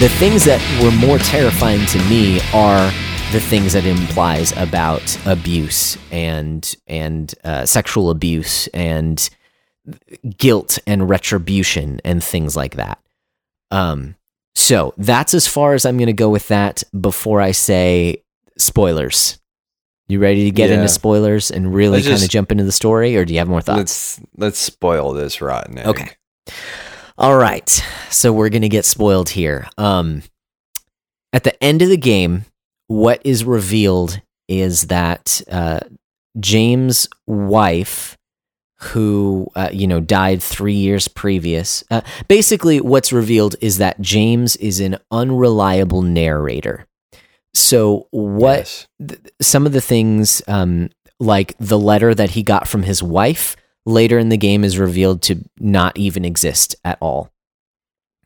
the 0.00 0.08
things 0.18 0.44
that 0.44 0.60
were 0.82 0.90
more 1.06 1.18
terrifying 1.18 1.84
to 1.86 1.98
me 2.10 2.38
are 2.52 2.90
the 3.32 3.40
things 3.40 3.72
that 3.72 3.84
it 3.86 3.98
implies 3.98 4.52
about 4.56 5.18
abuse 5.26 5.96
and 6.10 6.76
and 6.86 7.34
uh, 7.44 7.64
sexual 7.64 8.10
abuse 8.10 8.66
and 8.68 9.30
guilt 10.36 10.78
and 10.86 11.08
retribution 11.08 12.00
and 12.04 12.22
things 12.22 12.56
like 12.56 12.76
that. 12.76 12.98
Um, 13.70 14.16
so 14.54 14.92
that's 14.98 15.32
as 15.34 15.46
far 15.46 15.74
as 15.74 15.86
I'm 15.86 15.96
going 15.96 16.06
to 16.06 16.12
go 16.12 16.28
with 16.28 16.48
that 16.48 16.82
before 16.98 17.40
I 17.40 17.52
say 17.52 18.22
spoilers. 18.58 19.38
You 20.08 20.20
ready 20.20 20.44
to 20.44 20.50
get 20.50 20.68
Yeah. 20.70 20.76
into 20.76 20.88
spoilers 20.88 21.50
and 21.50 21.74
really 21.74 22.02
kind 22.02 22.22
of 22.22 22.28
jump 22.28 22.52
into 22.52 22.64
the 22.64 22.70
story, 22.72 23.16
or 23.16 23.24
do 23.24 23.32
you 23.32 23.38
have 23.40 23.48
more 23.48 23.60
thoughts? 23.62 23.78
Let's 23.78 24.20
let's 24.36 24.58
spoil 24.58 25.12
this 25.14 25.40
rotten 25.40 25.78
egg. 25.78 25.86
Okay. 25.86 26.10
All 27.18 27.36
right. 27.36 27.68
So 28.10 28.32
we're 28.32 28.48
going 28.50 28.62
to 28.62 28.68
get 28.68 28.84
spoiled 28.84 29.30
here. 29.30 29.68
Um 29.78 30.22
at 31.32 31.44
the 31.44 31.62
end 31.62 31.82
of 31.82 31.88
the 31.90 31.96
game, 31.98 32.46
what 32.86 33.20
is 33.24 33.44
revealed 33.44 34.20
is 34.48 34.86
that 34.88 35.42
uh 35.50 35.80
James' 36.38 37.08
wife 37.26 38.16
who 38.80 39.48
uh, 39.56 39.70
you 39.72 39.86
know 39.86 40.00
died 40.00 40.42
3 40.42 40.74
years 40.74 41.08
previous. 41.08 41.82
Uh, 41.90 42.02
basically 42.28 42.78
what's 42.80 43.10
revealed 43.12 43.56
is 43.62 43.78
that 43.78 44.00
James 44.02 44.54
is 44.56 44.80
an 44.80 44.98
unreliable 45.10 46.02
narrator. 46.02 46.86
So 47.54 48.06
what 48.10 48.58
Yes. 48.58 48.86
th- 49.08 49.20
some 49.40 49.64
of 49.64 49.72
the 49.72 49.80
things 49.80 50.42
um, 50.46 50.90
like 51.18 51.54
the 51.58 51.78
letter 51.78 52.14
that 52.14 52.30
he 52.30 52.42
got 52.42 52.68
from 52.68 52.82
his 52.82 53.02
wife 53.02 53.56
later 53.86 54.18
in 54.18 54.28
the 54.28 54.36
game 54.36 54.64
is 54.64 54.78
revealed 54.78 55.22
to 55.22 55.42
not 55.58 55.96
even 55.96 56.24
exist 56.24 56.76
at 56.84 56.98
all. 57.00 57.30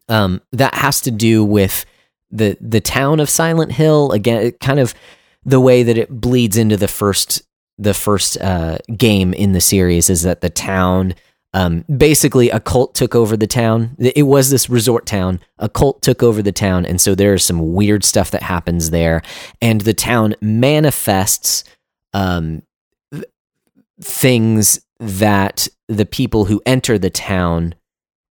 Um, 0.09 0.41
that 0.53 0.75
has 0.75 1.01
to 1.03 1.13
do 1.13 1.45
with 1.45 1.87
the 2.31 2.57
the 2.61 2.81
town 2.81 3.21
of 3.21 3.31
silent 3.31 3.73
hill. 3.73 4.11
Again 4.11 4.53
kind 4.61 4.81
of 4.81 4.95
the 5.45 5.61
way 5.61 5.83
that 5.83 5.97
it 5.97 6.11
bleeds 6.11 6.57
into 6.57 6.77
the 6.77 6.89
first 6.89 7.43
the 7.79 7.95
first 7.95 8.41
uh, 8.41 8.79
game 8.97 9.33
in 9.33 9.53
the 9.53 9.61
series 9.61 10.11
is 10.11 10.23
that 10.23 10.41
the 10.41 10.51
town 10.51 11.15
um, 11.53 11.85
basically 11.95 12.51
a 12.51 12.61
cult 12.61 12.95
took 12.95 13.15
over 13.15 13.37
the 13.37 13.47
town. 13.47 13.97
It 13.99 14.27
was 14.27 14.51
this 14.51 14.71
resort 14.71 15.07
town. 15.07 15.41
A 15.59 15.69
cult 15.69 16.01
took 16.03 16.23
over 16.23 16.43
the 16.43 16.53
town 16.53 16.85
and 16.87 17.01
so 17.01 17.15
there's 17.15 17.45
some 17.45 17.75
weird 17.75 18.05
stuff 18.05 18.31
that 18.33 18.43
happens 18.43 18.91
there. 18.91 19.23
And 19.61 19.81
the 19.81 19.95
town 19.95 20.35
manifests 20.41 21.65
um, 22.13 22.63
things 24.01 24.81
that 24.99 25.69
the 25.89 26.07
people 26.07 26.45
who 26.47 26.61
enter 26.67 26.99
the 26.99 27.11
town 27.11 27.75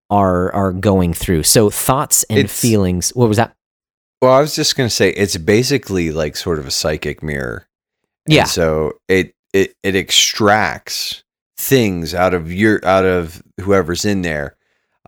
are 0.09 0.51
are 0.53 0.71
going 0.73 1.13
through 1.13 1.43
so 1.43 1.69
thoughts 1.69 2.23
and 2.29 2.39
It's- 2.39 2.59
feelings 2.59 3.09
what 3.15 3.27
was 3.27 3.37
that 3.37 3.53
Well, 4.21 4.33
I 4.33 4.41
was 4.41 4.55
just 4.55 4.75
gonna 4.75 4.89
say 4.89 5.09
it's 5.11 5.37
basically 5.37 6.11
like 6.11 6.35
sort 6.35 6.59
of 6.59 6.65
a 6.67 6.71
psychic 6.71 7.21
mirror. 7.23 7.67
And 8.25 8.33
Yeah. 8.35 8.43
So 8.45 8.93
it 9.07 9.33
it 9.53 9.75
it 9.83 9.95
extracts 9.95 11.23
things 11.57 12.13
out 12.13 12.33
of 12.33 12.51
your 12.51 12.83
out 12.85 13.05
of 13.05 13.41
whoever's 13.61 14.05
in 14.05 14.21
there. 14.23 14.55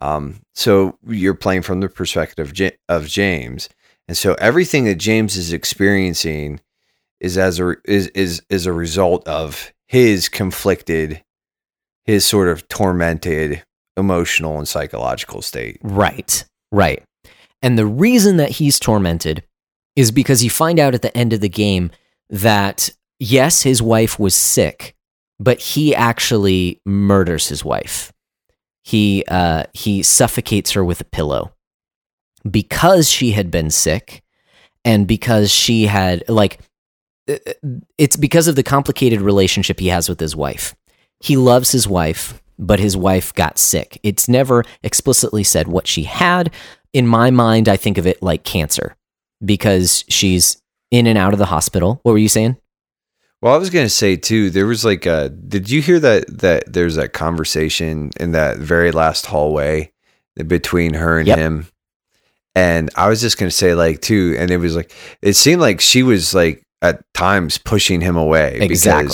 Um, 0.01 0.41
so 0.55 0.97
you're 1.07 1.33
playing 1.35 1.61
from 1.61 1.79
the 1.79 1.87
perspective 1.89 2.47
of, 2.49 2.57
Ja- 2.59 2.69
of 2.89 3.07
James, 3.07 3.69
and 4.07 4.17
so 4.17 4.33
everything 4.35 4.85
that 4.85 4.95
James 4.95 5.35
is 5.37 5.53
experiencing 5.53 6.59
is 7.19 7.37
as 7.37 7.59
a 7.59 7.75
is 7.85 8.07
is 8.09 8.41
is 8.49 8.65
a 8.65 8.73
result 8.73 9.27
of 9.27 9.71
his 9.91 10.29
conflicted, 10.29 11.21
his 12.05 12.25
sort 12.25 12.47
of 12.47 12.65
tormented 12.69 13.61
emotional 13.97 14.57
and 14.57 14.65
psychological 14.65 15.41
state. 15.41 15.77
Right, 15.83 16.45
right. 16.71 17.03
And 17.61 17.77
the 17.77 17.85
reason 17.85 18.37
that 18.37 18.51
he's 18.51 18.79
tormented 18.79 19.43
is 19.97 20.09
because 20.09 20.45
you 20.45 20.49
find 20.49 20.79
out 20.79 20.95
at 20.95 21.01
the 21.01 21.15
end 21.15 21.33
of 21.33 21.41
the 21.41 21.49
game 21.49 21.91
that, 22.29 22.89
yes, 23.19 23.63
his 23.63 23.81
wife 23.81 24.17
was 24.17 24.33
sick, 24.33 24.95
but 25.41 25.59
he 25.59 25.93
actually 25.93 26.79
murders 26.85 27.49
his 27.49 27.65
wife. 27.65 28.13
He, 28.85 29.25
uh, 29.27 29.65
he 29.73 30.03
suffocates 30.03 30.71
her 30.71 30.85
with 30.85 31.01
a 31.01 31.05
pillow 31.05 31.51
because 32.49 33.09
she 33.09 33.31
had 33.31 33.51
been 33.51 33.69
sick 33.69 34.23
and 34.85 35.05
because 35.05 35.51
she 35.51 35.87
had, 35.87 36.23
like, 36.29 36.59
it's 37.97 38.15
because 38.15 38.47
of 38.47 38.55
the 38.55 38.63
complicated 38.63 39.21
relationship 39.21 39.79
he 39.79 39.87
has 39.89 40.09
with 40.09 40.19
his 40.19 40.35
wife. 40.35 40.75
He 41.19 41.37
loves 41.37 41.71
his 41.71 41.87
wife, 41.87 42.41
but 42.57 42.79
his 42.79 42.97
wife 42.97 43.33
got 43.33 43.57
sick. 43.57 43.99
It's 44.03 44.27
never 44.27 44.63
explicitly 44.83 45.43
said 45.43 45.67
what 45.67 45.87
she 45.87 46.03
had. 46.03 46.51
In 46.93 47.07
my 47.07 47.31
mind, 47.31 47.69
I 47.69 47.77
think 47.77 47.97
of 47.97 48.05
it 48.07 48.21
like 48.21 48.43
cancer 48.43 48.95
because 49.43 50.03
she's 50.09 50.61
in 50.89 51.07
and 51.07 51.17
out 51.17 51.33
of 51.33 51.39
the 51.39 51.45
hospital. 51.45 51.99
What 52.03 52.11
were 52.11 52.17
you 52.17 52.27
saying? 52.29 52.57
Well, 53.41 53.53
I 53.55 53.57
was 53.57 53.69
gonna 53.71 53.89
say 53.89 54.17
too. 54.17 54.49
There 54.51 54.67
was 54.67 54.85
like 54.85 55.05
a. 55.05 55.29
Did 55.29 55.69
you 55.69 55.81
hear 55.81 55.99
that? 55.99 56.25
That 56.39 56.71
there's 56.71 56.95
that 56.95 57.13
conversation 57.13 58.11
in 58.19 58.33
that 58.33 58.57
very 58.57 58.91
last 58.91 59.25
hallway 59.25 59.91
between 60.45 60.93
her 60.93 61.17
and 61.17 61.27
Yep. 61.27 61.37
him. 61.39 61.67
And 62.53 62.89
I 62.95 63.07
was 63.09 63.21
just 63.21 63.37
gonna 63.39 63.49
say 63.49 63.73
like 63.73 64.01
too, 64.01 64.35
and 64.37 64.51
it 64.51 64.57
was 64.57 64.75
like 64.75 64.91
it 65.21 65.33
seemed 65.33 65.61
like 65.61 65.81
she 65.81 66.03
was 66.03 66.35
like 66.35 66.61
at 66.81 67.01
times 67.13 67.57
pushing 67.57 68.01
him 68.01 68.15
away. 68.15 68.57
Exactly. 68.61 69.07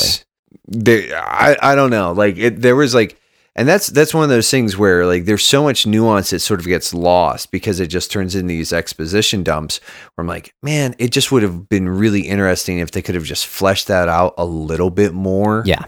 because 0.69 1.11
I 1.13 1.57
I 1.61 1.75
don't 1.75 1.89
know. 1.89 2.11
Like 2.13 2.37
it, 2.37 2.61
there 2.61 2.75
was 2.75 2.93
like, 2.95 3.19
and 3.55 3.67
that's 3.67 3.87
that's 3.87 4.13
one 4.13 4.23
of 4.23 4.29
those 4.29 4.49
things 4.51 4.77
where 4.77 5.05
like 5.05 5.25
there's 5.25 5.43
so 5.43 5.63
much 5.63 5.85
nuance 5.87 6.29
that 6.29 6.39
sort 6.39 6.59
of 6.59 6.65
gets 6.65 6.93
lost 6.93 7.51
because 7.51 7.79
it 7.79 7.87
just 7.87 8.11
turns 8.11 8.35
into 8.35 8.47
these 8.49 8.71
exposition 8.73 9.43
dumps. 9.43 9.79
Where 10.15 10.23
I'm 10.23 10.27
like, 10.27 10.53
man, 10.61 10.95
it 10.99 11.11
just 11.11 11.31
would 11.31 11.43
have 11.43 11.67
been 11.69 11.87
really 11.89 12.21
interesting 12.21 12.79
if 12.79 12.91
they 12.91 13.01
could 13.01 13.15
have 13.15 13.23
just 13.23 13.47
fleshed 13.47 13.87
that 13.87 14.07
out 14.09 14.33
a 14.37 14.45
little 14.45 14.89
bit 14.89 15.13
more. 15.13 15.63
Yeah. 15.65 15.85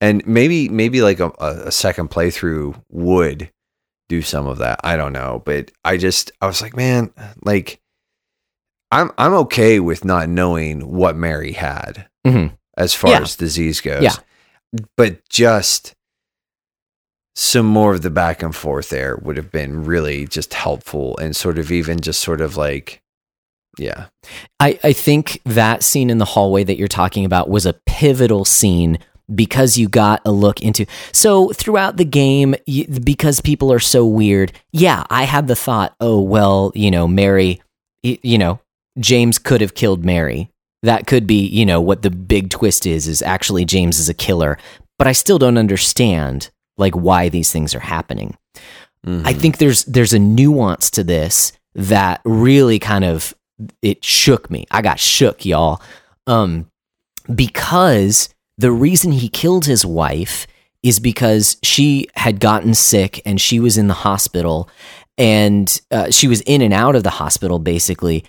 and 0.00 0.24
maybe 0.26 0.68
maybe 0.68 1.00
like 1.02 1.20
a 1.20 1.30
a 1.40 1.72
second 1.72 2.10
playthrough 2.10 2.80
would 2.90 3.50
do 4.08 4.22
some 4.22 4.46
of 4.46 4.58
that. 4.58 4.80
I 4.84 4.96
don't 4.96 5.12
know, 5.12 5.42
but 5.44 5.70
I 5.84 5.96
just 5.96 6.32
I 6.40 6.46
was 6.46 6.62
like, 6.62 6.76
man, 6.76 7.12
like 7.42 7.80
I'm 8.90 9.10
I'm 9.18 9.34
okay 9.34 9.80
with 9.80 10.04
not 10.04 10.28
knowing 10.28 10.80
what 10.92 11.16
Mary 11.16 11.52
had 11.52 12.06
Mhm. 12.26 12.52
as 12.76 12.94
far 12.94 13.10
Yeah. 13.10 13.20
as 13.22 13.36
disease 13.36 13.80
goes. 13.80 14.02
Yeah. 14.02 14.14
But 14.96 15.28
just 15.28 15.94
some 17.34 17.66
more 17.66 17.94
of 17.94 18.02
the 18.02 18.10
back 18.10 18.42
and 18.42 18.54
forth 18.54 18.88
there 18.90 19.16
would 19.22 19.36
have 19.36 19.50
been 19.52 19.84
really 19.84 20.26
just 20.26 20.54
helpful 20.54 21.16
and 21.18 21.36
sort 21.36 21.58
of 21.58 21.70
even 21.70 22.00
just 22.00 22.20
sort 22.20 22.40
of 22.40 22.56
like 22.56 23.00
yeah. 23.78 24.06
I, 24.58 24.76
I 24.82 24.92
think 24.92 25.40
that 25.44 25.84
scene 25.84 26.10
in 26.10 26.18
the 26.18 26.24
hallway 26.24 26.64
that 26.64 26.76
you're 26.78 26.88
talking 26.88 27.24
about 27.24 27.48
was 27.48 27.64
a 27.64 27.74
pivotal 27.86 28.44
scene 28.44 28.98
because 29.32 29.78
you 29.78 29.88
got 29.88 30.20
a 30.24 30.32
look 30.32 30.60
into. 30.62 30.84
So 31.12 31.50
throughout 31.50 31.96
the 31.96 32.04
game, 32.04 32.56
you, 32.66 32.86
because 32.88 33.40
people 33.40 33.72
are 33.72 33.78
so 33.78 34.04
weird, 34.04 34.52
yeah, 34.72 35.04
I 35.10 35.24
had 35.24 35.46
the 35.46 35.54
thought, 35.54 35.94
oh, 36.00 36.20
well, 36.20 36.72
you 36.74 36.90
know, 36.90 37.06
Mary, 37.06 37.62
you 38.02 38.36
know, 38.38 38.58
James 38.98 39.38
could 39.38 39.60
have 39.60 39.74
killed 39.74 40.04
Mary. 40.04 40.50
That 40.82 41.06
could 41.06 41.26
be, 41.26 41.46
you 41.46 41.66
know, 41.66 41.80
what 41.80 42.02
the 42.02 42.10
big 42.10 42.50
twist 42.50 42.86
is, 42.86 43.08
is 43.08 43.22
actually 43.22 43.64
James 43.64 43.98
is 43.98 44.08
a 44.08 44.14
killer. 44.14 44.58
But 44.98 45.06
I 45.08 45.12
still 45.12 45.38
don't 45.38 45.58
understand, 45.58 46.50
like, 46.76 46.94
why 46.94 47.28
these 47.28 47.50
things 47.52 47.74
are 47.74 47.80
happening. 47.80 48.36
I 49.06 49.08
Mhm. 49.32 49.40
think 49.40 49.58
there's 49.58 49.84
there's 49.84 50.12
a 50.12 50.18
nuance 50.18 50.90
to 50.90 51.04
this 51.04 51.52
that 51.74 52.20
really 52.24 52.78
kind 52.78 53.04
of 53.04 53.32
it 53.82 54.04
shook 54.04 54.50
me. 54.50 54.66
I 54.70 54.82
got 54.82 54.98
shook, 55.00 55.44
y'all. 55.46 55.80
Um 56.26 56.66
because 57.34 58.28
the 58.56 58.72
reason 58.72 59.12
he 59.12 59.28
killed 59.28 59.66
his 59.66 59.84
wife 59.86 60.46
is 60.82 60.98
because 61.00 61.56
she 61.62 62.08
had 62.16 62.40
gotten 62.40 62.74
sick 62.74 63.20
and 63.24 63.40
she 63.40 63.60
was 63.60 63.76
in 63.78 63.88
the 63.88 63.94
hospital 63.94 64.68
and 65.16 65.80
uh, 65.90 66.10
she 66.10 66.28
was 66.28 66.40
in 66.42 66.60
and 66.62 66.72
out 66.74 66.94
of 66.96 67.02
the 67.02 67.10
hospital 67.10 67.58
basically. 67.58 68.24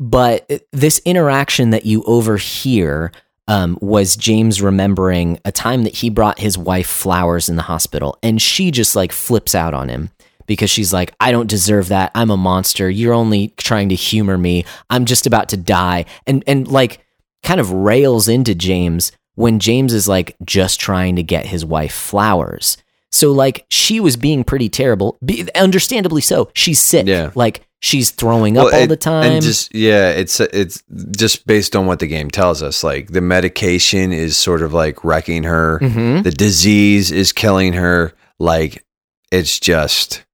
But 0.00 0.50
this 0.72 1.00
interaction 1.04 1.70
that 1.70 1.84
you 1.84 2.02
overhear 2.04 3.12
um, 3.48 3.78
was 3.80 4.14
James 4.14 4.60
remembering 4.60 5.40
a 5.44 5.50
time 5.50 5.82
that 5.82 5.96
he 5.96 6.10
brought 6.10 6.38
his 6.38 6.56
wife 6.56 6.86
flowers 6.86 7.48
in 7.48 7.56
the 7.56 7.62
hospital, 7.62 8.18
and 8.22 8.40
she 8.40 8.70
just 8.70 8.94
like 8.94 9.12
flips 9.12 9.54
out 9.54 9.74
on 9.74 9.88
him 9.88 10.10
because 10.46 10.70
she's 10.70 10.92
like, 10.92 11.14
I 11.20 11.30
don't 11.30 11.48
deserve 11.48 11.88
that. 11.88 12.10
I'm 12.14 12.30
a 12.30 12.36
monster. 12.36 12.90
You're 12.90 13.14
only 13.14 13.48
trying 13.56 13.88
to 13.90 13.94
humor 13.94 14.36
me. 14.36 14.64
I'm 14.90 15.04
just 15.04 15.26
about 15.26 15.48
to 15.50 15.56
die. 15.56 16.04
And 16.26 16.44
and 16.46 16.68
like 16.68 17.04
kind 17.44 17.60
of 17.60 17.70
rails 17.70 18.28
into 18.28 18.54
James 18.54 19.12
when 19.34 19.60
James 19.60 19.92
is 19.94 20.08
like 20.08 20.36
just 20.44 20.80
trying 20.80 21.16
to 21.16 21.22
get 21.22 21.46
his 21.46 21.64
wife 21.64 21.94
flowers. 21.94 22.76
So 23.10 23.32
like 23.32 23.66
she 23.70 24.00
was 24.00 24.16
being 24.16 24.42
pretty 24.44 24.68
terrible, 24.68 25.18
understandably 25.54 26.20
so. 26.20 26.50
She's 26.54 26.80
sick. 26.80 27.06
Yeah. 27.06 27.30
Like 27.34 27.66
she's 27.80 28.10
throwing 28.10 28.58
up 28.58 28.66
Well, 28.66 28.74
all 28.74 28.82
it- 28.82 28.86
the 28.88 28.96
time. 28.96 29.32
And 29.32 29.42
just 29.42 29.74
yeah, 29.74 30.10
it's 30.10 30.40
it's 30.40 30.82
just 31.16 31.46
based 31.46 31.76
on 31.76 31.86
what 31.86 31.98
the 32.00 32.06
game 32.06 32.30
tells 32.30 32.62
us. 32.62 32.82
Like 32.84 33.12
the 33.12 33.20
medication 33.20 34.12
is 34.12 34.36
sort 34.36 34.62
of 34.62 34.72
like 34.72 35.04
wrecking 35.04 35.44
her. 35.44 35.78
Mhm. 35.82 36.22
The 36.24 36.30
disease 36.30 37.10
is 37.12 37.32
killing 37.32 37.74
her. 37.74 38.12
Like 38.38 38.84
it's 39.30 39.58
just 39.60 40.24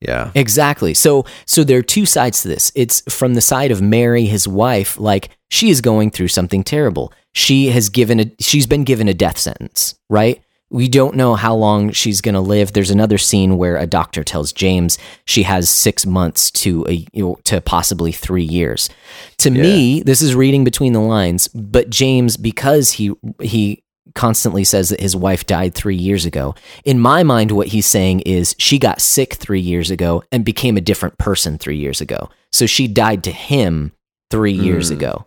Yeah. 0.00 0.30
Exactly. 0.34 0.92
So 0.94 1.24
so 1.46 1.64
there 1.64 1.78
are 1.78 1.82
two 1.82 2.06
sides 2.06 2.42
to 2.42 2.48
this. 2.48 2.72
It's 2.74 3.02
from 3.08 3.34
the 3.34 3.40
side 3.40 3.70
of 3.70 3.80
Mary, 3.80 4.24
his 4.26 4.46
wife, 4.46 4.98
like 4.98 5.30
she 5.50 5.70
is 5.70 5.80
going 5.80 6.10
through 6.10 6.28
something 6.28 6.62
terrible. 6.64 7.12
She 7.32 7.68
has 7.68 7.88
given 7.88 8.20
a 8.20 8.30
she's 8.40 8.66
been 8.66 8.84
given 8.84 9.08
a 9.08 9.14
death 9.14 9.38
sentence, 9.38 9.94
right? 10.10 10.40
We 10.74 10.88
don't 10.88 11.14
know 11.14 11.36
how 11.36 11.54
long 11.54 11.92
she's 11.92 12.20
going 12.20 12.34
to 12.34 12.40
live. 12.40 12.72
There's 12.72 12.90
another 12.90 13.16
scene 13.16 13.56
where 13.56 13.76
a 13.76 13.86
doctor 13.86 14.24
tells 14.24 14.52
James 14.52 14.98
she 15.24 15.44
has 15.44 15.70
6 15.70 16.04
months 16.04 16.50
to 16.50 16.84
a 16.88 17.06
you 17.12 17.24
know, 17.24 17.38
to 17.44 17.60
possibly 17.60 18.10
3 18.10 18.42
years. 18.42 18.90
To 19.38 19.50
me, 19.50 20.02
this 20.02 20.20
is 20.20 20.34
reading 20.34 20.64
between 20.64 20.92
the 20.92 21.00
lines, 21.00 21.46
but 21.46 21.90
James 21.90 22.36
because 22.36 22.90
he 22.92 23.12
he 23.40 23.84
constantly 24.16 24.64
says 24.64 24.88
that 24.88 25.00
his 25.00 25.14
wife 25.14 25.46
died 25.46 25.74
three 25.74 25.96
years 25.96 26.26
ago. 26.26 26.56
In 26.84 26.98
my 26.98 27.22
mind, 27.22 27.52
what 27.52 27.68
he's 27.68 27.86
saying 27.86 28.20
is 28.20 28.56
she 28.58 28.78
got 28.78 29.00
sick 29.00 29.34
three 29.34 29.60
years 29.60 29.92
ago 29.92 30.24
and 30.32 30.44
became 30.44 30.76
a 30.76 30.80
different 30.80 31.18
person 31.18 31.56
three 31.56 31.78
years 31.78 32.00
ago. 32.00 32.30
So 32.50 32.66
she 32.66 32.88
died 32.88 33.22
to 33.24 33.32
him 33.32 33.92
three 34.28 34.52
years 34.52 34.90
ago. 34.90 35.26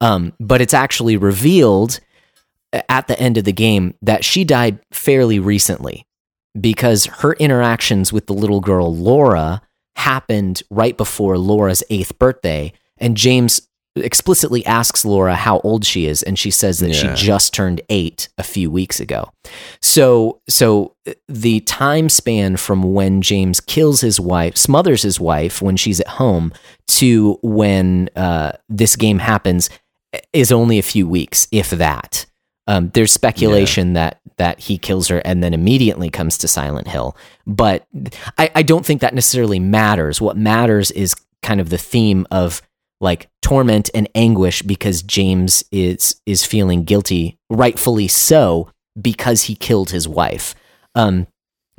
Um, 0.00 0.32
but 0.38 0.60
it's 0.60 0.74
actually 0.74 1.16
revealed 1.16 2.00
at 2.72 3.08
the 3.08 3.18
end 3.18 3.36
of 3.38 3.44
the 3.44 3.52
game 3.52 3.94
that 4.02 4.24
she 4.24 4.44
died 4.44 4.78
fairly 4.92 5.38
recently 5.38 6.06
because 6.60 7.06
her 7.06 7.34
interactions 7.34 8.12
with 8.12 8.26
the 8.26 8.34
little 8.34 8.60
girl 8.60 8.94
Laura 8.94 9.62
happened 9.96 10.62
right 10.70 10.96
before 10.96 11.38
Laura's 11.38 11.82
eighth 11.90 12.18
birthday. 12.18 12.72
And 12.98 13.16
James 13.16 13.62
explicitly 13.96 14.64
asks 14.64 15.04
Laura 15.04 15.34
how 15.34 15.58
old 15.60 15.84
she 15.84 16.06
is, 16.06 16.22
and 16.22 16.38
she 16.38 16.50
says 16.52 16.78
that 16.78 16.90
Yeah. 16.90 17.14
she 17.14 17.26
just 17.26 17.52
turned 17.52 17.80
eight 17.88 18.28
a 18.38 18.44
few 18.44 18.70
weeks 18.70 19.00
ago. 19.00 19.32
So, 19.82 20.40
so 20.48 20.94
uh, 21.06 21.14
the 21.28 21.60
time 21.60 22.08
span 22.08 22.56
from 22.56 22.92
when 22.94 23.22
James 23.22 23.60
kills 23.60 24.00
his 24.00 24.20
wife, 24.20 24.56
smothers 24.56 25.02
his 25.02 25.18
wife 25.18 25.60
when 25.60 25.76
she's 25.76 26.00
at 26.00 26.08
home, 26.08 26.52
to 26.88 27.38
when 27.42 28.08
uh, 28.14 28.52
this 28.68 28.94
game 28.94 29.18
happens 29.18 29.68
is 30.32 30.52
only 30.52 30.78
a 30.78 30.82
few 30.82 31.08
weeks, 31.08 31.48
if 31.50 31.70
that. 31.70 32.24
Um, 32.68 32.90
there's 32.90 33.10
speculation 33.10 33.94
that 33.94 34.20
that 34.36 34.60
he 34.60 34.78
kills 34.78 35.08
her 35.08 35.18
and 35.24 35.42
then 35.42 35.54
immediately 35.54 36.10
comes 36.10 36.38
to 36.38 36.46
Silent 36.48 36.86
Hill, 36.86 37.16
but 37.46 37.86
I, 38.36 38.50
I 38.54 38.62
don't 38.62 38.86
think 38.86 39.00
that 39.00 39.14
necessarily 39.14 39.58
matters. 39.58 40.20
What 40.20 40.36
matters 40.36 40.90
is 40.92 41.16
kind 41.42 41.60
of 41.60 41.70
the 41.70 41.78
theme 41.78 42.26
of 42.30 42.62
like 43.00 43.30
torment 43.42 43.90
and 43.94 44.08
anguish 44.14 44.62
because 44.62 45.02
James 45.02 45.64
is 45.72 46.20
is 46.26 46.44
feeling 46.44 46.84
guilty, 46.84 47.38
rightfully 47.48 48.06
so, 48.06 48.70
because 49.00 49.44
he 49.44 49.54
killed 49.54 49.90
his 49.90 50.06
wife. 50.06 50.54
Um, 50.94 51.26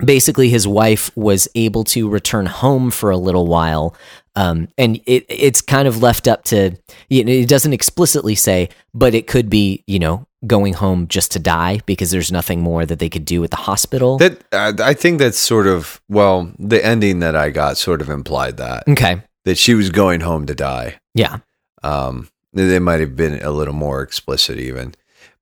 basically, 0.04 0.50
his 0.50 0.68
wife 0.68 1.16
was 1.16 1.48
able 1.54 1.84
to 1.86 2.10
return 2.10 2.48
home 2.48 2.90
for 2.90 3.12
a 3.12 3.18
little 3.18 3.46
while, 3.48 3.96
um, 4.36 4.70
and 4.78 4.98
it 5.06 5.26
it's 5.30 5.62
kind 5.62 5.88
of 5.88 6.02
left 6.02 6.28
up 6.28 6.46
to 6.46 6.72
you 7.10 7.24
know, 7.24 7.32
it 7.32 7.48
doesn't 7.48 7.74
explicitly 7.74 8.36
say, 8.36 8.70
but 8.94 9.14
it 9.14 9.28
could 9.28 9.50
be 9.50 9.84
you 9.86 10.00
know 10.00 10.26
going 10.48 10.74
home 10.74 11.08
just 11.08 11.32
to 11.34 11.40
die 11.40 11.80
because 11.86 12.12
there's 12.12 12.32
nothing 12.32 12.62
more 12.62 12.86
that 12.86 13.00
they 13.00 13.10
could 13.10 13.26
do 13.26 13.44
at 13.44 13.52
the 13.52 13.58
hospital. 13.58 14.18
That 14.18 14.42
uh, 14.52 14.74
I 14.82 14.94
think 14.94 15.20
that's 15.20 15.38
sort 15.38 15.68
of 15.68 16.02
well, 16.10 16.52
the 16.58 16.84
ending 16.86 17.20
that 17.20 17.36
I 17.36 17.50
got 17.50 17.78
sort 17.78 18.02
of 18.02 18.10
implied 18.10 18.58
that 18.58 18.84
okay, 18.88 19.22
that 19.46 19.58
she 19.58 19.74
was 19.74 19.90
going 19.90 20.22
home 20.22 20.46
to 20.46 20.56
die. 20.56 21.00
yeah, 21.14 21.40
Um, 21.84 22.30
they 22.54 22.80
might 22.80 23.00
have 23.00 23.16
been 23.16 23.42
a 23.44 23.52
little 23.52 23.74
more 23.74 24.02
explicit, 24.02 24.58
even. 24.58 24.96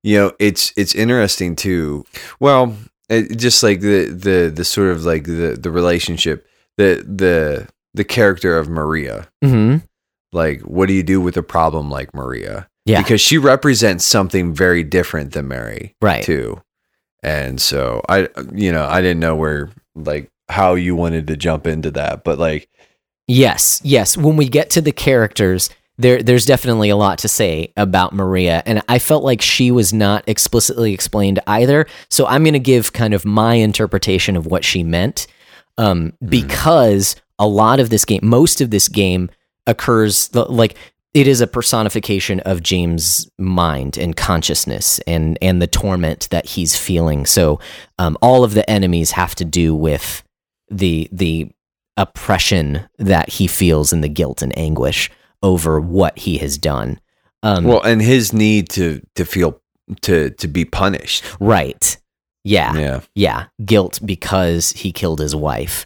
You 0.03 0.17
know, 0.17 0.31
it's 0.39 0.73
it's 0.75 0.95
interesting 0.95 1.55
too. 1.55 2.05
Well, 2.39 2.75
it, 3.09 3.37
just 3.37 3.61
like 3.63 3.81
the 3.81 4.05
the 4.05 4.51
the 4.53 4.65
sort 4.65 4.89
of 4.91 5.05
like 5.05 5.23
the 5.25 5.57
the 5.59 5.71
relationship, 5.71 6.47
the 6.77 7.03
the 7.07 7.67
the 7.93 8.03
character 8.03 8.57
of 8.57 8.67
Maria. 8.69 9.27
hmm 9.43 9.77
Like, 10.33 10.61
what 10.61 10.87
do 10.87 10.93
you 10.93 11.03
do 11.03 11.21
with 11.21 11.37
a 11.37 11.43
problem 11.43 11.89
like 11.89 12.13
Maria? 12.13 12.67
Yeah, 12.87 13.01
because 13.01 13.21
she 13.21 13.37
represents 13.37 14.05
something 14.05 14.53
very 14.53 14.83
different 14.83 15.33
than 15.33 15.47
Mary, 15.47 15.95
right. 16.01 16.23
too. 16.23 16.61
And 17.23 17.59
so 17.59 18.01
I, 18.07 18.29
you 18.53 18.71
know, 18.71 18.85
I 18.85 19.01
didn't 19.01 19.19
know 19.19 19.35
where 19.35 19.69
like 19.95 20.31
how 20.49 20.75
you 20.75 20.95
wanted 20.95 21.27
to 21.27 21.37
jump 21.37 21.67
into 21.67 21.91
that, 21.91 22.23
but 22.23 22.39
like, 22.39 22.69
Yes, 23.27 23.81
yes. 23.83 24.15
When 24.15 24.37
we 24.37 24.47
get 24.47 24.69
to 24.71 24.81
the 24.81 24.93
characters, 24.93 25.69
there 25.97 26.23
there's 26.23 26.45
definitely 26.45 26.89
a 26.89 26.95
lot 26.95 27.19
to 27.19 27.27
say 27.27 27.73
about 27.75 28.13
Maria, 28.13 28.63
and 28.65 28.81
I 28.87 28.99
felt 28.99 29.23
like 29.23 29.41
she 29.41 29.69
was 29.69 29.93
not 29.93 30.23
explicitly 30.27 30.93
explained 30.93 31.39
either. 31.45 31.87
So 32.09 32.25
I'm 32.25 32.43
going 32.43 32.53
to 32.53 32.59
give 32.59 32.93
kind 32.93 33.13
of 33.13 33.25
my 33.25 33.55
interpretation 33.55 34.37
of 34.37 34.45
what 34.45 34.63
she 34.63 34.83
meant, 34.83 35.27
um, 35.77 36.13
because 36.25 37.15
a 37.37 37.47
lot 37.47 37.79
of 37.79 37.89
this 37.89 38.05
game, 38.05 38.21
most 38.23 38.61
of 38.61 38.69
this 38.69 38.87
game, 38.87 39.29
occurs 39.65 40.33
like 40.33 40.75
it 41.13 41.27
is 41.27 41.41
a 41.41 41.47
personification 41.47 42.39
of 42.41 42.61
James' 42.61 43.29
mind 43.37 43.97
and 43.97 44.15
consciousness 44.15 44.99
and 45.07 45.37
and 45.41 45.61
the 45.61 45.67
torment 45.67 46.29
that 46.29 46.45
he's 46.45 46.77
feeling. 46.77 47.25
So 47.25 47.59
um, 47.97 48.17
all 48.21 48.43
of 48.43 48.53
the 48.53 48.69
enemies 48.69 49.11
have 49.11 49.35
to 49.35 49.45
do 49.45 49.73
with 49.73 50.23
the 50.69 51.09
the 51.11 51.49
oppression 51.95 52.87
that 52.99 53.29
he 53.29 53.47
feels 53.47 53.91
and 53.91 54.03
the 54.03 54.09
guilt 54.09 54.41
and 54.41 54.57
anguish 54.57 55.09
over 55.41 55.79
what 55.79 56.19
he 56.19 56.37
has 56.37 56.57
done. 56.57 56.99
Um, 57.41 57.63
well, 57.63 57.81
and 57.81 58.01
his 58.01 58.33
need 58.33 58.69
to 58.69 59.01
to 59.15 59.25
feel 59.25 59.61
to 60.01 60.31
to 60.31 60.47
be 60.47 60.65
punished. 60.65 61.23
right. 61.39 61.97
Yeah. 62.43 62.77
Yeah, 62.77 62.99
yeah 63.13 63.45
guilt 63.65 63.99
because 64.05 64.71
he 64.71 64.93
killed 64.93 65.19
his 65.19 65.35
wife 65.35 65.85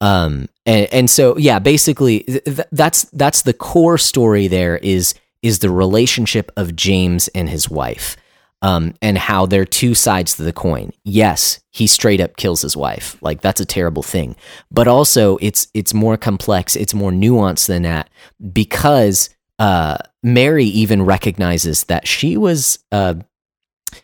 um 0.00 0.48
and 0.66 0.92
and 0.92 1.08
so 1.10 1.36
yeah 1.38 1.58
basically 1.58 2.20
th- 2.24 2.44
th- 2.44 2.68
that's 2.72 3.04
that's 3.12 3.42
the 3.42 3.54
core 3.54 3.98
story 3.98 4.48
there 4.48 4.76
is 4.78 5.14
is 5.42 5.60
the 5.60 5.70
relationship 5.70 6.50
of 6.56 6.76
James 6.76 7.28
and 7.28 7.48
his 7.48 7.70
wife 7.70 8.16
um 8.62 8.94
and 9.00 9.16
how 9.16 9.46
they're 9.46 9.64
two 9.64 9.94
sides 9.94 10.34
to 10.36 10.42
the 10.42 10.52
coin. 10.52 10.92
Yes 11.04 11.60
he 11.70 11.86
straight 11.86 12.20
up 12.20 12.36
kills 12.36 12.62
his 12.62 12.76
wife. 12.76 13.16
Like 13.20 13.40
that's 13.42 13.60
a 13.60 13.66
terrible 13.66 14.02
thing. 14.02 14.34
But 14.70 14.88
also 14.88 15.38
it's 15.40 15.68
it's 15.74 15.94
more 15.94 16.16
complex 16.16 16.76
it's 16.76 16.94
more 16.94 17.12
nuanced 17.12 17.66
than 17.66 17.82
that 17.82 18.10
because 18.52 19.30
uh 19.58 19.98
Mary 20.22 20.64
even 20.66 21.02
recognizes 21.02 21.84
that 21.84 22.06
she 22.08 22.36
was 22.36 22.78
uh 22.92 23.14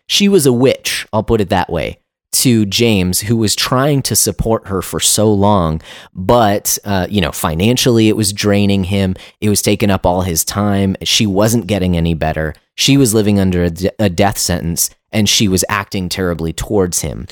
she 0.06 0.28
was 0.28 0.46
a 0.46 0.52
witch, 0.52 1.06
I'll 1.12 1.22
put 1.22 1.40
it 1.40 1.48
that 1.50 1.70
way, 1.70 1.98
to 2.32 2.64
James, 2.66 3.20
who 3.20 3.36
was 3.36 3.54
trying 3.54 4.02
to 4.02 4.16
support 4.16 4.66
her 4.68 4.82
for 4.82 5.00
so 5.00 5.32
long. 5.32 5.80
But, 6.14 6.78
uh, 6.84 7.06
you 7.10 7.20
know, 7.20 7.32
financially, 7.32 8.08
it 8.08 8.16
was 8.16 8.32
draining 8.32 8.84
him. 8.84 9.14
It 9.40 9.48
was 9.48 9.62
taking 9.62 9.90
up 9.90 10.06
all 10.06 10.22
his 10.22 10.44
time. 10.44 10.96
She 11.02 11.26
wasn't 11.26 11.66
getting 11.66 11.96
any 11.96 12.14
better. 12.14 12.54
She 12.74 12.96
was 12.96 13.12
living 13.14 13.38
under 13.38 13.64
a, 13.64 13.70
de- 13.70 13.90
a 13.98 14.08
death 14.08 14.38
sentence 14.38 14.90
and 15.10 15.28
she 15.28 15.46
was 15.46 15.64
acting 15.68 16.08
terribly 16.08 16.52
towards 16.54 17.02
him. 17.02 17.26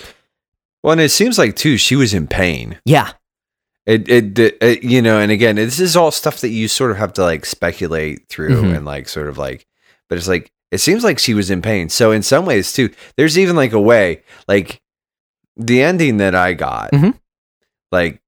well, 0.82 0.92
and 0.92 1.00
it 1.00 1.08
seems 1.10 1.38
like 1.38 1.56
too 1.56 1.76
she 1.78 1.96
was 1.96 2.12
in 2.14 2.26
pain. 2.26 2.78
Yeah. 2.84 3.12
It, 3.86 4.08
it, 4.08 4.38
it, 4.62 4.82
you 4.84 5.00
know, 5.02 5.18
and 5.18 5.32
again, 5.32 5.56
this 5.56 5.80
is 5.80 5.96
all 5.96 6.10
stuff 6.10 6.40
that 6.42 6.50
you 6.50 6.68
sort 6.68 6.90
of 6.90 6.98
have 6.98 7.14
to 7.14 7.22
like 7.22 7.46
speculate 7.46 8.28
through 8.28 8.62
Mhm. 8.62 8.76
and 8.76 8.84
like 8.84 9.08
sort 9.08 9.28
of 9.28 9.38
like, 9.38 9.66
but 10.10 10.18
it's 10.18 10.28
like, 10.28 10.52
it 10.70 10.78
seems 10.78 11.02
like 11.02 11.18
she 11.18 11.34
was 11.34 11.50
in 11.50 11.62
pain. 11.62 11.88
So 11.88 12.12
in 12.12 12.22
some 12.22 12.44
ways 12.44 12.72
too, 12.72 12.90
there's 13.16 13.38
even 13.38 13.56
like 13.56 13.72
a 13.72 13.80
way, 13.80 14.22
like 14.46 14.80
the 15.60 15.82
ending 15.82 16.16
that 16.18 16.34
I 16.34 16.54
got, 16.54 16.90
Mhm. 16.92 17.14
like 17.92 18.20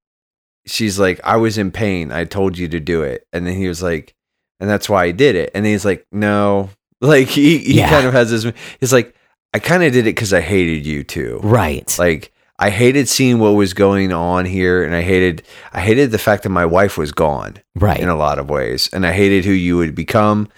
she's 0.67 0.99
like, 0.99 1.21
I 1.25 1.37
was 1.37 1.59
in 1.59 1.71
pain. 1.71 2.13
I 2.13 2.25
told 2.25 2.57
you 2.59 2.69
to 2.69 2.79
do 2.81 3.03
it. 3.03 3.27
And 3.33 3.47
then 3.47 3.57
he 3.57 3.67
was 3.69 3.83
like, 3.83 4.15
and 4.61 4.71
that's 4.71 4.89
why 4.89 5.05
I 5.05 5.11
did 5.11 5.35
it. 5.35 5.51
And 5.55 5.67
he's 5.67 5.85
like, 5.85 6.07
no, 6.13 6.71
like 7.01 7.29
he, 7.29 7.59
he 7.59 7.79
Yeah. 7.79 7.91
kind 7.91 8.07
of 8.07 8.13
has 8.13 8.31
this, 8.31 8.53
he's 8.81 8.93
like, 8.93 9.15
I 9.55 9.59
kind 9.59 9.83
of 9.83 9.93
did 9.93 10.07
it 10.07 10.15
because 10.15 10.33
I 10.33 10.41
hated 10.41 10.87
you 10.87 11.03
too. 11.05 11.41
Right. 11.43 11.99
Like 11.99 12.33
I 12.59 12.71
hated 12.71 13.09
seeing 13.09 13.39
what 13.41 13.51
was 13.51 13.75
going 13.75 14.13
on 14.13 14.45
here, 14.45 14.85
and 14.85 14.95
I 14.95 15.03
hated 15.03 15.43
I 15.73 15.81
hated 15.81 16.11
the 16.13 16.19
fact 16.19 16.45
that 16.45 16.51
my 16.51 16.65
wife 16.65 16.97
was 16.97 17.11
gone 17.13 17.57
right. 17.75 17.99
in 17.99 18.09
a 18.09 18.15
lot 18.15 18.39
of 18.39 18.49
ways, 18.49 18.89
and 18.93 19.05
I 19.05 19.13
hated 19.13 19.45
who 19.45 19.51
you 19.53 19.77
would 19.79 19.95
become. 19.97 20.49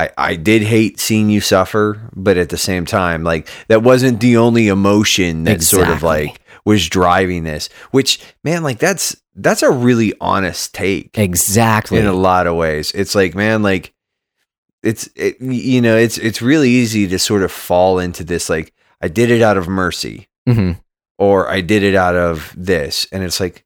I, 0.00 0.10
I 0.16 0.36
did 0.36 0.62
hate 0.62 0.98
seeing 0.98 1.30
you 1.30 1.40
suffer, 1.40 2.00
but 2.14 2.36
at 2.36 2.48
the 2.48 2.56
same 2.56 2.86
time, 2.86 3.24
like 3.24 3.48
that 3.68 3.82
wasn't 3.82 4.20
the 4.20 4.36
only 4.36 4.68
emotion 4.68 5.44
that 5.44 5.62
sort 5.62 5.88
of 5.88 6.02
like 6.02 6.40
was 6.64 6.88
driving 6.88 7.44
this. 7.44 7.68
Which 7.90 8.20
man, 8.44 8.62
like 8.62 8.78
that's 8.78 9.16
that's 9.34 9.62
a 9.62 9.70
really 9.70 10.14
honest 10.20 10.74
take 10.74 11.16
exactly. 11.18 11.98
in 11.98 12.06
a 12.06 12.12
lot 12.12 12.46
of 12.46 12.56
ways. 12.56 12.92
It's 12.92 13.14
like, 13.14 13.34
man, 13.34 13.62
like 13.62 13.92
it's 14.82 15.08
it, 15.16 15.40
you 15.40 15.80
know, 15.80 15.96
it's 15.96 16.18
it's 16.18 16.40
really 16.40 16.70
easy 16.70 17.06
to 17.08 17.18
sort 17.18 17.42
of 17.42 17.52
fall 17.52 17.98
into 17.98 18.24
this 18.24 18.48
like 18.48 18.72
I 19.00 19.08
did 19.08 19.30
it 19.30 19.42
out 19.42 19.56
of 19.56 19.68
mercy 19.68 20.28
hmm 20.46 20.72
or 21.20 21.50
I 21.50 21.60
did 21.60 21.82
it 21.82 21.94
out 21.94 22.16
of 22.16 22.52
this. 22.56 23.06
And 23.12 23.22
it's 23.22 23.38
like 23.38 23.64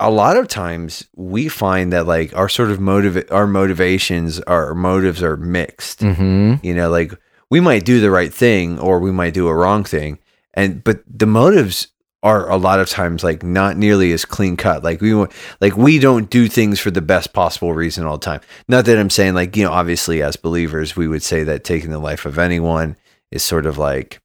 a 0.00 0.10
lot 0.10 0.36
of 0.36 0.48
times 0.48 1.06
we 1.14 1.48
find 1.48 1.92
that 1.92 2.06
like 2.06 2.34
our 2.36 2.48
sort 2.48 2.70
of 2.70 2.80
motive 2.80 3.24
our 3.30 3.46
motivations 3.46 4.40
our 4.40 4.74
motives 4.74 5.22
are 5.22 5.36
mixed. 5.36 6.00
hmm 6.00 6.54
You 6.62 6.74
know, 6.74 6.88
like 6.90 7.12
we 7.50 7.60
might 7.60 7.84
do 7.84 8.00
the 8.00 8.10
right 8.10 8.32
thing 8.32 8.78
or 8.78 8.98
we 9.00 9.12
might 9.12 9.34
do 9.34 9.48
a 9.48 9.54
wrong 9.54 9.84
thing. 9.84 10.18
And 10.54 10.82
but 10.82 11.02
the 11.06 11.26
motives 11.26 11.88
are 12.22 12.50
a 12.50 12.56
lot 12.56 12.80
of 12.80 12.88
times 12.88 13.24
like 13.24 13.42
not 13.42 13.76
nearly 13.76 14.12
as 14.12 14.24
clean 14.26 14.56
cut. 14.56 14.82
Like 14.84 15.00
we 15.00 15.14
like 15.60 15.76
we 15.76 15.98
don't 15.98 16.28
do 16.30 16.48
things 16.48 16.78
for 16.80 16.90
the 16.90 17.00
best 17.00 17.32
possible 17.32 17.72
reason 17.72 18.04
all 18.04 18.18
the 18.18 18.24
time. 18.24 18.40
Not 18.68 18.84
that 18.86 18.98
I'm 18.98 19.10
saying 19.10 19.34
like 19.34 19.56
you 19.56 19.64
know, 19.64 19.72
obviously 19.72 20.22
as 20.22 20.36
believers, 20.36 20.96
we 20.96 21.08
would 21.08 21.22
say 21.22 21.44
that 21.44 21.64
taking 21.64 21.90
the 21.90 21.98
life 21.98 22.26
of 22.26 22.38
anyone 22.38 22.96
is 23.30 23.42
sort 23.42 23.64
of 23.66 23.78
like 23.78 24.20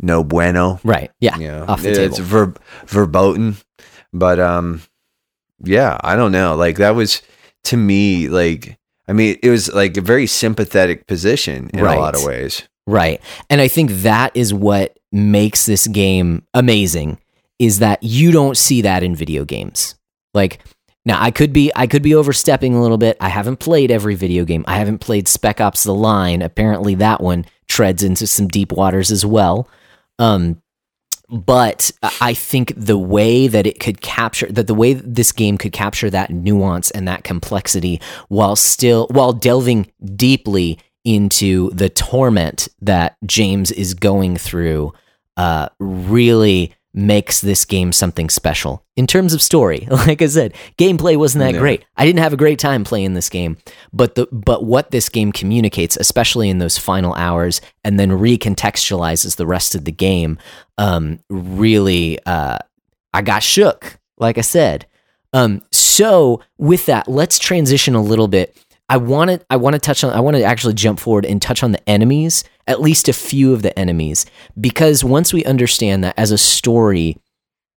no 0.00 0.24
bueno. 0.24 0.80
Right. 0.84 1.10
Yeah. 1.20 1.36
You 1.38 1.48
know, 1.48 1.64
Off 1.68 1.82
the 1.82 1.90
it's 1.90 2.16
table. 2.16 2.28
ver- 2.28 2.54
verboten. 2.86 3.56
But 4.12 4.38
um, 4.40 4.82
yeah, 5.62 5.98
I 6.02 6.16
don't 6.16 6.32
know. 6.32 6.56
Like 6.56 6.76
that 6.76 6.94
was 6.94 7.22
to 7.64 7.76
me 7.76 8.28
like. 8.28 8.78
I 9.10 9.14
mean, 9.14 9.38
it 9.42 9.48
was 9.48 9.72
like 9.72 9.96
a 9.96 10.02
very 10.02 10.26
sympathetic 10.26 11.06
position 11.06 11.70
in 11.72 11.80
a 11.80 11.84
lot 11.84 12.14
of 12.14 12.24
ways. 12.24 12.68
Right. 12.86 13.22
And 13.50 13.60
I 13.60 13.68
think 13.68 13.90
that 14.02 14.32
is 14.34 14.52
what 14.52 14.98
makes 15.12 15.66
this 15.66 15.86
game 15.86 16.46
amazing 16.54 17.18
is 17.58 17.80
that 17.80 18.02
you 18.02 18.30
don't 18.30 18.56
see 18.56 18.82
that 18.82 19.02
in 19.02 19.14
video 19.14 19.44
games. 19.44 19.94
Like 20.34 20.60
now 21.04 21.20
I 21.20 21.30
could 21.30 21.52
be 21.52 21.70
I 21.76 21.86
could 21.86 22.02
be 22.02 22.14
overstepping 22.14 22.74
a 22.74 22.80
little 22.80 22.98
bit. 22.98 23.16
I 23.20 23.28
haven't 23.28 23.58
played 23.58 23.90
every 23.90 24.14
video 24.14 24.44
game. 24.44 24.64
I 24.66 24.78
haven't 24.78 24.98
played 24.98 25.28
Spec 25.28 25.60
Ops 25.60 25.84
The 25.84 25.94
Line. 25.94 26.42
Apparently 26.42 26.94
that 26.96 27.22
one 27.22 27.44
treads 27.68 28.02
into 28.02 28.26
some 28.26 28.48
deep 28.48 28.72
waters 28.72 29.10
as 29.10 29.24
well. 29.24 29.68
Um 30.18 30.62
but 31.30 31.90
I 32.20 32.34
think 32.34 32.72
the 32.76 32.98
way 32.98 33.48
that 33.48 33.66
it 33.66 33.80
could 33.80 34.00
capture 34.00 34.46
that 34.46 34.66
the 34.66 34.74
way 34.74 34.94
this 34.94 35.32
game 35.32 35.58
could 35.58 35.72
capture 35.72 36.10
that 36.10 36.30
nuance 36.30 36.90
and 36.90 37.06
that 37.06 37.24
complexity 37.24 38.00
while 38.28 38.56
still 38.56 39.08
while 39.10 39.32
delving 39.32 39.90
deeply 40.16 40.78
into 41.04 41.70
the 41.70 41.88
torment 41.88 42.68
that 42.80 43.16
James 43.26 43.70
is 43.70 43.94
going 43.94 44.36
through 44.36 44.92
uh, 45.36 45.68
really 45.78 46.74
makes 46.98 47.40
this 47.40 47.64
game 47.64 47.92
something 47.92 48.28
special 48.28 48.84
in 48.96 49.06
terms 49.06 49.32
of 49.32 49.40
story. 49.40 49.86
Like 50.08 50.20
I 50.20 50.26
said, 50.26 50.54
gameplay 50.76 51.16
wasn't 51.16 51.44
that 51.44 51.54
Yeah. 51.54 51.60
great. 51.60 51.84
I 51.96 52.04
didn't 52.04 52.18
have 52.18 52.32
a 52.32 52.36
great 52.36 52.58
time 52.58 52.82
playing 52.84 53.14
this 53.14 53.28
game, 53.28 53.56
but 53.92 54.16
the 54.16 54.26
but 54.32 54.64
what 54.64 54.90
this 54.90 55.08
game 55.08 55.30
communicates, 55.32 55.96
especially 55.96 56.48
in 56.50 56.58
those 56.58 56.76
final 56.76 57.14
hours, 57.14 57.60
and 57.84 57.98
then 58.00 58.10
recontextualizes 58.10 59.36
the 59.36 59.46
rest 59.46 59.74
of 59.74 59.84
the 59.84 59.92
game, 59.92 60.38
um, 60.76 61.20
really, 61.30 62.18
uh, 62.26 62.58
I 63.14 63.22
got 63.22 63.42
shook. 63.42 63.98
Like 64.18 64.36
I 64.38 64.42
said, 64.42 64.86
um, 65.32 65.62
so 65.70 66.40
with 66.58 66.86
that, 66.86 67.06
let's 67.08 67.38
transition 67.38 67.94
a 67.94 68.02
little 68.02 68.28
bit. 68.28 68.56
I 68.88 68.96
want 68.96 69.30
to 69.30 69.40
I 69.50 69.56
want 69.56 69.74
to 69.74 69.80
touch 69.80 70.02
on 70.02 70.12
I 70.12 70.20
want 70.20 70.36
to 70.36 70.42
actually 70.42 70.74
jump 70.74 70.98
forward 70.98 71.26
and 71.26 71.40
touch 71.40 71.62
on 71.62 71.72
the 71.72 71.88
enemies, 71.88 72.44
at 72.66 72.80
least 72.80 73.08
a 73.08 73.12
few 73.12 73.52
of 73.52 73.62
the 73.62 73.76
enemies, 73.78 74.26
because 74.58 75.04
once 75.04 75.32
we 75.32 75.44
understand 75.44 76.02
that 76.04 76.14
as 76.18 76.30
a 76.30 76.38
story, 76.38 77.18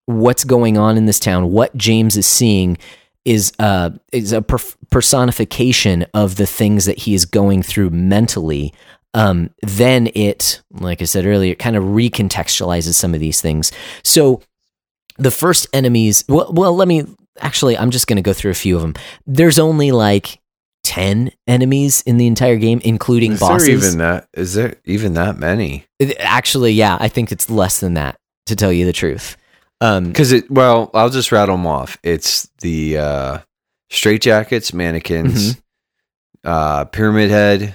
what's 0.06 0.44
going 0.44 0.78
on 0.78 0.96
in 0.96 1.06
this 1.06 1.20
town, 1.20 1.50
what 1.50 1.76
James 1.76 2.16
is 2.16 2.26
seeing 2.26 2.78
is 3.24 3.52
uh 3.58 3.90
is 4.12 4.32
a 4.32 4.42
per- 4.42 4.58
personification 4.90 6.06
of 6.14 6.36
the 6.36 6.46
things 6.46 6.86
that 6.86 6.98
he 6.98 7.14
is 7.14 7.24
going 7.24 7.62
through 7.62 7.90
mentally. 7.90 8.72
Um, 9.14 9.50
then 9.60 10.08
it, 10.14 10.62
like 10.70 11.02
I 11.02 11.04
said 11.04 11.26
earlier, 11.26 11.54
kind 11.54 11.76
of 11.76 11.84
recontextualizes 11.84 12.94
some 12.94 13.12
of 13.12 13.20
these 13.20 13.42
things. 13.42 13.70
So 14.02 14.40
the 15.18 15.30
first 15.30 15.66
enemies 15.72 16.24
well, 16.28 16.50
well 16.52 16.74
let 16.74 16.88
me 16.88 17.04
actually 17.40 17.76
i'm 17.76 17.90
just 17.90 18.06
going 18.06 18.16
to 18.16 18.22
go 18.22 18.32
through 18.32 18.50
a 18.50 18.54
few 18.54 18.76
of 18.76 18.82
them 18.82 18.94
there's 19.26 19.58
only 19.58 19.92
like 19.92 20.40
10 20.84 21.30
enemies 21.46 22.02
in 22.06 22.16
the 22.16 22.26
entire 22.26 22.56
game 22.56 22.80
including 22.84 23.36
bosses. 23.36 23.68
Is 23.68 23.74
bosses 23.74 23.80
there 23.82 23.88
even 23.90 23.98
that? 23.98 24.28
Is 24.34 24.54
there 24.54 24.74
even 24.84 25.14
that 25.14 25.36
many? 25.38 25.84
It- 25.98 26.16
actually 26.18 26.72
yeah 26.72 26.96
i 27.00 27.08
think 27.08 27.30
it's 27.32 27.48
less 27.48 27.78
than 27.80 27.94
that 27.94 28.18
to 28.46 28.56
tell 28.56 28.72
you 28.72 28.84
the 28.86 28.92
truth 28.92 29.36
um 29.80 30.06
Because 30.08 30.32
it. 30.32 30.50
Well, 30.50 30.90
I'll 30.94 31.10
just 31.10 31.32
rattle 31.32 31.56
them 31.56 31.66
off. 31.66 31.98
It's 32.04 32.48
the 32.60 32.98
uh, 32.98 33.38
straitjackets, 33.90 34.72
mannequins, 34.72 35.54
Mm-hmm. 35.56 36.48
uh, 36.48 36.84
pyramid 36.86 37.30
head. 37.30 37.74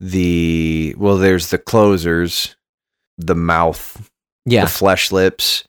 The 0.00 0.94
well, 0.96 1.18
there's 1.18 1.50
the 1.50 1.58
closers, 1.58 2.56
the 3.18 3.34
mouth, 3.34 4.10
yeah 4.46 4.64
the 4.64 4.70
flesh 4.70 5.12
lips. 5.12 5.64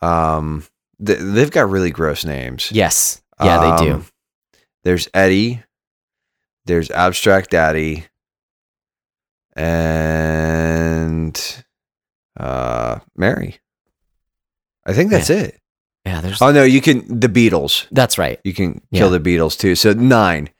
Um, 0.00 0.62
th- 1.04 1.18
they've 1.20 1.50
got 1.50 1.68
really 1.68 1.90
gross 1.90 2.24
names. 2.24 2.70
yes 2.70 3.20
yeah 3.42 3.58
they 3.78 3.84
do 3.84 3.92
Um, 3.94 4.06
There's 4.86 5.08
Eddie. 5.12 5.64
There's 6.66 6.92
Abstract 6.92 7.50
Daddy. 7.50 8.06
And 9.56 11.64
uh 12.38 13.00
Mary. 13.16 13.58
I 14.86 14.92
think 14.92 15.10
that's 15.10 15.28
it. 15.30 15.58
yeah 16.04 16.20
there's 16.20 16.40
Oh 16.40 16.52
no, 16.52 16.62
you 16.62 16.80
can 16.80 17.18
the 17.20 17.28
beetles. 17.28 17.88
that's 17.90 18.16
right 18.16 18.38
You 18.44 18.54
can 18.54 18.74
kill 18.94 19.08
Yeah. 19.08 19.18
the 19.18 19.20
beetles 19.20 19.56
too. 19.56 19.74
So 19.74 19.92
nine. 19.92 20.50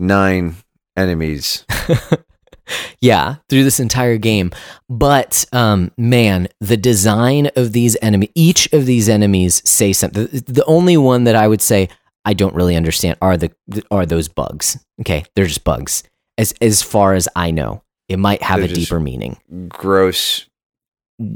Nine 0.00 0.56
enemies. 0.96 1.64
yeah 3.00 3.36
through 3.48 3.62
this 3.62 3.78
entire 3.78 4.18
game 4.18 4.50
but 4.88 5.44
um 5.52 5.92
man 5.96 6.48
the 6.60 6.76
design 6.76 7.48
of 7.54 7.72
these 7.72 7.96
enemy 8.02 8.28
each 8.34 8.66
of 8.72 8.86
these 8.86 9.08
enemies 9.08 9.62
say 9.64 9.92
something 9.92 10.26
the, 10.26 10.40
the 10.52 10.64
only 10.64 10.96
one 10.96 11.22
that 11.22 11.36
i 11.36 11.46
would 11.46 11.62
say 11.62 11.88
i 12.26 12.34
don't 12.34 12.54
really 12.54 12.76
understand 12.76 13.16
are 13.22 13.36
the 13.38 13.50
are 13.90 14.04
those 14.04 14.28
bugs 14.28 14.78
okay 15.00 15.24
they're 15.34 15.46
just 15.46 15.64
bugs 15.64 16.02
as 16.36 16.52
as 16.60 16.82
far 16.82 17.14
as 17.14 17.28
i 17.34 17.50
know 17.50 17.82
it 18.08 18.18
might 18.18 18.42
have 18.42 18.60
They're 18.60 18.68
a 18.70 18.72
deeper 18.74 19.00
meaning 19.00 19.38
Gross, 19.68 20.46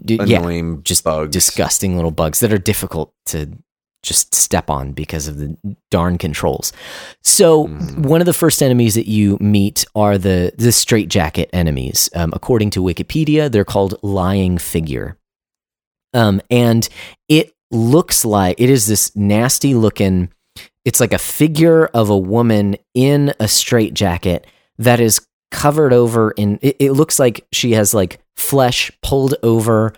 D- 0.05 0.19
yeah 0.27 0.39
annoying 0.41 0.83
just 0.83 1.05
bugs. 1.05 1.33
disgusting 1.33 1.97
little 1.97 2.11
bugs 2.11 2.41
that 2.41 2.53
are 2.53 2.59
difficult 2.59 3.15
to 3.27 3.49
just 4.03 4.35
step 4.35 4.71
on 4.71 4.93
because 4.93 5.29
of 5.29 5.37
the 5.37 5.55
darn 5.91 6.17
controls. 6.17 6.73
So 7.23 7.67
Mhm. 7.67 8.07
one 8.07 8.23
of 8.23 8.27
the 8.27 8.33
first 8.33 8.63
enemies 8.63 8.95
that 8.95 9.07
you 9.09 9.37
meet 9.43 9.85
are 9.95 10.17
the 10.17 10.55
the 10.57 10.73
straitjacket 10.73 11.51
enemies. 11.53 12.09
Um, 12.15 12.31
according 12.35 12.71
to 12.71 12.83
Wikipedia, 12.83 13.53
they're 13.53 13.65
called 13.75 13.97
lying 14.03 14.57
figure. 14.57 15.19
Um, 16.15 16.41
and 16.51 16.89
it 17.29 17.53
looks 17.71 18.25
like 18.25 18.59
it 18.59 18.71
is 18.71 18.87
this 18.87 19.15
nasty 19.15 19.75
looking. 19.75 20.31
It's 20.85 21.01
like 21.01 21.13
a 21.13 21.19
figure 21.19 21.87
of 21.87 22.11
a 22.11 22.19
woman 22.19 22.77
in 22.95 23.35
a 23.39 23.49
straitjacket 23.49 24.47
that 24.79 25.01
is 25.01 25.27
covered 25.51 25.93
over 25.93 26.31
in. 26.33 26.59
It, 26.63 26.77
it 26.79 26.93
looks 26.93 27.19
like 27.19 27.47
she 27.53 27.73
has 27.73 27.93
like 27.93 28.21
flesh 28.37 28.91
pulled 29.03 29.35
over 29.43 29.93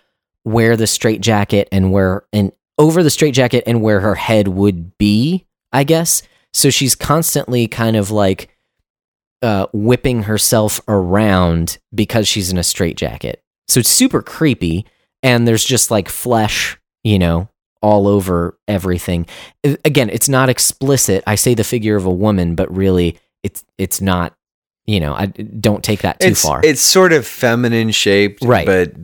where 0.44 0.76
the 0.76 0.86
straitjacket 0.86 1.68
and 1.70 1.92
where 1.92 2.24
and 2.32 2.52
over 2.78 3.02
the 3.02 3.10
straitjacket 3.10 3.64
and 3.66 3.82
where 3.82 4.00
her 4.00 4.14
head 4.14 4.48
would 4.48 4.96
be, 4.98 5.46
I 5.72 5.84
guess. 5.84 6.22
So 6.52 6.70
she's 6.70 6.94
constantly 6.94 7.68
kind 7.68 7.96
of 7.96 8.10
like 8.10 8.48
uh, 9.42 9.66
whipping 9.72 10.24
herself 10.24 10.80
around 10.88 11.78
because 11.94 12.28
she's 12.28 12.50
in 12.50 12.58
a 12.58 12.62
straitjacket. 12.62 13.42
So 13.68 13.80
it's 13.80 13.90
super 13.90 14.22
creepy, 14.22 14.86
and 15.22 15.46
there's 15.46 15.64
just 15.64 15.90
like 15.90 16.08
flesh, 16.08 16.78
you 17.04 17.18
know, 17.18 17.48
all 17.82 18.06
over 18.08 18.56
everything. 18.68 19.26
Again, 19.84 20.08
it's 20.10 20.28
not 20.28 20.48
explicit. 20.48 21.22
I 21.26 21.34
say 21.34 21.54
the 21.54 21.64
figure 21.64 21.96
of 21.96 22.06
a 22.06 22.10
woman, 22.12 22.54
but 22.54 22.74
really, 22.74 23.18
it's 23.42 23.64
it's 23.78 24.00
not. 24.00 24.34
You 24.86 24.98
know, 24.98 25.14
I 25.14 25.26
don't 25.26 25.84
take 25.84 26.00
that 26.02 26.18
too 26.18 26.28
it's, 26.28 26.42
far. 26.42 26.60
It's 26.64 26.80
sort 26.80 27.12
of 27.12 27.24
feminine 27.26 27.92
shaped, 27.92 28.42
Right. 28.42 28.66
But 28.66 28.94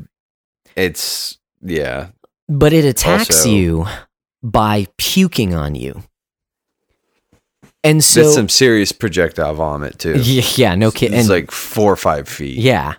it's 0.75 1.39
yeah. 1.63 2.09
but 2.49 2.73
it 2.73 2.85
attacks 2.85 3.41
Also- 3.43 3.49
you 3.51 3.87
by 4.43 4.87
puking 4.97 5.55
on 5.55 5.75
you. 5.77 6.03
And 7.85 8.03
So, 8.03 8.25
so, 8.25 8.31
some 8.33 8.49
serious 8.49 8.91
projectile 8.91 9.55
vomit 9.55 9.99
too. 10.01 10.15
yeah, 10.23 10.43
yeah, 10.57 10.75
no 10.75 10.89
It's 10.89 10.97
kidding. 10.97 11.19
And 11.19 11.29
like 11.29 11.51
four 11.53 11.93
or 11.93 11.97
five 11.97 12.29
feet. 12.29 12.59
yeah, 12.59 12.95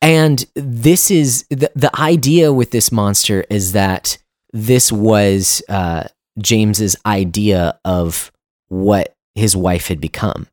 and 0.00 0.44
this 0.54 1.10
is 1.10 1.44
the 1.50 1.70
the 1.74 1.90
idea 2.00 2.52
with 2.52 2.70
this 2.70 2.92
monster 2.92 3.44
is 3.50 3.72
that 3.72 4.18
this 4.56 4.90
was 4.90 5.62
uh, 5.68 6.04
James's 6.38 6.96
idea 7.04 7.78
of 7.84 8.32
what 8.68 9.14
his 9.34 9.54
wife 9.54 9.88
had 9.88 10.00
become. 10.00 10.48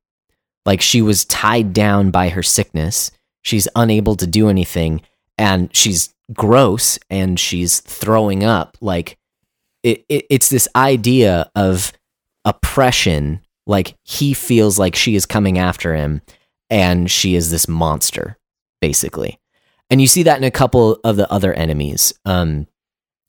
Like 0.66 0.82
she 0.82 1.02
was 1.02 1.26
tied 1.26 1.74
down 1.74 2.12
by 2.12 2.30
her 2.30 2.44
sickness. 2.44 3.12
She's 3.44 3.68
unable 3.76 4.16
to 4.16 4.28
do 4.28 4.50
anything, 4.50 5.02
and 5.38 5.74
she's 5.76 6.14
gross, 6.34 7.00
and 7.10 7.40
she's 7.40 7.80
throwing 7.80 8.44
up. 8.44 8.78
Like 8.82 9.18
it, 9.84 10.06
it 10.10 10.26
it's 10.30 10.50
this 10.50 10.68
idea 10.76 11.50
of 11.56 11.94
oppression. 12.44 13.42
Like 13.66 13.96
he 14.04 14.34
feels 14.34 14.78
like 14.78 14.96
she 14.96 15.16
is 15.16 15.26
coming 15.26 15.58
after 15.58 15.96
him, 15.96 16.22
and 16.70 17.10
she 17.10 17.36
is 17.36 17.52
this 17.52 17.70
monster, 17.70 18.38
basically. 18.82 19.40
And 19.90 20.02
you 20.02 20.08
see 20.08 20.24
that 20.24 20.38
in 20.38 20.44
a 20.44 20.52
couple 20.52 21.00
of 21.04 21.16
the 21.16 21.32
other 21.32 21.54
enemies. 21.54 22.14
Um, 22.26 22.68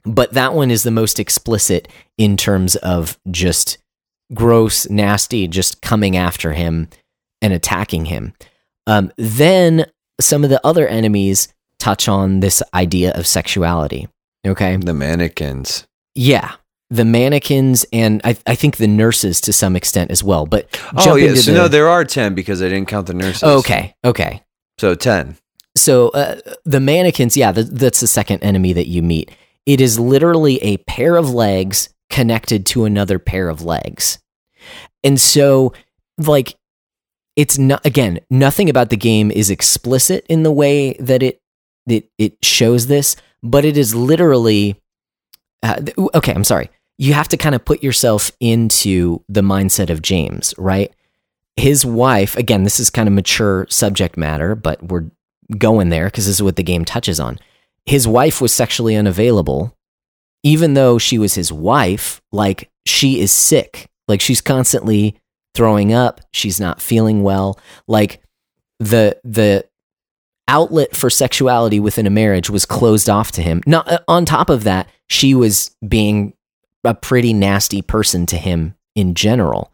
but 0.04 0.32
that 0.32 0.54
one 0.54 0.70
is 0.70 0.82
the 0.82 0.90
most 0.90 1.18
explicit 1.18 1.88
in 2.18 2.36
terms 2.36 2.76
of 2.76 3.18
just 3.30 3.78
gross, 4.32 4.88
nasty, 4.88 5.46
just 5.48 5.80
coming 5.82 6.16
after 6.16 6.52
him 6.52 6.88
and 7.42 7.52
attacking 7.52 8.06
him. 8.06 8.32
Um, 8.86 9.12
then 9.16 9.86
some 10.20 10.44
of 10.44 10.50
the 10.50 10.60
other 10.66 10.86
enemies 10.86 11.48
touch 11.78 12.08
on 12.08 12.40
this 12.40 12.62
idea 12.72 13.12
of 13.12 13.26
sexuality. 13.26 14.08
Okay. 14.46 14.76
The 14.76 14.94
mannequins. 14.94 15.86
Yeah. 16.14 16.52
The 16.90 17.04
mannequins 17.04 17.84
and 17.92 18.20
I, 18.24 18.36
I 18.46 18.54
think 18.54 18.76
the 18.76 18.86
nurses 18.86 19.40
to 19.42 19.52
some 19.52 19.74
extent 19.74 20.10
as 20.10 20.22
well. 20.22 20.46
But 20.46 20.68
Oh 20.96 21.16
yeah, 21.16 21.34
so 21.34 21.50
the- 21.50 21.56
no, 21.58 21.68
there 21.68 21.88
are 21.88 22.04
ten 22.04 22.34
because 22.34 22.62
I 22.62 22.68
didn't 22.68 22.88
count 22.88 23.06
the 23.06 23.14
nurses. 23.14 23.42
Okay. 23.42 23.94
Okay. 24.04 24.42
so 24.78 24.94
ten. 24.94 25.36
So 25.76 26.10
uh, 26.10 26.36
the 26.64 26.78
mannequins, 26.80 27.36
yeah, 27.36 27.50
th- 27.52 27.66
that's 27.68 28.00
the 28.00 28.06
second 28.06 28.44
enemy 28.44 28.72
that 28.74 28.86
you 28.86 29.02
meet. 29.02 29.30
It 29.66 29.80
is 29.80 29.98
literally 29.98 30.62
a 30.62 30.78
pair 30.78 31.16
of 31.16 31.30
legs 31.30 31.88
connected 32.10 32.66
to 32.66 32.84
another 32.84 33.18
pair 33.18 33.48
of 33.48 33.62
legs. 33.62 34.18
And 35.02 35.20
so, 35.20 35.72
like, 36.18 36.56
it's 37.36 37.58
not, 37.58 37.84
again, 37.84 38.20
nothing 38.30 38.70
about 38.70 38.90
the 38.90 38.96
game 38.96 39.30
is 39.30 39.50
explicit 39.50 40.24
in 40.28 40.42
the 40.42 40.52
way 40.52 40.94
that 40.94 41.22
it, 41.22 41.40
it, 41.86 42.08
it 42.18 42.36
shows 42.42 42.86
this, 42.86 43.16
but 43.42 43.64
it 43.64 43.76
is 43.76 43.94
literally, 43.94 44.80
uh, 45.62 45.80
okay, 46.14 46.32
I'm 46.32 46.44
sorry. 46.44 46.70
You 46.96 47.12
have 47.14 47.28
to 47.28 47.36
kind 47.36 47.54
of 47.54 47.64
put 47.64 47.82
yourself 47.82 48.30
into 48.38 49.22
the 49.28 49.42
mindset 49.42 49.90
of 49.90 50.00
James, 50.00 50.54
right? 50.56 50.94
His 51.56 51.84
wife, 51.84 52.36
again, 52.36 52.62
this 52.62 52.78
is 52.78 52.90
kind 52.90 53.08
of 53.08 53.14
mature 53.14 53.66
subject 53.68 54.16
matter, 54.16 54.54
but 54.54 54.82
we're 54.82 55.10
going 55.58 55.88
there 55.88 56.06
because 56.06 56.26
this 56.26 56.36
is 56.36 56.42
what 56.42 56.56
the 56.56 56.62
game 56.62 56.84
touches 56.84 57.18
on. 57.18 57.38
His 57.86 58.08
wife 58.08 58.40
was 58.40 58.52
sexually 58.52 58.96
unavailable, 58.96 59.76
even 60.42 60.74
though 60.74 60.98
she 60.98 61.18
was 61.18 61.34
his 61.34 61.52
wife, 61.52 62.20
like 62.32 62.70
she 62.86 63.20
is 63.20 63.32
sick. 63.32 63.88
Like 64.08 64.20
she's 64.20 64.40
constantly 64.40 65.20
throwing 65.54 65.92
up, 65.92 66.20
she's 66.32 66.60
not 66.60 66.82
feeling 66.82 67.22
well. 67.22 67.58
Like 67.86 68.22
the 68.78 69.18
the 69.24 69.66
outlet 70.48 70.94
for 70.94 71.08
sexuality 71.08 71.80
within 71.80 72.06
a 72.06 72.10
marriage 72.10 72.50
was 72.50 72.66
closed 72.66 73.08
off 73.08 73.32
to 73.32 73.42
him. 73.42 73.62
Not 73.66 73.90
uh, 73.90 73.98
on 74.08 74.24
top 74.24 74.50
of 74.50 74.64
that, 74.64 74.88
she 75.08 75.34
was 75.34 75.74
being 75.86 76.34
a 76.84 76.94
pretty 76.94 77.32
nasty 77.32 77.82
person 77.82 78.26
to 78.26 78.36
him 78.36 78.74
in 78.94 79.14
general. 79.14 79.72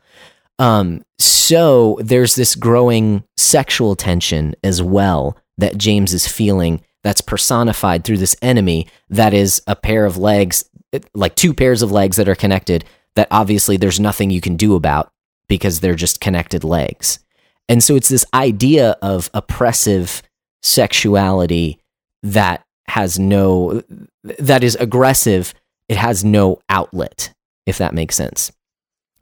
Um, 0.58 1.02
so 1.18 1.98
there's 2.02 2.34
this 2.34 2.54
growing 2.54 3.24
sexual 3.36 3.96
tension 3.96 4.54
as 4.62 4.82
well 4.82 5.36
that 5.58 5.78
James 5.78 6.14
is 6.14 6.28
feeling 6.28 6.82
that's 7.02 7.20
personified 7.20 8.04
through 8.04 8.18
this 8.18 8.36
enemy 8.42 8.86
that 9.08 9.32
is 9.32 9.62
a 9.66 9.76
pair 9.76 10.04
of 10.04 10.16
legs, 10.16 10.64
like 11.14 11.34
two 11.34 11.54
pairs 11.54 11.82
of 11.82 11.92
legs 11.92 12.16
that 12.16 12.28
are 12.28 12.34
connected, 12.34 12.84
that 13.14 13.28
obviously 13.30 13.76
there's 13.76 14.00
nothing 14.00 14.30
you 14.30 14.40
can 14.40 14.56
do 14.56 14.74
about 14.74 15.12
because 15.48 15.80
they're 15.80 15.94
just 15.94 16.20
connected 16.20 16.64
legs. 16.64 17.18
And 17.68 17.82
so 17.82 17.94
it's 17.94 18.08
this 18.08 18.24
idea 18.34 18.96
of 19.02 19.30
oppressive 19.32 20.22
sexuality 20.62 21.78
that 22.22 22.64
has 22.88 23.18
no, 23.18 23.82
that 24.22 24.64
is 24.64 24.74
aggressive. 24.76 25.54
It 25.88 25.96
has 25.96 26.24
no 26.24 26.60
outlet, 26.68 27.32
if 27.66 27.78
that 27.78 27.94
makes 27.94 28.16
sense. 28.16 28.52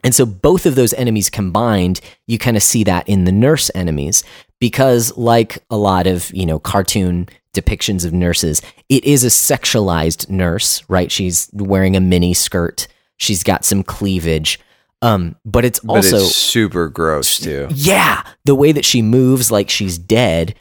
And 0.03 0.15
so 0.15 0.25
both 0.25 0.65
of 0.65 0.75
those 0.75 0.93
enemies 0.93 1.29
combined, 1.29 1.99
you 2.25 2.37
kind 2.37 2.57
of 2.57 2.63
see 2.63 2.83
that 2.85 3.07
in 3.07 3.25
the 3.25 3.31
nurse 3.31 3.69
enemies 3.75 4.23
because 4.59 5.15
like 5.17 5.63
a 5.69 5.77
lot 5.77 6.07
of, 6.07 6.33
you 6.33 6.45
know, 6.45 6.59
cartoon 6.59 7.27
depictions 7.53 8.05
of 8.05 8.13
nurses, 8.13 8.61
it 8.89 9.03
is 9.05 9.23
a 9.23 9.27
sexualized 9.27 10.29
nurse, 10.29 10.83
right? 10.89 11.11
She's 11.11 11.49
wearing 11.53 11.95
a 11.95 11.99
mini 12.01 12.33
skirt. 12.33 12.87
She's 13.17 13.43
got 13.43 13.65
some 13.65 13.83
cleavage. 13.83 14.59
Um, 15.01 15.35
but 15.45 15.63
it's 15.65 15.79
But 15.79 15.97
also 15.97 16.17
it's 16.17 16.35
super 16.35 16.89
gross 16.89 17.37
too. 17.39 17.67
yeah, 17.73 18.23
the 18.45 18.55
way 18.55 18.71
that 18.73 18.83
she 18.85 19.01
moves 19.01 19.49
like 19.51 19.69
she's 19.69 19.97
dead, 19.97 20.55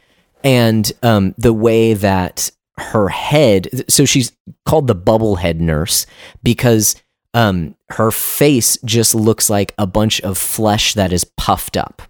and 0.44 0.90
um, 1.02 1.34
the 1.38 1.52
way 1.52 1.94
that 1.94 2.50
her 2.78 3.08
head. 3.08 3.68
So 3.88 4.04
she's 4.04 4.30
called 4.64 4.86
the 4.86 4.94
bubblehead 4.94 5.58
nurse 5.58 6.06
because 6.44 6.94
um, 7.34 7.74
her 7.90 8.12
face 8.12 8.78
just 8.84 9.12
looks 9.14 9.50
like 9.50 9.74
a 9.76 9.86
bunch 9.88 10.20
of 10.20 10.38
flesh 10.38 10.94
that 10.94 11.12
is 11.12 11.24
puffed 11.24 11.76
up, 11.76 12.00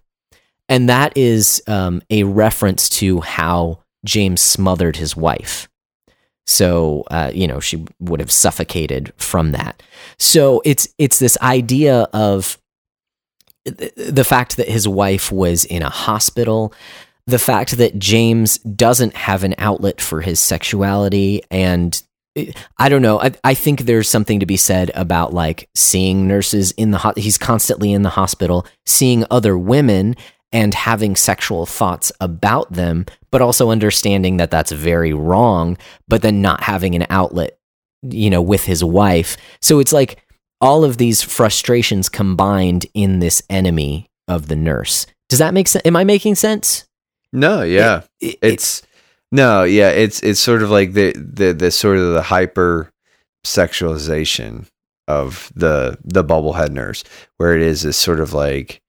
and 0.68 0.86
that 0.90 1.16
is 1.16 1.62
um, 1.66 2.02
a 2.10 2.24
reference 2.24 2.90
to 2.90 3.22
how 3.22 3.82
James 4.04 4.40
smothered 4.40 4.96
his 4.96 5.16
wife. 5.16 5.68
So 6.46 7.04
uh, 7.10 7.30
you 7.34 7.46
know 7.46 7.60
she 7.60 7.84
would 8.00 8.20
have 8.20 8.32
suffocated 8.32 9.12
from 9.16 9.52
that. 9.52 9.82
So 10.18 10.62
it's 10.64 10.88
it's 10.98 11.18
this 11.18 11.36
idea 11.42 12.08
of 12.12 12.58
the 13.64 14.24
fact 14.24 14.56
that 14.56 14.68
his 14.68 14.88
wife 14.88 15.30
was 15.30 15.64
in 15.64 15.82
a 15.82 15.90
hospital, 15.90 16.72
the 17.26 17.38
fact 17.38 17.72
that 17.72 17.98
James 17.98 18.58
doesn't 18.58 19.14
have 19.14 19.44
an 19.44 19.54
outlet 19.58 20.00
for 20.00 20.22
his 20.22 20.40
sexuality, 20.40 21.42
and 21.50 22.02
I 22.78 22.88
don't 22.88 23.02
know. 23.02 23.20
I, 23.20 23.32
I 23.44 23.54
think 23.54 23.82
there's 23.82 24.08
something 24.08 24.40
to 24.40 24.46
be 24.46 24.56
said 24.56 24.90
about 24.94 25.34
like 25.34 25.68
seeing 25.74 26.26
nurses 26.26 26.70
in 26.72 26.90
the 26.90 26.98
ho- 26.98 27.12
he's 27.16 27.38
constantly 27.38 27.92
in 27.92 28.02
the 28.02 28.10
hospital, 28.10 28.66
seeing 28.86 29.24
other 29.30 29.58
women 29.58 30.16
and 30.52 30.72
having 30.74 31.14
sexual 31.16 31.66
thoughts 31.66 32.10
about 32.20 32.72
them, 32.72 33.04
but 33.30 33.42
also 33.42 33.70
understanding 33.70 34.38
that 34.38 34.50
that's 34.50 34.72
very 34.72 35.12
wrong, 35.12 35.76
but 36.08 36.22
then 36.22 36.40
not 36.40 36.62
having 36.62 36.94
an 36.94 37.06
outlet, 37.10 37.58
you 38.02 38.30
know, 38.30 38.40
with 38.42 38.64
his 38.64 38.82
wife. 38.82 39.36
So 39.60 39.78
it's 39.78 39.92
like 39.92 40.24
all 40.60 40.84
of 40.84 40.96
these 40.96 41.22
frustrations 41.22 42.08
combined 42.08 42.86
in 42.94 43.18
this 43.18 43.42
enemy 43.50 44.08
of 44.26 44.48
the 44.48 44.56
nurse. 44.56 45.06
Does 45.28 45.38
that 45.38 45.54
make 45.54 45.68
sense? 45.68 45.84
Am 45.84 45.96
I 45.96 46.04
making 46.04 46.34
sense? 46.36 46.86
No, 47.32 47.62
yeah. 47.62 48.02
It- 48.20 48.28
it- 48.30 48.38
it's 48.42 48.82
no, 49.30 49.62
yeah, 49.64 49.90
it's 49.90 50.22
it's 50.22 50.40
sort 50.40 50.62
of 50.62 50.70
like 50.70 50.94
the 50.94 51.12
the 51.12 51.52
the 51.52 51.70
sort 51.70 51.98
of 51.98 52.14
the 52.14 52.22
hyper 52.22 52.90
sexualization 53.44 54.66
of 55.06 55.52
the 55.54 55.98
the 56.04 56.24
bubblehead 56.24 56.70
nurse, 56.70 57.04
where 57.36 57.54
it 57.54 57.60
is 57.62 57.82
this 57.82 57.96
sort 57.96 58.20
of 58.20 58.32
like 58.32 58.80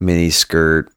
mini 0.00 0.28
skirt 0.30 0.90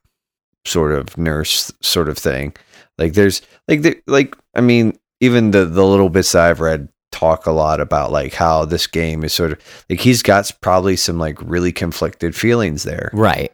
sort 0.64 0.92
of 0.92 1.16
nurse 1.16 1.72
sort 1.80 2.08
of 2.08 2.18
thing. 2.18 2.54
Like 2.98 3.14
there's 3.14 3.42
like 3.68 3.82
the, 3.82 4.00
like 4.06 4.36
I 4.54 4.60
mean, 4.60 4.98
even 5.20 5.52
the 5.52 5.64
the 5.64 5.84
little 5.84 6.10
bits 6.10 6.32
that 6.32 6.50
I've 6.50 6.60
read 6.60 6.88
talk 7.12 7.46
a 7.46 7.52
lot 7.52 7.80
about 7.80 8.12
like 8.12 8.34
how 8.34 8.64
this 8.64 8.86
game 8.86 9.24
is 9.24 9.32
sort 9.32 9.52
of 9.52 9.84
like 9.88 10.00
he's 10.00 10.22
got 10.22 10.50
probably 10.60 10.96
some 10.96 11.18
like 11.18 11.36
really 11.42 11.72
conflicted 11.72 12.36
feelings 12.36 12.84
there 12.84 13.10
right. 13.12 13.52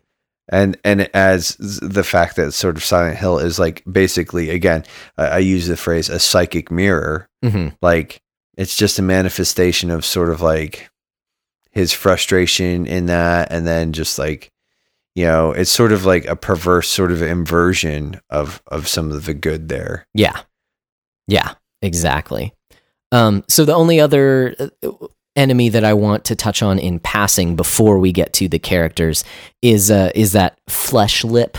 and 0.50 0.76
and 0.84 1.08
as 1.14 1.56
the 1.58 2.04
fact 2.04 2.36
that 2.36 2.52
sort 2.52 2.76
of 2.76 2.84
Silent 2.84 3.16
Hill 3.16 3.38
is 3.38 3.58
like 3.58 3.82
basically 3.90 4.50
again 4.50 4.84
I, 5.16 5.26
I 5.26 5.38
use 5.38 5.66
the 5.66 5.76
phrase 5.76 6.10
a 6.10 6.18
psychic 6.18 6.70
mirror 6.70 7.28
hmm 7.42 7.68
like 7.80 8.20
it's 8.58 8.76
just 8.76 8.98
a 8.98 9.02
manifestation 9.02 9.90
of 9.90 10.04
sort 10.04 10.30
of 10.30 10.42
like 10.42 10.90
his 11.70 11.92
frustration 11.92 12.86
in 12.86 13.06
that 13.06 13.50
and 13.50 13.66
then 13.66 13.92
just 13.92 14.18
like 14.18 14.50
you 15.16 15.24
know 15.24 15.50
it's 15.50 15.70
sort 15.70 15.90
of 15.90 16.04
like 16.04 16.24
a 16.26 16.36
perverse 16.36 16.88
sort 16.88 17.10
of 17.10 17.20
inversion 17.22 18.20
of 18.30 18.62
of 18.68 18.86
some 18.86 19.10
of 19.10 19.24
the 19.24 19.34
good 19.34 19.68
there 19.68 20.06
Yeah. 20.14 20.42
Yeah, 21.26 21.54
exactly. 21.82 22.52
Um, 23.12 23.44
so 23.48 23.64
the 23.64 23.74
only 23.74 24.00
other 24.00 24.54
uh, 24.82 24.90
enemy 25.34 25.68
that 25.68 25.84
I 25.84 25.94
want 25.94 26.24
to 26.26 26.36
touch 26.36 26.62
on 26.62 26.78
in 26.78 26.98
passing 26.98 27.56
before 27.56 27.98
we 27.98 28.12
get 28.12 28.32
to 28.34 28.48
the 28.48 28.58
characters 28.58 29.24
is 29.62 29.90
uh, 29.90 30.10
is 30.14 30.32
that 30.32 30.58
flesh 30.68 31.24
lip 31.24 31.58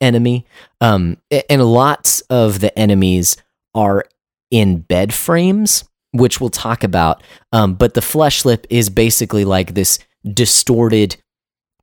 enemy. 0.00 0.46
Um, 0.80 1.18
and 1.50 1.64
lots 1.64 2.20
of 2.22 2.60
the 2.60 2.76
enemies 2.78 3.36
are 3.74 4.04
in 4.50 4.80
bed 4.80 5.12
frames, 5.12 5.84
which 6.12 6.40
we'll 6.40 6.50
talk 6.50 6.84
about. 6.84 7.22
Um, 7.52 7.74
but 7.74 7.94
the 7.94 8.02
flesh 8.02 8.44
lip 8.44 8.66
is 8.70 8.90
basically 8.90 9.44
like 9.44 9.74
this 9.74 9.98
distorted 10.32 11.16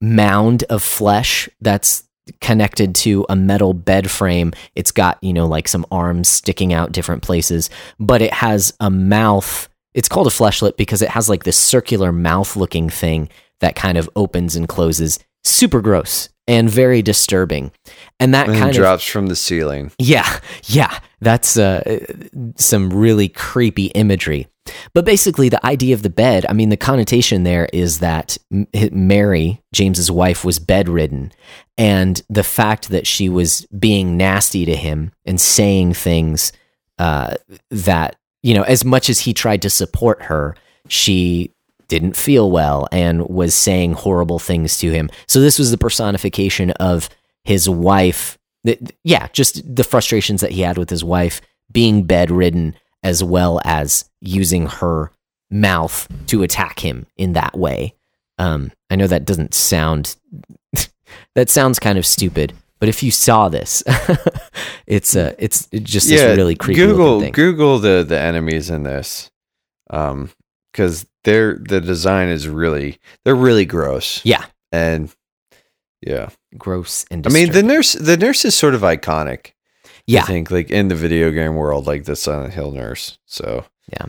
mound 0.02 0.64
of 0.70 0.84
flesh 0.84 1.50
that's 1.62 2.04
connected 2.42 2.96
to 2.96 3.26
a 3.30 3.36
metal 3.36 3.74
bed 3.74 4.10
frame. 4.10 4.54
It's 4.76 4.92
got, 4.92 5.18
you 5.22 5.34
know, 5.34 5.46
like 5.46 5.68
some 5.68 5.86
arms 5.92 6.28
sticking 6.28 6.74
out 6.74 6.92
different 6.92 7.24
places, 7.24 7.70
but 8.00 8.22
it 8.22 8.34
has 8.34 8.74
a 8.80 8.90
mouth. 8.90 9.70
It's 9.94 10.10
called 10.10 10.28
a 10.28 10.32
fleshlet 10.32 10.78
because 10.78 11.02
it 11.02 11.10
has 11.10 11.30
like 11.30 11.44
this 11.44 11.58
circular 11.58 12.12
mouth 12.12 12.56
looking 12.56 12.90
thing 12.90 13.30
that 13.60 13.76
kind 13.76 13.98
of 13.98 14.10
opens 14.16 14.56
and 14.56 14.68
closes. 14.68 15.20
Super 15.44 15.82
gross 15.82 16.30
and 16.48 16.70
very 16.70 17.02
disturbing. 17.02 17.72
And 18.20 18.34
that 18.34 18.48
and 18.48 18.58
kind 18.58 18.70
it 18.70 18.78
of 18.78 18.82
drops 18.82 19.06
from 19.06 19.28
the 19.28 19.36
ceiling 19.36 19.92
yeah, 20.00 20.40
yeah, 20.66 21.00
that's 21.26 21.58
uh, 21.58 22.00
some 22.56 22.92
really 22.92 23.28
creepy 23.28 23.88
imagery. 23.88 24.48
But 24.94 25.06
basically, 25.06 25.50
the 25.50 25.64
idea 25.66 25.94
of 25.94 26.02
the 26.02 26.10
bed, 26.10 26.46
I 26.48 26.54
mean, 26.54 26.70
the 26.70 26.78
connotation 26.78 27.44
there 27.44 27.68
is 27.72 28.00
that 28.00 28.38
Mary, 28.92 29.62
James's 29.74 30.10
wife, 30.10 30.44
was 30.44 30.60
bedridden. 30.60 31.32
And 31.78 32.22
the 32.30 32.44
fact 32.44 32.90
that 32.90 33.06
she 33.06 33.30
was 33.30 33.66
being 33.78 34.18
nasty 34.18 34.66
to 34.66 34.76
him 34.76 35.12
and 35.26 35.40
saying 35.40 35.94
things 35.94 36.52
uh, 36.98 37.36
that, 37.70 38.16
you 38.42 38.54
know, 38.54 38.64
as 38.64 38.86
much 38.86 39.10
as 39.10 39.20
he 39.20 39.34
tried 39.34 39.62
to 39.64 39.70
support 39.70 40.24
her, 40.24 40.56
she 40.88 41.54
didn't 41.88 42.16
feel 42.16 42.50
well 42.50 42.88
and 42.92 43.28
was 43.28 43.54
saying 43.54 43.94
horrible 43.94 44.40
things 44.40 44.78
to 44.80 44.92
him. 44.92 45.10
So 45.28 45.40
this 45.42 45.60
was 45.60 45.72
the 45.72 45.78
personification 45.78 46.72
of 46.72 47.10
his 47.44 47.70
wife. 47.70 48.38
Yeah, 49.04 49.28
just 49.34 49.76
the 49.76 49.84
frustrations 49.84 50.42
that 50.42 50.52
he 50.52 50.62
had 50.62 50.78
with 50.78 50.90
his 50.90 51.04
wife 51.04 51.42
being 51.72 52.04
bedridden 52.04 52.76
as 53.04 53.24
well 53.24 53.62
as 53.64 54.10
using 54.22 54.68
her 54.68 55.12
mouth 55.52 56.08
to 56.28 56.44
attack 56.44 56.80
him 56.80 57.06
in 57.18 57.34
that 57.34 57.56
way. 57.58 57.94
Um, 58.38 58.72
I 58.90 58.96
know 58.96 59.08
that 59.08 59.26
doesn't 59.26 59.54
sound 59.54 60.16
that 61.36 61.50
sounds 61.50 61.80
kind 61.80 61.98
of 61.98 62.06
stupid, 62.06 62.54
but 62.80 62.90
if 62.90 63.04
you 63.04 63.12
saw 63.12 63.50
this, 63.50 63.84
it's 64.88 65.16
a 65.16 65.36
it's 65.44 65.68
just 65.68 66.10
this 66.10 66.38
really 66.38 66.56
creepy. 66.56 66.80
Google 66.80 67.22
thing. 67.22 67.32
Google 67.32 67.80
the 67.80 68.04
the 68.08 68.20
enemies 68.20 68.70
in 68.70 68.84
this, 68.84 69.30
um, 69.90 70.30
because 70.72 71.06
they're 71.24 71.56
the 71.56 71.80
design 71.80 72.30
is 72.30 72.48
really 72.48 73.00
they're 73.24 73.36
really 73.36 73.66
gross. 73.66 74.22
Yeah, 74.26 74.46
and 74.72 75.14
yeah, 76.06 76.30
gross 76.58 77.06
and. 77.10 77.26
I 77.26 77.30
mean, 77.30 77.52
the 77.52 77.64
nurse 77.64 77.94
the 77.94 78.18
nurse 78.18 78.46
is 78.46 78.56
sort 78.56 78.76
of 78.76 78.82
iconic. 78.82 79.52
Yeah, 80.08 80.22
I 80.22 80.26
think 80.26 80.52
like 80.52 80.70
in 80.70 80.88
the 80.88 80.96
video 80.96 81.32
game 81.32 81.56
world, 81.56 81.88
like 81.88 82.06
the 82.06 82.16
Silent 82.16 82.54
Hill 82.54 82.72
nurse. 82.72 83.18
So 83.26 83.66
yeah. 83.92 84.08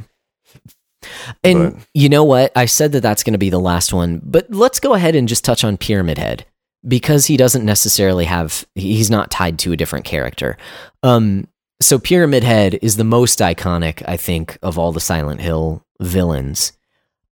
And 1.42 1.74
but. 1.74 1.86
you 1.94 2.08
know 2.08 2.24
what? 2.24 2.52
I 2.56 2.66
said 2.66 2.92
that 2.92 3.02
that's 3.02 3.22
going 3.22 3.32
to 3.32 3.38
be 3.38 3.50
the 3.50 3.60
last 3.60 3.92
one, 3.92 4.20
but 4.24 4.46
let's 4.50 4.80
go 4.80 4.94
ahead 4.94 5.14
and 5.14 5.28
just 5.28 5.44
touch 5.44 5.64
on 5.64 5.76
Pyramid 5.76 6.18
Head 6.18 6.44
because 6.86 7.26
he 7.26 7.36
doesn't 7.36 7.64
necessarily 7.64 8.24
have 8.24 8.66
he's 8.74 9.10
not 9.10 9.30
tied 9.30 9.58
to 9.60 9.72
a 9.72 9.76
different 9.76 10.04
character. 10.04 10.56
Um 11.02 11.48
so 11.80 11.98
Pyramid 11.98 12.42
Head 12.42 12.78
is 12.82 12.96
the 12.96 13.04
most 13.04 13.38
iconic 13.38 14.02
I 14.06 14.16
think 14.16 14.58
of 14.62 14.78
all 14.78 14.92
the 14.92 15.00
Silent 15.00 15.40
Hill 15.40 15.84
villains. 16.00 16.72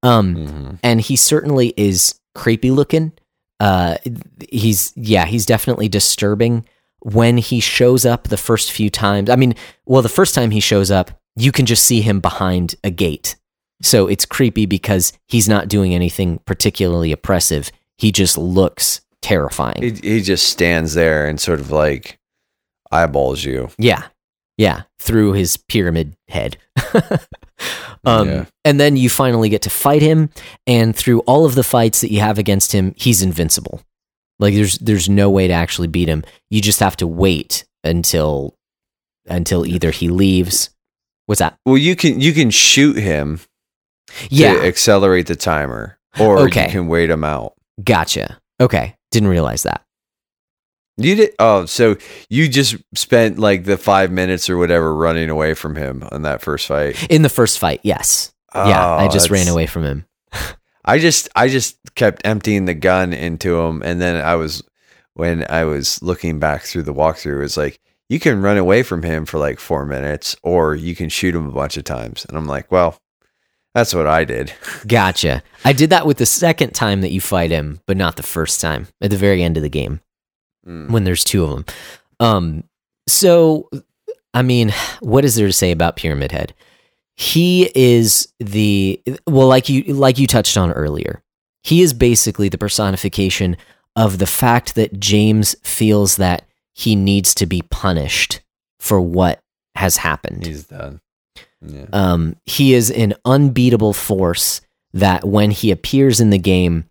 Um 0.02 0.36
mm-hmm. 0.36 0.74
and 0.82 1.00
he 1.00 1.16
certainly 1.16 1.72
is 1.76 2.20
creepy 2.34 2.70
looking. 2.70 3.12
Uh 3.60 3.96
he's 4.50 4.92
yeah, 4.96 5.26
he's 5.26 5.46
definitely 5.46 5.88
disturbing 5.88 6.66
when 7.00 7.36
he 7.36 7.60
shows 7.60 8.06
up 8.06 8.28
the 8.28 8.36
first 8.36 8.72
few 8.72 8.90
times. 8.90 9.30
I 9.30 9.36
mean, 9.36 9.54
well 9.86 10.02
the 10.02 10.08
first 10.08 10.34
time 10.34 10.50
he 10.50 10.60
shows 10.60 10.90
up, 10.90 11.10
you 11.36 11.52
can 11.52 11.66
just 11.66 11.84
see 11.84 12.00
him 12.00 12.20
behind 12.20 12.74
a 12.84 12.90
gate. 12.90 13.36
So 13.82 14.06
it's 14.06 14.24
creepy 14.24 14.66
because 14.66 15.12
he's 15.26 15.48
not 15.48 15.68
doing 15.68 15.94
anything 15.94 16.38
particularly 16.46 17.12
oppressive. 17.12 17.70
He 17.98 18.12
just 18.12 18.38
looks 18.38 19.00
terrifying. 19.20 19.82
He, 19.82 19.90
he 20.16 20.20
just 20.20 20.48
stands 20.48 20.94
there 20.94 21.26
and 21.26 21.40
sort 21.40 21.60
of 21.60 21.70
like 21.70 22.18
eyeballs 22.90 23.44
you. 23.44 23.70
Yeah. 23.78 24.04
Yeah. 24.56 24.82
Through 24.98 25.32
his 25.32 25.56
pyramid 25.56 26.16
head. 26.28 26.56
um, 28.04 28.28
yeah. 28.28 28.44
And 28.64 28.80
then 28.80 28.96
you 28.96 29.08
finally 29.08 29.48
get 29.48 29.62
to 29.62 29.70
fight 29.70 30.02
him. 30.02 30.30
And 30.66 30.94
through 30.94 31.20
all 31.20 31.44
of 31.44 31.54
the 31.54 31.64
fights 31.64 32.00
that 32.00 32.10
you 32.10 32.20
have 32.20 32.38
against 32.38 32.72
him, 32.72 32.94
he's 32.96 33.22
invincible. 33.22 33.82
Like 34.38 34.54
there's 34.54 34.78
there's 34.78 35.08
no 35.08 35.30
way 35.30 35.46
to 35.46 35.54
actually 35.54 35.88
beat 35.88 36.08
him. 36.08 36.24
You 36.50 36.60
just 36.60 36.80
have 36.80 36.96
to 36.96 37.06
wait 37.06 37.64
until 37.84 38.56
until 39.26 39.64
either 39.64 39.90
he 39.90 40.08
leaves. 40.08 40.70
What's 41.26 41.38
that? 41.38 41.56
Well, 41.64 41.78
you 41.78 41.96
can 41.96 42.20
you 42.20 42.32
can 42.32 42.50
shoot 42.50 42.96
him. 42.96 43.40
Yeah. 44.28 44.56
accelerate 44.56 45.26
the 45.26 45.34
timer, 45.34 45.98
or 46.20 46.40
okay. 46.40 46.66
you 46.66 46.70
can 46.70 46.88
wait 46.88 47.10
him 47.10 47.24
out. 47.24 47.54
Gotcha. 47.82 48.38
Okay. 48.60 48.96
Didn't 49.10 49.28
realize 49.28 49.62
that. 49.62 49.82
You 50.96 51.16
did. 51.16 51.34
Oh, 51.38 51.66
so 51.66 51.96
you 52.28 52.48
just 52.48 52.76
spent 52.94 53.38
like 53.38 53.64
the 53.64 53.76
five 53.76 54.12
minutes 54.12 54.48
or 54.48 54.56
whatever 54.56 54.94
running 54.94 55.28
away 55.28 55.54
from 55.54 55.74
him 55.74 56.06
on 56.12 56.22
that 56.22 56.40
first 56.40 56.68
fight. 56.68 57.10
In 57.10 57.22
the 57.22 57.28
first 57.28 57.58
fight, 57.58 57.80
yes. 57.82 58.32
Oh, 58.54 58.68
yeah, 58.68 58.86
I 58.86 59.06
oh, 59.06 59.10
just 59.10 59.30
ran 59.30 59.48
away 59.48 59.66
from 59.66 59.82
him. 59.82 60.06
I 60.84 60.98
just, 60.98 61.28
I 61.34 61.48
just 61.48 61.76
kept 61.96 62.22
emptying 62.24 62.66
the 62.66 62.74
gun 62.74 63.12
into 63.12 63.58
him, 63.58 63.82
and 63.82 64.00
then 64.00 64.22
I 64.24 64.36
was, 64.36 64.62
when 65.14 65.44
I 65.48 65.64
was 65.64 66.00
looking 66.02 66.38
back 66.38 66.62
through 66.62 66.82
the 66.82 66.94
walkthrough, 66.94 67.38
it 67.38 67.40
was 67.40 67.56
like 67.56 67.80
you 68.08 68.20
can 68.20 68.42
run 68.42 68.58
away 68.58 68.82
from 68.82 69.02
him 69.02 69.24
for 69.24 69.38
like 69.38 69.58
four 69.58 69.86
minutes, 69.86 70.36
or 70.42 70.76
you 70.76 70.94
can 70.94 71.08
shoot 71.08 71.34
him 71.34 71.48
a 71.48 71.52
bunch 71.52 71.76
of 71.76 71.84
times, 71.84 72.24
and 72.28 72.36
I'm 72.36 72.46
like, 72.46 72.70
well, 72.70 72.98
that's 73.74 73.94
what 73.94 74.06
I 74.06 74.24
did. 74.24 74.52
Gotcha. 74.86 75.42
I 75.64 75.72
did 75.72 75.90
that 75.90 76.06
with 76.06 76.18
the 76.18 76.26
second 76.26 76.74
time 76.74 77.00
that 77.00 77.10
you 77.10 77.20
fight 77.20 77.50
him, 77.50 77.80
but 77.86 77.96
not 77.96 78.14
the 78.14 78.22
first 78.22 78.60
time 78.60 78.86
at 79.00 79.10
the 79.10 79.16
very 79.16 79.42
end 79.42 79.56
of 79.56 79.64
the 79.64 79.68
game 79.68 80.00
mm. 80.66 80.90
when 80.90 81.04
there's 81.04 81.24
two 81.24 81.44
of 81.44 81.50
them. 81.50 81.64
Um, 82.20 82.64
so, 83.08 83.68
I 84.32 84.42
mean, 84.42 84.72
what 85.00 85.24
is 85.24 85.34
there 85.34 85.46
to 85.46 85.52
say 85.52 85.70
about 85.70 85.96
Pyramid 85.96 86.32
Head? 86.32 86.54
He 87.16 87.70
is 87.74 88.32
the 88.40 89.00
well, 89.26 89.46
like 89.46 89.68
you 89.68 89.94
like 89.94 90.18
you 90.18 90.26
touched 90.26 90.56
on 90.56 90.72
earlier. 90.72 91.22
He 91.62 91.82
is 91.82 91.94
basically 91.94 92.48
the 92.48 92.58
personification 92.58 93.56
of 93.96 94.18
the 94.18 94.26
fact 94.26 94.74
that 94.74 94.98
James 94.98 95.54
feels 95.62 96.16
that 96.16 96.44
he 96.72 96.96
needs 96.96 97.34
to 97.36 97.46
be 97.46 97.62
punished 97.62 98.40
for 98.80 99.00
what 99.00 99.40
has 99.76 99.98
happened. 99.98 100.44
He's 100.44 100.64
done. 100.64 101.00
Yeah. 101.62 101.86
Um, 101.92 102.36
he 102.44 102.74
is 102.74 102.90
an 102.90 103.14
unbeatable 103.24 103.92
force 103.92 104.60
that 104.92 105.24
when 105.24 105.50
he 105.50 105.70
appears 105.70 106.20
in 106.20 106.30
the 106.30 106.38
game, 106.38 106.84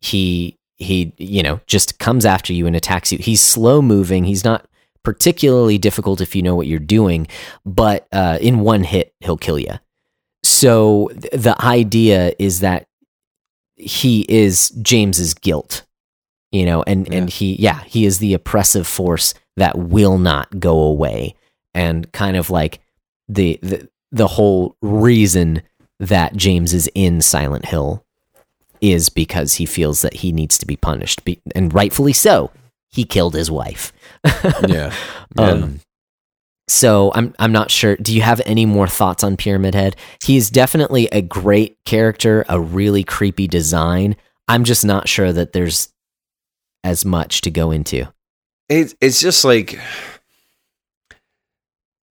he 0.00 0.56
he 0.80 1.12
you 1.18 1.42
know 1.42 1.60
just 1.66 1.98
comes 1.98 2.26
after 2.26 2.52
you 2.52 2.66
and 2.66 2.74
attacks 2.74 3.12
you. 3.12 3.18
He's 3.18 3.40
slow 3.40 3.80
moving. 3.80 4.24
He's 4.24 4.44
not 4.44 4.66
particularly 5.04 5.78
difficult 5.78 6.20
if 6.20 6.34
you 6.34 6.42
know 6.42 6.54
what 6.54 6.66
you're 6.66 6.78
doing, 6.78 7.28
but 7.64 8.08
uh, 8.12 8.38
in 8.40 8.60
one 8.60 8.82
hit 8.82 9.14
he'll 9.20 9.36
kill 9.36 9.58
you. 9.58 9.74
So 10.42 11.10
th- 11.12 11.32
the 11.32 11.56
idea 11.62 12.32
is 12.38 12.60
that 12.60 12.86
he 13.76 14.26
is 14.28 14.70
James's 14.82 15.34
guilt, 15.34 15.84
you 16.50 16.64
know, 16.64 16.82
and 16.82 17.06
yeah. 17.06 17.18
and 17.18 17.30
he 17.30 17.54
yeah 17.56 17.82
he 17.84 18.04
is 18.04 18.18
the 18.18 18.34
oppressive 18.34 18.86
force 18.86 19.34
that 19.56 19.78
will 19.78 20.18
not 20.18 20.58
go 20.58 20.80
away, 20.80 21.34
and 21.74 22.10
kind 22.12 22.36
of 22.36 22.50
like 22.50 22.80
the 23.28 23.58
the 23.62 23.88
the 24.10 24.26
whole 24.26 24.76
reason 24.82 25.62
that 26.00 26.34
James 26.34 26.72
is 26.72 26.90
in 26.94 27.20
Silent 27.20 27.66
Hill 27.66 28.04
is 28.80 29.08
because 29.08 29.54
he 29.54 29.66
feels 29.66 30.02
that 30.02 30.14
he 30.14 30.32
needs 30.32 30.58
to 30.58 30.66
be 30.66 30.76
punished, 30.76 31.24
be- 31.24 31.40
and 31.54 31.72
rightfully 31.74 32.12
so. 32.12 32.50
He 32.90 33.04
killed 33.04 33.34
his 33.34 33.50
wife. 33.50 33.92
yeah. 34.66 34.92
yeah. 35.36 35.50
Um, 35.50 35.80
so 36.70 37.10
I'm 37.14 37.34
I'm 37.38 37.52
not 37.52 37.70
sure. 37.70 37.96
Do 37.96 38.14
you 38.14 38.22
have 38.22 38.40
any 38.46 38.64
more 38.64 38.86
thoughts 38.86 39.24
on 39.24 39.36
Pyramid 39.36 39.74
Head? 39.74 39.96
He's 40.22 40.50
definitely 40.50 41.06
a 41.08 41.20
great 41.20 41.76
character, 41.84 42.44
a 42.48 42.60
really 42.60 43.04
creepy 43.04 43.48
design. 43.48 44.16
I'm 44.46 44.64
just 44.64 44.84
not 44.84 45.08
sure 45.08 45.32
that 45.32 45.52
there's 45.52 45.92
as 46.84 47.04
much 47.04 47.40
to 47.42 47.50
go 47.50 47.70
into. 47.70 48.06
It, 48.68 48.94
it's 49.00 49.20
just 49.20 49.44
like 49.44 49.78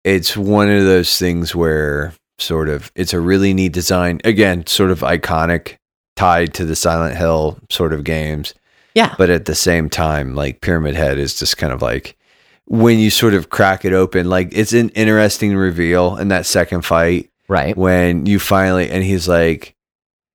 it's 0.03 0.36
one 0.36 0.69
of 0.69 0.84
those 0.84 1.17
things 1.17 1.55
where 1.55 2.13
sort 2.38 2.69
of 2.69 2.91
it's 2.95 3.13
a 3.13 3.19
really 3.19 3.53
neat 3.53 3.73
design. 3.73 4.19
Again, 4.23 4.65
sort 4.67 4.91
of 4.91 4.99
iconic, 4.99 5.77
tied 6.19 6.53
to 6.53 6.65
the 6.65 6.75
Silent 6.75 7.15
Hill 7.15 7.58
sort 7.69 7.93
of 7.93 8.03
games. 8.03 8.53
Yeah. 8.93 9.15
But 9.17 9.29
at 9.29 9.45
the 9.45 9.55
same 9.55 9.89
time, 9.89 10.36
like 10.36 10.60
Pyramid 10.60 10.93
Head 10.93 11.17
is 11.17 11.39
just 11.39 11.55
kind 11.55 11.71
of 11.71 11.82
like 11.82 12.17
when 12.65 12.99
you 12.99 13.10
sort 13.10 13.34
of 13.34 13.49
crack 13.49 13.86
it 13.86 13.93
open, 13.93 14.29
like 14.29 14.49
it's 14.51 14.73
an 14.73 14.89
interesting 14.89 15.55
reveal 15.55 16.17
in 16.17 16.27
that 16.27 16.45
second 16.45 16.82
fight. 16.82 17.32
Right. 17.47 17.77
When 17.77 18.25
you 18.25 18.38
finally, 18.38 18.89
and 18.89 19.01
he's 19.01 19.29
like, 19.29 19.77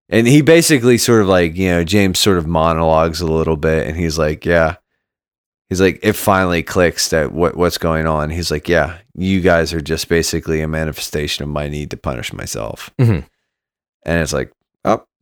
and 0.09 0.27
he 0.27 0.41
basically 0.41 0.97
sort 0.97 1.21
of 1.21 1.29
like, 1.29 1.55
you 1.55 1.69
know, 1.69 1.85
James 1.85 2.19
sort 2.19 2.39
of 2.39 2.47
monologues 2.47 3.21
a 3.21 3.27
little 3.27 3.59
bit 3.59 3.87
and 3.87 3.95
he's 3.95 4.19
like, 4.19 4.47
yeah, 4.47 4.77
he's 5.69 5.83
like, 5.83 6.01
it 6.03 6.15
finally 6.15 6.63
clicks 6.63 7.11
that 7.11 7.33
what 7.33 7.57
what's 7.59 7.77
going 7.77 8.07
on. 8.07 8.31
He's 8.31 8.51
like, 8.51 8.71
yeah, 8.71 9.01
you 9.15 9.43
guys 9.43 9.75
are 9.75 9.83
just 9.83 10.09
basically 10.09 10.63
a 10.63 10.69
manifestation 10.69 11.43
of 11.43 11.51
my 11.51 11.69
need 11.69 11.91
to 11.91 11.99
punish 11.99 12.33
myself. 12.33 12.91
Mm-hmm. 12.99 13.27
And 14.07 14.23
it's 14.23 14.33
like, 14.33 14.51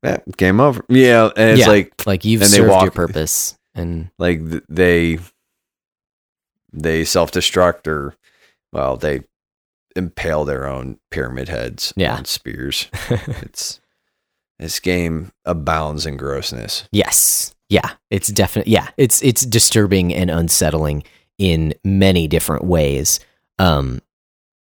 yeah, 0.02 0.18
game 0.36 0.60
over. 0.60 0.84
Yeah, 0.88 1.30
and 1.36 1.50
it's 1.50 1.60
yeah, 1.60 1.68
like, 1.68 2.06
like 2.06 2.24
you've 2.24 2.44
served 2.46 2.70
walk, 2.70 2.82
your 2.82 2.90
purpose, 2.90 3.56
and 3.74 4.10
like 4.18 4.40
they 4.68 5.18
they 6.72 7.04
self 7.04 7.30
destruct 7.30 7.86
or 7.86 8.14
well, 8.72 8.96
they 8.96 9.22
impale 9.94 10.44
their 10.44 10.66
own 10.66 10.98
pyramid 11.10 11.48
heads 11.48 11.92
yeah. 11.96 12.16
on 12.16 12.24
spears. 12.24 12.88
it's 13.10 13.80
this 14.58 14.80
game 14.80 15.32
abounds 15.44 16.06
in 16.06 16.16
grossness. 16.16 16.88
Yes. 16.92 17.54
Yeah, 17.68 17.92
it's 18.10 18.28
definitely 18.28 18.72
yeah, 18.72 18.88
it's 18.96 19.22
it's 19.22 19.46
disturbing 19.46 20.14
and 20.14 20.30
unsettling 20.30 21.04
in 21.38 21.74
many 21.84 22.28
different 22.28 22.64
ways. 22.64 23.20
Um 23.58 24.00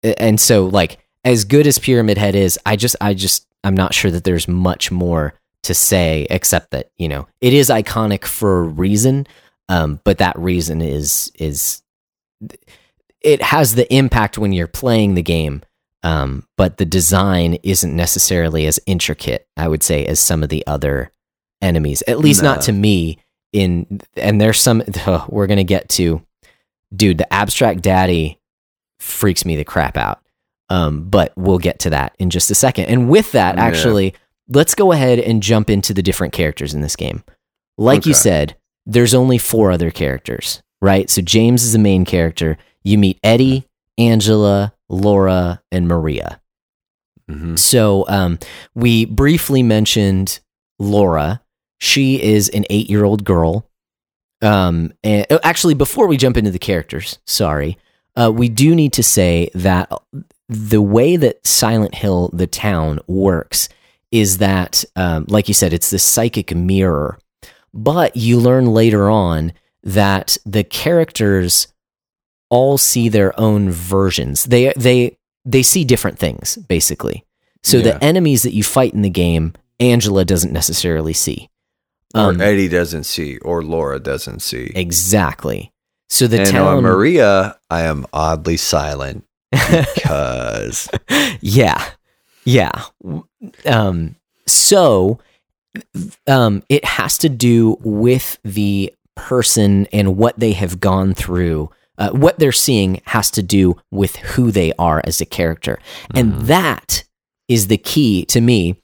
and 0.04 0.39
so 0.39 0.65
like 0.65 0.99
as 1.23 1.43
good 1.43 1.67
as 1.67 1.80
Pyramid 1.80 2.17
Head 2.17 2.36
is, 2.36 2.58
I 2.65 2.75
just 2.75 2.95
I 3.02 3.13
just 3.13 3.47
I'm 3.63 3.76
not 3.76 3.93
sure 3.93 4.12
that 4.12 4.24
there's 4.24 4.48
much 4.48 4.91
more 4.91 5.34
to 5.63 5.74
say 5.74 6.26
except 6.30 6.72
that, 6.72 6.91
you 6.98 7.08
know, 7.08 7.28
it 7.41 7.54
is 7.54 7.69
iconic 7.69 8.26
for 8.26 8.60
a 8.60 8.63
reason. 8.63 9.28
Um, 9.67 10.00
but 10.04 10.17
that 10.17 10.38
reason 10.39 10.82
is 10.82 11.32
is 11.36 11.84
it 13.22 13.41
has 13.41 13.76
the 13.76 13.91
impact 13.93 14.38
when 14.38 14.54
you're 14.54 14.67
playing 14.67 15.13
the 15.13 15.22
game. 15.22 15.62
Um, 16.02 16.48
but 16.58 16.78
the 16.78 16.86
design 16.86 17.56
isn't 17.62 17.93
necessarily 17.93 18.65
as 18.65 18.80
intricate, 18.86 19.48
I 19.58 19.67
would 19.67 19.84
say, 19.84 20.06
as 20.06 20.19
some 20.19 20.43
of 20.43 20.50
the 20.50 20.65
other 20.65 21.12
enemies, 21.62 22.02
at 22.08 22.19
least 22.19 22.41
no. 22.41 22.54
not 22.54 22.62
to 22.63 22.72
me. 22.72 23.19
In 23.52 24.00
and 24.15 24.39
there's 24.39 24.60
some 24.60 24.84
oh, 25.08 25.26
we're 25.30 25.48
gonna 25.48 25.63
get 25.63 25.89
to, 25.89 26.22
dude. 26.95 27.17
The 27.17 27.34
abstract 27.34 27.82
daddy 27.82 28.39
freaks 29.00 29.43
me 29.43 29.56
the 29.56 29.65
crap 29.65 29.98
out. 29.98 30.22
Um, 30.69 31.10
but 31.10 31.34
we'll 31.36 31.58
get 31.58 31.79
to 31.79 31.89
that 31.91 32.15
in 32.19 32.29
just 32.29 32.51
a 32.51 32.55
second. 32.55 32.86
And 32.86 33.10
with 33.10 33.32
that, 33.32 33.55
Yeah. 33.55 33.63
actually, 33.63 34.13
let's 34.47 34.75
go 34.75 34.91
ahead 34.91 35.19
and 35.19 35.41
jump 35.41 35.69
into 35.69 35.93
the 35.93 36.03
different 36.03 36.34
characters 36.34 36.73
in 36.73 36.82
this 36.82 36.95
game. 36.95 37.23
Like 37.77 38.05
you 38.05 38.13
said, 38.13 38.55
there's 38.86 39.13
only 39.13 39.38
four 39.38 39.71
other 39.71 39.89
characters, 39.91 40.62
right? 40.82 41.10
So 41.10 41.21
James 41.21 41.63
is 41.63 41.73
the 41.73 41.79
main 41.79 42.05
character. 42.05 42.58
You 42.84 42.97
meet 42.97 43.19
Eddie, 43.23 43.67
Angela, 43.97 44.73
Laura, 44.89 45.62
and 45.71 45.88
Maria. 45.88 46.39
Mhm. 47.29 47.58
So 47.58 48.05
um, 48.08 48.39
we 48.75 49.05
briefly 49.05 49.63
mentioned 49.63 50.39
Laura. 50.79 51.41
She 51.79 52.21
is 52.21 52.49
an 52.49 52.65
eight 52.69 52.89
year 52.89 53.03
old 53.05 53.23
girl. 53.23 53.65
Um, 54.41 54.93
and, 55.03 55.25
oh, 55.29 55.39
actually, 55.43 55.73
before 55.73 56.08
we 56.08 56.15
jump 56.17 56.38
into 56.38 56.51
the 56.51 56.60
characters, 56.60 57.19
sorry, 57.25 57.77
uh, 58.15 58.32
we 58.34 58.49
do 58.49 58.73
need 58.75 58.93
to 58.93 59.03
say 59.03 59.49
that 59.53 59.91
the 60.49 60.81
way 60.81 61.15
that 61.15 61.45
Silent 61.45 61.95
Hill, 61.95 62.29
the 62.33 62.47
town, 62.47 62.99
works 63.07 63.69
is 64.12 64.39
that, 64.39 64.83
um, 64.95 65.25
like 65.29 65.47
you 65.47 65.53
said, 65.53 65.71
it's 65.73 65.91
this 65.91 66.03
psychic 66.03 66.53
mirror. 66.55 67.19
But 67.73 68.17
you 68.17 68.39
learn 68.39 68.65
later 68.73 69.09
on 69.09 69.53
that 69.83 70.38
the 70.45 70.63
characters 70.63 71.67
all 72.49 72.79
see 72.79 73.09
their 73.09 73.39
own 73.39 73.69
versions. 73.69 74.45
They 74.45 74.73
they 74.75 75.17
they 75.45 75.62
see 75.62 75.83
different 75.85 76.17
things 76.17 76.57
basically. 76.67 77.23
So 77.63 77.77
Yeah. 77.77 77.83
the 77.83 78.03
enemies 78.03 78.41
that 78.41 78.53
you 78.55 78.63
fight 78.63 78.93
in 78.95 79.03
the 79.03 79.09
game, 79.09 79.53
Angela 79.79 80.25
doesn't 80.25 80.51
necessarily 80.51 81.13
see. 81.13 81.49
Um, 82.15 82.41
or 82.41 82.43
Eddie 82.43 82.67
doesn't 82.69 83.03
see, 83.03 83.38
or 83.38 83.62
Laura 83.63 83.99
doesn't 83.99 84.39
see. 84.41 84.71
exactly. 84.73 85.71
So 86.09 86.25
the 86.25 86.39
and 86.39 86.47
on 86.49 86.53
town, 86.53 86.83
Maria, 86.83 87.59
I 87.69 87.83
am 87.83 88.07
oddly 88.12 88.57
silent 88.57 89.25
because 89.51 90.89
yeah, 91.41 91.83
yeah. 92.45 92.71
Um, 93.65 94.15
so 94.47 95.19
um, 96.27 96.63
it 96.69 96.83
has 96.85 97.17
to 97.19 97.29
do 97.29 97.77
with 97.81 98.39
the 98.43 98.93
person 99.15 99.88
and 99.91 100.17
what 100.17 100.39
they 100.39 100.53
have 100.53 100.79
gone 100.79 101.13
through. 101.13 101.69
Uh, 101.97 102.12
what 102.12 102.39
they're 102.39 102.51
seeing 102.53 103.01
has 103.07 103.29
to 103.31 103.43
do 103.43 103.75
with 103.91 104.15
who 104.17 104.51
they 104.51 104.71
are 104.79 105.01
as 105.03 105.19
a 105.19 105.25
character, 105.25 105.77
and 106.15 106.33
Mhm. 106.33 106.45
that 106.47 107.03
is 107.49 107.67
the 107.67 107.77
key 107.77 108.23
to 108.25 108.39
me 108.39 108.79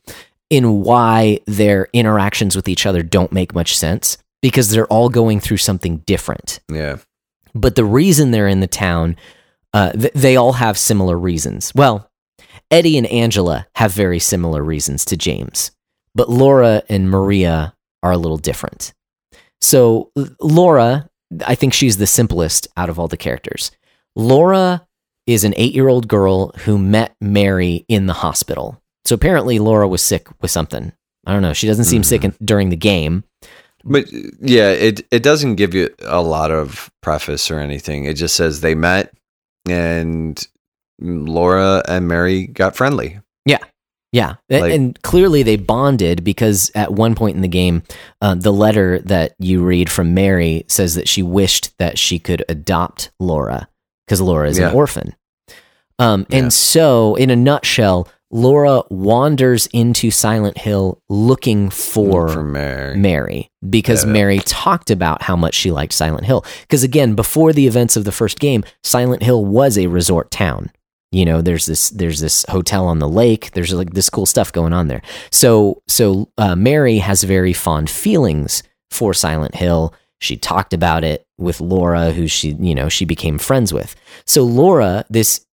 in 0.49 0.81
why 0.81 1.39
their 1.45 1.87
interactions 1.93 2.55
with 2.55 2.67
each 2.67 2.85
other 2.85 3.01
don't 3.03 3.31
make 3.31 3.55
much 3.55 3.75
sense 3.77 4.17
because 4.41 4.69
they're 4.69 4.87
all 4.87 5.07
going 5.09 5.39
through 5.39 5.57
something 5.57 5.97
different. 6.05 6.59
yeah, 6.69 6.97
But 7.55 7.75
the 7.75 7.85
reason 7.85 8.31
they're 8.31 8.47
in 8.49 8.59
the 8.59 8.67
town, 8.67 9.15
uh, 9.75 9.91
th- 9.91 10.13
they 10.13 10.37
all 10.37 10.53
have 10.53 10.77
similar 10.77 11.17
reasons. 11.19 11.71
Well, 11.75 12.09
Eddie 12.71 12.97
and 12.97 13.05
Angela 13.07 13.67
have 13.75 13.91
very 13.91 14.19
similar 14.19 14.63
reasons 14.63 15.05
to 15.05 15.17
James, 15.17 15.71
but 16.15 16.29
Laura 16.29 16.81
and 16.89 17.09
Maria 17.11 17.75
are 18.01 18.13
a 18.13 18.17
little 18.17 18.37
different. 18.37 18.93
So, 19.61 20.11
Laura, 20.39 21.09
I 21.45 21.55
think 21.55 21.73
she's 21.73 21.97
the 21.97 22.07
simplest 22.07 22.67
out 22.77 22.89
of 22.89 22.99
all 22.99 23.07
the 23.07 23.17
characters. 23.17 23.71
Laura 24.15 24.87
is 25.27 25.43
an 25.43 25.53
eight 25.57 25.73
year 25.73 25.89
old 25.89 26.07
girl 26.07 26.51
who 26.59 26.77
met 26.77 27.15
Mary 27.19 27.83
in 27.89 28.05
the 28.05 28.13
hospital. 28.13 28.81
So, 29.03 29.13
apparently, 29.15 29.59
Laura 29.59 29.87
was 29.87 30.01
sick 30.01 30.27
with 30.41 30.51
something. 30.51 30.93
I 31.25 31.33
don't 31.33 31.41
know. 31.41 31.53
She 31.53 31.67
doesn't 31.67 31.85
seem 31.85 32.03
sick 32.03 32.23
in, 32.23 32.33
during 32.43 32.69
the 32.69 32.75
game. 32.77 33.23
but 33.83 34.05
yeah, 34.39 34.69
it 34.71 35.05
it 35.11 35.21
doesn't 35.23 35.55
give 35.55 35.73
you 35.73 35.89
a 36.03 36.21
lot 36.21 36.51
of 36.51 36.89
preface 37.01 37.51
or 37.51 37.59
anything. 37.59 38.05
It 38.05 38.13
just 38.13 38.35
says 38.35 38.61
they 38.61 38.75
met, 38.75 39.11
and 39.69 40.45
Laura 40.99 41.83
and 41.87 42.07
Mary 42.07 42.47
got 42.47 42.75
friendly. 42.75 43.19
Yeah, 43.45 43.59
Yeah. 44.11 44.35
Like- 44.49 44.71
and 44.73 45.01
clearly 45.01 45.43
they 45.43 45.57
bonded 45.57 46.23
because 46.23 46.71
at 46.73 46.93
one 46.93 47.15
point 47.15 47.35
in 47.35 47.41
the 47.41 47.47
game, 47.49 47.83
uh, 48.21 48.35
the 48.35 48.53
letter 48.53 48.99
that 48.99 49.35
you 49.39 49.61
read 49.63 49.89
from 49.89 50.13
Mary 50.13 50.63
says 50.69 50.95
that 50.95 51.09
she 51.09 51.21
wished 51.21 51.77
that 51.79 51.97
she 51.99 52.17
could 52.19 52.43
adopt 52.47 53.11
Laura 53.19 53.67
because 54.07 54.21
Laura 54.21 54.47
is 54.49 54.57
Yeah. 54.57 54.69
an 54.69 54.75
orphan. 54.75 55.15
Um, 55.99 56.25
Yeah. 56.29 56.37
And 56.39 56.53
so, 56.53 57.15
in 57.15 57.29
a 57.29 57.35
nutshell, 57.35 58.07
Laura 58.35 58.83
wanders 58.89 59.65
into 59.67 60.11
Silent 60.11 60.57
Hill 60.57 61.01
looking 61.07 61.69
for 61.69 62.27
for 62.27 62.43
Mary. 62.43 62.97
Mary 62.97 63.49
because 63.69 64.03
Yeah. 64.03 64.11
Mary 64.11 64.39
talked 64.39 64.91
about 64.91 65.21
how 65.21 65.37
much 65.37 65.53
she 65.55 65.71
liked 65.71 65.93
Silent 65.93 66.25
Hill. 66.25 66.43
Because 66.61 66.83
again, 66.83 67.15
before 67.15 67.53
the 67.53 67.65
events 67.65 67.95
of 67.95 68.03
the 68.03 68.11
first 68.11 68.39
game, 68.39 68.65
Silent 68.83 69.23
Hill 69.23 69.45
was 69.45 69.77
a 69.77 69.87
resort 69.87 70.31
town. 70.31 70.69
You 71.13 71.23
know, 71.23 71.41
there's 71.41 71.65
this 71.65 71.91
there's 71.91 72.19
this 72.19 72.45
hotel 72.49 72.87
on 72.87 72.99
the 72.99 73.07
lake. 73.07 73.51
There's 73.51 73.71
like 73.73 73.93
this 73.93 74.09
cool 74.09 74.25
stuff 74.25 74.51
going 74.51 74.73
on 74.73 74.89
there. 74.89 75.01
So 75.31 75.81
so 75.87 76.27
uh, 76.37 76.57
Mary 76.57 76.97
has 76.97 77.23
very 77.23 77.53
fond 77.53 77.89
feelings 77.89 78.63
for 78.91 79.13
Silent 79.13 79.55
Hill. 79.55 79.93
She 80.19 80.35
talked 80.35 80.73
about 80.73 81.05
it 81.05 81.25
with 81.37 81.61
Laura, 81.61 82.11
who 82.11 82.27
she 82.27 82.49
you 82.59 82.75
know 82.75 82.89
she 82.89 83.05
became 83.05 83.37
friends 83.37 83.71
with. 83.71 83.95
So 84.25 84.43
Laura, 84.43 85.05
this 85.09 85.45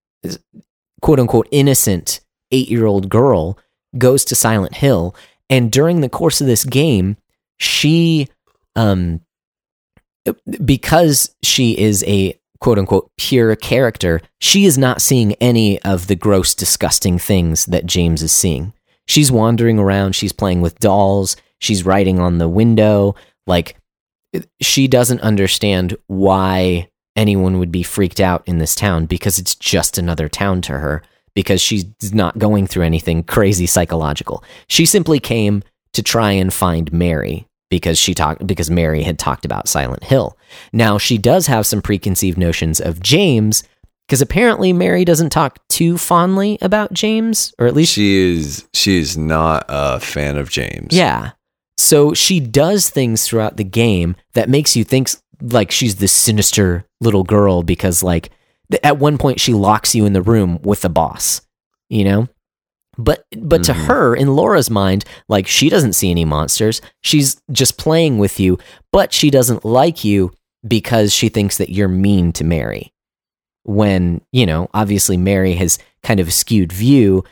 quote 1.01 1.21
unquote 1.21 1.47
innocent 1.53 2.18
eight 2.53 2.69
year 2.69 2.87
old 2.87 3.09
girl, 3.09 3.59
goes 3.99 4.25
to 4.27 4.35
Silent 4.35 4.77
Hill, 4.77 5.15
and 5.51 5.73
during 5.73 6.01
the 6.01 6.09
course 6.09 6.41
of 6.41 6.47
this 6.47 6.65
game, 6.65 7.17
she 7.59 8.29
um 8.77 9.21
because 10.65 11.35
she 11.43 11.77
is 11.77 12.05
a 12.07 12.38
quote 12.61 12.79
unquote 12.79 13.11
pure 13.19 13.57
character, 13.57 14.21
she 14.41 14.65
is 14.65 14.79
not 14.79 15.03
seeing 15.03 15.35
any 15.35 15.83
of 15.83 16.07
the 16.07 16.15
gross, 16.15 16.55
disgusting 16.55 17.19
things 17.19 17.67
that 17.67 17.87
James 17.87 18.23
is 18.23 18.33
seeing. 18.33 18.73
She's 19.07 19.33
wandering 19.33 19.81
around, 19.81 20.15
she's 20.15 20.33
playing 20.33 20.61
with 20.61 20.79
dolls, 20.79 21.37
she's 21.59 21.85
writing 21.85 22.21
on 22.21 22.38
the 22.38 22.49
window. 22.49 23.17
Like, 23.49 23.77
she 24.61 24.87
doesn't 24.87 25.21
understand 25.23 25.97
why 26.07 26.88
anyone 27.17 27.59
would 27.59 27.73
be 27.73 27.83
freaked 27.83 28.21
out 28.21 28.47
in 28.47 28.59
this 28.59 28.77
town 28.77 29.07
because 29.07 29.41
it's 29.41 29.57
just 29.57 29.99
another 29.99 30.29
town 30.29 30.62
to 30.62 30.75
her 30.79 31.03
because 31.35 31.61
she's 31.61 31.85
not 32.12 32.38
going 32.38 32.66
through 32.66 32.85
anything 32.85 33.23
crazy 33.23 33.66
psychological. 33.66 34.42
She 34.68 34.87
simply 34.87 35.18
came 35.21 35.62
to 35.95 36.03
try 36.03 36.33
and 36.33 36.53
find 36.53 36.92
Mary 36.92 37.47
because 37.71 37.99
she 37.99 38.12
talked 38.14 38.47
because 38.47 38.71
Mary 38.71 39.03
had 39.03 39.18
talked 39.18 39.45
about 39.45 39.68
Silent 39.68 40.05
Hill. 40.05 40.37
Now 40.73 40.99
she 40.99 41.16
does 41.18 41.47
have 41.47 41.66
some 41.66 41.81
preconceived 41.83 42.37
notions 42.38 42.81
of 42.81 43.01
James 43.03 43.62
because 44.07 44.21
apparently 44.21 44.73
Mary 44.75 45.05
doesn't 45.07 45.31
talk 45.31 45.59
too 45.68 45.97
fondly 45.97 46.59
about 46.61 46.92
James, 46.92 47.55
or 47.59 47.66
at 47.66 47.75
least 47.75 47.95
She 47.95 48.16
is 48.37 48.68
she 48.75 48.99
is 48.99 49.16
not 49.16 49.64
a 49.68 50.01
fan 50.01 50.37
of 50.37 50.51
James. 50.51 50.88
yeah. 50.95 51.31
So 51.79 52.12
she 52.12 52.38
does 52.38 52.90
things 52.90 53.27
throughout 53.27 53.57
the 53.57 53.64
game 53.64 54.14
that 54.35 54.49
makes 54.51 54.77
you 54.77 54.85
think 54.85 55.09
like 55.40 55.71
she's 55.71 55.97
this 55.97 56.12
sinister 56.12 56.85
little 57.01 57.25
girl 57.25 57.62
because 57.62 58.03
like 58.03 58.31
at 58.83 58.99
one 58.99 59.19
point 59.19 59.41
she 59.41 59.55
locks 59.55 59.95
you 59.95 60.05
in 60.07 60.13
the 60.13 60.23
room 60.23 60.61
with 60.63 60.83
the 60.83 60.89
boss, 60.89 61.41
you 61.89 62.05
know? 62.05 62.29
But 62.99 63.25
but 63.39 63.65
to 63.65 63.73
Mhm. 63.73 63.87
her 63.87 64.15
in 64.15 64.37
Laura's 64.37 64.69
mind, 64.69 65.05
like 65.29 65.47
she 65.47 65.69
doesn't 65.71 65.95
see 65.95 66.11
any 66.11 66.25
monsters. 66.27 66.81
She's 67.01 67.41
just 67.51 67.79
playing 67.79 68.19
with 68.19 68.39
you, 68.39 68.59
but 68.93 69.13
she 69.15 69.31
doesn't 69.31 69.65
like 69.65 70.05
you 70.05 70.33
because 70.67 71.13
she 71.13 71.29
thinks 71.31 71.57
that 71.57 71.71
you're 71.71 71.89
mean 71.89 72.33
to 72.33 72.45
Mary. 72.45 72.93
When, 73.65 74.21
you 74.33 74.45
know, 74.45 74.69
obviously 74.75 75.17
Mary 75.17 75.55
has 75.55 75.79
kind 76.03 76.21
of 76.21 76.29
a 76.29 76.33
skewed 76.33 76.73
view 76.73 77.25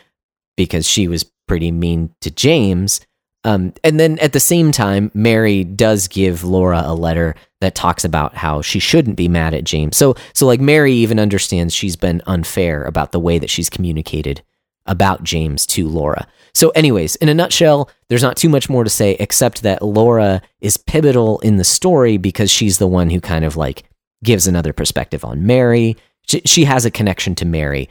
because 0.56 0.86
she 0.86 1.08
was 1.08 1.30
pretty 1.46 1.70
mean 1.70 2.14
to 2.22 2.30
James. 2.30 3.00
Um, 3.44 3.72
and 3.82 3.98
then 3.98 4.18
at 4.18 4.32
the 4.32 4.40
same 4.40 4.70
time, 4.70 5.10
Mary 5.14 5.64
does 5.64 6.08
give 6.08 6.44
Laura 6.44 6.82
a 6.84 6.94
letter 6.94 7.34
that 7.60 7.74
talks 7.74 8.04
about 8.04 8.34
how 8.34 8.60
she 8.60 8.78
shouldn't 8.78 9.16
be 9.16 9.28
mad 9.28 9.54
at 9.54 9.64
James. 9.64 9.96
So, 9.96 10.14
so 10.34 10.46
like 10.46 10.60
Mary 10.60 10.92
even 10.92 11.18
understands 11.18 11.74
she's 11.74 11.96
been 11.96 12.22
unfair 12.26 12.84
about 12.84 13.12
the 13.12 13.20
way 13.20 13.38
that 13.38 13.50
she's 13.50 13.70
communicated 13.70 14.42
about 14.86 15.22
James 15.22 15.66
to 15.66 15.88
Laura. 15.88 16.26
So, 16.52 16.70
anyways, 16.70 17.16
in 17.16 17.28
a 17.28 17.34
nutshell, 17.34 17.88
there's 18.08 18.22
not 18.22 18.36
too 18.36 18.48
much 18.48 18.68
more 18.68 18.82
to 18.84 18.90
say 18.90 19.16
except 19.20 19.62
that 19.62 19.82
Laura 19.82 20.42
is 20.60 20.76
pivotal 20.76 21.38
in 21.40 21.56
the 21.56 21.64
story 21.64 22.16
because 22.16 22.50
she's 22.50 22.78
the 22.78 22.88
one 22.88 23.08
who 23.08 23.20
kind 23.20 23.44
of 23.44 23.56
like 23.56 23.84
gives 24.24 24.46
another 24.46 24.72
perspective 24.72 25.24
on 25.24 25.46
Mary. 25.46 25.96
She, 26.26 26.40
she 26.44 26.64
has 26.64 26.84
a 26.84 26.90
connection 26.90 27.34
to 27.36 27.44
Mary, 27.44 27.88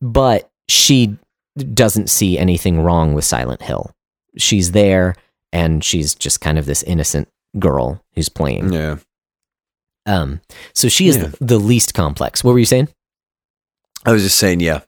but 0.00 0.50
she 0.68 1.16
doesn't 1.56 2.10
see 2.10 2.38
anything 2.38 2.80
wrong 2.80 3.14
with 3.14 3.24
Silent 3.24 3.62
Hill. 3.62 3.90
She's 4.36 4.72
there 4.72 5.14
and 5.52 5.82
she's 5.84 6.14
just 6.14 6.40
kind 6.40 6.58
of 6.58 6.66
this 6.66 6.82
innocent 6.82 7.28
girl 7.58 8.02
who's 8.14 8.28
playing. 8.28 8.72
Yeah. 8.72 8.96
Um, 10.06 10.40
so 10.74 10.88
she 10.88 11.08
is 11.08 11.16
Yeah. 11.16 11.28
the, 11.40 11.44
the 11.44 11.58
least 11.58 11.94
complex. 11.94 12.44
What 12.44 12.52
were 12.52 12.58
you 12.58 12.64
saying? 12.66 12.88
I 14.04 14.12
was 14.12 14.22
just 14.22 14.38
saying, 14.38 14.60
yeah. 14.60 14.80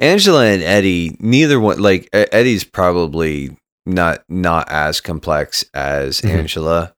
Angela 0.00 0.46
and 0.46 0.62
Eddie, 0.62 1.16
neither 1.20 1.58
one 1.60 1.78
like 1.80 2.08
Eddie's 2.12 2.64
probably 2.64 3.56
not 3.86 4.22
not 4.28 4.68
as 4.70 5.00
complex 5.00 5.64
as 5.74 6.20
Mhm. 6.20 6.30
Angela. 6.30 6.94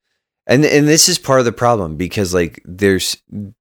And 0.47 0.65
and 0.65 0.87
this 0.89 1.09
is 1.09 1.19
part 1.19 1.39
of 1.39 1.45
the 1.47 1.53
problem 1.53 1.97
because 1.97 2.35
like 2.35 2.61
there's 2.65 3.17
and 3.33 3.55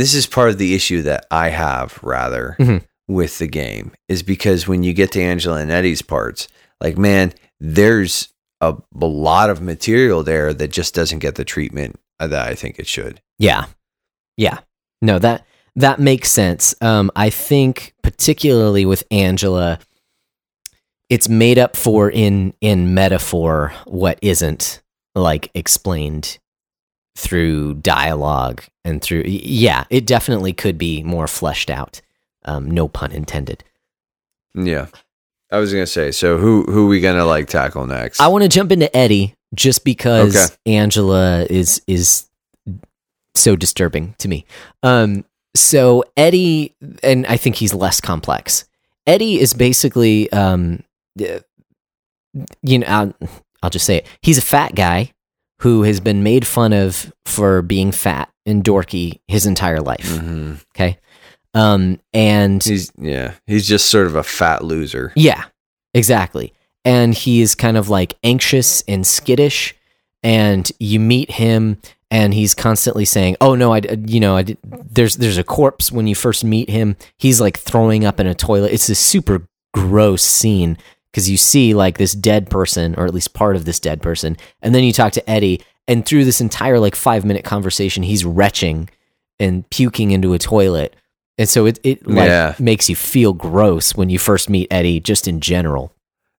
this 0.00 0.14
is 0.14 0.26
part 0.26 0.50
of 0.50 0.58
the 0.58 0.74
issue 0.74 1.02
that 1.02 1.26
I 1.30 1.48
have 1.50 1.98
rather 2.02 2.56
Mhm. 2.58 2.84
with 3.06 3.38
the 3.38 3.48
game 3.48 3.92
is 4.08 4.22
because 4.22 4.68
when 4.68 4.82
you 4.82 4.92
get 4.92 5.12
to 5.12 5.22
Angela 5.22 5.58
and 5.60 5.70
Eddie's 5.70 6.02
parts, 6.02 6.48
like 6.80 6.98
man, 6.98 7.32
there's 7.60 8.32
a, 8.60 8.76
a 9.00 9.06
lot 9.06 9.50
of 9.50 9.60
material 9.60 10.22
there 10.22 10.52
that 10.54 10.68
just 10.68 10.94
doesn't 10.94 11.20
get 11.20 11.36
the 11.36 11.44
treatment 11.44 11.98
that 12.18 12.32
I 12.32 12.54
think 12.54 12.78
it 12.78 12.86
should. 12.86 13.20
Yeah. 13.38 13.66
Yeah. 14.36 14.58
No, 15.00 15.18
that 15.18 15.46
that 15.76 16.00
makes 16.00 16.30
sense. 16.30 16.74
Um, 16.80 17.10
I 17.14 17.30
think 17.30 17.94
particularly 18.02 18.84
with 18.84 19.04
Angela, 19.10 19.78
it's 21.08 21.28
made 21.28 21.58
up 21.58 21.76
for 21.76 22.10
in 22.10 22.54
in 22.60 22.94
metaphor 22.94 23.72
what 23.86 24.18
isn't 24.20 24.82
like 25.14 25.50
explained 25.54 26.38
through 27.16 27.74
dialogue 27.74 28.62
and 28.84 29.02
through 29.02 29.22
yeah, 29.26 29.84
it 29.90 30.06
definitely 30.06 30.52
could 30.52 30.78
be 30.78 31.02
more 31.02 31.26
fleshed 31.26 31.70
out. 31.70 32.00
Um, 32.44 32.70
no 32.70 32.88
pun 32.88 33.12
intended. 33.12 33.62
Yeah. 34.54 34.86
I 35.50 35.58
was 35.58 35.72
gonna 35.72 35.86
say, 35.86 36.10
so 36.12 36.38
who 36.38 36.64
who 36.64 36.88
we 36.88 37.00
gonna 37.00 37.24
like 37.24 37.46
tackle 37.48 37.86
next? 37.86 38.20
I 38.20 38.28
want 38.28 38.42
to 38.42 38.48
jump 38.48 38.70
into 38.72 38.94
Eddie 38.96 39.34
just 39.54 39.84
because 39.84 40.36
okay. 40.36 40.54
Angela 40.66 41.46
is 41.48 41.82
is 41.86 42.28
so 43.34 43.56
disturbing 43.56 44.14
to 44.18 44.28
me. 44.28 44.44
Um, 44.82 45.24
so 45.54 46.04
Eddie, 46.16 46.74
and 47.02 47.26
I 47.26 47.36
think 47.36 47.56
he's 47.56 47.72
less 47.72 48.00
complex. 48.00 48.64
Eddie 49.06 49.40
is 49.40 49.54
basically, 49.54 50.30
um, 50.32 50.82
you 51.16 52.78
know, 52.78 52.86
I'll, 52.86 53.14
I'll 53.62 53.70
just 53.70 53.86
say 53.86 53.98
it. 53.98 54.06
He's 54.20 54.38
a 54.38 54.42
fat 54.42 54.74
guy 54.74 55.12
who 55.60 55.82
has 55.82 55.98
been 55.98 56.22
made 56.22 56.46
fun 56.46 56.72
of 56.72 57.12
for 57.24 57.62
being 57.62 57.90
fat 57.90 58.30
and 58.44 58.62
dorky 58.62 59.20
his 59.26 59.46
entire 59.46 59.80
life. 59.80 60.08
Mm-hmm. 60.08 60.54
Okay. 60.74 60.98
Um, 61.54 62.00
and 62.12 62.62
he's, 62.62 62.92
yeah, 62.98 63.34
he's 63.46 63.66
just 63.66 63.86
sort 63.86 64.06
of 64.06 64.14
a 64.14 64.22
fat 64.22 64.64
loser. 64.64 65.12
Yeah, 65.16 65.44
exactly. 65.94 66.52
And 66.84 67.14
he's 67.14 67.54
kind 67.54 67.76
of 67.76 67.88
like 67.88 68.16
anxious 68.22 68.82
and 68.88 69.06
skittish. 69.06 69.74
And 70.22 70.70
you 70.78 71.00
meet 71.00 71.30
him 71.32 71.78
and 72.10 72.34
he's 72.34 72.54
constantly 72.54 73.04
saying, 73.04 73.36
"Oh 73.40 73.54
no, 73.54 73.72
I 73.72 73.82
you 74.06 74.18
know, 74.18 74.36
I 74.36 74.42
did, 74.42 74.58
there's 74.64 75.16
there's 75.16 75.38
a 75.38 75.44
corpse 75.44 75.92
when 75.92 76.06
you 76.06 76.14
first 76.14 76.44
meet 76.44 76.70
him. 76.70 76.96
He's 77.18 77.40
like 77.40 77.56
throwing 77.56 78.04
up 78.04 78.18
in 78.18 78.26
a 78.26 78.34
toilet. 78.34 78.72
It's 78.72 78.88
a 78.88 78.94
super 78.94 79.46
gross 79.72 80.22
scene 80.22 80.76
because 81.10 81.28
you 81.28 81.36
see 81.36 81.74
like 81.74 81.98
this 81.98 82.12
dead 82.12 82.50
person 82.50 82.94
or 82.96 83.06
at 83.06 83.14
least 83.14 83.34
part 83.34 83.56
of 83.56 83.64
this 83.64 83.80
dead 83.80 84.00
person 84.02 84.36
and 84.62 84.74
then 84.74 84.84
you 84.84 84.92
talk 84.92 85.12
to 85.12 85.30
Eddie 85.30 85.62
and 85.86 86.04
through 86.04 86.24
this 86.24 86.40
entire 86.40 86.78
like 86.78 86.94
5 86.94 87.24
minute 87.24 87.44
conversation 87.44 88.02
he's 88.02 88.24
retching 88.24 88.88
and 89.38 89.68
puking 89.70 90.10
into 90.10 90.32
a 90.32 90.38
toilet 90.38 90.94
and 91.38 91.48
so 91.48 91.66
it, 91.66 91.78
it 91.84 92.06
like 92.06 92.26
yeah. 92.26 92.54
makes 92.58 92.88
you 92.88 92.96
feel 92.96 93.32
gross 93.32 93.94
when 93.94 94.10
you 94.10 94.18
first 94.18 94.50
meet 94.50 94.66
Eddie, 94.70 94.98
just 94.98 95.28
in 95.28 95.40
general. 95.40 95.92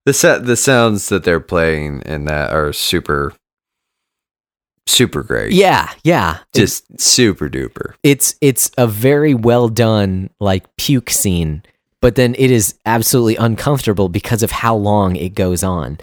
The 0.06 0.14
set, 0.14 0.46
the 0.46 0.58
sounds 0.58 1.10
that 1.10 1.24
they're 1.24 1.40
playing 1.40 2.02
in 2.02 2.26
that 2.26 2.52
are 2.52 2.74
super, 2.74 3.34
super 4.86 5.24
great. 5.24 5.54
Yeah, 5.54 5.92
yeah, 6.04 6.40
just 6.54 6.86
it's, 6.90 7.04
super 7.06 7.50
duper. 7.50 7.94
It's 8.04 8.36
it's 8.42 8.72
a 8.78 8.88
very 8.88 9.34
well 9.34 9.70
done 9.70 10.30
like 10.40 10.76
puke 10.76 11.10
scene, 11.10 11.64
but 12.02 12.16
then 12.16 12.36
it 12.38 12.52
is 12.52 12.76
absolutely 12.86 13.38
uncomfortable 13.38 14.10
because 14.10 14.44
of 14.44 14.52
how 14.52 14.76
long 14.76 15.16
it 15.16 15.34
goes 15.34 15.64
on. 15.64 15.98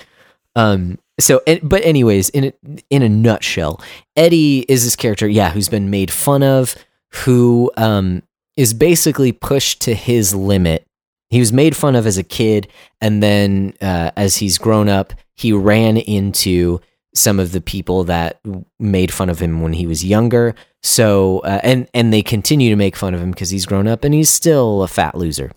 Um. 0.55 0.99
So, 1.19 1.43
but 1.63 1.83
anyways, 1.83 2.29
in 2.29 2.45
a, 2.45 2.53
in 2.91 3.03
a 3.03 3.09
nutshell, 3.09 3.81
Eddie 4.17 4.67
is 4.69 4.85
this 4.85 4.97
character, 4.97 5.27
yeah, 5.27 5.51
who's 5.51 5.71
been 5.71 5.89
made 5.89 6.11
fun 6.11 6.43
of, 6.43 6.75
who 7.09 7.73
um 7.79 8.23
is 8.57 8.75
basically 8.75 9.33
pushed 9.33 9.81
to 9.83 9.95
his 9.95 10.35
limit. 10.35 10.87
He 11.29 11.41
was 11.41 11.53
made 11.53 11.77
fun 11.77 11.97
of 11.97 12.07
as 12.07 12.19
a 12.19 12.23
kid, 12.23 12.69
and 13.01 13.23
then 13.23 13.75
uh, 13.81 14.13
as 14.17 14.37
he's 14.37 14.59
grown 14.59 14.89
up, 14.89 15.13
he 15.35 15.53
ran 15.53 15.97
into 15.97 16.81
some 17.15 17.41
of 17.41 17.53
the 17.53 17.61
people 17.61 18.05
that 18.05 18.41
made 18.79 19.13
fun 19.13 19.29
of 19.29 19.41
him 19.41 19.61
when 19.61 19.73
he 19.73 19.87
was 19.87 20.05
younger. 20.05 20.55
So, 20.83 21.41
uh, 21.41 21.61
and 21.63 21.89
and 21.95 22.13
they 22.13 22.23
continue 22.23 22.71
to 22.71 22.77
make 22.77 22.97
fun 22.97 23.15
of 23.15 23.21
him 23.21 23.33
because 23.33 23.51
he's 23.51 23.67
grown 23.67 23.89
up 23.89 24.05
and 24.05 24.15
he's 24.15 24.31
still 24.31 24.83
a 24.83 24.89
fat 24.89 25.17
loser. 25.17 25.51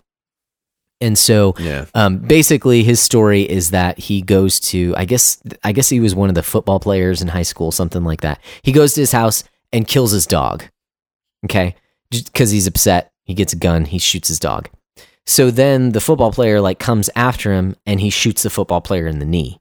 And 1.01 1.17
so, 1.17 1.55
yeah. 1.59 1.85
um, 1.93 2.17
basically, 2.17 2.83
his 2.83 2.99
story 2.99 3.43
is 3.43 3.71
that 3.71 3.97
he 3.97 4.21
goes 4.21 4.59
to, 4.61 4.93
I 4.97 5.05
guess, 5.05 5.41
I 5.63 5.71
guess 5.71 5.87
he 5.87 6.01
was 6.01 6.13
one 6.13 6.27
of 6.27 6.35
the 6.35 6.43
football 6.43 6.79
players 6.79 7.21
in 7.21 7.29
high 7.29 7.43
school, 7.43 7.71
something 7.71 8.03
like 8.03 8.21
that. 8.21 8.41
He 8.63 8.73
goes 8.73 8.95
to 8.95 9.01
his 9.01 9.13
house 9.13 9.45
and 9.71 9.87
kills 9.87 10.11
his 10.11 10.25
dog. 10.25 10.65
Okay, 11.45 11.75
because 12.11 12.51
he's 12.51 12.67
upset. 12.67 13.11
He 13.23 13.33
gets 13.33 13.53
a 13.53 13.57
gun. 13.57 13.85
He 13.85 13.99
shoots 13.99 14.27
his 14.27 14.39
dog. 14.39 14.69
So 15.25 15.51
then 15.51 15.91
the 15.91 16.01
football 16.01 16.31
player 16.31 16.59
like 16.59 16.79
comes 16.79 17.09
after 17.15 17.53
him 17.53 17.75
and 17.85 17.99
he 17.99 18.09
shoots 18.09 18.43
the 18.43 18.49
football 18.49 18.81
player 18.81 19.05
in 19.05 19.19
the 19.19 19.25
knee. 19.25 19.59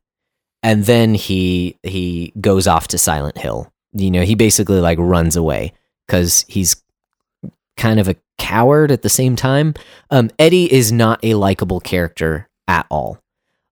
And 0.63 0.87
then 0.87 1.15
he 1.15 1.77
he 1.83 2.33
goes 2.41 2.67
off 2.67 2.89
to 2.89 2.99
Silent 2.99 3.37
Hill. 3.39 3.71
You 3.93 4.11
know, 4.11 4.23
he 4.23 4.35
basically 4.35 4.81
like 4.81 4.99
runs 4.99 5.37
away 5.37 5.75
cuz 6.09 6.47
he's 6.49 6.83
kind 7.77 8.01
of 8.01 8.09
a 8.09 8.17
coward 8.39 8.91
at 8.91 9.03
the 9.03 9.09
same 9.11 9.37
time. 9.37 9.75
Um, 10.11 10.31
Eddie 10.39 10.73
is 10.73 10.91
not 10.91 11.23
a 11.23 11.35
likable 11.35 11.81
character 11.81 12.49
at 12.67 12.87
all. 12.91 13.21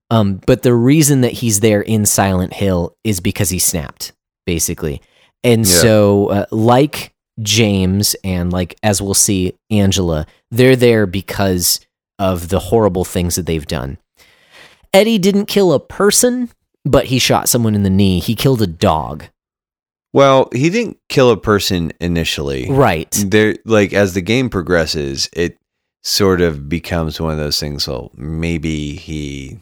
Um, 0.09 0.39
but 0.45 0.61
the 0.61 0.73
reason 0.73 1.21
that 1.21 1.33
he's 1.33 1.59
there 1.59 1.81
in 1.81 2.05
Silent 2.05 2.53
Hill 2.53 2.95
is 3.03 3.19
because 3.19 3.49
he 3.49 3.59
snapped, 3.59 4.13
basically. 4.45 5.01
And 5.43 5.65
yeah. 5.65 5.75
so, 5.81 6.27
uh, 6.27 6.45
like 6.51 7.13
James 7.41 8.15
and 8.23 8.51
like 8.51 8.75
as 8.83 9.01
we'll 9.01 9.13
see 9.13 9.53
Angela, 9.69 10.25
they're 10.51 10.75
there 10.75 11.05
because 11.05 11.79
of 12.19 12.49
the 12.49 12.59
horrible 12.59 13.05
things 13.05 13.35
that 13.35 13.45
they've 13.45 13.67
done. 13.67 13.97
Eddie 14.93 15.19
didn't 15.19 15.45
kill 15.45 15.73
a 15.73 15.79
person, 15.79 16.49
but 16.83 17.05
he 17.05 17.19
shot 17.19 17.49
someone 17.49 17.75
in 17.75 17.83
the 17.83 17.89
knee. 17.89 18.19
He 18.19 18.35
killed 18.35 18.61
a 18.61 18.67
dog. 18.67 19.25
Well, 20.13 20.49
he 20.53 20.69
didn't 20.69 20.97
kill 21.09 21.29
a 21.29 21.37
person 21.37 21.91
initially. 21.99 22.71
Right. 22.71 23.11
There 23.25 23.55
like 23.65 23.93
as 23.93 24.13
the 24.13 24.21
game 24.21 24.49
progresses, 24.49 25.29
it 25.33 25.57
sort 26.03 26.41
of 26.41 26.69
becomes 26.69 27.19
one 27.19 27.33
of 27.33 27.37
those 27.37 27.59
things 27.59 27.85
well 27.85 28.11
maybe 28.15 28.95
he 28.95 29.59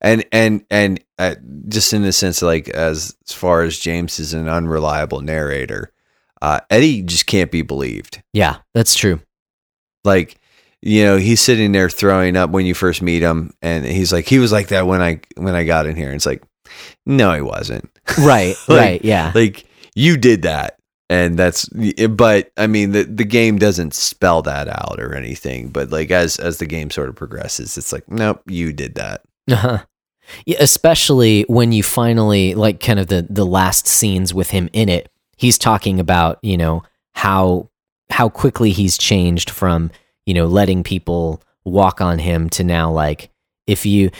and 0.00 0.24
and 0.32 0.64
and 0.70 0.98
uh, 1.18 1.34
just 1.68 1.92
in 1.92 2.02
the 2.02 2.12
sense 2.12 2.40
like 2.40 2.70
as, 2.70 3.14
as 3.28 3.34
far 3.34 3.62
as 3.62 3.78
James 3.78 4.18
is 4.18 4.32
an 4.32 4.48
unreliable 4.48 5.20
narrator 5.20 5.92
uh, 6.44 6.60
Eddie 6.68 7.00
just 7.00 7.26
can't 7.26 7.50
be 7.50 7.62
believed. 7.62 8.22
Yeah, 8.34 8.58
that's 8.74 8.94
true. 8.94 9.18
Like, 10.04 10.38
you 10.82 11.02
know, 11.02 11.16
he's 11.16 11.40
sitting 11.40 11.72
there 11.72 11.88
throwing 11.88 12.36
up 12.36 12.50
when 12.50 12.66
you 12.66 12.74
first 12.74 13.00
meet 13.00 13.22
him, 13.22 13.54
and 13.62 13.86
he's 13.86 14.12
like, 14.12 14.26
he 14.26 14.38
was 14.38 14.52
like 14.52 14.68
that 14.68 14.86
when 14.86 15.00
I 15.00 15.20
when 15.36 15.54
I 15.54 15.64
got 15.64 15.86
in 15.86 15.96
here. 15.96 16.08
And 16.08 16.16
it's 16.16 16.26
like, 16.26 16.42
no, 17.06 17.32
he 17.32 17.40
wasn't. 17.40 17.90
Right, 18.18 18.54
like, 18.68 18.78
right, 18.78 19.04
yeah. 19.04 19.32
Like 19.34 19.64
you 19.94 20.18
did 20.18 20.42
that, 20.42 20.78
and 21.08 21.38
that's. 21.38 21.66
But 22.10 22.52
I 22.58 22.66
mean, 22.66 22.92
the 22.92 23.04
the 23.04 23.24
game 23.24 23.58
doesn't 23.58 23.94
spell 23.94 24.42
that 24.42 24.68
out 24.68 25.00
or 25.00 25.14
anything. 25.14 25.70
But 25.70 25.88
like 25.88 26.10
as 26.10 26.38
as 26.38 26.58
the 26.58 26.66
game 26.66 26.90
sort 26.90 27.08
of 27.08 27.16
progresses, 27.16 27.78
it's 27.78 27.90
like, 27.94 28.06
nope, 28.10 28.42
you 28.46 28.74
did 28.74 28.96
that. 28.96 29.22
Uh 29.50 29.56
huh. 29.56 29.78
Yeah, 30.44 30.58
especially 30.60 31.46
when 31.48 31.72
you 31.72 31.82
finally 31.82 32.54
like 32.54 32.80
kind 32.80 33.00
of 33.00 33.06
the 33.06 33.26
the 33.30 33.46
last 33.46 33.86
scenes 33.86 34.34
with 34.34 34.50
him 34.50 34.68
in 34.74 34.90
it 34.90 35.10
he's 35.44 35.58
talking 35.58 36.00
about 36.00 36.38
you 36.42 36.56
know 36.56 36.82
how 37.14 37.68
how 38.08 38.30
quickly 38.30 38.70
he's 38.70 38.96
changed 38.96 39.50
from 39.50 39.90
you 40.24 40.32
know 40.32 40.46
letting 40.46 40.82
people 40.82 41.42
walk 41.66 42.00
on 42.00 42.18
him 42.18 42.48
to 42.48 42.64
now 42.64 42.90
like 42.90 43.30
if 43.66 43.84
you 43.84 44.10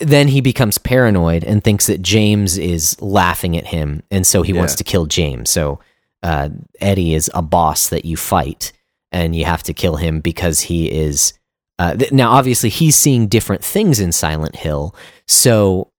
then 0.00 0.26
he 0.26 0.40
becomes 0.40 0.76
paranoid 0.76 1.44
and 1.44 1.62
thinks 1.62 1.86
that 1.86 2.02
James 2.02 2.58
is 2.58 3.00
laughing 3.00 3.56
at 3.56 3.68
him 3.68 4.02
and 4.10 4.26
so 4.26 4.42
he 4.42 4.52
yeah. 4.52 4.58
wants 4.58 4.74
to 4.74 4.84
kill 4.84 5.06
James 5.06 5.48
so 5.48 5.78
uh, 6.24 6.48
Eddie 6.80 7.14
is 7.14 7.30
a 7.34 7.42
boss 7.42 7.88
that 7.90 8.04
you 8.04 8.16
fight 8.16 8.72
and 9.12 9.36
you 9.36 9.44
have 9.44 9.62
to 9.62 9.72
kill 9.72 9.94
him 9.94 10.18
because 10.18 10.62
he 10.62 10.90
is 10.90 11.34
uh, 11.78 11.94
th- 11.94 12.10
now 12.10 12.32
obviously 12.32 12.68
he's 12.68 12.96
seeing 12.96 13.28
different 13.28 13.62
things 13.62 14.00
in 14.00 14.10
Silent 14.10 14.56
Hill 14.56 14.92
so 15.28 15.92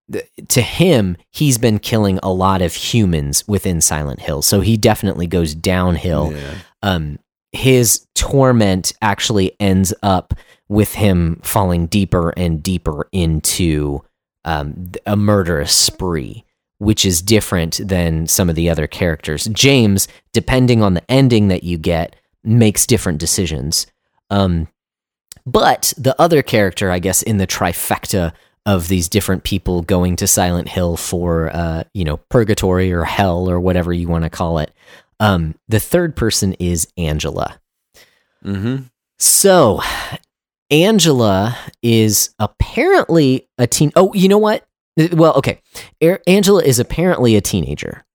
to 0.47 0.61
him, 0.61 1.17
he's 1.31 1.57
been 1.57 1.79
killing 1.79 2.19
a 2.23 2.31
lot 2.31 2.61
of 2.61 2.73
humans 2.73 3.47
within 3.47 3.81
Silent 3.81 4.21
Hill. 4.21 4.41
So 4.41 4.61
he 4.61 4.77
definitely 4.77 5.27
goes 5.27 5.53
downhill. 5.53 6.33
Yeah. 6.33 6.55
Um, 6.81 7.19
his 7.51 8.07
torment 8.15 8.93
actually 9.01 9.55
ends 9.59 9.93
up 10.03 10.33
with 10.67 10.93
him 10.93 11.39
falling 11.43 11.87
deeper 11.87 12.29
and 12.37 12.61
deeper 12.61 13.07
into 13.11 14.03
um, 14.45 14.91
a 15.05 15.15
murderous 15.15 15.73
spree, 15.75 16.45
which 16.77 17.05
is 17.05 17.21
different 17.21 17.79
than 17.83 18.27
some 18.27 18.49
of 18.49 18.55
the 18.55 18.69
other 18.69 18.87
characters. 18.87 19.45
James, 19.45 20.07
depending 20.31 20.83
on 20.83 20.93
the 20.93 21.11
ending 21.11 21.47
that 21.47 21.63
you 21.63 21.77
get, 21.77 22.15
makes 22.43 22.85
different 22.85 23.19
decisions. 23.19 23.87
Um, 24.29 24.67
but 25.45 25.93
the 25.97 26.19
other 26.21 26.41
character, 26.43 26.91
I 26.91 26.99
guess, 26.99 27.23
in 27.23 27.37
the 27.37 27.47
trifecta 27.47 28.33
of 28.65 28.87
these 28.87 29.07
different 29.09 29.43
people 29.43 29.81
going 29.81 30.15
to 30.17 30.27
Silent 30.27 30.67
Hill 30.67 30.97
for, 30.97 31.49
uh, 31.53 31.83
you 31.93 32.03
know, 32.03 32.17
purgatory 32.29 32.91
or 32.91 33.03
hell 33.03 33.49
or 33.49 33.59
whatever 33.59 33.91
you 33.93 34.07
want 34.07 34.23
to 34.25 34.29
call 34.29 34.59
it. 34.59 34.71
Um, 35.19 35.55
the 35.67 35.79
third 35.79 36.15
person 36.15 36.53
is 36.53 36.87
Angela. 36.97 37.59
Mm-hmm. 38.45 38.83
So, 39.17 39.81
Angela 40.71 41.57
is 41.81 42.29
apparently 42.39 43.47
a 43.57 43.67
teen. 43.67 43.91
Oh, 43.95 44.13
you 44.13 44.27
know 44.29 44.37
what? 44.37 44.65
Well, 45.11 45.33
okay. 45.35 45.61
A- 46.01 46.29
Angela 46.29 46.63
is 46.63 46.79
apparently 46.79 47.35
a 47.35 47.41
teenager. 47.41 48.05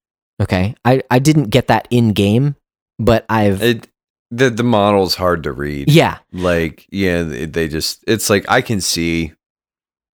Okay. 0.40 0.74
I, 0.84 1.02
I 1.10 1.18
didn't 1.18 1.50
get 1.50 1.68
that 1.68 1.88
in 1.90 2.12
game, 2.12 2.56
but 2.98 3.24
I've. 3.28 3.62
It 3.62 3.88
the 4.30 4.50
the 4.50 4.64
model's 4.64 5.14
hard 5.14 5.44
to 5.44 5.52
read. 5.52 5.90
yeah. 5.90 6.18
Like 6.32 6.86
yeah, 6.90 7.22
they 7.22 7.46
they 7.46 7.68
just 7.68 8.02
it's 8.06 8.28
like 8.30 8.44
I 8.48 8.62
can 8.62 8.80
see. 8.80 9.32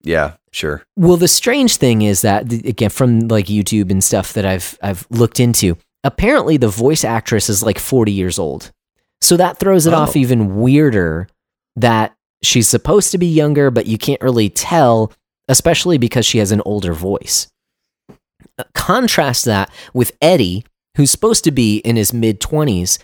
Yeah, 0.02 0.34
sure. 0.52 0.82
Well, 0.96 1.16
the 1.16 1.28
strange 1.28 1.76
thing 1.76 2.02
is 2.02 2.22
that 2.22 2.52
again, 2.52 2.90
from 2.90 3.28
like 3.28 3.46
YouTube 3.46 3.90
and 3.90 4.02
stuff 4.02 4.32
that 4.32 4.44
I've 4.46 4.78
I've 4.82 5.06
looked 5.10 5.40
into, 5.40 5.76
apparently 6.04 6.56
the 6.56 6.68
voice 6.68 7.04
actress 7.04 7.48
is 7.50 7.62
like 7.62 7.78
40 7.78 8.10
years 8.12 8.38
old. 8.38 8.72
So 9.20 9.36
that 9.36 9.58
throws 9.58 9.86
it 9.86 9.92
Oh. 9.92 9.96
off 9.98 10.16
even 10.16 10.56
weirder 10.60 11.28
that 11.76 12.14
she's 12.42 12.68
supposed 12.68 13.10
to 13.12 13.18
be 13.18 13.26
younger, 13.26 13.70
but 13.70 13.84
you 13.86 13.98
can't 13.98 14.22
really 14.22 14.48
tell, 14.48 15.12
especially 15.48 15.98
because 15.98 16.24
she 16.24 16.38
has 16.38 16.50
an 16.52 16.62
older 16.64 16.94
voice. 16.94 17.48
Uh, 18.58 18.64
Contrast 18.74 19.44
that 19.44 19.70
with 19.92 20.16
Eddie, 20.22 20.64
who's 20.96 21.10
supposed 21.10 21.44
to 21.44 21.50
be 21.50 21.76
in 21.78 21.96
his 21.96 22.14
mid 22.14 22.40
20s, 22.40 22.98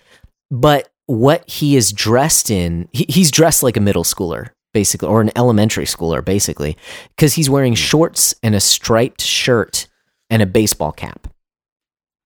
but 0.51 0.89
what 1.07 1.49
he 1.49 1.77
is 1.77 1.93
dressed 1.93 2.51
in, 2.51 2.89
he, 2.93 3.05
he's 3.09 3.31
dressed 3.31 3.63
like 3.63 3.77
a 3.77 3.81
middle 3.81 4.03
schooler, 4.05 4.49
basically, 4.77 5.09
or 5.09 5.23
an 5.23 5.31
elementary 5.35 5.87
schooler, 5.87 6.23
basically, 6.23 6.77
because 7.17 7.33
he's 7.33 7.49
wearing 7.49 7.75
shorts 7.75 8.35
and 8.43 8.55
a 8.55 8.61
striped 8.61 9.23
shirt 9.23 9.87
and 10.29 10.43
a 10.43 10.47
baseball 10.47 10.93
cap. 10.93 11.29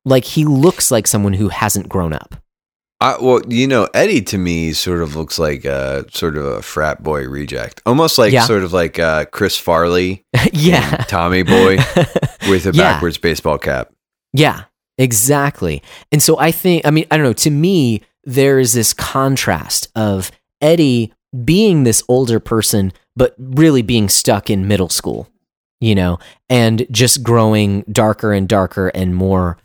Like 0.05 0.25
he 0.25 0.45
looks 0.45 0.91
like 0.91 1.07
someone 1.07 1.35
who 1.35 1.49
hasn't 1.51 1.89
grown 1.89 2.13
up. 2.13 2.35
I, 3.01 3.17
well, 3.21 3.41
you 3.49 3.67
know, 3.69 3.89
Eddie 3.95 4.21
to 4.23 4.37
me 4.39 4.73
sort 4.73 5.01
of 5.01 5.15
looks 5.15 5.39
like 5.39 5.65
a 5.65 6.05
sort 6.13 6.37
of 6.37 6.45
a 6.45 6.61
frat 6.63 7.03
boy 7.05 7.29
reject, 7.29 7.81
almost 7.87 8.19
like 8.19 8.33
Yeah. 8.33 8.45
sort 8.47 8.65
of 8.65 8.73
like 8.73 8.99
uh, 8.99 9.27
Chris 9.27 9.57
Farley, 9.57 10.25
yeah. 10.53 10.97
Tommy 11.09 11.43
Boy 11.45 11.77
with 12.49 12.67
a 12.67 12.73
Yeah. 12.75 12.93
backwards 12.95 13.17
baseball 13.19 13.59
cap. 13.59 13.93
Yeah, 14.33 14.65
exactly. 14.99 15.83
And 16.13 16.21
so 16.23 16.39
I 16.39 16.51
think, 16.51 16.85
I 16.87 16.91
mean, 16.91 17.07
I 17.11 17.17
don't 17.17 17.25
know, 17.25 17.33
to 17.35 17.51
me, 17.51 18.03
there 18.25 18.59
is 18.59 18.73
this 18.75 18.93
contrast 18.93 19.89
of 19.95 20.31
Eddie 20.61 21.13
being 21.45 21.85
this 21.85 22.03
older 22.09 22.41
person, 22.41 22.93
but 23.17 23.35
really 23.39 23.83
being 23.83 24.09
stuck 24.09 24.51
in 24.51 24.67
middle 24.69 24.89
school, 24.89 25.29
you 25.81 25.95
know, 25.95 26.19
and 26.49 26.87
just 26.91 27.23
growing 27.23 27.83
darker 27.91 28.33
and 28.33 28.49
darker 28.49 28.89
and 28.89 29.15
more, 29.15 29.57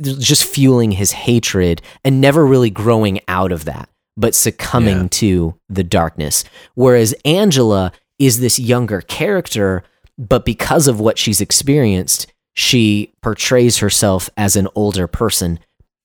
just 0.00 0.44
fueling 0.44 0.92
his 0.92 1.12
hatred 1.12 1.80
and 2.04 2.20
never 2.20 2.44
really 2.46 2.70
growing 2.70 3.20
out 3.28 3.52
of 3.52 3.64
that, 3.64 3.88
but 4.16 4.34
succumbing 4.34 5.02
Yeah. 5.02 5.08
to 5.10 5.54
the 5.68 5.84
darkness. 5.84 6.44
Whereas 6.74 7.14
Angela 7.24 7.92
is 8.18 8.40
this 8.40 8.58
younger 8.58 9.00
character, 9.00 9.84
but 10.18 10.44
because 10.44 10.88
of 10.88 10.98
what 11.00 11.18
she's 11.18 11.40
experienced, 11.40 12.26
she 12.52 13.12
portrays 13.22 13.78
herself 13.78 14.28
as 14.36 14.56
an 14.56 14.66
older 14.74 15.06
person 15.06 15.58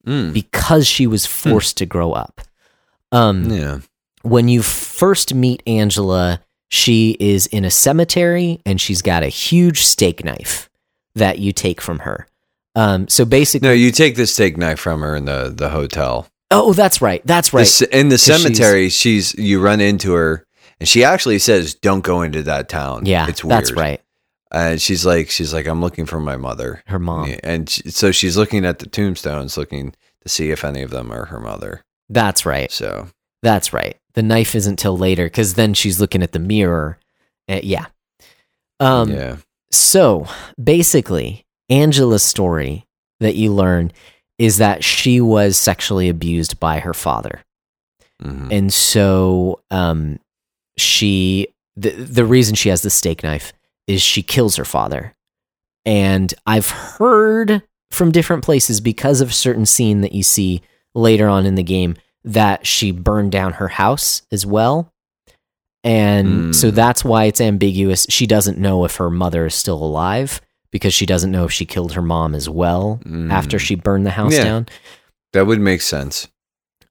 Mm, 0.06 0.34
because 0.34 0.86
she 0.86 1.08
was 1.08 1.26
forced 1.26 1.78
to 1.78 1.86
grow 1.86 2.12
up. 2.12 2.42
Um, 3.14 3.50
yeah. 3.50 3.80
When 4.24 4.48
you 4.50 4.62
first 4.64 5.34
meet 5.34 5.62
Angela, 5.68 6.42
she 6.70 7.16
is 7.20 7.46
in 7.48 7.66
a 7.66 7.72
cemetery 7.72 8.62
and 8.66 8.82
she's 8.82 9.02
got 9.02 9.22
a 9.24 9.28
huge 9.28 9.84
steak 9.84 10.24
knife 10.26 10.70
that 11.16 11.40
you 11.40 11.52
take 11.54 11.80
from 11.82 12.00
her. 12.00 12.28
Um, 12.76 13.08
so 13.08 13.26
basically, 13.26 13.68
No, 13.68 13.74
you 13.74 13.92
take 13.92 14.16
the 14.16 14.26
steak 14.26 14.58
knife 14.58 14.80
from 14.80 15.02
her 15.02 15.16
in 15.16 15.26
the 15.26 15.54
the 15.56 15.70
hotel. 15.70 16.28
oh, 16.50 16.74
that's 16.74 17.02
right, 17.02 17.22
that's 17.26 17.54
right. 17.54 17.68
c- 17.68 17.86
in 17.92 18.10
the 18.10 18.18
cemetery, 18.18 18.90
she's, 18.90 19.34
you 19.36 19.62
run 19.62 19.80
into 19.82 20.14
her, 20.14 20.46
and 20.80 20.90
she 20.90 21.04
actually 21.04 21.38
says, 21.40 21.76
"Don't 21.76 22.04
go 22.04 22.24
into 22.24 22.42
that 22.44 22.70
town." 22.70 23.06
yeah, 23.06 23.28
it's 23.28 23.44
weird. 23.44 23.52
that's 23.60 23.72
right. 23.74 24.02
And 24.52 24.80
she's 24.82 25.06
like, 25.06 25.30
she's 25.30 25.54
like, 25.54 25.68
"I'm 25.68 25.82
looking 25.82 26.06
for 26.08 26.20
my 26.20 26.36
mother." 26.38 26.82
Her 26.88 26.98
mom. 27.00 27.36
And 27.44 27.70
she, 27.70 27.90
so 27.92 28.12
she's 28.12 28.38
looking 28.38 28.66
at 28.66 28.80
the 28.80 28.88
tombstones, 28.88 29.56
looking 29.58 29.94
to 30.22 30.30
see 30.30 30.50
if 30.50 30.64
any 30.64 30.82
of 30.82 30.90
them 30.92 31.12
are 31.12 31.26
her 31.26 31.40
mother. 31.40 31.84
That's 32.10 32.44
right. 32.46 32.72
So 32.72 33.10
That's 33.44 33.72
right. 33.74 33.98
The 34.16 34.24
knife 34.24 34.56
isn't 34.56 34.78
till 34.78 34.98
later 34.98 35.26
because 35.26 35.56
then 35.56 35.74
she's 35.74 36.00
looking 36.00 36.22
at 36.24 36.32
the 36.32 36.40
mirror. 36.40 37.00
Uh, 37.50 37.60
yeah. 37.64 37.88
Um, 38.80 39.10
yeah, 39.12 39.38
So 39.72 40.28
basically, 40.62 41.46
Angela's 41.70 42.24
story 42.24 42.86
that 43.20 43.36
you 43.36 43.54
learn 43.54 43.92
is 44.38 44.58
that 44.58 44.84
she 44.84 45.22
was 45.22 45.58
sexually 45.58 46.10
abused 46.10 46.60
by 46.60 46.80
her 46.80 46.94
father. 46.94 47.44
Mhm. 48.22 48.52
And 48.52 48.74
so 48.74 49.62
um, 49.72 50.20
she, 50.78 51.48
the, 51.76 51.92
the 51.92 52.26
reason 52.26 52.56
she 52.56 52.70
has 52.70 52.82
the 52.82 52.90
steak 52.90 53.24
knife 53.24 53.54
is 53.88 54.02
she 54.02 54.22
kills 54.24 54.56
her 54.56 54.66
father. 54.66 55.16
And 55.86 56.34
I've 56.46 56.70
heard 56.70 57.64
from 57.92 58.12
different 58.12 58.44
places 58.44 58.82
because 58.82 59.22
of 59.22 59.30
a 59.30 59.34
certain 59.34 59.66
scene 59.66 60.02
that 60.02 60.14
you 60.14 60.24
see 60.24 60.62
later 60.96 61.28
on 61.28 61.46
in 61.46 61.56
the 61.56 61.64
game 61.64 61.96
that 62.24 62.66
she 62.66 62.92
burned 62.92 63.32
down 63.32 63.54
her 63.54 63.68
house 63.68 64.22
as 64.32 64.46
well. 64.46 64.92
And 65.84 66.56
so 66.56 66.72
Mm. 66.72 66.76
that's 66.76 67.04
why 67.04 67.26
it's 67.26 67.42
ambiguous. 67.42 68.06
She 68.10 68.26
doesn't 68.26 68.58
know 68.58 68.86
if 68.86 68.96
her 68.96 69.10
mother 69.10 69.46
is 69.46 69.54
still 69.56 69.84
alive 69.84 70.40
because 70.72 70.94
she 70.94 71.06
doesn't 71.06 71.32
know 71.32 71.44
if 71.44 71.52
she 71.52 71.66
killed 71.66 71.94
her 71.94 72.02
mom 72.02 72.34
as 72.34 72.48
well 72.50 73.00
after 73.30 73.58
Mm. 73.58 73.62
she 73.62 73.76
burned 73.76 74.06
the 74.06 74.12
house 74.12 74.34
Yeah. 74.34 74.44
down 74.46 74.66
that 75.34 75.46
would 75.48 75.60
make 75.60 75.82
sense. 75.82 76.28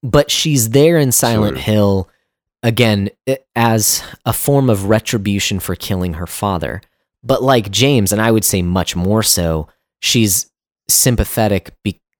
but 0.05 0.31
she's 0.33 0.71
there 0.71 0.99
in 0.99 1.13
Silent 1.13 1.51
Sort 1.55 1.59
of. 1.59 1.65
Hill 1.65 2.09
again 2.65 3.09
as 3.57 4.03
a 4.27 4.33
form 4.33 4.69
of 4.69 4.87
retribution 4.87 5.61
for 5.61 5.75
killing 5.77 6.15
her 6.15 6.27
father. 6.27 6.81
But 7.23 7.41
like 7.43 7.71
James, 7.71 8.11
and 8.13 8.21
I 8.21 8.33
would 8.33 8.45
say 8.45 8.63
much 8.63 8.97
more 8.97 9.23
so, 9.23 9.69
she's 10.01 10.51
sympathetic 10.89 11.73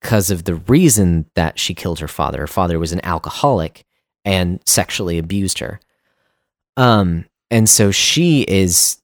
because 0.03 0.31
of 0.31 0.45
the 0.45 0.55
reason 0.57 1.27
that 1.35 1.59
she 1.59 1.75
killed 1.75 2.01
her 2.01 2.09
father. 2.09 2.41
Her 2.41 2.47
father 2.47 2.79
was 2.79 2.93
an 2.93 3.01
alcoholic 3.05 3.85
and 4.25 4.61
sexually 4.67 5.17
abused 5.19 5.61
her. 5.61 5.81
Um, 6.77 7.25
and 7.51 7.69
so 7.69 7.91
she 7.91 8.43
is, 8.43 8.99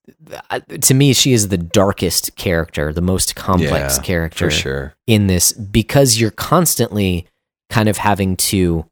uh, 0.51 0.61
to 0.81 0.95
me, 0.95 1.13
she 1.13 1.33
is 1.33 1.49
the 1.49 1.59
darkest 1.59 2.35
character, 2.37 2.93
the 2.93 3.01
most 3.03 3.37
complex 3.37 3.97
Yeah, 3.99 4.03
character 4.03 4.51
sure. 4.51 4.95
in 5.07 5.27
this 5.27 5.53
because 5.53 6.19
you're 6.21 6.31
constantly 6.31 7.27
kind 7.71 7.89
of 7.89 7.99
having 7.99 8.37
to 8.37 8.87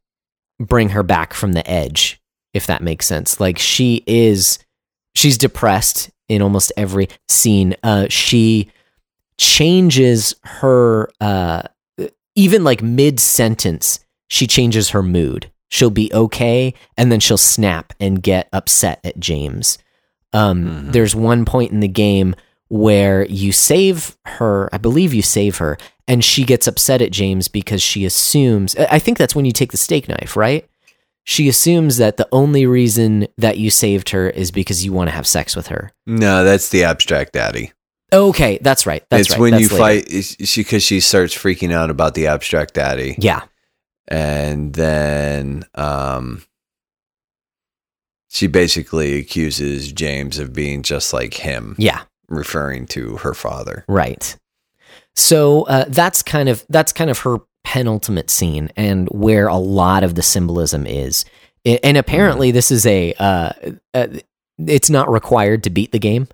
bring 0.60 0.90
her 0.90 1.02
back 1.02 1.34
from 1.34 1.52
the 1.52 1.68
edge 1.70 2.20
if 2.54 2.66
that 2.66 2.82
makes 2.82 3.06
sense 3.06 3.38
like 3.40 3.58
she 3.58 4.02
is 4.06 4.58
she's 5.14 5.36
depressed 5.36 6.10
in 6.30 6.40
almost 6.40 6.72
every 6.78 7.08
scene 7.28 7.74
uh 7.82 8.06
she 8.08 8.70
changes 9.38 10.34
her 10.44 11.10
uh 11.20 11.60
even 12.36 12.62
like 12.62 12.82
mid 12.82 13.18
sentence 13.18 13.98
she 14.28 14.46
changes 14.46 14.90
her 14.90 15.02
mood 15.02 15.50
she'll 15.68 15.90
be 15.90 16.10
okay 16.14 16.72
and 16.96 17.10
then 17.10 17.18
she'll 17.20 17.36
snap 17.36 17.92
and 17.98 18.22
get 18.22 18.48
upset 18.52 19.00
at 19.04 19.18
James 19.18 19.78
um 20.32 20.64
Mhm. 20.64 20.92
there's 20.92 21.14
one 21.14 21.44
point 21.44 21.72
in 21.72 21.80
the 21.80 21.88
game 21.88 22.34
where 22.68 23.24
you 23.26 23.52
save 23.52 24.16
her 24.26 24.68
i 24.72 24.78
believe 24.78 25.14
you 25.14 25.22
save 25.22 25.58
her 25.58 25.78
and 26.08 26.24
she 26.24 26.42
gets 26.44 26.66
upset 26.66 27.00
at 27.00 27.12
james 27.12 27.46
because 27.46 27.80
she 27.80 28.04
assumes 28.04 28.74
I 28.76 28.98
think 28.98 29.18
that's 29.18 29.36
when 29.36 29.44
you 29.44 29.52
take 29.52 29.70
the 29.70 29.76
steak 29.76 30.08
knife 30.08 30.36
right 30.36 30.68
she 31.22 31.48
assumes 31.48 31.96
that 31.98 32.16
the 32.16 32.28
only 32.32 32.66
reason 32.66 33.28
that 33.38 33.58
you 33.58 33.70
saved 33.70 34.08
her 34.10 34.28
is 34.28 34.50
because 34.50 34.84
you 34.84 34.92
want 34.92 35.08
to 35.10 35.14
have 35.14 35.26
sex 35.28 35.54
with 35.56 35.68
her 35.68 35.92
No, 36.06 36.42
that's 36.44 36.68
the 36.70 36.82
abstract 36.84 37.32
daddy. 37.32 37.72
Okay 38.12 38.58
that's 38.62 38.86
right 38.86 39.04
that's 39.10 39.22
it's 39.22 39.30
right 39.32 39.40
when 39.40 39.50
that's 39.52 39.62
you 39.62 39.68
later. 39.68 40.06
fight 40.08 40.24
she 40.24 40.62
because 40.62 40.82
she 40.82 41.00
starts 41.00 41.34
freaking 41.34 41.72
out 41.72 41.90
about 41.90 42.14
the 42.14 42.26
abstract 42.26 42.74
daddy, 42.74 43.16
yeah 43.18 43.42
and 44.08 44.74
then 44.74 45.64
um, 45.74 46.44
she 48.28 48.46
basically 48.46 49.14
accuses 49.18 49.92
James 49.92 50.38
of 50.38 50.52
being 50.52 50.82
just 50.82 51.12
like 51.12 51.34
him, 51.34 51.74
yeah 51.78 52.02
referring 52.28 52.86
to 52.86 53.16
her 53.18 53.34
father. 53.34 53.84
Right. 53.88 54.36
So 55.14 55.62
uh, 55.62 55.86
that's 55.88 56.22
kind 56.22 56.48
of 56.48 56.64
that's 56.68 56.92
kind 56.92 57.10
of 57.10 57.20
her 57.20 57.38
penultimate 57.64 58.30
scene, 58.30 58.70
and 58.76 59.08
where 59.08 59.48
a 59.48 59.56
lot 59.56 60.04
of 60.04 60.14
the 60.14 60.22
symbolism 60.22 60.86
is. 60.86 61.24
And 61.64 61.96
apparently, 61.96 62.52
this 62.52 62.70
is 62.70 62.86
a. 62.86 63.12
Uh, 63.14 63.52
uh, 63.92 64.06
it's 64.58 64.88
not 64.88 65.10
required 65.10 65.62
to 65.64 65.70
beat 65.70 65.92
the 65.92 65.98
game, 65.98 66.28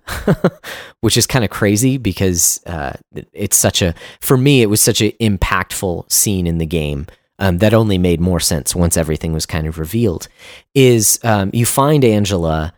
which 1.01 1.17
is 1.17 1.27
kind 1.27 1.43
of 1.43 1.51
crazy 1.51 1.97
because 1.97 2.61
uh, 2.65 2.93
it's 3.33 3.57
such 3.57 3.81
a. 3.81 3.93
For 4.21 4.37
me, 4.37 4.61
it 4.61 4.67
was 4.67 4.81
such 4.81 5.01
an 5.01 5.11
impactful 5.19 6.11
scene 6.11 6.47
in 6.47 6.57
the 6.57 6.65
game 6.65 7.07
um, 7.39 7.57
that 7.57 7.73
only 7.73 7.97
made 7.97 8.21
more 8.21 8.39
sense 8.39 8.75
once 8.75 8.95
everything 8.95 9.33
was 9.33 9.45
kind 9.45 9.67
of 9.67 9.79
revealed. 9.79 10.27
Is 10.73 11.19
um, 11.23 11.49
you 11.53 11.65
find 11.65 12.05
Angela 12.05 12.73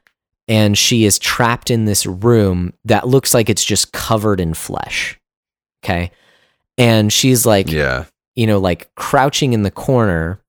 and 0.47 0.77
she 0.77 1.05
is 1.05 1.19
trapped 1.19 1.71
in 1.71 1.85
this 1.85 2.05
room 2.05 2.73
that 2.85 3.07
looks 3.07 3.33
like 3.33 3.49
it's 3.49 3.65
just 3.65 3.91
covered 3.91 4.39
in 4.39 4.53
flesh. 4.53 5.19
Okay. 5.83 6.11
And 6.77 7.11
she's 7.11 7.45
like, 7.45 7.71
Yeah, 7.71 8.05
you 8.35 8.47
know, 8.47 8.59
like 8.59 8.93
crouching 8.95 9.53
in 9.53 9.63
the 9.63 9.71
corner. 9.71 10.39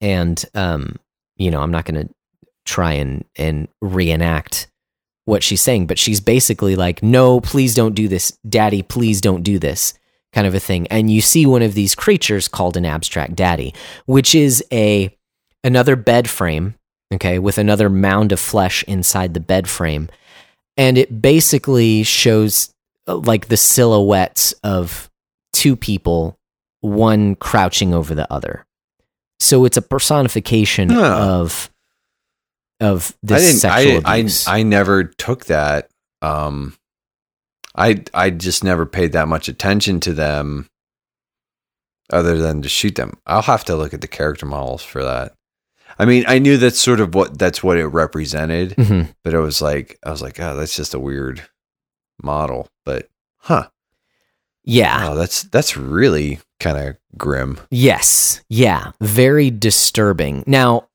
And, 0.00 0.42
um, 0.54 0.96
you 1.36 1.50
know, 1.50 1.60
I'm 1.60 1.70
not 1.70 1.84
going 1.84 2.06
to 2.06 2.14
try 2.66 2.92
and 2.92 3.24
and 3.36 3.68
reenact 3.80 4.68
what 5.24 5.42
she's 5.42 5.62
saying, 5.62 5.86
but 5.86 5.98
she's 5.98 6.20
basically 6.20 6.76
like, 6.76 7.02
"No, 7.02 7.40
please 7.40 7.74
don't 7.74 7.94
do 7.94 8.06
this, 8.08 8.36
Daddy. 8.48 8.82
Please 8.82 9.20
don't 9.20 9.42
do 9.42 9.58
this." 9.58 9.94
Kind 10.32 10.46
of 10.46 10.54
a 10.54 10.60
thing, 10.60 10.86
and 10.88 11.10
you 11.10 11.22
see 11.22 11.46
one 11.46 11.62
of 11.62 11.72
these 11.74 11.94
creatures 11.94 12.46
called 12.48 12.76
an 12.76 12.84
abstract 12.84 13.34
daddy, 13.36 13.72
which 14.04 14.34
is 14.34 14.62
a 14.70 15.16
another 15.64 15.96
bed 15.96 16.28
frame, 16.28 16.74
okay, 17.14 17.38
with 17.38 17.56
another 17.56 17.88
mound 17.88 18.32
of 18.32 18.38
flesh 18.40 18.84
inside 18.84 19.32
the 19.32 19.40
bed 19.40 19.66
frame, 19.68 20.10
and 20.76 20.98
it 20.98 21.22
basically 21.22 22.02
shows 22.02 22.74
uh, 23.08 23.16
like 23.16 23.46
the 23.48 23.56
silhouettes 23.56 24.52
of 24.62 25.08
two 25.54 25.74
people, 25.74 26.38
one 26.82 27.34
crouching 27.36 27.94
over 27.94 28.14
the 28.14 28.30
other. 28.30 28.66
So 29.40 29.64
it's 29.64 29.76
a 29.78 29.82
personification 29.82 30.90
Huh. 30.90 31.16
of 31.18 31.70
of 32.80 33.12
I 33.24 33.26
this 33.26 33.42
didn't. 33.46 33.60
sexual 33.60 34.02
I, 34.04 34.16
abuse. 34.18 34.46
I 34.46 34.58
I 34.58 34.62
never 34.62 35.04
took 35.04 35.46
that. 35.46 35.88
Um, 36.22 36.76
I 37.74 38.02
I 38.14 38.30
just 38.30 38.64
never 38.64 38.86
paid 38.86 39.12
that 39.12 39.28
much 39.28 39.48
attention 39.48 40.00
to 40.00 40.12
them, 40.14 40.68
other 42.10 42.38
than 42.38 42.62
to 42.62 42.68
shoot 42.68 42.94
them. 42.94 43.14
I'll 43.26 43.42
have 43.42 43.64
to 43.64 43.76
look 43.76 43.92
at 43.94 44.00
the 44.00 44.08
character 44.08 44.46
models 44.46 44.82
for 44.82 45.02
that. 45.04 45.34
I 45.98 46.04
mean, 46.04 46.24
I 46.28 46.38
knew 46.38 46.56
that's 46.58 46.80
sort 46.80 47.00
of 47.00 47.14
what 47.14 47.38
that's 47.38 47.62
what 47.62 47.78
it 47.78 47.86
represented, 47.86 48.70
Mhm. 48.76 49.14
but 49.24 49.34
it 49.34 49.40
was 49.40 49.60
like 49.62 49.98
I 50.04 50.10
was 50.10 50.22
like, 50.22 50.38
oh, 50.40 50.56
that's 50.56 50.76
just 50.76 50.94
a 50.94 50.98
weird 51.00 51.42
model. 52.22 52.68
But 52.84 53.08
huh, 53.38 53.68
Yeah. 54.64 55.08
oh, 55.10 55.14
that's 55.14 55.42
that's 55.44 55.76
really 55.76 56.40
kind 56.60 56.76
of 56.78 56.96
grim. 57.16 57.58
Yes. 57.70 58.42
Yeah. 58.48 58.92
Very 59.00 59.50
disturbing. 59.50 60.44
Now, 60.46 60.88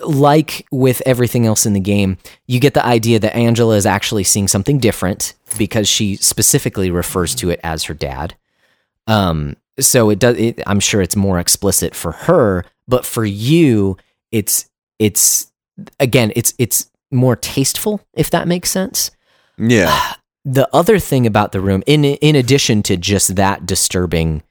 like 0.00 0.66
with 0.70 1.02
everything 1.04 1.46
else 1.46 1.66
in 1.66 1.72
the 1.72 1.80
game, 1.80 2.18
you 2.46 2.60
get 2.60 2.74
the 2.74 2.84
idea 2.84 3.18
that 3.18 3.34
Angela 3.34 3.76
is 3.76 3.86
actually 3.86 4.24
seeing 4.24 4.48
something 4.48 4.78
different 4.78 5.34
because 5.58 5.88
she 5.88 6.16
specifically 6.16 6.90
refers 6.90 7.34
to 7.36 7.50
it 7.50 7.60
as 7.64 7.84
her 7.84 7.94
dad. 7.94 8.36
Um, 9.06 9.56
so 9.78 10.10
it 10.10 10.18
does. 10.18 10.36
It, 10.36 10.62
I'm 10.66 10.80
sure 10.80 11.02
it's 11.02 11.16
more 11.16 11.38
explicit 11.38 11.94
for 11.94 12.12
her, 12.12 12.64
but 12.88 13.04
for 13.04 13.24
you, 13.24 13.96
it's 14.30 14.68
it's 14.98 15.52
again, 16.00 16.32
it's 16.36 16.54
it's 16.58 16.90
more 17.10 17.36
tasteful, 17.36 18.00
if 18.14 18.30
that 18.30 18.48
makes 18.48 18.70
sense 18.70 19.10
Yeah, 19.58 20.14
the 20.44 20.68
other 20.72 20.98
thing 20.98 21.26
about 21.26 21.52
the 21.52 21.60
room 21.60 21.82
in 21.86 22.04
in 22.04 22.36
addition 22.36 22.82
to 22.84 22.96
just 22.96 23.36
that 23.36 23.66
disturbing 23.66 24.42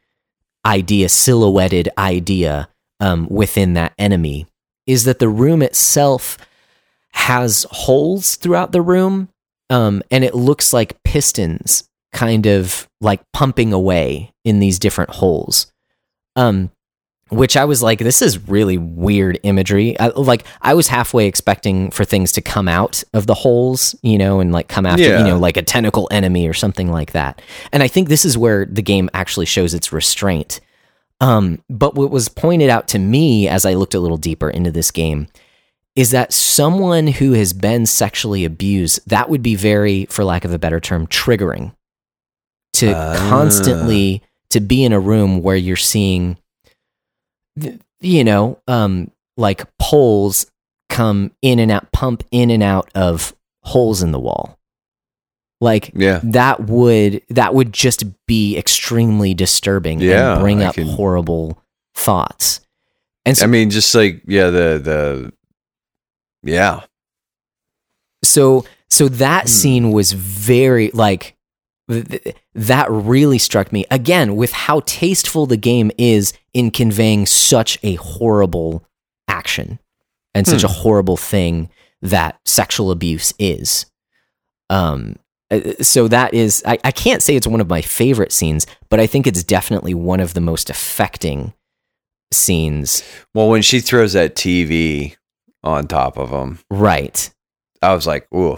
idea 0.65 1.09
silhouetted 1.09 1.89
idea 1.97 2.67
um, 2.99 3.27
within 3.29 3.73
that 3.73 3.93
enemy 3.97 4.47
is 4.87 5.03
that 5.05 5.19
the 5.19 5.29
room 5.29 5.61
itself 5.61 6.37
has 7.11 7.65
holes 7.71 8.35
throughout 8.35 8.71
the 8.71 8.81
room 8.81 9.29
um, 9.69 10.03
and 10.11 10.23
it 10.23 10.35
looks 10.35 10.73
like 10.73 11.01
pistons 11.03 11.87
kind 12.13 12.45
of 12.45 12.87
like 13.01 13.21
pumping 13.33 13.73
away 13.73 14.31
in 14.43 14.59
these 14.59 14.79
different 14.79 15.09
holes 15.11 15.71
um, 16.35 16.69
which 17.29 17.57
I 17.57 17.65
was 17.65 17.81
like, 17.81 17.97
this 17.99 18.21
is 18.21 18.47
really 18.47 18.77
weird 18.77 19.39
imagery. 19.41 19.97
I, 19.99 20.09
like, 20.09 20.45
I 20.61 20.75
was 20.75 20.89
halfway 20.89 21.25
expecting 21.25 21.89
for 21.89 22.05
things 22.05 22.31
to 22.33 22.41
come 22.41 22.67
out 22.67 23.03
of 23.13 23.25
the 23.25 23.33
holes, 23.33 23.95
you 24.03 24.19
know, 24.19 24.39
and 24.41 24.51
like 24.51 24.67
come 24.67 24.85
after, 24.85 25.01
Yeah. 25.01 25.17
you 25.19 25.23
know, 25.23 25.39
like 25.39 25.57
a 25.57 25.63
tentacle 25.63 26.07
enemy 26.11 26.47
or 26.47 26.53
something 26.53 26.91
like 26.91 27.13
that. 27.13 27.41
And 27.71 27.81
I 27.81 27.87
think 27.87 28.09
this 28.09 28.25
is 28.25 28.37
where 28.37 28.65
the 28.65 28.83
game 28.83 29.09
actually 29.15 29.47
shows 29.47 29.73
its 29.73 29.91
restraint. 29.91 30.59
Um, 31.21 31.63
but 31.69 31.95
what 31.95 32.11
was 32.11 32.27
pointed 32.27 32.69
out 32.69 32.87
to 32.89 32.99
me 32.99 33.47
as 33.47 33.65
I 33.65 33.73
looked 33.75 33.93
a 33.93 33.99
little 33.99 34.17
deeper 34.17 34.49
into 34.49 34.71
this 34.71 34.91
game 34.91 35.27
is 35.95 36.11
that 36.11 36.33
someone 36.33 37.07
who 37.07 37.31
has 37.33 37.53
been 37.53 37.85
sexually 37.85 38.43
abused, 38.43 38.99
that 39.09 39.29
would 39.29 39.41
be 39.41 39.55
very, 39.55 40.05
for 40.07 40.25
lack 40.25 40.43
of 40.43 40.51
a 40.53 40.59
better 40.59 40.79
term, 40.81 41.07
triggering 41.07 41.73
to 42.73 42.91
Ah. 42.93 43.15
constantly 43.29 44.21
to 44.49 44.59
be 44.59 44.83
in 44.83 44.91
a 44.91 44.99
room 44.99 45.41
where 45.41 45.55
you're 45.55 45.77
seeing 45.77 46.37
you 48.01 48.23
know 48.23 48.59
um 48.67 49.09
like 49.37 49.63
poles 49.79 50.45
come 50.89 51.31
in 51.41 51.59
and 51.59 51.71
out 51.71 51.89
pump 51.93 52.23
in 52.31 52.49
and 52.51 52.61
out 52.61 52.89
of 52.93 53.33
holes 53.63 54.03
in 54.03 54.11
the 54.11 54.19
wall 54.19 54.59
like 55.61 55.91
yeah. 55.95 56.19
that 56.23 56.61
would 56.67 57.21
that 57.29 57.53
would 57.53 57.71
just 57.73 58.03
be 58.27 58.57
extremely 58.57 59.33
disturbing 59.33 59.99
Yeah, 59.99 60.33
and 60.33 60.41
bring 60.41 60.61
I 60.63 60.67
up 60.67 60.75
can- 60.75 60.87
horrible 60.87 61.61
thoughts 61.93 62.61
and 63.27 63.35
so, 63.37 63.45
I 63.45 63.47
mean, 63.47 63.69
just 63.71 63.95
like 63.95 64.21
yeah, 64.27 64.49
the 64.51 64.79
the 64.83 65.33
yeah, 66.43 66.81
so 68.23 68.65
so 68.89 69.07
that 69.09 69.43
Hmm. 69.43 69.47
scene 69.47 69.91
was 69.91 70.11
very 70.13 70.91
like 70.93 71.35
th- 71.89 72.07
th- 72.07 72.35
that 72.53 72.89
really 72.91 73.37
struck 73.39 73.71
me 73.71 73.85
again 73.91 74.35
with 74.35 74.51
how 74.51 74.81
tasteful 74.85 75.45
the 75.47 75.57
game 75.57 75.91
is 75.97 76.33
in 76.53 76.69
conveying 76.71 77.25
such 77.25 77.79
a 77.83 77.95
horrible 77.95 78.85
action 79.27 79.79
and 80.33 80.45
such 80.47 80.61
Hmm. 80.61 80.67
a 80.67 80.69
horrible 80.69 81.17
thing 81.17 81.69
that 82.01 82.39
sexual 82.45 82.91
abuse 82.91 83.33
is 83.39 83.85
um 84.69 85.15
so 85.81 86.07
that 86.07 86.33
is 86.33 86.63
I, 86.65 86.77
I 86.83 86.91
can't 86.91 87.21
say 87.21 87.35
it's 87.35 87.47
one 87.47 87.61
of 87.61 87.69
my 87.69 87.81
favorite 87.81 88.31
scenes 88.31 88.65
but 88.89 88.99
i 88.99 89.07
think 89.07 89.27
it's 89.27 89.43
definitely 89.43 89.93
one 89.93 90.19
of 90.19 90.33
the 90.33 90.41
most 90.41 90.69
affecting 90.69 91.53
scenes 92.31 93.03
Well, 93.33 93.49
when 93.49 93.61
she 93.61 93.79
throws 93.79 94.13
that 94.13 94.35
TV 94.35 95.15
on 95.63 95.87
top 95.87 96.17
of 96.17 96.29
him, 96.29 96.59
right 96.69 97.29
I 97.81 97.93
was 97.93 98.07
like, 98.07 98.27
"Ooh," 98.33 98.57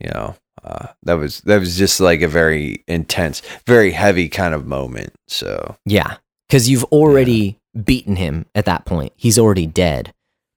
you 0.00 0.10
know, 0.10 0.34
uh, 0.64 0.86
that 1.02 1.14
was 1.14 1.40
that 1.42 1.60
was 1.60 1.76
just 1.76 2.00
like 2.00 2.22
a 2.22 2.28
very 2.28 2.82
intense, 2.88 3.42
very 3.66 3.90
heavy 3.90 4.28
kind 4.28 4.54
of 4.54 4.66
moment. 4.66 5.12
So 5.28 5.76
Yeah, 5.84 6.16
because 6.48 6.68
you've 6.68 6.84
already 6.84 7.58
beaten 7.84 8.16
him 8.16 8.46
at 8.54 8.64
that 8.64 8.84
point. 8.86 9.12
He's 9.16 9.38
already 9.38 9.66
dead. 9.66 10.14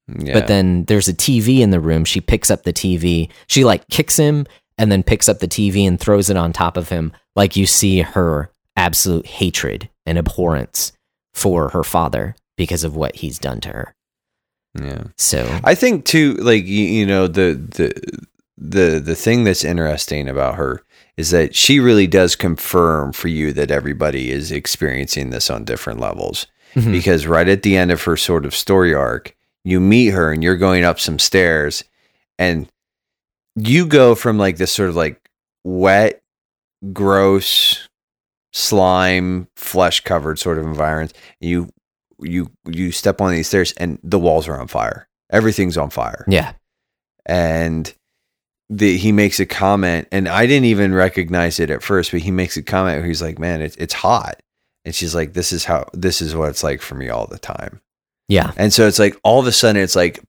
yeah, 0.07 0.33
But 0.33 0.47
then 0.47 0.85
there's 0.85 1.09
a 1.09 1.13
TV 1.13 1.59
in 1.59 1.71
the 1.71 1.79
room. 1.81 2.05
She 2.05 2.21
picks 2.21 2.49
up 2.49 2.63
the 2.63 2.73
TV. 2.73 3.29
She 3.47 3.63
like 3.65 3.87
kicks 3.89 4.17
him 4.17 4.45
and 4.81 4.91
then 4.91 5.03
picks 5.03 5.29
up 5.29 5.39
the 5.39 5.47
TV 5.47 5.87
and 5.87 5.99
throws 5.99 6.29
it 6.31 6.35
on 6.37 6.51
top 6.51 6.75
of 6.75 6.89
him. 6.89 7.13
Like 7.35 7.55
you 7.55 7.65
see 7.67 8.01
her 8.01 8.49
absolute 8.75 9.27
hatred 9.27 9.89
and 10.07 10.17
abhorrence 10.17 10.91
for 11.33 11.69
her 11.69 11.83
father 11.83 12.35
because 12.57 12.83
of 12.83 12.95
what 12.95 13.15
he's 13.17 13.37
done 13.39 13.61
to 13.61 13.69
her. 13.69 13.95
yeah. 14.77 15.03
So 15.17 15.59
I 15.63 15.75
think 15.75 16.05
too, 16.05 16.33
like 16.35 16.65
you, 16.65 16.83
you 16.85 17.05
know, 17.05 17.27
the 17.27 17.53
the 17.53 17.93
the 18.57 18.99
the 18.99 19.15
thing 19.15 19.43
that's 19.43 19.63
interesting 19.63 20.27
about 20.27 20.55
her 20.55 20.81
is 21.17 21.29
that 21.31 21.55
she 21.55 21.79
really 21.79 22.07
does 22.07 22.35
confirm 22.35 23.11
for 23.13 23.27
you 23.27 23.53
that 23.53 23.69
everybody 23.71 24.31
is 24.31 24.51
experiencing 24.51 25.29
this 25.29 25.49
on 25.49 25.63
different 25.65 25.99
levels. 25.99 26.47
Mhm. 26.75 26.91
because 26.93 27.27
right 27.27 27.49
at 27.49 27.63
the 27.63 27.75
end 27.75 27.91
of 27.91 28.03
her 28.03 28.15
sort 28.15 28.45
of 28.45 28.55
story 28.55 28.93
arc, 28.95 29.35
you 29.65 29.81
meet 29.81 30.11
her 30.11 30.31
and 30.31 30.41
you're 30.41 30.55
going 30.55 30.85
up 30.85 31.01
some 31.01 31.19
stairs 31.19 31.83
and 32.39 32.65
you 33.55 33.85
go 33.85 34.15
from 34.15 34.37
like 34.37 34.57
this 34.57 34.71
sort 34.71 34.89
of 34.89 34.95
like 34.95 35.29
wet, 35.63 36.21
gross, 36.93 37.87
slime, 38.53 39.47
flesh 39.55 40.01
covered 40.01 40.39
sort 40.39 40.57
of 40.57 40.65
environment. 40.65 41.13
You 41.39 41.69
you 42.19 42.51
you 42.65 42.91
step 42.91 43.21
on 43.21 43.31
these 43.31 43.47
stairs 43.47 43.73
and 43.73 43.99
the 44.03 44.19
walls 44.19 44.47
are 44.47 44.59
on 44.59 44.67
fire. 44.67 45.07
Everything's 45.31 45.77
on 45.77 45.89
fire 45.89 46.25
yeah, 46.27 46.53
and 47.25 47.93
the, 48.69 48.97
he 48.97 49.11
makes 49.11 49.39
a 49.39 49.45
comment, 49.45 50.07
and 50.11 50.27
I 50.29 50.45
didn't 50.45 50.65
even 50.65 50.93
recognize 50.93 51.59
it 51.59 51.69
at 51.69 51.83
first, 51.83 52.11
but 52.11 52.21
he 52.21 52.31
makes 52.31 52.55
a 52.57 52.61
comment 52.61 52.99
where 52.99 53.07
he's 53.07 53.21
like, 53.21 53.37
"Man, 53.37 53.61
it's 53.61 53.75
it's 53.77 53.93
hot," 53.93 54.41
and 54.85 54.95
she's 54.95 55.13
like, 55.13 55.33
"This 55.33 55.51
is 55.51 55.65
how 55.65 55.87
this 55.93 56.21
is 56.21 56.35
what 56.35 56.49
it's 56.49 56.63
like 56.63 56.81
for 56.81 56.95
me 56.95 57.09
all 57.09 57.27
the 57.27 57.39
time." 57.39 57.81
yeah, 58.29 58.53
And 58.55 58.71
so 58.71 58.87
it's 58.87 58.97
like 58.97 59.19
all 59.23 59.41
of 59.41 59.47
a 59.47 59.51
sudden, 59.51 59.81
it's 59.81 59.95
like, 59.95 60.21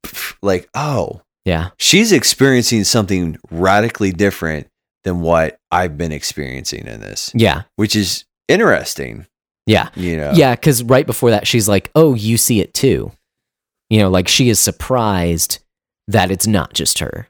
like, 0.43 0.69
oh, 0.75 1.23
yeah, 1.45 1.71
she's 1.79 2.13
experiencing 2.13 2.85
something 2.85 3.37
radically 3.51 4.13
different 4.13 4.69
than 5.05 5.21
what 5.21 5.59
I've 5.71 5.99
been 5.99 6.13
experiencing 6.13 6.87
in 6.87 7.01
this, 7.01 7.31
yeah, 7.35 7.63
which 7.77 7.97
is 7.97 8.25
interesting. 8.49 9.27
yeah. 9.67 9.89
You 9.95 10.17
know, 10.17 10.33
Yeah, 10.35 10.55
because 10.55 10.83
right 10.83 11.07
before 11.07 11.31
that, 11.31 11.47
she's 11.47 11.69
like, 11.69 11.91
"Oh, 11.95 12.15
you 12.15 12.37
see 12.37 12.61
it 12.61 12.75
too." 12.75 13.13
You 13.91 13.99
know, 13.99 14.11
like 14.11 14.29
she 14.29 14.49
is 14.49 14.59
surprised 14.61 15.59
that 16.09 16.31
it's 16.31 16.47
not 16.47 16.73
just 16.75 16.99
her. 17.01 17.29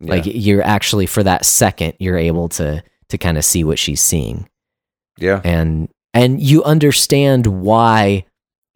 Yeah. 0.00 0.10
Like 0.14 0.22
you're 0.26 0.62
actually 0.62 1.06
for 1.06 1.22
that 1.22 1.44
second, 1.44 1.94
you're 1.98 2.16
able 2.18 2.48
to 2.50 2.82
to 3.08 3.18
kind 3.18 3.38
of 3.38 3.44
see 3.44 3.64
what 3.64 3.78
she's 3.78 4.00
seeing, 4.00 4.48
yeah, 5.16 5.40
and 5.44 5.88
and 6.14 6.40
you 6.40 6.62
understand 6.64 7.46
why 7.46 8.24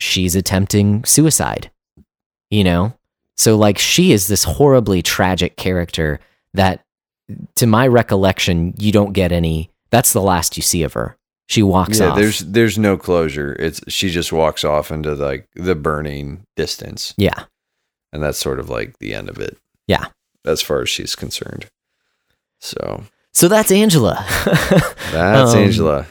she's 0.01 0.35
attempting 0.35 1.05
suicide. 1.05 1.71
You 2.51 2.65
know, 2.65 2.95
so 3.37 3.57
like 3.57 3.78
she 3.78 4.12
is 4.12 4.26
this 4.26 4.45
horribly 4.45 5.03
tragic 5.03 5.57
character 5.57 6.20
that, 6.55 6.85
to 7.57 7.66
my 7.66 7.87
recollection, 7.87 8.74
you 8.78 8.93
don't 8.93 9.12
get 9.12 9.33
any. 9.33 9.70
That's 9.91 10.12
the 10.12 10.22
last 10.22 10.57
you 10.57 10.62
see 10.62 10.83
of 10.83 10.93
her. 10.95 11.16
She 11.49 11.62
walks 11.62 12.01
yeah. 12.01 12.09
off. 12.09 12.18
There's 12.18 12.41
there's 12.41 12.78
no 12.78 12.97
closure. 12.97 13.55
It's 13.59 13.80
she 13.89 14.11
just 14.11 14.33
walks 14.33 14.64
off 14.64 14.91
into 14.91 15.14
like 15.14 15.49
the 15.55 15.74
burning 15.74 16.45
distance. 16.57 17.14
yeah. 17.16 17.45
and 18.12 18.22
that's 18.22 18.39
sort 18.39 18.61
of 18.61 18.70
like 18.70 18.99
the 18.99 19.14
end 19.14 19.28
of 19.28 19.39
it. 19.39 19.59
Yeah. 19.87 20.07
as 20.47 20.62
far 20.62 20.83
as 20.83 20.89
she's 20.89 21.14
concerned. 21.14 21.66
So 22.61 23.03
So 23.33 23.49
that's 23.49 23.70
Angela. 23.70 24.24
that's 25.11 25.53
Um, 25.53 25.59
Angela, 25.59 26.07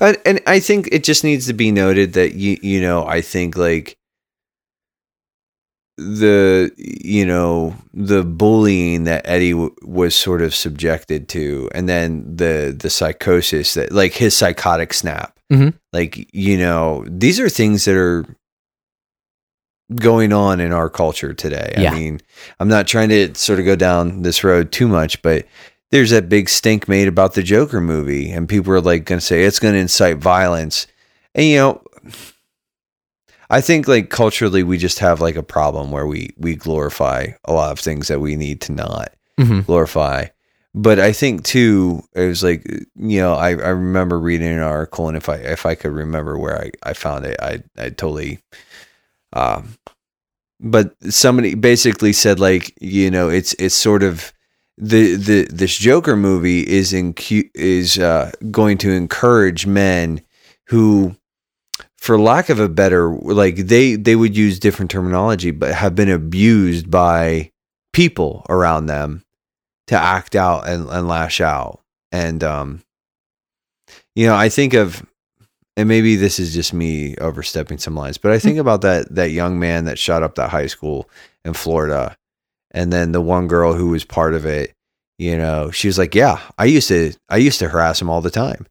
and, 0.00 0.16
and 0.24 0.40
I 0.46 0.58
think 0.60 0.88
it 0.90 1.04
just 1.04 1.24
needs 1.24 1.46
to 1.46 1.52
be 1.52 1.70
noted 1.70 2.14
that 2.14 2.34
you 2.34 2.58
you 2.62 2.80
know 2.80 3.06
I 3.06 3.20
think 3.20 3.56
like 3.56 3.96
the 5.96 6.70
you 6.78 7.26
know 7.26 7.74
the 7.92 8.24
bullying 8.24 9.04
that 9.04 9.22
Eddie 9.28 9.52
w- 9.52 9.74
was 9.82 10.14
sort 10.14 10.40
of 10.42 10.54
subjected 10.54 11.28
to, 11.30 11.68
and 11.74 11.88
then 11.88 12.24
the 12.36 12.74
the 12.78 12.88
psychosis 12.90 13.74
that 13.74 13.92
like 13.92 14.14
his 14.14 14.36
psychotic 14.36 14.94
snap, 14.94 15.38
Mhm. 15.52 15.74
like 15.92 16.28
you 16.32 16.56
know 16.56 17.04
these 17.08 17.38
are 17.38 17.48
things 17.50 17.84
that 17.84 17.96
are 17.96 18.24
going 19.96 20.32
on 20.32 20.60
in 20.60 20.72
our 20.72 20.88
culture 20.88 21.34
today. 21.34 21.74
Yeah. 21.76 21.90
I 21.92 21.94
mean, 21.94 22.20
I'm 22.60 22.68
not 22.68 22.86
trying 22.86 23.08
to 23.08 23.34
sort 23.34 23.58
of 23.58 23.64
go 23.64 23.74
down 23.76 24.22
this 24.22 24.44
road 24.44 24.70
too 24.70 24.86
much, 24.86 25.20
but 25.22 25.46
there's 25.90 26.10
that 26.10 26.28
big 26.28 26.48
stink 26.48 26.86
made 26.88 27.08
about 27.08 27.34
the 27.34 27.42
Joker 27.42 27.80
movie, 27.80 28.30
and 28.30 28.48
people 28.48 28.72
are 28.72 28.80
like 28.80 29.04
going 29.04 29.18
to 29.18 29.24
say 29.24 29.42
it's 29.42 29.58
going 29.58 29.74
to 29.74 29.80
incite 29.80 30.18
violence. 30.18 30.86
And 31.34 31.44
you 31.46 31.56
know, 31.56 31.82
I 33.50 33.60
think 33.60 33.88
like 33.88 34.10
culturally, 34.10 34.62
we 34.62 34.78
just 34.78 35.00
have 35.00 35.20
like 35.20 35.36
a 35.36 35.42
problem 35.42 35.90
where 35.90 36.06
we 36.06 36.30
we 36.38 36.54
glorify 36.54 37.28
a 37.44 37.52
lot 37.52 37.72
of 37.72 37.78
things 37.80 38.08
that 38.08 38.20
we 38.20 38.36
need 38.36 38.60
to 38.62 38.72
not 38.72 39.12
Mhm. 39.38 39.66
glorify. 39.66 40.26
But 40.72 41.00
I 41.00 41.12
think 41.12 41.42
too, 41.42 42.02
it 42.14 42.28
was 42.28 42.44
like 42.44 42.64
you 42.96 43.20
know, 43.20 43.34
I, 43.34 43.48
I 43.50 43.70
remember 43.70 44.20
reading 44.20 44.48
an 44.52 44.60
article, 44.60 45.08
and 45.08 45.16
if 45.16 45.28
I 45.28 45.36
if 45.36 45.66
I 45.66 45.74
could 45.74 45.92
remember 45.92 46.38
where 46.38 46.58
I, 46.62 46.70
I 46.84 46.92
found 46.92 47.26
it, 47.26 47.36
I 47.40 47.62
I 47.76 47.88
totally. 47.90 48.38
Um, 49.32 49.74
but 50.60 50.94
somebody 51.12 51.54
basically 51.54 52.12
said 52.12 52.38
like 52.38 52.72
you 52.80 53.10
know 53.10 53.28
it's 53.30 53.54
it's 53.54 53.74
sort 53.74 54.02
of 54.04 54.32
the 54.78 55.16
the 55.16 55.48
this 55.50 55.76
Joker 55.76 56.16
movie 56.16 56.60
is 56.60 56.92
in 56.92 57.14
is 57.54 57.98
uh, 57.98 58.30
going 58.50 58.78
to 58.78 58.90
encourage 58.92 59.66
men 59.66 60.20
who 60.66 61.16
for 62.00 62.18
lack 62.18 62.48
of 62.48 62.58
a 62.58 62.68
better 62.68 63.10
like 63.10 63.56
they 63.56 63.94
they 63.94 64.16
would 64.16 64.36
use 64.36 64.58
different 64.58 64.90
terminology 64.90 65.50
but 65.50 65.72
have 65.72 65.94
been 65.94 66.10
abused 66.10 66.90
by 66.90 67.50
people 67.92 68.44
around 68.48 68.86
them 68.86 69.22
to 69.86 69.96
act 69.96 70.36
out 70.36 70.68
and, 70.68 70.88
and 70.88 71.08
lash 71.08 71.40
out. 71.40 71.80
And 72.12 72.42
um 72.42 72.82
you 74.14 74.26
know 74.26 74.34
i 74.36 74.48
think 74.48 74.74
of 74.74 75.04
and 75.76 75.88
maybe 75.88 76.16
this 76.16 76.38
is 76.38 76.54
just 76.54 76.72
me 76.72 77.16
overstepping 77.16 77.78
some 77.78 77.94
lines 77.94 78.18
but 78.18 78.32
i 78.32 78.38
think 78.38 78.58
about 78.58 78.82
that 78.82 79.12
that 79.14 79.30
young 79.30 79.58
man 79.58 79.84
that 79.84 79.98
shot 79.98 80.22
up 80.22 80.34
that 80.34 80.50
high 80.50 80.66
school 80.66 81.08
in 81.44 81.54
florida 81.54 82.16
and 82.70 82.92
then 82.92 83.12
the 83.12 83.20
one 83.20 83.48
girl 83.48 83.72
who 83.72 83.88
was 83.88 84.04
part 84.04 84.34
of 84.34 84.44
it 84.44 84.74
you 85.18 85.36
know 85.36 85.70
she 85.70 85.88
was 85.88 85.98
like 85.98 86.14
yeah 86.14 86.40
i 86.58 86.64
used 86.64 86.88
to 86.88 87.12
i 87.28 87.36
used 87.36 87.58
to 87.58 87.68
harass 87.68 88.00
him 88.00 88.10
all 88.10 88.20
the 88.20 88.30
time 88.30 88.66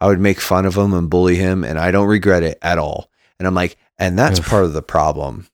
i 0.00 0.06
would 0.06 0.20
make 0.20 0.40
fun 0.40 0.66
of 0.66 0.76
him 0.76 0.92
and 0.94 1.10
bully 1.10 1.36
him 1.36 1.64
and 1.64 1.78
i 1.78 1.90
don't 1.90 2.08
regret 2.08 2.42
it 2.42 2.58
at 2.62 2.78
all 2.78 3.08
and 3.38 3.46
i'm 3.48 3.54
like 3.54 3.76
and 3.98 4.18
that's 4.18 4.38
Oof. 4.40 4.46
part 4.48 4.64
of 4.64 4.72
the 4.72 4.82
problem 4.82 5.46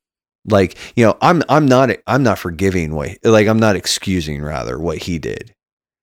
like 0.46 0.76
you 0.96 1.04
know 1.04 1.16
i'm 1.20 1.42
i'm 1.48 1.66
not 1.66 1.90
i'm 2.06 2.22
not 2.22 2.38
forgiving 2.38 2.94
what 2.94 3.18
like 3.24 3.46
i'm 3.46 3.60
not 3.60 3.76
excusing 3.76 4.42
rather 4.42 4.78
what 4.78 4.98
he 4.98 5.18
did 5.18 5.54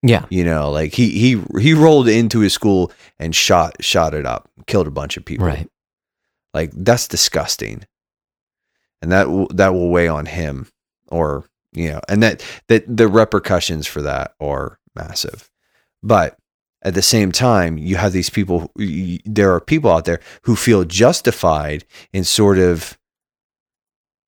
Yeah. 0.02 0.24
you 0.30 0.44
know 0.44 0.70
like 0.70 0.94
he 0.94 1.10
he 1.10 1.42
he 1.60 1.74
rolled 1.74 2.08
into 2.08 2.40
his 2.40 2.52
school 2.52 2.92
and 3.18 3.34
shot 3.34 3.82
shot 3.82 4.14
it 4.14 4.24
up 4.26 4.48
killed 4.66 4.86
a 4.86 4.92
bunch 4.92 5.16
of 5.16 5.24
people 5.24 5.46
Right. 5.46 5.68
like 6.54 6.70
that's 6.72 7.08
disgusting 7.08 7.84
and 9.02 9.10
that 9.12 9.28
will 9.28 9.48
that 9.48 9.72
will 9.74 9.90
weigh 9.90 10.08
on 10.08 10.26
him 10.26 10.68
or 11.08 11.44
you 11.72 11.88
know 11.90 12.00
and 12.08 12.22
that 12.22 12.42
that 12.68 12.84
the 12.96 13.08
repercussions 13.08 13.86
for 13.88 14.02
that 14.02 14.34
are 14.40 14.78
massive 14.94 15.50
but 16.02 16.37
at 16.82 16.94
the 16.94 17.02
same 17.02 17.32
time 17.32 17.76
you 17.76 17.96
have 17.96 18.12
these 18.12 18.30
people 18.30 18.70
there 18.76 19.52
are 19.52 19.60
people 19.60 19.90
out 19.90 20.04
there 20.04 20.20
who 20.42 20.54
feel 20.54 20.84
justified 20.84 21.84
in 22.12 22.24
sort 22.24 22.58
of 22.58 22.98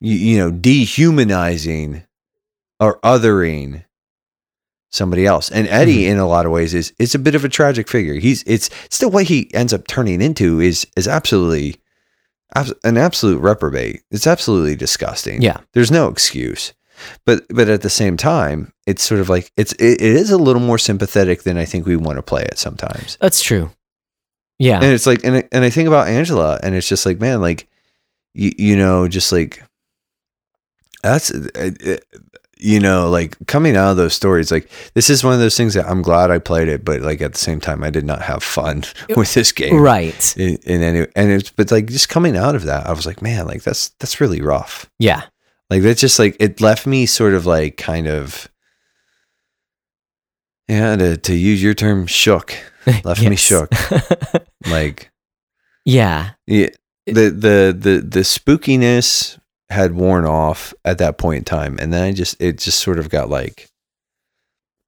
you, 0.00 0.16
you 0.16 0.38
know 0.38 0.50
dehumanizing 0.50 2.02
or 2.80 2.98
othering 3.00 3.84
somebody 4.90 5.24
else. 5.24 5.50
And 5.50 5.68
eddie 5.68 6.02
mm-hmm. 6.02 6.12
in 6.12 6.18
a 6.18 6.26
lot 6.26 6.46
of 6.46 6.52
ways 6.52 6.74
is 6.74 6.92
is 6.98 7.14
a 7.14 7.18
bit 7.18 7.34
of 7.34 7.44
a 7.44 7.48
tragic 7.48 7.88
figure. 7.88 8.14
He's 8.14 8.42
it's 8.44 8.70
still 8.90 9.10
what 9.10 9.26
he 9.26 9.52
ends 9.54 9.72
up 9.72 9.86
turning 9.86 10.20
into 10.20 10.60
is 10.60 10.86
is 10.96 11.08
absolutely 11.08 11.76
an 12.82 12.96
absolute 12.96 13.38
reprobate. 13.38 14.02
It's 14.10 14.26
absolutely 14.26 14.74
disgusting. 14.74 15.40
Yeah. 15.40 15.58
there's 15.72 15.92
no 15.92 16.08
excuse 16.08 16.72
but 17.26 17.44
but 17.50 17.68
at 17.68 17.82
the 17.82 17.90
same 17.90 18.16
time 18.16 18.72
it's 18.86 19.02
sort 19.02 19.20
of 19.20 19.28
like 19.28 19.50
it's 19.56 19.72
it, 19.74 20.00
it 20.00 20.02
is 20.02 20.30
a 20.30 20.38
little 20.38 20.62
more 20.62 20.78
sympathetic 20.78 21.42
than 21.42 21.56
i 21.56 21.64
think 21.64 21.86
we 21.86 21.96
want 21.96 22.16
to 22.16 22.22
play 22.22 22.42
it 22.42 22.58
sometimes 22.58 23.16
That's 23.20 23.42
true. 23.42 23.70
Yeah. 24.58 24.76
and 24.76 24.92
it's 24.92 25.06
like 25.06 25.24
and, 25.24 25.36
I- 25.36 25.48
and 25.52 25.64
i 25.64 25.70
think 25.70 25.88
about 25.88 26.08
angela 26.08 26.58
and 26.62 26.74
it's 26.74 26.88
just 26.88 27.06
like 27.06 27.20
man 27.20 27.40
like 27.40 27.68
you, 28.34 28.52
you 28.58 28.76
know 28.76 29.08
just 29.08 29.32
like 29.32 29.62
that's 31.02 31.30
uh, 31.32 31.70
uh, 31.86 31.96
you 32.58 32.78
know 32.78 33.08
like 33.08 33.36
coming 33.46 33.74
out 33.74 33.92
of 33.92 33.96
those 33.96 34.12
stories 34.12 34.50
like 34.52 34.68
this 34.92 35.08
is 35.08 35.24
one 35.24 35.32
of 35.32 35.40
those 35.40 35.56
things 35.56 35.72
that 35.72 35.86
i'm 35.86 36.02
glad 36.02 36.30
i 36.30 36.38
played 36.38 36.68
it 36.68 36.84
but 36.84 37.00
like 37.00 37.22
at 37.22 37.32
the 37.32 37.38
same 37.38 37.58
time 37.58 37.82
i 37.82 37.88
did 37.88 38.04
not 38.04 38.20
have 38.20 38.42
fun 38.42 38.84
with 39.16 39.32
this 39.32 39.50
game 39.50 39.76
right. 39.80 40.36
in, 40.36 40.56
in 40.64 40.82
any 40.82 41.06
and 41.16 41.30
it's 41.30 41.48
but 41.50 41.70
like 41.70 41.86
just 41.86 42.10
coming 42.10 42.36
out 42.36 42.54
of 42.54 42.64
that 42.64 42.86
i 42.86 42.92
was 42.92 43.06
like 43.06 43.22
man 43.22 43.46
like 43.46 43.62
that's 43.62 43.88
that's 43.98 44.20
really 44.20 44.42
rough 44.42 44.90
Yeah. 44.98 45.22
Like 45.70 45.82
that's 45.82 46.00
just 46.00 46.18
like 46.18 46.36
it 46.40 46.60
left 46.60 46.86
me 46.86 47.06
sort 47.06 47.32
of 47.34 47.46
like 47.46 47.76
kind 47.76 48.06
of 48.06 48.48
yeah 50.68 50.96
to, 50.96 51.16
to 51.16 51.34
use 51.34 51.62
your 51.62 51.74
term 51.74 52.06
shook 52.06 52.54
Left 53.04 53.22
me 53.22 53.36
shook. 53.36 53.70
like 54.70 55.10
yeah. 55.84 56.30
yeah 56.46 56.68
the 57.06 57.28
the 57.30 57.76
the 57.78 58.04
the 58.06 58.20
spookiness 58.20 59.38
had 59.68 59.94
worn 59.94 60.24
off 60.24 60.74
at 60.84 60.98
that 60.98 61.18
point 61.18 61.38
in 61.38 61.44
time 61.44 61.78
and 61.80 61.92
then 61.92 62.02
i 62.02 62.12
just 62.12 62.40
it 62.40 62.58
just 62.58 62.80
sort 62.80 62.98
of 62.98 63.08
got 63.08 63.28
like 63.30 63.68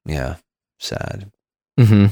yeah 0.06 0.36
sad 0.80 1.30
mm-hmm. 1.78 2.06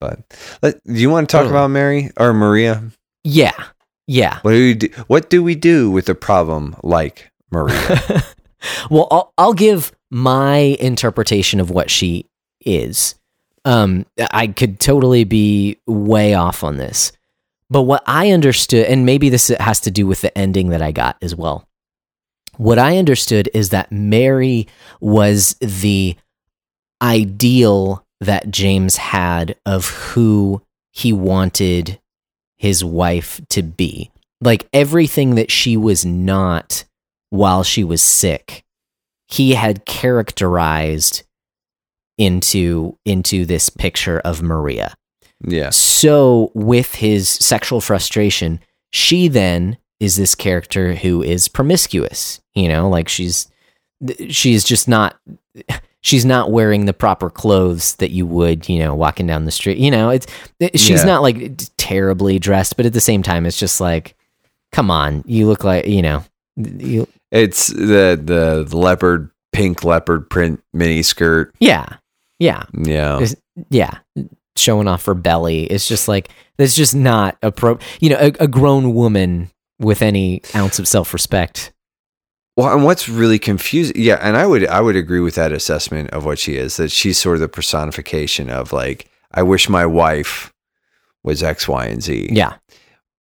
but 0.00 0.20
let, 0.62 0.82
do 0.84 0.94
you 0.94 1.08
want 1.10 1.28
to 1.28 1.32
talk 1.32 1.42
Totally. 1.42 1.56
about 1.56 1.68
mary 1.70 2.10
or 2.16 2.32
maria 2.32 2.82
Yeah. 3.24 3.52
Yeah. 4.06 4.40
what 4.42 4.52
do 4.52 4.58
we 4.58 4.74
do 4.74 4.88
what 5.06 5.30
do 5.30 5.42
we 5.42 5.54
do 5.54 5.90
with 5.90 6.08
a 6.08 6.14
problem 6.14 6.74
like 6.82 7.29
maria 7.50 8.22
well, 8.90 9.08
I'll, 9.10 9.32
I'll 9.38 9.54
give 9.54 9.92
my 10.10 10.56
interpretation 10.56 11.60
of 11.60 11.70
what 11.70 11.90
she 11.90 12.26
is. 12.60 13.14
Um, 13.64 14.06
I 14.32 14.48
could 14.48 14.80
totally 14.80 15.24
be 15.24 15.78
way 15.86 16.34
off 16.34 16.64
on 16.64 16.78
this, 16.78 17.12
but 17.68 17.82
what 17.82 18.02
I 18.06 18.30
understood, 18.30 18.86
and 18.86 19.04
maybe 19.04 19.28
this 19.28 19.48
has 19.48 19.80
to 19.80 19.90
do 19.90 20.06
with 20.06 20.22
the 20.22 20.36
ending 20.36 20.70
that 20.70 20.82
I 20.82 20.92
got 20.92 21.16
as 21.20 21.36
well. 21.36 21.68
What 22.56 22.78
I 22.78 22.98
understood 22.98 23.50
is 23.54 23.70
that 23.70 23.92
Mary 23.92 24.66
was 25.00 25.56
the 25.60 26.16
ideal 27.02 28.04
that 28.20 28.50
James 28.50 28.96
had 28.96 29.56
of 29.64 29.88
who 29.88 30.62
he 30.90 31.12
wanted 31.12 32.00
his 32.56 32.84
wife 32.84 33.40
to 33.50 33.62
be. 33.62 34.10
Like 34.40 34.68
everything 34.72 35.34
that 35.34 35.50
she 35.50 35.76
was 35.76 36.04
not 36.04 36.84
while 37.30 37.62
she 37.62 37.82
was 37.84 38.02
sick, 38.02 38.64
he 39.28 39.54
had 39.54 39.84
characterized 39.86 41.22
into 42.18 42.98
into 43.04 43.44
this 43.46 43.70
picture 43.70 44.20
of 44.20 44.42
Maria. 44.42 44.94
yeah 45.46 45.70
So 45.70 46.50
with 46.54 46.94
his 46.96 47.28
sexual 47.28 47.80
frustration, 47.80 48.60
she 48.92 49.28
then 49.28 49.78
is 50.00 50.16
this 50.16 50.34
character 50.34 50.94
who 50.94 51.22
is 51.22 51.48
promiscuous, 51.48 52.40
you 52.54 52.68
know, 52.68 52.88
like 52.88 53.08
she's 53.08 53.48
she's 54.28 54.64
just 54.64 54.88
not 54.88 55.18
she's 56.02 56.24
not 56.24 56.50
wearing 56.50 56.86
the 56.86 56.92
proper 56.94 57.28
clothes 57.30 57.94
that 57.96 58.10
you 58.10 58.26
would, 58.26 58.68
you 58.68 58.78
know, 58.78 58.94
walking 58.94 59.26
down 59.26 59.44
the 59.44 59.50
street. 59.50 59.78
You 59.78 59.90
know, 59.90 60.10
it's 60.10 60.26
she's 60.74 61.00
Yeah. 61.00 61.04
not 61.04 61.22
like 61.22 61.52
terribly 61.76 62.38
dressed, 62.38 62.76
but 62.76 62.86
at 62.86 62.92
the 62.92 63.00
same 63.00 63.22
time 63.22 63.46
it's 63.46 63.58
just 63.58 63.80
like 63.80 64.14
come 64.72 64.90
on, 64.90 65.22
you 65.26 65.46
look 65.46 65.64
like, 65.64 65.86
you 65.86 66.00
know, 66.02 66.22
you 66.56 67.06
it's 67.30 67.68
the 67.68 68.20
the, 68.22 68.64
the 68.68 68.76
leopard 68.76 69.30
pink 69.52 69.84
leopard 69.84 70.28
print 70.30 70.62
mini 70.72 71.02
skirt 71.02 71.54
yeah. 71.60 71.86
Yeah. 72.38 72.64
yeah 72.72 73.18
Is- 73.18 73.36
yeah 73.70 73.98
showing 74.56 74.88
off 74.88 75.04
her 75.06 75.14
belly 75.14 75.64
it's 75.64 75.86
just 75.88 76.06
like 76.08 76.28
that's 76.58 76.74
just 76.74 76.94
not 76.94 77.36
appropriate 77.42 77.86
you 78.02 78.10
know 78.10 78.18
a, 78.18 78.32
a 78.40 78.48
grown 78.48 78.94
woman 78.94 79.50
with 79.78 80.02
any 80.02 80.42
ounce 80.54 80.78
of 80.78 80.86
self-respect 80.86 81.72
Well, 82.56 82.74
and 82.74 82.84
what's 82.84 83.08
really 83.08 83.38
confusing, 83.38 83.96
yeah, 83.96 84.18
and 84.20 84.36
I 84.36 84.46
would 84.46 84.66
I 84.66 84.80
would 84.80 84.96
agree 84.96 85.20
with 85.20 85.34
that 85.36 85.52
assessment 85.52 86.10
of 86.10 86.24
what 86.26 86.38
she 86.38 86.56
is. 86.56 86.76
That 86.76 86.90
she's 86.90 87.16
sort 87.18 87.36
of 87.36 87.40
the 87.40 87.48
personification 87.48 88.50
of 88.50 88.72
like, 88.74 89.08
I 89.32 89.42
wish 89.42 89.68
my 89.70 89.86
wife 89.86 90.52
was 91.24 91.42
X, 91.42 91.66
Y, 91.68 91.86
and 91.86 92.02
Z. 92.02 92.28
yeah 92.32 92.54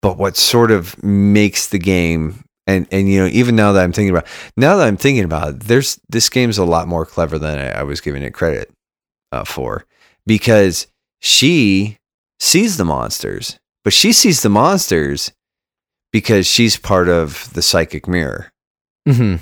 But 0.02 0.18
what 0.18 0.36
sort 0.36 0.70
of 0.72 1.00
makes 1.04 1.68
the 1.68 1.78
game 1.78 2.42
and 2.68 2.86
and 2.92 3.08
you 3.10 3.18
know 3.18 3.26
even 3.26 3.56
now 3.56 3.72
that 3.72 3.82
I'm 3.82 3.92
thinking 3.92 4.10
about 4.10 4.26
now 4.56 4.76
that 4.76 4.86
I'm 4.86 4.96
thinking 4.96 5.24
about 5.24 5.48
it, 5.48 5.60
there's 5.60 5.98
this 6.08 6.28
game's 6.28 6.58
a 6.58 6.64
lot 6.64 6.86
more 6.86 7.04
clever 7.04 7.38
than 7.38 7.58
I, 7.58 7.80
I 7.80 7.82
was 7.82 8.00
giving 8.00 8.22
it 8.22 8.34
credit 8.34 8.70
uh, 9.32 9.44
for 9.44 9.84
because 10.26 10.86
she 11.18 11.96
sees 12.38 12.76
the 12.76 12.84
monsters, 12.84 13.58
but 13.82 13.92
she 13.92 14.12
sees 14.12 14.42
the 14.42 14.48
monsters 14.50 15.32
because 16.12 16.46
she's 16.46 16.76
part 16.76 17.08
of 17.08 17.52
the 17.54 17.62
psychic 17.62 18.06
mirror. 18.06 18.52
hmm 19.08 19.36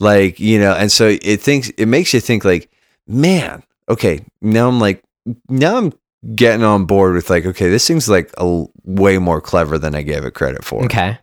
Like 0.00 0.40
you 0.40 0.58
know, 0.58 0.72
and 0.72 0.90
so 0.90 1.16
it 1.22 1.40
thinks 1.40 1.68
it 1.70 1.86
makes 1.86 2.12
you 2.14 2.20
think 2.20 2.44
like, 2.44 2.70
man, 3.06 3.62
okay, 3.88 4.24
now 4.40 4.68
I'm 4.68 4.80
like 4.80 5.02
now 5.48 5.76
I'm 5.76 5.92
getting 6.34 6.64
on 6.64 6.86
board 6.86 7.14
with 7.14 7.28
like, 7.28 7.44
okay, 7.44 7.68
this 7.68 7.86
thing's 7.86 8.08
like 8.08 8.32
a 8.38 8.64
way 8.84 9.18
more 9.18 9.42
clever 9.42 9.78
than 9.78 9.94
I 9.94 10.02
gave 10.02 10.24
it 10.24 10.32
credit 10.32 10.64
for. 10.64 10.84
Okay. 10.86 11.18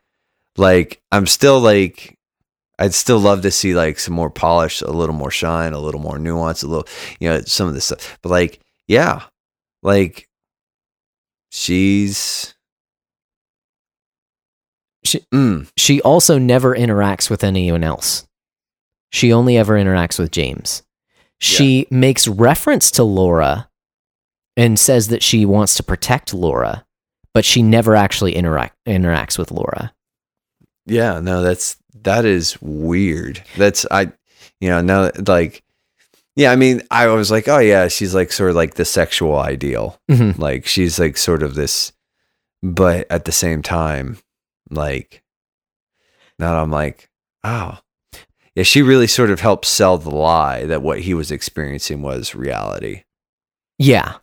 Like 0.57 1.01
I'm 1.11 1.25
still 1.27 1.59
like 1.59 2.17
I'd 2.79 2.93
still 2.93 3.19
love 3.19 3.41
to 3.43 3.51
see 3.51 3.73
like 3.75 3.99
some 3.99 4.13
more 4.13 4.29
polish, 4.29 4.81
a 4.81 4.89
little 4.91 5.15
more 5.15 5.31
shine, 5.31 5.73
a 5.73 5.79
little 5.79 6.01
more 6.01 6.17
nuance, 6.17 6.63
a 6.63 6.67
little 6.67 6.87
you 7.19 7.29
know, 7.29 7.41
some 7.41 7.67
of 7.67 7.73
this 7.73 7.85
stuff. 7.85 8.17
But 8.21 8.29
like, 8.29 8.59
yeah. 8.87 9.23
Like 9.83 10.27
she's 11.51 12.53
She- 15.03 15.25
mm, 15.33 15.69
She 15.77 16.01
also 16.01 16.37
never 16.37 16.75
interacts 16.75 17.29
with 17.29 17.43
anyone 17.43 17.83
else. 17.83 18.25
She 19.11 19.33
only 19.33 19.57
ever 19.57 19.73
interacts 19.75 20.17
with 20.19 20.31
James. 20.31 20.83
She 21.39 21.87
makes 21.89 22.27
reference 22.27 22.91
to 22.91 23.03
Laura 23.03 23.67
and 24.55 24.79
says 24.79 25.07
that 25.07 25.23
she 25.23 25.45
wants 25.45 25.73
to 25.75 25.83
protect 25.83 26.33
Laura, 26.33 26.85
but 27.33 27.43
she 27.43 27.63
never 27.63 27.95
actually 27.95 28.35
interact 28.35 28.75
interacts 28.87 29.37
with 29.39 29.51
Laura. 29.51 29.93
Yeah, 30.91 31.19
no, 31.19 31.41
that's 31.41 31.77
that 32.03 32.25
is 32.25 32.61
weird. 32.61 33.43
That's 33.57 33.85
I 33.89 34.11
you 34.59 34.69
know, 34.69 34.81
now 34.81 35.11
like 35.27 35.63
yeah, 36.35 36.51
I 36.51 36.55
mean, 36.55 36.81
I 36.91 37.07
was 37.07 37.29
like, 37.31 37.47
oh 37.47 37.59
yeah, 37.59 37.87
she's 37.89 38.15
like 38.15 38.31
sort 38.31 38.51
of 38.51 38.55
like 38.55 38.75
the 38.75 38.85
sexual 38.85 39.37
ideal. 39.37 39.99
Mhm. 40.09 40.37
Like 40.37 40.65
she's 40.65 40.99
like 40.99 41.17
sort 41.17 41.43
of 41.43 41.55
this, 41.55 41.91
but 42.63 43.05
at 43.11 43.25
the 43.25 43.31
same 43.31 43.61
time, 43.61 44.17
like 44.69 45.23
now 46.39 46.61
I'm 46.61 46.71
like, 46.71 47.09
oh, 47.43 47.79
yeah, 48.55 48.63
she 48.63 48.81
really 48.81 49.07
sort 49.07 49.29
of 49.29 49.39
helped 49.41 49.65
sell 49.65 49.97
the 49.97 50.09
lie 50.09 50.65
that 50.65 50.81
what 50.81 51.01
he 51.01 51.13
was 51.13 51.31
experiencing 51.31 52.01
was 52.01 52.33
reality. 52.35 53.03
Yeah. 53.77 54.15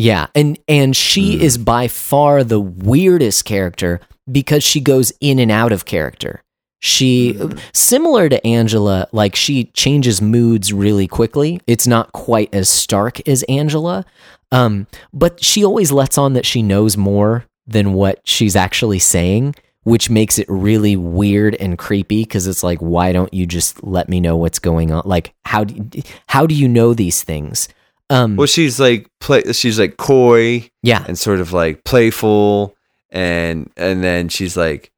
Yeah, 0.00 0.28
and 0.34 0.58
and 0.68 0.94
she 0.96 1.36
Mm. 1.36 1.40
is 1.40 1.58
by 1.58 1.88
far 1.88 2.44
the 2.44 2.60
weirdest 2.60 3.44
character 3.44 4.00
because 4.30 4.62
she 4.64 4.80
goes 4.80 5.12
in 5.20 5.38
and 5.38 5.50
out 5.50 5.72
of 5.72 5.84
character. 5.84 6.42
She 6.80 7.34
Mm. 7.34 7.58
similar 7.72 8.28
to 8.28 8.46
Angela, 8.46 9.08
like 9.10 9.34
she 9.34 9.64
changes 9.74 10.22
moods 10.22 10.72
really 10.72 11.08
quickly. 11.08 11.60
It's 11.66 11.86
not 11.88 12.12
quite 12.12 12.54
as 12.54 12.68
stark 12.68 13.26
as 13.28 13.42
Angela. 13.44 14.04
Um, 14.52 14.86
but 15.12 15.42
she 15.42 15.64
always 15.64 15.90
lets 15.92 16.16
on 16.16 16.34
that 16.34 16.46
she 16.46 16.62
knows 16.62 16.96
more 16.96 17.44
than 17.66 17.92
what 17.94 18.20
she's 18.24 18.54
actually 18.56 18.98
saying, 19.00 19.54
which 19.82 20.08
makes 20.08 20.38
it 20.38 20.46
really 20.48 20.94
weird 20.96 21.54
and 21.56 21.76
creepy 21.76 22.22
because 22.22 22.46
it's 22.46 22.62
like 22.62 22.78
why 22.78 23.12
don't 23.12 23.34
you 23.34 23.44
just 23.44 23.82
let 23.82 24.08
me 24.08 24.20
know 24.20 24.36
what's 24.36 24.58
going 24.60 24.92
on? 24.92 25.02
Like 25.04 25.34
how 25.44 25.64
do, 25.64 26.00
how 26.28 26.46
do 26.46 26.54
you 26.54 26.68
know 26.68 26.94
these 26.94 27.22
things? 27.24 27.68
Um 28.08 28.36
Well, 28.36 28.46
she's 28.46 28.78
like 28.80 29.08
play, 29.20 29.42
she's 29.52 29.78
like 29.80 29.96
coy 29.98 30.70
yeah. 30.82 31.04
and 31.08 31.18
sort 31.18 31.40
of 31.40 31.52
like 31.52 31.82
playful, 31.84 32.74
and 33.10 33.70
and 33.76 34.02
then 34.02 34.28
she's 34.28 34.56
like, 34.56 34.90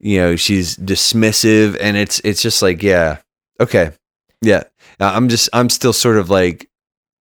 you 0.00 0.18
know, 0.18 0.36
she's 0.36 0.76
dismissive, 0.76 1.76
and 1.80 1.96
it's 1.96 2.20
it's 2.24 2.42
just 2.42 2.62
like, 2.62 2.82
yeah, 2.82 3.18
okay, 3.60 3.92
yeah. 4.40 4.64
I'm 5.00 5.28
just 5.28 5.48
I'm 5.52 5.68
still 5.68 5.92
sort 5.92 6.16
of 6.16 6.30
like, 6.30 6.68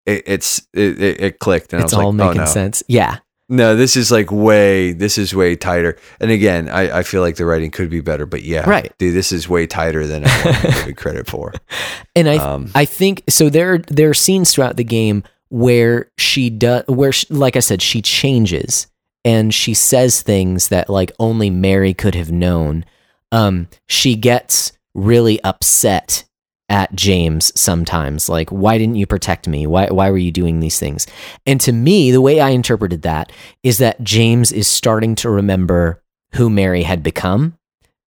it, 0.07 0.22
it's 0.26 0.66
it, 0.74 1.01
it, 1.01 1.38
clicked, 1.38 1.72
and 1.72 1.82
it's 1.82 1.93
I 1.93 1.97
was 1.99 2.05
all 2.05 2.12
like, 2.12 2.28
making 2.28 2.41
oh 2.43 2.45
no, 2.45 2.51
sense. 2.51 2.82
Yeah. 2.88 3.18
no, 3.49 3.74
this 3.74 3.97
is 3.97 4.11
like 4.11 4.30
way 4.30 4.93
this 4.93 5.16
is 5.18 5.34
way 5.34 5.57
tighter. 5.57 5.97
And 6.20 6.30
again, 6.30 6.68
I 6.68 6.99
I 6.99 7.03
feel 7.03 7.20
like 7.22 7.36
the 7.36 7.47
writing 7.47 7.70
could 7.70 7.88
be 7.91 8.01
better, 8.01 8.26
but 8.26 8.43
yeah, 8.43 8.68
Right. 8.68 8.93
dude, 8.99 9.14
this 9.14 9.32
is 9.32 9.49
way 9.49 9.66
tighter 9.66 10.07
than 10.07 10.24
I 10.26 10.43
want 10.45 10.57
to 10.57 10.84
give 10.86 10.97
credit 10.97 11.26
for. 11.26 11.53
And 12.16 12.28
I 12.28 12.36
Um, 12.38 12.70
I 12.74 12.84
think 12.86 13.22
so 13.28 13.49
there 13.49 13.78
there 13.88 14.11
are 14.11 14.14
scenes 14.14 14.53
throughout 14.53 14.76
the 14.76 14.84
game 14.84 15.22
where 15.49 16.11
she 16.18 16.51
does 16.51 16.84
where 16.86 17.12
she, 17.12 17.26
like 17.30 17.57
I 17.57 17.61
said 17.61 17.80
she 17.82 18.03
changes 18.03 18.86
and 19.24 19.52
she 19.54 19.74
says 19.74 20.22
things 20.22 20.68
that 20.68 20.88
like 20.88 21.12
only 21.18 21.50
Mary 21.50 21.94
could 21.94 22.14
have 22.14 22.32
known. 22.32 22.84
Um 23.32 23.68
she 23.88 24.16
gets 24.16 24.72
really 24.94 25.42
upset 25.42 26.24
at 26.68 26.94
James 26.94 27.52
sometimes 27.58 28.28
like 28.28 28.48
why 28.50 28.78
didn't 28.78 28.94
you 28.94 29.06
protect 29.06 29.48
me? 29.48 29.66
Why 29.66 29.86
why 29.86 30.10
were 30.10 30.18
you 30.18 30.32
doing 30.32 30.60
these 30.60 30.78
things? 30.78 31.06
And 31.46 31.60
to 31.62 31.72
me 31.72 32.10
the 32.10 32.20
way 32.20 32.40
I 32.40 32.50
interpreted 32.50 33.02
that 33.02 33.32
is 33.62 33.78
that 33.78 34.02
James 34.02 34.52
is 34.52 34.68
starting 34.68 35.14
to 35.16 35.30
remember 35.30 36.02
who 36.34 36.48
Mary 36.48 36.82
had 36.82 37.02
become. 37.02 37.56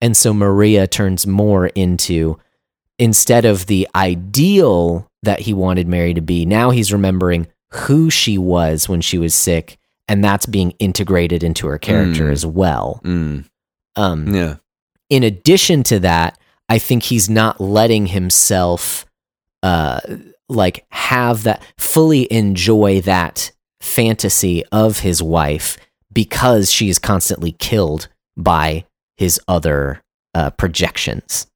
And 0.01 0.15
so 0.17 0.33
Maria 0.33 0.87
turns 0.87 1.25
more 1.27 1.67
into 1.67 2.37
instead 2.99 3.45
of 3.45 3.65
the 3.65 3.87
ideal 3.95 5.07
that 5.23 5.41
he 5.41 5.53
wanted 5.53 5.87
Mary 5.87 6.13
to 6.13 6.21
be, 6.21 6.45
now 6.45 6.69
he's 6.69 6.93
remembering 6.93 7.47
who 7.69 8.09
she 8.09 8.37
was 8.37 8.87
when 8.87 9.01
she 9.01 9.17
was 9.17 9.33
sick, 9.33 9.77
and 10.07 10.23
that's 10.23 10.45
being 10.45 10.71
integrated 10.79 11.43
into 11.43 11.67
her 11.67 11.77
character 11.77 12.25
Mm. 12.25 12.31
as 12.31 12.45
well. 12.45 13.01
mm, 13.03 13.45
Um, 13.95 14.33
yeah, 14.35 14.55
in 15.09 15.23
addition 15.23 15.83
to 15.83 15.99
that, 15.99 16.37
I 16.69 16.79
think 16.79 17.03
he's 17.03 17.29
not 17.29 17.59
letting 17.61 18.07
himself 18.07 19.05
uh 19.61 19.99
like 20.49 20.85
have 20.91 21.43
that 21.43 21.63
fully 21.77 22.31
enjoy 22.31 22.99
that 23.01 23.51
fantasy 23.81 24.63
of 24.71 24.99
his 24.99 25.21
wife 25.23 25.77
because 26.11 26.71
she 26.71 26.89
is 26.89 26.99
constantly 26.99 27.51
killed 27.53 28.07
by 28.37 28.85
his 29.17 29.39
other 29.47 30.01
uh, 30.35 30.49
projections. 30.51 31.47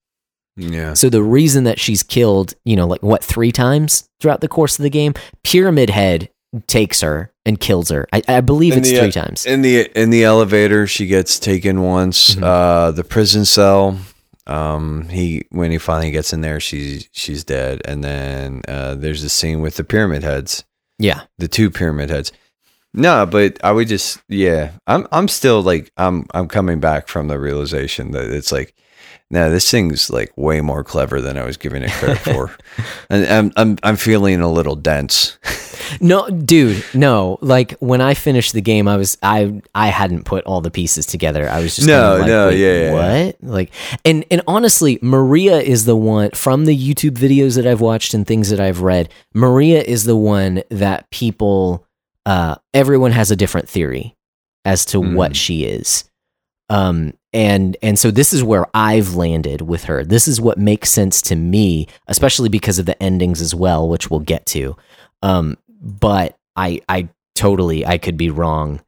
yeah. 0.56 0.94
So 0.94 1.10
the 1.10 1.24
reason 1.24 1.64
that 1.66 1.80
she's 1.80 2.04
killed, 2.04 2.54
you 2.66 2.76
know, 2.76 2.88
like 2.88 3.02
what 3.04 3.24
three 3.24 3.52
times 3.52 4.08
throughout 4.20 4.42
the 4.42 4.48
course 4.48 4.78
of 4.80 4.84
the 4.84 4.90
game, 4.90 5.14
Pyramid 5.44 5.90
Head 5.90 6.30
takes 6.68 7.02
her 7.02 7.32
and 7.46 7.60
kills 7.60 7.90
her. 7.90 8.08
I, 8.12 8.22
I 8.28 8.42
believe 8.42 8.74
In 8.74 8.80
it's 8.80 8.90
the, 8.92 9.00
three 9.00 9.12
times. 9.12 9.46
In 9.46 9.62
the 9.62 9.90
in 10.00 10.10
the 10.10 10.24
elevator, 10.24 10.88
she 10.88 11.06
gets 11.08 11.40
taken 11.40 11.82
once. 11.82 12.36
Mhm. 12.36 12.44
Uh, 12.44 12.92
the 12.92 13.04
prison 13.04 13.46
cell. 13.46 13.98
Um, 14.48 15.10
he 15.10 15.46
when 15.50 15.72
he 15.72 15.78
finally 15.78 16.12
gets 16.12 16.32
in 16.34 16.42
there, 16.42 16.60
she's 16.60 17.10
she's 17.12 17.44
dead. 17.44 17.82
And 17.86 18.04
then 18.04 18.62
uh, 18.68 18.96
there's 18.96 19.24
a 19.24 19.30
scene 19.30 19.62
with 19.62 19.76
the 19.76 19.84
pyramid 19.84 20.24
heads, 20.24 20.64
yeah, 20.98 21.24
the 21.38 21.48
two 21.50 21.70
pyramid 21.70 22.10
heads. 22.10 22.32
No, 22.94 23.26
but 23.26 23.58
I 23.64 23.72
would 23.74 23.90
just 23.90 24.20
yeah. 24.30 24.72
I'm 24.88 25.06
I'm 25.12 25.28
still 25.28 25.62
like 25.62 25.92
I'm 25.98 26.26
I'm 26.34 26.48
coming 26.48 26.80
back 26.80 27.08
from 27.10 27.28
the 27.28 27.40
realization 27.40 28.12
that 28.12 28.30
it's 28.30 28.52
like. 28.52 28.74
No, 29.30 29.52
this 29.52 29.70
thing's 29.70 30.10
like 30.10 30.32
way 30.38 30.62
more 30.62 30.86
clever 30.86 31.20
than 31.20 31.38
I 31.38 31.44
was 31.44 31.58
giving 31.58 31.84
it 31.84 31.92
credit 31.92 32.20
for, 32.20 32.56
and 33.10 33.26
I'm 33.26 33.52
I'm 33.58 33.78
I'm 33.84 33.96
feeling 33.98 34.40
a 34.40 34.50
little 34.50 34.76
dense. 34.78 35.38
no, 36.00 36.30
dude, 36.30 36.82
no. 36.94 37.38
Like 37.42 37.74
when 37.80 38.00
I 38.00 38.14
finished 38.14 38.54
the 38.54 38.62
game, 38.62 38.88
I 38.88 38.96
was 38.96 39.18
I 39.22 39.62
I 39.76 39.88
hadn't 39.90 40.24
put 40.24 40.46
all 40.46 40.62
the 40.62 40.72
pieces 40.72 41.06
together. 41.06 41.50
I 41.50 41.60
was 41.60 41.76
just 41.76 41.88
No, 41.90 42.18
like, 42.20 42.28
no, 42.28 42.48
"Wait, 42.48 42.60
yeah, 42.60 42.82
yeah, 42.84 43.26
what? 43.26 43.36
Like, 43.42 43.72
and 44.06 44.24
and 44.32 44.42
honestly, 44.48 44.98
Maria 45.02 45.60
is 45.60 45.84
the 45.84 45.98
one 45.98 46.32
from 46.32 46.64
the 46.64 46.78
YouTube 46.78 47.18
videos 47.18 47.58
that 47.58 47.68
I've 47.68 47.82
watched 47.82 48.14
and 48.14 48.26
things 48.26 48.50
that 48.50 48.62
I've 48.62 48.82
read. 48.82 49.10
Maria 49.34 49.82
is 49.82 50.06
the 50.06 50.16
one 50.16 50.64
that 50.70 51.10
people, 51.10 51.86
uh, 52.26 52.56
everyone 52.74 53.12
has 53.12 53.30
a 53.30 53.36
different 53.36 53.68
theory 53.68 54.16
as 54.64 54.86
to 54.86 55.02
Mm. 55.02 55.16
what 55.16 55.36
she 55.36 55.66
is. 55.66 56.06
Um, 56.70 57.14
and 57.34 57.78
and 57.82 57.98
so 58.00 58.12
this 58.12 58.34
is 58.34 58.44
where 58.44 58.66
I've 58.74 59.16
landed 59.16 59.62
with 59.62 59.86
her. 59.86 60.04
This 60.04 60.28
is 60.28 60.42
what 60.42 60.58
makes 60.58 60.90
sense 60.90 61.22
to 61.24 61.36
me, 61.36 61.88
especially 62.08 62.50
because 62.50 62.80
of 62.80 62.86
the 62.86 63.02
endings 63.02 63.42
as 63.42 63.54
well, 63.56 63.88
which 63.88 64.10
we'll 64.10 64.20
get 64.22 64.46
to. 64.48 64.76
Um, 65.22 65.58
but 65.82 66.38
I 66.56 66.82
I 66.90 67.10
totally 67.36 67.86
I 67.86 67.98
could 67.98 68.18
be 68.18 68.30
wrong. 68.30 68.82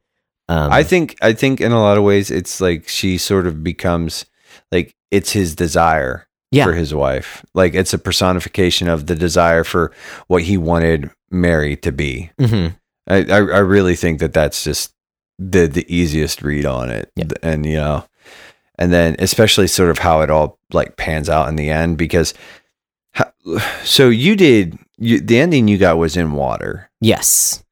Um, 0.48 0.72
I 0.72 0.82
think 0.82 1.16
I 1.22 1.32
think 1.32 1.60
in 1.60 1.72
a 1.72 1.80
lot 1.80 1.96
of 1.96 2.02
ways 2.04 2.30
it's 2.30 2.60
like 2.60 2.88
she 2.88 3.18
sort 3.18 3.46
of 3.46 3.62
becomes 3.62 4.26
like 4.72 4.94
it's 5.10 5.30
his 5.32 5.54
desire 5.54 6.26
Yeah. 6.50 6.64
for 6.64 6.72
his 6.72 6.92
wife. 6.92 7.44
Like 7.54 7.74
it's 7.74 7.92
a 7.94 7.98
personification 7.98 8.88
of 8.88 9.06
the 9.06 9.14
desire 9.14 9.62
for 9.64 9.92
what 10.26 10.42
he 10.42 10.56
wanted 10.56 11.10
Mary 11.30 11.76
to 11.78 11.92
be. 11.92 12.30
mhm. 12.40 12.76
I 13.08 13.16
I, 13.30 13.36
I 13.36 13.58
really 13.60 13.94
think 13.94 14.18
that 14.20 14.32
that's 14.32 14.64
just 14.64 14.92
the 15.40 15.66
the 15.66 15.86
easiest 15.94 16.42
read 16.42 16.66
on 16.66 16.90
it. 16.90 17.10
Yeah. 17.16 17.24
And 17.42 17.64
you 17.64 17.76
know, 17.76 18.04
and 18.78 18.92
then 18.92 19.16
especially 19.18 19.66
sort 19.66 19.90
of 19.90 19.98
how 19.98 20.20
it 20.20 20.30
all 20.30 20.58
like 20.72 20.96
pans 20.96 21.28
out 21.28 21.48
in 21.48 21.56
the 21.56 21.70
end 21.70 21.96
because 21.98 22.34
how, 23.12 23.32
so 23.82 24.08
you 24.10 24.36
did 24.36 24.78
you, 24.98 25.18
the 25.18 25.40
ending 25.40 25.66
you 25.66 25.78
got 25.78 25.96
was 25.98 26.16
in 26.16 26.32
water. 26.32 26.90
yes. 27.00 27.64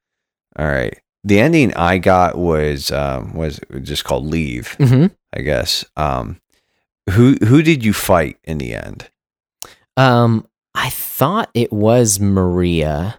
All 0.59 0.67
right. 0.67 0.99
The 1.25 1.39
ending 1.41 1.75
I 1.75 1.99
got 1.99 2.39
was 2.39 2.91
um 2.91 3.35
was 3.35 3.61
just 3.83 4.05
called 4.05 4.27
leave. 4.27 4.73
hmm 4.79 5.07
I 5.37 5.43
guess. 5.43 5.85
Um, 5.97 6.41
who 7.11 7.35
who 7.45 7.63
did 7.63 7.85
you 7.85 7.93
fight 7.93 8.39
in 8.45 8.59
the 8.59 8.73
end? 8.75 9.11
Um, 9.97 10.47
I 10.75 10.89
thought 10.91 11.51
it 11.55 11.73
was 11.73 12.19
Maria, 12.19 13.18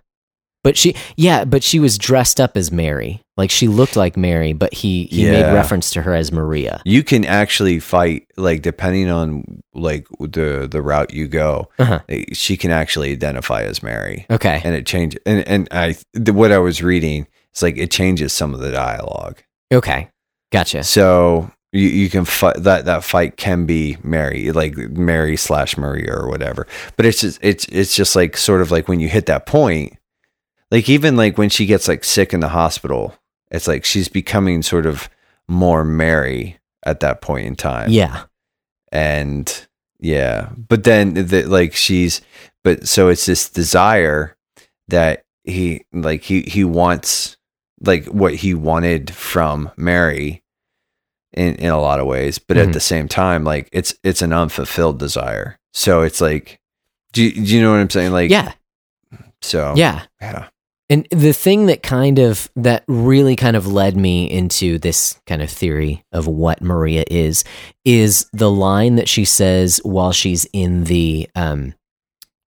but 0.64 0.78
she, 0.78 0.96
yeah, 1.16 1.46
but 1.46 1.64
she 1.64 1.80
was 1.80 1.98
dressed 1.98 2.40
up 2.40 2.58
as 2.58 2.72
Mary. 2.72 3.22
Like 3.38 3.50
she 3.52 3.68
looked 3.70 3.96
like 3.96 4.18
Mary, 4.18 4.52
but 4.54 4.74
he 4.74 5.06
he 5.06 5.26
Yeah. 5.26 5.32
made 5.32 5.54
reference 5.54 5.92
to 5.92 6.02
her 6.02 6.14
as 6.14 6.32
Maria. 6.32 6.82
You 6.86 7.04
can 7.04 7.24
actually 7.24 7.80
fight 7.80 8.28
like 8.36 8.62
depending 8.62 9.10
on 9.10 9.62
like 9.74 10.08
the 10.20 10.68
the 10.70 10.82
route 10.82 11.14
you 11.14 11.28
go. 11.28 11.70
Uh-huh. 11.80 12.00
eh, 12.10 12.26
She 12.34 12.58
can 12.58 12.72
actually 12.72 13.12
identify 13.14 13.62
as 13.64 13.82
Mary, 13.82 14.26
Okay. 14.30 14.62
and 14.64 14.76
it 14.76 14.86
changes. 14.86 15.22
And 15.26 15.48
and 15.48 15.68
I 15.72 15.96
the, 16.14 16.34
what 16.34 16.52
I 16.52 16.58
was 16.58 16.84
reading, 16.84 17.28
it's 17.52 17.62
like 17.62 17.78
it 17.78 17.92
changes 17.92 18.34
some 18.34 18.54
of 18.54 18.60
the 18.60 18.72
dialogue. 18.72 19.42
Okay. 19.74 20.10
Gotcha. 20.52 20.84
So 20.84 21.50
you, 21.72 21.88
you 21.88 22.10
can 22.10 22.26
fight 22.26 22.56
that 22.64 22.86
that 22.86 23.04
fight 23.06 23.38
can 23.38 23.66
be 23.66 23.96
Mary, 24.04 24.52
like 24.52 24.76
Mary 24.76 25.38
slash 25.38 25.78
Maria 25.78 26.12
or 26.12 26.28
whatever. 26.28 26.68
But 26.98 27.06
it's 27.06 27.22
just 27.22 27.40
it's 27.42 27.66
it's 27.66 27.96
just 27.96 28.16
like 28.18 28.36
sort 28.36 28.62
of 28.62 28.70
like 28.72 28.88
when 28.90 29.00
you 29.00 29.08
hit 29.08 29.28
that 29.28 29.46
point, 29.46 29.94
like 30.72 30.90
even 30.90 31.16
like 31.16 31.38
when 31.38 31.50
she 31.50 31.66
gets 31.66 31.88
like 31.88 32.04
sick 32.04 32.34
in 32.34 32.40
the 32.40 32.50
hospital, 32.50 33.16
it's 33.52 33.68
like 33.68 33.86
she's 33.86 34.08
becoming 34.08 34.62
sort 34.62 34.86
of 34.86 35.10
more 35.48 35.84
Mary 35.84 36.60
at 36.86 37.00
that 37.02 37.22
point 37.22 37.46
in 37.48 37.56
time. 37.56 37.90
Yeah. 37.90 38.24
And 38.92 39.68
yeah, 40.00 40.50
but 40.56 40.84
then 40.84 41.14
the, 41.14 41.44
like 41.44 41.74
she's 41.74 42.22
but 42.64 42.88
so 42.88 43.10
it's 43.10 43.26
this 43.26 43.50
desire 43.50 44.36
that 44.88 45.24
he 45.44 45.86
like 45.94 46.24
he 46.24 46.42
he 46.44 46.64
wants 46.64 47.38
like 47.82 48.06
what 48.06 48.36
he 48.36 48.54
wanted 48.54 49.14
from 49.14 49.72
Mary 49.78 50.44
in 51.34 51.56
in 51.56 51.70
a 51.70 51.80
lot 51.80 52.00
of 52.00 52.08
ways, 52.08 52.40
but 52.40 52.58
Mhm. 52.58 52.68
at 52.68 52.74
the 52.74 52.80
same 52.80 53.08
time 53.08 53.44
like 53.44 53.70
it's 53.72 53.94
it's 54.04 54.22
an 54.22 54.34
unfulfilled 54.34 55.00
desire. 55.00 55.60
So 55.74 56.02
it's 56.02 56.22
like 56.22 56.60
do 57.14 57.24
you, 57.24 57.32
do 57.32 57.56
you 57.56 57.62
know 57.62 57.72
what 57.72 57.80
I'm 57.80 57.90
saying? 57.90 58.12
Like 58.12 58.30
Yeah. 58.32 58.54
so 59.42 59.74
Yeah. 59.76 60.04
yeah. 60.22 60.48
And 60.92 61.08
the 61.12 61.34
thing 61.34 61.68
that 61.68 61.84
kind 61.84 62.18
of 62.18 62.50
that 62.56 62.84
really 62.88 63.36
kind 63.36 63.56
of 63.56 63.68
led 63.68 63.96
me 63.96 64.30
into 64.30 64.80
this 64.80 65.20
kind 65.28 65.42
of 65.42 65.50
theory 65.50 66.04
of 66.12 66.26
what 66.26 66.62
Maria 66.62 67.04
is 67.12 67.44
is 67.86 68.28
the 68.34 68.50
line 68.50 68.96
that 68.96 69.08
she 69.08 69.24
says 69.24 69.80
while 69.84 70.12
she's 70.12 70.48
in 70.52 70.86
the 70.86 71.30
um 71.36 71.76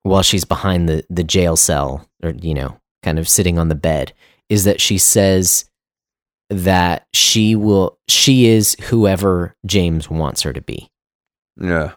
while 0.02 0.22
she's 0.22 0.44
behind 0.44 0.88
the 0.88 1.04
the 1.08 1.22
jail 1.22 1.56
cell 1.56 2.08
or 2.24 2.30
you 2.30 2.54
know 2.54 2.76
kind 3.04 3.18
of 3.18 3.28
sitting 3.28 3.58
on 3.58 3.68
the 3.68 3.76
bed 3.76 4.12
is 4.48 4.64
that 4.64 4.80
she 4.80 4.98
says 4.98 5.64
that 6.50 7.06
she 7.12 7.54
will 7.54 7.96
she 8.08 8.46
is 8.46 8.76
whoever 8.82 9.54
James 9.64 10.10
wants 10.10 10.42
her 10.42 10.52
to 10.52 10.60
be. 10.60 10.90
Yeah. 11.60 11.92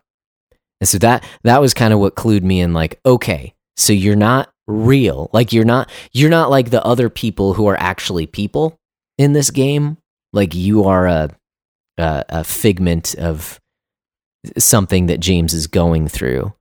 And 0.80 0.88
so 0.88 0.98
that 1.00 1.26
that 1.43 1.60
was 1.60 1.74
kind 1.74 1.93
of 1.93 2.00
what 2.00 2.16
clued 2.16 2.43
me 2.43 2.62
in 2.62 2.74
like, 2.74 3.00
okay, 3.06 3.56
so 3.78 3.93
you're 3.93 4.16
not 4.16 4.50
real. 4.68 5.30
Like 5.34 5.53
you're 5.53 5.66
not 5.66 5.89
you're 6.11 6.30
not 6.30 6.49
like 6.49 6.70
the 6.70 6.84
other 6.84 7.09
people 7.09 7.53
who 7.53 7.68
are 7.68 7.78
actually 7.80 8.26
people 8.26 8.78
in 9.18 9.34
this 9.34 9.51
game. 9.51 9.97
Like 10.34 10.53
you 10.55 10.84
are 10.86 11.07
a 11.07 11.30
a, 11.97 12.26
a 12.30 12.43
figment 12.43 13.16
of 13.16 13.59
something 14.57 15.07
that 15.07 15.20
James 15.20 15.53
is 15.53 15.68
going 15.68 16.07
through. 16.07 16.53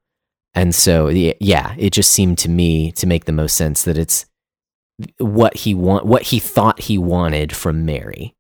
And 0.55 0.75
so 0.75 1.09
yeah, 1.09 1.75
it 1.79 1.91
just 1.93 2.11
seemed 2.11 2.39
to 2.39 2.49
me 2.49 2.93
to 2.93 3.07
make 3.07 3.25
the 3.25 3.33
most 3.33 3.57
sense 3.57 3.83
that 3.85 3.99
it's 3.99 4.27
what 5.19 5.57
he 5.57 5.75
want 5.75 6.07
what 6.07 6.23
he 6.23 6.39
thought 6.39 6.81
he 6.83 6.99
wanted 6.99 7.55
from 7.55 7.85
Mary. 7.85 8.35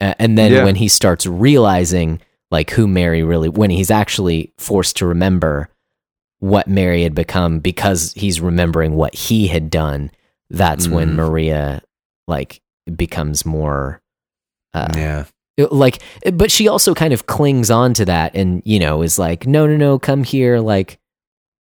Uh, 0.00 0.14
and 0.18 0.36
then 0.36 0.52
Yeah. 0.52 0.64
when 0.64 0.74
he 0.74 0.88
starts 0.88 1.24
realizing 1.26 2.20
like 2.50 2.70
who 2.70 2.86
Mary 2.88 3.22
really 3.22 3.48
when 3.48 3.70
he's 3.70 3.90
actually 3.90 4.52
forced 4.58 4.96
to 4.96 5.06
remember 5.06 5.68
what 6.40 6.68
Mary 6.68 7.02
had 7.02 7.14
become 7.14 7.58
because 7.60 8.12
he's 8.14 8.40
remembering 8.40 8.94
what 8.94 9.14
he 9.14 9.46
had 9.48 9.70
done 9.70 10.10
that's 10.50 10.86
when 10.88 11.10
Mhm. 11.10 11.14
Maria 11.14 11.82
like 12.28 12.60
becomes 12.94 13.44
more 13.46 14.00
uh, 14.74 14.92
yeah. 14.94 15.24
like 15.70 16.00
but 16.34 16.50
she 16.50 16.68
also 16.68 16.94
kind 16.94 17.12
of 17.12 17.26
clings 17.26 17.70
on 17.70 17.94
to 17.94 18.04
that 18.04 18.34
and 18.36 18.62
you 18.64 18.78
know 18.78 19.02
is 19.02 19.18
like 19.18 19.46
no 19.46 19.66
no 19.66 19.76
no 19.76 19.98
come 19.98 20.22
here 20.24 20.60
like 20.60 20.98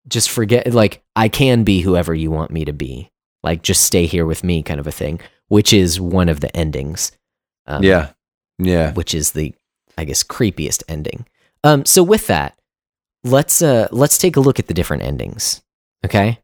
just 0.08 0.30
forget 0.30 0.72
like 0.74 1.02
I 1.16 1.30
can 1.30 1.64
be 1.64 1.82
whoever 1.82 2.14
you 2.14 2.30
want 2.30 2.52
me 2.52 2.66
to 2.66 2.74
be 2.74 3.10
like 3.44 3.64
just 3.64 3.84
stay 3.84 4.06
here 4.06 4.26
with 4.26 4.44
me 4.44 4.62
kind 4.62 4.80
of 4.80 4.86
a 4.88 4.92
thing 4.92 5.20
which 5.48 5.72
is 5.74 6.00
one 6.00 6.30
of 6.30 6.42
the 6.42 6.56
endings 6.56 7.12
um, 7.68 7.82
Yeah. 7.84 8.10
Yeah. 8.60 8.92
which 8.94 9.16
is 9.16 9.32
the 9.32 9.54
I 9.98 10.04
guess 10.04 10.24
creepiest 10.24 10.84
ending. 10.90 11.26
Um, 11.64 11.86
so 11.86 12.04
with 12.04 12.28
that, 12.28 12.60
let's 13.26 13.62
uh 13.62 13.88
let's 13.92 14.18
take 14.18 14.38
a 14.38 14.40
look 14.40 14.60
at 14.60 14.68
the 14.68 14.74
different 14.74 15.04
endings. 15.04 15.62
Okay, 16.06 16.40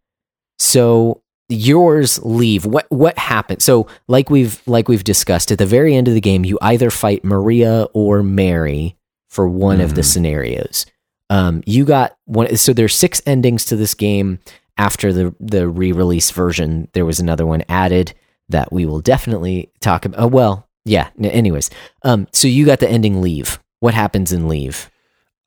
so 0.59 1.21
yours 1.49 2.19
leave. 2.23 2.65
What 2.65 2.87
what 2.89 3.17
happened? 3.17 3.61
So 3.61 3.87
like 4.07 4.29
we've 4.29 4.61
like 4.65 4.87
we've 4.87 5.03
discussed 5.03 5.51
at 5.51 5.57
the 5.57 5.65
very 5.65 5.95
end 5.95 6.07
of 6.07 6.13
the 6.13 6.21
game, 6.21 6.43
you 6.45 6.57
either 6.61 6.89
fight 6.89 7.23
Maria 7.23 7.83
or 7.93 8.23
Mary 8.23 8.95
for 9.29 9.47
one 9.47 9.79
of 9.79 9.95
the 9.95 10.01
Mhm. 10.01 10.05
scenarios. 10.05 10.85
Um, 11.29 11.63
you 11.65 11.85
got 11.85 12.17
one. 12.25 12.55
So 12.57 12.73
there's 12.73 12.95
six 12.95 13.21
endings 13.25 13.63
to 13.65 13.75
this 13.77 13.93
game. 13.93 14.39
After 14.77 15.13
the 15.13 15.35
the 15.39 15.67
re-release 15.69 16.31
version, 16.31 16.87
there 16.93 17.05
was 17.05 17.19
another 17.19 17.45
one 17.45 17.63
added 17.69 18.13
that 18.49 18.73
we 18.73 18.85
will 18.85 18.99
definitely 19.01 19.69
talk 19.79 20.05
about. 20.05 20.19
Oh, 20.21 20.27
well, 20.27 20.67
yeah. 20.85 21.09
Anyways, 21.21 21.69
um, 22.03 22.27
so 22.33 22.47
you 22.47 22.65
got 22.65 22.79
the 22.79 22.89
ending 22.89 23.21
leave. 23.21 23.59
What 23.79 23.93
happens 23.93 24.31
in 24.33 24.47
leave? 24.47 24.89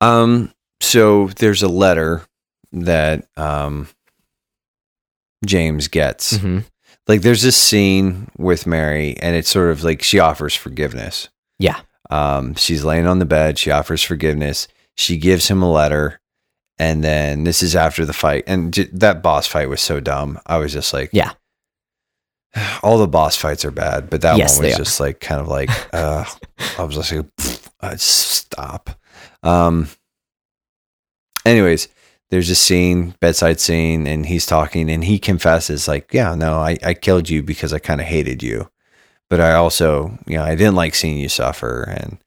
Um. 0.01 0.51
So 0.81 1.27
there's 1.37 1.63
a 1.63 1.67
letter 1.67 2.23
that 2.71 3.27
um 3.37 3.87
James 5.45 5.87
gets. 5.87 6.37
hmm 6.37 6.59
Like 7.07 7.21
there's 7.21 7.41
this 7.43 7.57
scene 7.57 8.29
with 8.37 8.65
Mary, 8.67 9.15
and 9.17 9.35
it's 9.35 9.49
sort 9.49 9.71
of 9.71 9.83
like 9.83 10.01
she 10.01 10.19
offers 10.19 10.55
forgiveness. 10.55 11.29
Yeah. 11.59 11.79
Um. 12.09 12.55
She's 12.55 12.83
laying 12.83 13.07
on 13.07 13.19
the 13.19 13.25
bed. 13.25 13.57
She 13.57 13.71
offers 13.71 14.01
forgiveness. 14.03 14.67
She 14.95 15.17
gives 15.17 15.47
him 15.47 15.61
a 15.61 15.71
letter, 15.71 16.19
and 16.77 17.03
then 17.03 17.43
this 17.43 17.61
is 17.63 17.75
after 17.75 18.05
the 18.05 18.13
fight. 18.13 18.43
And 18.47 18.73
j- 18.73 18.89
that 18.93 19.21
boss 19.23 19.47
fight 19.47 19.69
was 19.69 19.81
so 19.81 19.99
dumb. 19.99 20.39
I 20.45 20.57
was 20.57 20.71
just 20.73 20.93
like, 20.93 21.09
Yeah. 21.13 21.33
All 22.83 22.97
the 22.97 23.07
boss 23.07 23.35
fights 23.35 23.65
are 23.65 23.71
bad, 23.71 24.09
but 24.09 24.21
that 24.21 24.37
Yes, 24.37 24.57
one 24.57 24.65
was 24.67 24.77
just 24.77 24.99
like 24.99 25.19
kind 25.19 25.41
of 25.41 25.47
like 25.47 25.69
uh 25.93 26.25
I 26.77 26.83
was 26.83 26.95
just 26.95 27.11
like 27.11 27.25
uh, 27.81 27.95
stop. 27.97 28.89
Um 29.43 29.87
anyways, 31.45 31.87
there's 32.29 32.49
a 32.49 32.55
scene, 32.55 33.15
bedside 33.19 33.59
scene, 33.59 34.07
and 34.07 34.25
he's 34.25 34.45
talking 34.45 34.89
and 34.89 35.03
he 35.03 35.19
confesses 35.19 35.87
like, 35.87 36.11
Yeah, 36.13 36.35
no, 36.35 36.55
I, 36.59 36.77
I 36.83 36.93
killed 36.93 37.29
you 37.29 37.43
because 37.43 37.71
I 37.73 37.79
kind 37.79 38.01
of 38.01 38.07
hated 38.07 38.41
you. 38.43 38.69
But 39.29 39.39
I 39.39 39.53
also, 39.53 40.17
you 40.27 40.37
know, 40.37 40.43
I 40.43 40.55
didn't 40.55 40.75
like 40.75 40.95
seeing 40.95 41.17
you 41.17 41.29
suffer 41.29 41.83
and 41.83 42.17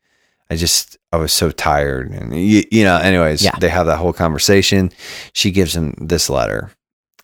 I 0.51 0.57
just 0.57 0.97
I 1.13 1.17
was 1.17 1.33
so 1.33 1.51
tired 1.51 2.11
and 2.11 2.35
you, 2.35 2.63
you 2.71 2.85
know, 2.85 2.97
anyways, 2.97 3.43
Yeah. 3.43 3.59
they 3.61 3.69
have 3.69 3.87
that 3.87 3.99
whole 3.99 4.13
conversation. 4.13 4.91
She 5.33 5.51
gives 5.51 5.75
him 5.77 5.95
this 6.01 6.29
letter 6.31 6.71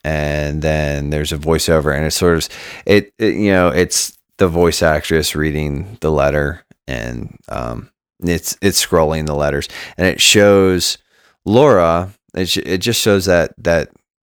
and 0.03 0.61
then 0.61 1.09
there's 1.09 1.31
a 1.31 1.37
voiceover 1.37 1.95
and 1.95 2.05
it's 2.05 2.15
sort 2.15 2.37
of 2.37 2.49
it, 2.85 3.11
it 3.17 3.33
you 3.35 3.51
know 3.51 3.69
it's 3.69 4.15
the 4.37 4.47
voice 4.47 4.83
actress 4.83 5.35
reading 5.35 5.97
the 6.01 6.11
letter 6.11 6.63
and 6.87 7.35
um 7.49 7.89
it's 8.23 8.55
it's 8.61 8.85
scrolling 8.85 9.25
the 9.25 9.33
letters 9.35 9.67
and 9.97 10.05
it 10.05 10.21
shows 10.21 10.99
Laura 11.45 12.11
it, 12.33 12.49
sh- 12.49 12.57
it 12.57 12.79
just 12.79 12.99
shows 13.01 13.25
that 13.25 13.53
that 13.57 13.89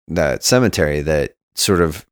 that 0.09 0.45
cemetery 0.45 1.01
that 1.03 1.35
sort 1.55 1.81
of 1.81 2.05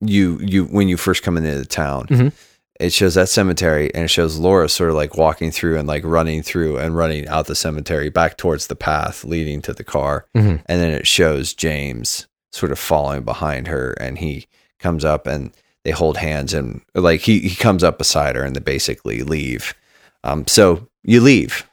you 0.00 0.38
you 0.40 0.64
when 0.66 0.88
you 0.88 0.96
first 0.96 1.22
come 1.22 1.36
into 1.36 1.56
the 1.58 1.64
town 1.64 2.06
Mhm. 2.08 2.32
it 2.80 2.92
shows 2.92 3.14
that 3.14 3.28
cemetery 3.28 3.92
and 3.94 4.04
it 4.04 4.08
shows 4.08 4.38
Laura 4.38 4.68
sort 4.68 4.90
of 4.90 4.96
like 4.96 5.16
walking 5.16 5.50
through 5.50 5.78
and 5.78 5.86
like 5.88 6.04
running 6.04 6.42
through 6.42 6.78
and 6.78 6.96
running 6.96 7.26
out 7.28 7.46
the 7.46 7.54
cemetery 7.54 8.08
back 8.10 8.36
towards 8.36 8.66
the 8.66 8.76
path 8.76 9.24
leading 9.24 9.62
to 9.62 9.72
the 9.72 9.84
car 9.84 10.26
Mhm. 10.36 10.62
and 10.66 10.80
then 10.80 10.90
it 10.92 11.06
shows 11.06 11.54
James 11.54 12.26
sort 12.52 12.72
of 12.72 12.78
following 12.78 13.22
behind 13.22 13.66
her 13.68 13.92
and 13.92 14.18
he 14.18 14.46
comes 14.78 15.04
up 15.04 15.26
and 15.26 15.52
they 15.84 15.90
hold 15.90 16.16
hands 16.18 16.52
and 16.54 16.80
like 16.94 17.20
he, 17.22 17.40
he 17.40 17.54
comes 17.56 17.82
up 17.82 17.98
beside 17.98 18.36
her 18.36 18.42
and 18.44 18.54
they 18.54 18.60
basically 18.60 19.22
leave 19.22 19.74
um 20.22 20.46
so 20.46 20.86
you 21.04 21.20
leave 21.20 21.64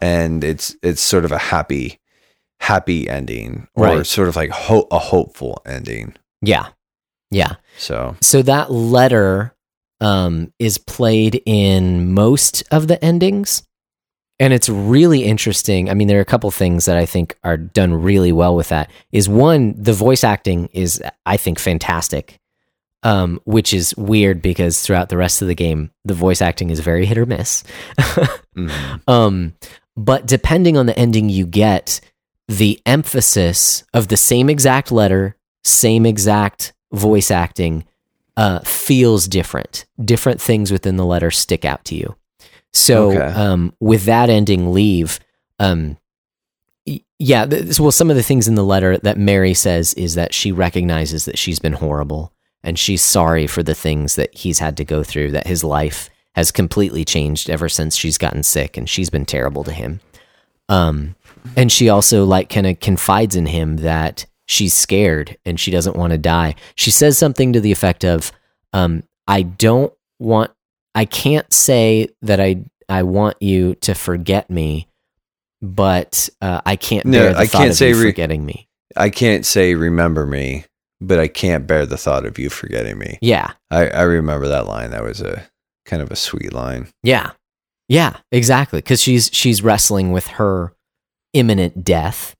and 0.00 0.42
it's 0.44 0.76
it's 0.82 1.00
sort 1.00 1.24
of 1.24 1.32
a 1.32 1.38
happy 1.38 1.98
happy 2.60 3.08
ending 3.08 3.68
or 3.74 3.84
Right. 3.86 4.06
sort 4.06 4.28
of 4.28 4.36
like 4.36 4.50
ho- 4.50 4.88
a 4.90 4.98
hopeful 4.98 5.62
ending 5.64 6.14
Yeah, 6.42 6.68
yeah. 7.30 7.54
so 7.76 8.16
So 8.20 8.42
that 8.42 8.70
letter 8.72 9.54
um, 10.00 10.52
is 10.58 10.78
played 10.78 11.42
in 11.46 12.12
most 12.14 12.62
of 12.70 12.86
the 12.88 13.02
endings. 13.04 13.62
And 14.40 14.52
it's 14.52 14.68
really 14.68 15.24
interesting. 15.24 15.90
I 15.90 15.94
mean, 15.94 16.06
there 16.06 16.18
are 16.18 16.22
a 16.22 16.24
couple 16.24 16.48
things 16.52 16.84
that 16.84 16.96
I 16.96 17.04
think 17.06 17.36
are 17.42 17.56
done 17.56 17.92
really 17.92 18.30
well 18.30 18.54
with 18.54 18.68
that. 18.68 18.88
Is 19.10 19.28
one, 19.28 19.74
the 19.76 19.92
voice 19.92 20.22
acting 20.22 20.68
is, 20.72 21.02
I 21.26 21.36
think, 21.36 21.58
fantastic, 21.58 22.38
um, 23.02 23.40
which 23.46 23.74
is 23.74 23.96
weird 23.96 24.40
because 24.40 24.80
throughout 24.80 25.08
the 25.08 25.16
rest 25.16 25.42
of 25.42 25.48
the 25.48 25.56
game, 25.56 25.90
the 26.04 26.14
voice 26.14 26.40
acting 26.40 26.70
is 26.70 26.78
very 26.78 27.04
hit 27.04 27.18
or 27.18 27.26
miss. 27.26 27.64
mhm. 28.56 29.00
um, 29.08 29.54
but 29.98 30.26
depending 30.26 30.76
on 30.76 30.86
the 30.86 30.98
ending 30.98 31.28
you 31.28 31.44
get, 31.46 32.00
the 32.46 32.80
emphasis 32.86 33.84
of 33.92 34.08
the 34.08 34.16
same 34.16 34.48
exact 34.48 34.90
letter, 34.92 35.36
same 35.64 36.06
exact 36.06 36.72
voice 36.92 37.30
acting 37.30 37.84
uh, 38.36 38.60
feels 38.60 39.26
different. 39.26 39.84
Different 40.02 40.40
things 40.40 40.70
within 40.70 40.96
the 40.96 41.04
letter 41.04 41.30
stick 41.30 41.64
out 41.64 41.84
to 41.86 41.96
you. 41.96 42.16
So, 42.72 43.10
Okay. 43.10 43.18
um, 43.34 43.74
with 43.80 44.04
that 44.04 44.30
ending, 44.30 44.72
leave. 44.72 45.18
Um, 45.58 45.96
yeah, 47.18 47.44
th- 47.44 47.80
well, 47.80 47.90
some 47.90 48.08
of 48.10 48.16
the 48.16 48.22
things 48.22 48.46
in 48.46 48.54
the 48.54 48.64
letter 48.64 48.96
that 48.98 49.18
Mary 49.18 49.52
says 49.52 49.92
is 49.94 50.14
that 50.14 50.32
she 50.32 50.52
recognizes 50.52 51.24
that 51.24 51.36
she's 51.38 51.58
been 51.58 51.72
horrible 51.72 52.32
and 52.62 52.78
she's 52.78 53.02
sorry 53.02 53.46
for 53.48 53.62
the 53.64 53.74
things 53.74 54.14
that 54.14 54.34
he's 54.34 54.60
had 54.60 54.76
to 54.76 54.84
go 54.84 55.02
through, 55.02 55.32
that 55.32 55.46
his 55.48 55.64
life 55.64 56.08
has 56.34 56.50
completely 56.50 57.04
changed 57.04 57.50
ever 57.50 57.68
since 57.68 57.96
she's 57.96 58.18
gotten 58.18 58.42
sick 58.42 58.76
and 58.76 58.88
she's 58.88 59.10
been 59.10 59.26
terrible 59.26 59.64
to 59.64 59.72
him. 59.72 60.00
Um, 60.68 61.16
and 61.56 61.72
she 61.72 61.88
also 61.88 62.24
like 62.24 62.48
kind 62.48 62.66
of 62.66 62.80
confides 62.80 63.34
in 63.34 63.46
him 63.46 63.78
that 63.78 64.26
she's 64.46 64.74
scared 64.74 65.36
and 65.44 65.58
she 65.58 65.70
doesn't 65.70 65.96
want 65.96 66.12
to 66.12 66.18
die. 66.18 66.54
She 66.74 66.90
says 66.90 67.16
something 67.18 67.52
to 67.52 67.60
the 67.60 67.72
effect 67.72 68.04
of, 68.04 68.32
um, 68.72 69.02
"I 69.26 69.42
don't 69.42 69.92
want, 70.18 70.50
I 70.94 71.04
can't 71.04 71.50
say 71.52 72.08
that 72.22 72.40
I 72.40 72.64
I 72.88 73.02
want 73.02 73.36
you 73.40 73.74
to 73.76 73.94
forget 73.94 74.50
me, 74.50 74.88
but 75.60 76.28
uh, 76.40 76.60
I 76.64 76.76
can't 76.76 77.06
No, 77.06 77.18
bear 77.18 77.32
the 77.34 77.38
I 77.40 77.46
thought 77.46 77.58
can't 77.58 77.70
of 77.70 77.76
say 77.76 77.90
you 77.90 78.00
re- 78.00 78.10
forgetting 78.10 78.44
me." 78.44 78.68
I 78.96 79.10
can't 79.10 79.44
say 79.46 79.74
remember 79.74 80.26
me, 80.26 80.64
but 81.00 81.18
I 81.20 81.28
can't 81.28 81.66
bear 81.66 81.86
the 81.86 81.98
thought 81.98 82.26
of 82.26 82.38
you 82.38 82.50
forgetting 82.50 82.98
me. 82.98 83.18
Yeah, 83.20 83.52
I, 83.70 83.88
I 83.88 84.02
remember 84.02 84.48
that 84.48 84.66
line. 84.66 84.90
That 84.90 85.04
was 85.04 85.20
a 85.20 85.46
kind 85.88 86.02
of 86.02 86.10
a 86.12 86.16
sweet 86.16 86.52
line. 86.52 86.88
yeah, 87.02 87.30
yeah, 87.88 88.18
exactly. 88.30 88.78
Because 88.80 89.02
she's 89.02 89.30
she's 89.32 89.62
wrestling 89.62 90.12
with 90.12 90.26
her 90.28 90.72
imminent 91.32 91.82
death, 91.84 92.36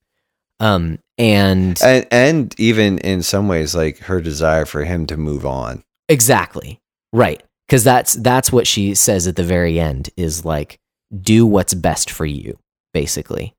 um, 0.60 0.98
and 1.18 1.80
And 1.82 2.06
and 2.10 2.54
even 2.60 2.98
in 2.98 3.22
some 3.22 3.48
ways, 3.48 3.74
like 3.74 3.98
her 4.00 4.20
desire 4.20 4.64
for 4.66 4.84
him 4.84 5.06
to 5.06 5.16
move 5.16 5.44
on. 5.46 5.82
Exactly. 6.08 6.80
Right. 7.12 7.42
Cuz 7.68 7.84
that's 7.84 8.14
that's 8.14 8.50
what 8.52 8.66
she 8.66 8.94
says 8.94 9.26
at 9.26 9.36
the 9.36 9.44
very 9.44 9.78
end 9.80 10.10
is 10.16 10.44
like 10.44 10.78
do 11.22 11.44
what's 11.46 11.74
best 11.74 12.10
for 12.10 12.24
you 12.26 12.58
basically. 12.94 13.54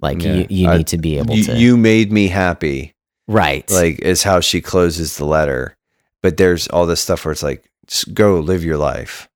Like 0.00 0.22
Yeah. 0.22 0.34
you 0.34 0.46
you 0.50 0.68
I- 0.68 0.76
need 0.78 0.86
to 0.88 0.98
be 0.98 1.18
able 1.18 1.34
You, 1.34 1.44
to 1.44 1.56
you 1.56 1.76
made 1.76 2.12
me 2.12 2.28
happy. 2.28 2.92
Right. 3.26 3.68
Like 3.70 4.00
is 4.00 4.22
how 4.22 4.40
she 4.40 4.60
closes 4.60 5.16
the 5.16 5.24
letter. 5.24 5.76
But 6.22 6.36
there's 6.36 6.68
all 6.68 6.86
this 6.86 7.00
stuff 7.00 7.24
where 7.24 7.32
it's 7.32 7.42
like, 7.42 7.64
just 7.86 8.12
go 8.14 8.38
live 8.40 8.64
your 8.64 8.76
life. 8.78 9.28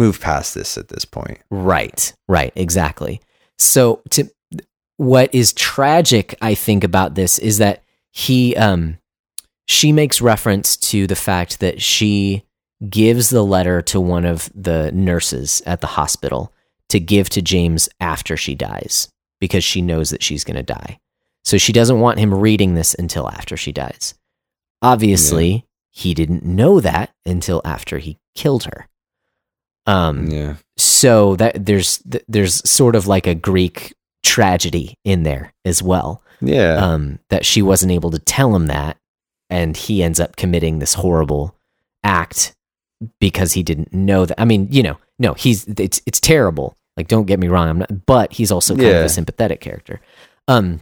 Move 0.00 0.20
past 0.20 0.54
this 0.54 0.78
at 0.78 0.88
this 0.88 1.04
point. 1.04 1.38
Right. 1.50 2.14
Right. 2.26 2.52
Exactly. 2.56 3.20
So 3.58 4.00
to 4.10 4.30
what 4.96 5.34
is 5.34 5.52
tragic 5.52 6.36
I 6.40 6.54
think 6.54 6.84
about 6.84 7.14
this 7.14 7.38
is 7.38 7.58
that 7.58 7.82
he 8.10 8.56
um 8.56 8.98
she 9.66 9.92
makes 9.92 10.20
reference 10.20 10.76
to 10.78 11.06
the 11.06 11.14
fact 11.14 11.60
that 11.60 11.80
she 11.82 12.44
gives 12.88 13.30
the 13.30 13.44
letter 13.44 13.82
to 13.82 14.00
one 14.00 14.24
of 14.24 14.50
the 14.54 14.90
nurses 14.92 15.62
at 15.66 15.80
the 15.80 15.86
hospital 15.86 16.52
to 16.88 16.98
give 16.98 17.28
to 17.30 17.42
James 17.42 17.88
after 18.00 18.36
she 18.36 18.54
dies 18.54 19.08
because 19.38 19.62
she 19.62 19.82
knows 19.82 20.10
that 20.10 20.22
she's 20.22 20.44
going 20.44 20.56
to 20.56 20.62
die. 20.62 20.98
So 21.44 21.56
she 21.56 21.72
doesn't 21.72 22.00
want 22.00 22.18
him 22.18 22.34
reading 22.34 22.74
this 22.74 22.94
until 22.94 23.28
after 23.28 23.56
she 23.56 23.72
dies. 23.72 24.14
Obviously, 24.82 25.66
he 25.90 26.14
didn't 26.14 26.44
know 26.44 26.80
that 26.80 27.14
until 27.26 27.60
after 27.64 27.98
he 27.98 28.18
killed 28.34 28.64
her. 28.64 28.88
Um 29.86 30.28
Yeah. 30.30 30.56
so 30.76 31.36
that 31.36 31.64
there's 31.66 32.02
there's 32.28 32.68
sort 32.68 32.94
of 32.96 33.06
like 33.06 33.26
a 33.26 33.34
Greek 33.34 33.94
tragedy 34.22 34.94
in 35.04 35.22
there 35.22 35.52
as 35.64 35.82
well. 35.82 36.22
Yeah. 36.42 36.74
Um, 36.76 37.18
that 37.28 37.44
she 37.44 37.62
wasn't 37.62 37.92
able 37.92 38.10
to 38.10 38.18
tell 38.18 38.54
him 38.54 38.66
that, 38.66 38.96
and 39.50 39.76
he 39.76 40.02
ends 40.02 40.20
up 40.20 40.36
committing 40.36 40.78
this 40.78 40.94
horrible 40.94 41.54
act 42.02 42.54
because 43.18 43.52
he 43.52 43.62
didn't 43.62 43.92
know 43.92 44.24
that. 44.26 44.40
I 44.40 44.44
mean, 44.44 44.68
you 44.70 44.82
know, 44.82 44.98
no, 45.18 45.34
he's 45.34 45.66
it's 45.66 46.00
it's 46.06 46.20
terrible. 46.20 46.76
Like, 46.96 47.08
don't 47.08 47.26
get 47.26 47.38
me 47.40 47.48
wrong, 47.48 47.68
I'm 47.68 47.78
not, 47.78 48.04
but 48.06 48.32
he's 48.32 48.50
also 48.50 48.74
kind 48.74 48.88
of 48.88 49.04
a 49.04 49.08
sympathetic 49.08 49.60
character. 49.60 50.00
Um, 50.48 50.80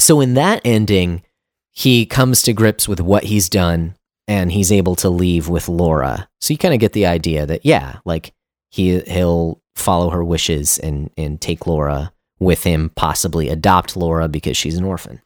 so 0.00 0.20
in 0.20 0.34
that 0.34 0.60
ending, 0.64 1.22
he 1.70 2.04
comes 2.06 2.42
to 2.44 2.52
grips 2.52 2.88
with 2.88 3.00
what 3.00 3.24
he's 3.24 3.48
done, 3.48 3.94
and 4.28 4.52
he's 4.52 4.72
able 4.72 4.94
to 4.96 5.08
leave 5.10 5.48
with 5.48 5.68
Laura. 5.68 6.28
So 6.40 6.52
you 6.54 6.58
kind 6.58 6.74
of 6.74 6.80
get 6.80 6.92
the 6.92 7.06
idea 7.06 7.46
that 7.46 7.64
yeah, 7.64 7.98
like 8.04 8.32
he 8.70 9.00
he'll 9.00 9.60
follow 9.74 10.10
her 10.10 10.24
wishes 10.24 10.78
and 10.78 11.10
and 11.16 11.40
take 11.40 11.66
Laura 11.66 12.12
with 12.38 12.64
him, 12.64 12.90
possibly 12.96 13.48
adopt 13.48 13.96
Laura 13.96 14.28
because 14.28 14.56
she's 14.56 14.76
an 14.76 14.84
orphan. 14.84 15.20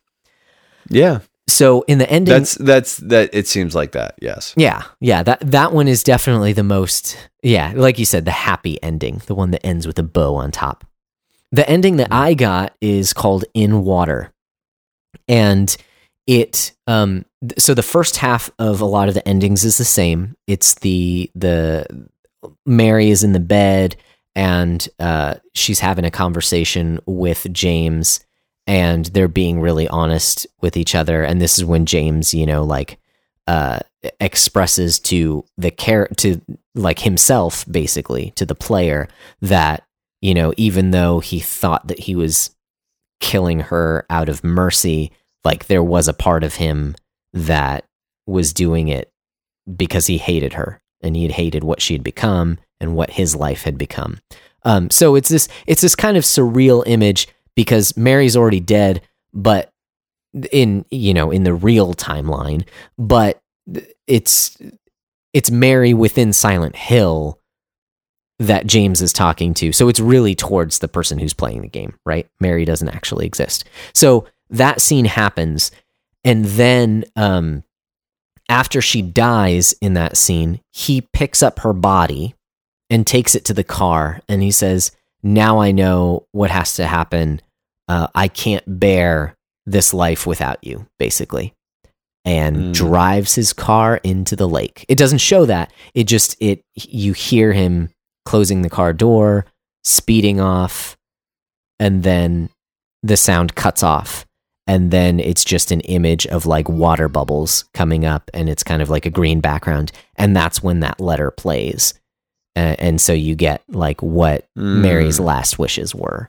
yeah. 0.88 1.20
So 1.48 1.82
in 1.82 1.98
the 1.98 2.10
ending, 2.10 2.32
That's 2.34 2.54
that's 2.56 2.96
that 2.96 3.30
it 3.32 3.46
seems 3.46 3.72
like 3.72 3.92
that. 3.92 4.16
Yes. 4.20 4.52
yeah, 4.56 4.82
yeah, 4.98 5.22
that 5.22 5.38
that 5.52 5.72
one 5.72 5.86
is 5.86 6.02
definitely 6.02 6.52
the 6.52 6.64
most, 6.64 7.16
yeah, 7.40 7.72
like 7.76 8.00
you 8.00 8.04
said, 8.04 8.24
the 8.24 8.32
happy 8.32 8.82
ending, 8.82 9.22
the 9.26 9.34
one 9.36 9.52
that 9.52 9.64
ends 9.64 9.86
with 9.86 9.96
a 10.00 10.02
bow 10.02 10.34
on 10.34 10.50
top. 10.50 10.84
The 11.52 11.68
ending 11.70 11.98
that 11.98 12.08
I 12.10 12.34
got 12.34 12.74
is 12.80 13.12
called 13.12 13.44
In 13.54 13.84
Water, 13.84 14.32
and 15.28 15.74
it, 16.26 16.72
um, 16.88 17.24
so 17.58 17.74
the 17.74 17.82
first 17.82 18.16
half 18.16 18.50
of 18.58 18.80
a 18.80 18.86
lot 18.86 19.08
of 19.08 19.14
the 19.14 19.26
endings 19.26 19.64
is 19.64 19.78
the 19.78 19.84
same. 19.84 20.36
It's 20.46 20.74
the 20.74 21.30
the 21.34 22.08
Mary 22.64 23.10
is 23.10 23.24
in 23.24 23.32
the 23.32 23.40
bed 23.40 23.96
and 24.34 24.88
uh, 25.00 25.34
she's 25.54 25.80
having 25.80 26.04
a 26.04 26.10
conversation 26.10 27.00
with 27.06 27.46
James 27.52 28.20
and 28.66 29.06
they're 29.06 29.28
being 29.28 29.60
really 29.60 29.88
honest 29.88 30.46
with 30.60 30.76
each 30.76 30.94
other 30.94 31.24
and 31.24 31.40
this 31.40 31.58
is 31.58 31.64
when 31.64 31.86
James 31.86 32.34
you 32.34 32.46
know 32.46 32.64
like 32.64 32.98
uh, 33.46 33.78
expresses 34.20 34.98
to 34.98 35.44
the 35.56 35.70
char- 35.70 36.08
to 36.16 36.40
like 36.74 36.98
himself 37.00 37.64
basically 37.70 38.32
to 38.36 38.44
the 38.44 38.54
player 38.54 39.08
that 39.40 39.84
you 40.20 40.34
know 40.34 40.52
even 40.56 40.90
though 40.90 41.20
he 41.20 41.40
thought 41.40 41.86
that 41.88 42.00
he 42.00 42.16
was 42.16 42.50
killing 43.20 43.60
her 43.60 44.04
out 44.10 44.28
of 44.28 44.44
mercy 44.44 45.12
like 45.44 45.66
there 45.66 45.82
was 45.82 46.08
a 46.08 46.12
part 46.12 46.44
of 46.44 46.56
him 46.56 46.94
that 47.36 47.84
was 48.26 48.52
doing 48.52 48.88
it 48.88 49.12
because 49.76 50.06
he 50.06 50.18
hated 50.18 50.54
her 50.54 50.80
and 51.02 51.14
he 51.14 51.22
had 51.22 51.32
hated 51.32 51.62
what 51.62 51.80
she 51.80 51.92
had 51.92 52.02
become 52.02 52.58
and 52.80 52.96
what 52.96 53.10
his 53.10 53.36
life 53.36 53.62
had 53.62 53.78
become. 53.78 54.18
Um, 54.62 54.90
so 54.90 55.14
it's 55.14 55.28
this 55.28 55.48
it's 55.66 55.82
this 55.82 55.94
kind 55.94 56.16
of 56.16 56.24
surreal 56.24 56.82
image 56.86 57.28
because 57.54 57.96
Mary's 57.96 58.36
already 58.36 58.60
dead, 58.60 59.02
but 59.32 59.70
in 60.50 60.84
you 60.90 61.14
know 61.14 61.30
in 61.30 61.44
the 61.44 61.54
real 61.54 61.94
timeline, 61.94 62.66
but 62.98 63.40
it's 64.06 64.56
it's 65.32 65.50
Mary 65.50 65.94
within 65.94 66.32
Silent 66.32 66.74
Hill 66.74 67.38
that 68.38 68.66
James 68.66 69.00
is 69.00 69.12
talking 69.12 69.54
to. 69.54 69.72
So 69.72 69.88
it's 69.88 70.00
really 70.00 70.34
towards 70.34 70.78
the 70.78 70.88
person 70.88 71.18
who's 71.18 71.32
playing 71.32 71.62
the 71.62 71.68
game, 71.68 71.94
right? 72.04 72.28
Mary 72.40 72.64
doesn't 72.64 72.88
actually 72.88 73.26
exist. 73.26 73.64
So 73.94 74.26
that 74.50 74.80
scene 74.80 75.06
happens, 75.06 75.70
and 76.26 76.44
then 76.44 77.04
um, 77.16 77.62
after 78.50 78.82
she 78.82 79.00
dies 79.00 79.72
in 79.80 79.94
that 79.94 80.16
scene, 80.18 80.60
he 80.72 81.00
picks 81.00 81.42
up 81.42 81.60
her 81.60 81.72
body 81.72 82.34
and 82.90 83.06
takes 83.06 83.34
it 83.34 83.44
to 83.46 83.54
the 83.54 83.64
car, 83.64 84.20
and 84.28 84.42
he 84.42 84.50
says, 84.50 84.92
"Now 85.22 85.58
I 85.60 85.72
know 85.72 86.26
what 86.32 86.50
has 86.50 86.74
to 86.74 86.86
happen. 86.86 87.40
Uh, 87.88 88.08
I 88.14 88.28
can't 88.28 88.64
bear 88.66 89.34
this 89.64 89.94
life 89.94 90.26
without 90.26 90.62
you." 90.62 90.86
Basically, 90.98 91.54
and 92.24 92.56
Mm. 92.56 92.72
drives 92.74 93.34
his 93.36 93.52
car 93.52 93.96
into 94.04 94.36
the 94.36 94.48
lake. 94.48 94.84
It 94.88 94.98
doesn't 94.98 95.18
show 95.18 95.46
that. 95.46 95.72
It 95.94 96.04
just 96.04 96.36
it 96.40 96.62
you 96.74 97.12
hear 97.12 97.52
him 97.52 97.90
closing 98.24 98.62
the 98.62 98.70
car 98.70 98.92
door, 98.92 99.46
speeding 99.84 100.40
off, 100.40 100.96
and 101.80 102.02
then 102.02 102.50
the 103.02 103.16
sound 103.16 103.54
cuts 103.54 103.82
off. 103.82 104.26
And 104.66 104.90
then 104.90 105.20
it's 105.20 105.44
just 105.44 105.70
an 105.70 105.80
image 105.82 106.26
of 106.26 106.44
like 106.46 106.68
water 106.68 107.08
bubbles 107.08 107.64
coming 107.72 108.04
up, 108.04 108.30
and 108.34 108.48
it's 108.48 108.64
kind 108.64 108.82
of 108.82 108.90
like 108.90 109.06
a 109.06 109.10
green 109.10 109.40
background. 109.40 109.92
And 110.16 110.36
that's 110.36 110.62
when 110.62 110.80
that 110.80 111.00
letter 111.00 111.30
plays. 111.30 111.94
Uh, 112.56 112.74
and 112.78 113.00
so 113.00 113.12
you 113.12 113.34
get 113.34 113.62
like 113.68 114.02
what 114.02 114.48
Mm. 114.56 114.80
Mary's 114.80 115.20
last 115.20 115.58
wishes 115.58 115.94
were. 115.94 116.28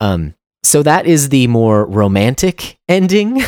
Um, 0.00 0.34
so 0.62 0.82
that 0.82 1.06
is 1.06 1.28
the 1.30 1.46
more 1.46 1.86
romantic 1.86 2.78
ending, 2.88 3.38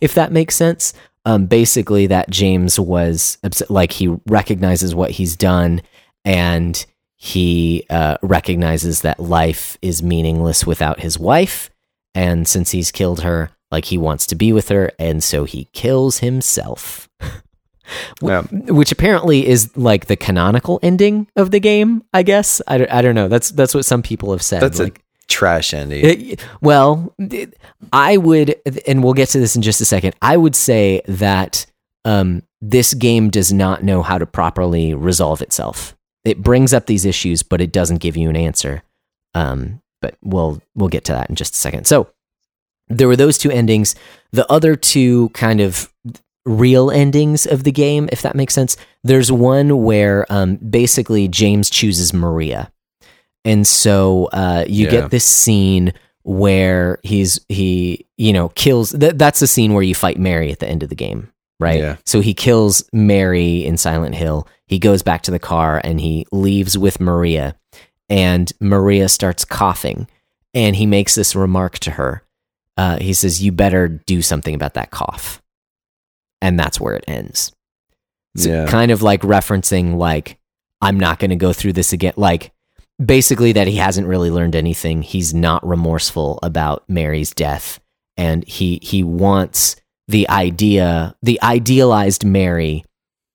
if 0.00 0.14
that 0.14 0.30
makes 0.32 0.54
sense. 0.54 0.92
Um, 1.24 1.46
basically, 1.46 2.06
that 2.08 2.28
James 2.30 2.78
was 2.78 3.38
obs- 3.42 3.62
like 3.70 3.92
he 3.92 4.08
recognizes 4.26 4.94
what 4.94 5.12
he's 5.12 5.36
done, 5.36 5.80
and 6.24 6.84
he 7.16 7.86
uh, 7.88 8.18
recognizes 8.22 9.00
that 9.00 9.18
life 9.18 9.78
is 9.80 10.02
meaningless 10.02 10.66
without 10.66 11.00
his 11.00 11.18
wife, 11.18 11.70
and 12.14 12.46
since 12.48 12.70
he's 12.70 12.90
killed 12.92 13.20
her, 13.22 13.50
like 13.70 13.86
he 13.86 13.98
wants 13.98 14.26
to 14.28 14.34
be 14.34 14.52
with 14.52 14.68
her, 14.68 14.92
and 14.98 15.22
so 15.22 15.44
he 15.44 15.68
kills 15.72 16.18
himself. 16.18 17.08
Yeah. 18.22 18.42
which 18.50 18.92
apparently 18.92 19.46
is 19.46 19.76
like 19.76 20.06
the 20.06 20.16
canonical 20.16 20.80
ending 20.82 21.28
of 21.36 21.50
the 21.50 21.60
game. 21.60 22.02
I 22.14 22.22
guess 22.22 22.62
I, 22.66 22.78
don't- 22.78 22.90
I 22.90 23.02
don't 23.02 23.14
know. 23.14 23.28
That's 23.28 23.50
that's 23.50 23.74
what 23.74 23.84
some 23.84 24.02
people 24.02 24.32
have 24.32 24.40
said. 24.40 24.62
That's 24.62 24.78
like, 24.78 25.00
a 25.00 25.02
trash 25.28 25.74
ending. 25.74 26.02
it- 26.02 26.44
well, 26.62 27.14
it- 27.18 27.58
I 27.92 28.16
would, 28.16 28.56
and 28.86 29.04
we'll 29.04 29.12
get 29.12 29.28
to 29.30 29.38
this 29.38 29.54
in 29.54 29.60
just 29.60 29.82
a 29.82 29.84
second. 29.84 30.14
I 30.22 30.34
would 30.38 30.56
say 30.56 31.02
that 31.06 31.66
um, 32.06 32.42
this 32.62 32.94
game 32.94 33.28
does 33.28 33.52
not 33.52 33.84
know 33.84 34.02
how 34.02 34.16
to 34.16 34.24
properly 34.24 34.94
resolve 34.94 35.42
itself. 35.42 35.94
It 36.24 36.42
brings 36.42 36.72
up 36.72 36.86
these 36.86 37.04
issues, 37.04 37.42
but 37.42 37.60
it 37.60 37.70
doesn't 37.70 37.98
give 37.98 38.16
you 38.16 38.30
an 38.30 38.36
answer. 38.36 38.82
Um, 39.34 39.82
but 40.04 40.16
we'll 40.22 40.60
we'll 40.74 40.90
get 40.90 41.04
to 41.04 41.12
that 41.12 41.30
in 41.30 41.34
just 41.36 41.54
a 41.54 41.58
second. 41.58 41.86
So 41.86 42.08
there 42.88 43.08
were 43.08 43.16
those 43.16 43.38
two 43.38 43.50
endings. 43.50 43.94
The 44.32 44.50
other 44.52 44.76
two 44.76 45.30
kind 45.30 45.60
of 45.60 45.90
real 46.44 46.90
endings 46.90 47.46
of 47.46 47.64
the 47.64 47.72
game, 47.72 48.08
if 48.12 48.20
that 48.22 48.36
makes 48.36 48.52
sense. 48.52 48.76
There's 49.02 49.32
one 49.32 49.82
where 49.82 50.26
um, 50.28 50.56
basically 50.56 51.26
James 51.28 51.70
chooses 51.70 52.12
Maria, 52.12 52.70
and 53.44 53.66
so 53.66 54.26
uh, 54.32 54.64
you 54.68 54.84
Yeah. 54.84 54.90
get 54.90 55.10
this 55.10 55.24
scene 55.24 55.92
where 56.22 56.98
he's 57.02 57.40
he 57.48 58.06
you 58.18 58.32
know 58.34 58.50
kills. 58.50 58.92
Th- 58.92 59.14
that's 59.14 59.40
the 59.40 59.46
scene 59.46 59.72
where 59.72 59.82
you 59.82 59.94
fight 59.94 60.18
Mary 60.18 60.52
at 60.52 60.58
the 60.58 60.68
end 60.68 60.82
of 60.82 60.88
the 60.90 60.94
game, 60.94 61.30
right? 61.60 61.80
Yeah. 61.80 61.96
So 62.04 62.20
he 62.20 62.34
kills 62.34 62.84
Mary 62.92 63.64
in 63.64 63.76
Silent 63.78 64.14
Hill. 64.14 64.46
He 64.66 64.78
goes 64.78 65.02
back 65.02 65.22
to 65.22 65.30
the 65.30 65.38
car 65.38 65.80
and 65.84 66.00
he 66.00 66.26
leaves 66.32 66.76
with 66.78 66.98
Maria, 67.00 67.54
and 68.08 68.52
Maria 68.60 69.08
starts 69.08 69.44
coughing, 69.44 70.08
and 70.52 70.76
he 70.76 70.86
makes 70.86 71.14
this 71.14 71.34
remark 71.34 71.78
to 71.80 71.92
her. 71.92 72.22
Uh, 72.76 72.98
he 72.98 73.12
says, 73.12 73.42
"You 73.42 73.52
better 73.52 73.88
do 73.88 74.20
something 74.22 74.54
about 74.54 74.74
that 74.74 74.90
cough," 74.90 75.40
and 76.42 76.58
that's 76.58 76.80
where 76.80 76.94
it 76.94 77.04
ends. 77.06 77.52
So 78.36 78.50
Yeah. 78.50 78.66
kind 78.66 78.90
of 78.90 79.00
like 79.02 79.22
referencing 79.22 79.96
like 79.96 80.38
I'm 80.80 80.98
not 80.98 81.18
going 81.18 81.30
to 81.30 81.36
go 81.36 81.52
through 81.52 81.74
this 81.74 81.92
again. 81.92 82.14
Like 82.16 82.52
basically 83.04 83.52
that 83.52 83.68
he 83.68 83.76
hasn't 83.76 84.06
really 84.08 84.30
learned 84.30 84.56
anything. 84.56 85.02
He's 85.02 85.32
not 85.32 85.66
remorseful 85.66 86.38
about 86.42 86.84
Mary's 86.88 87.32
death, 87.32 87.80
and 88.16 88.46
he 88.46 88.80
he 88.82 89.02
wants 89.04 89.76
the 90.08 90.28
idea, 90.28 91.14
the 91.22 91.40
idealized 91.42 92.24
Mary, 92.26 92.84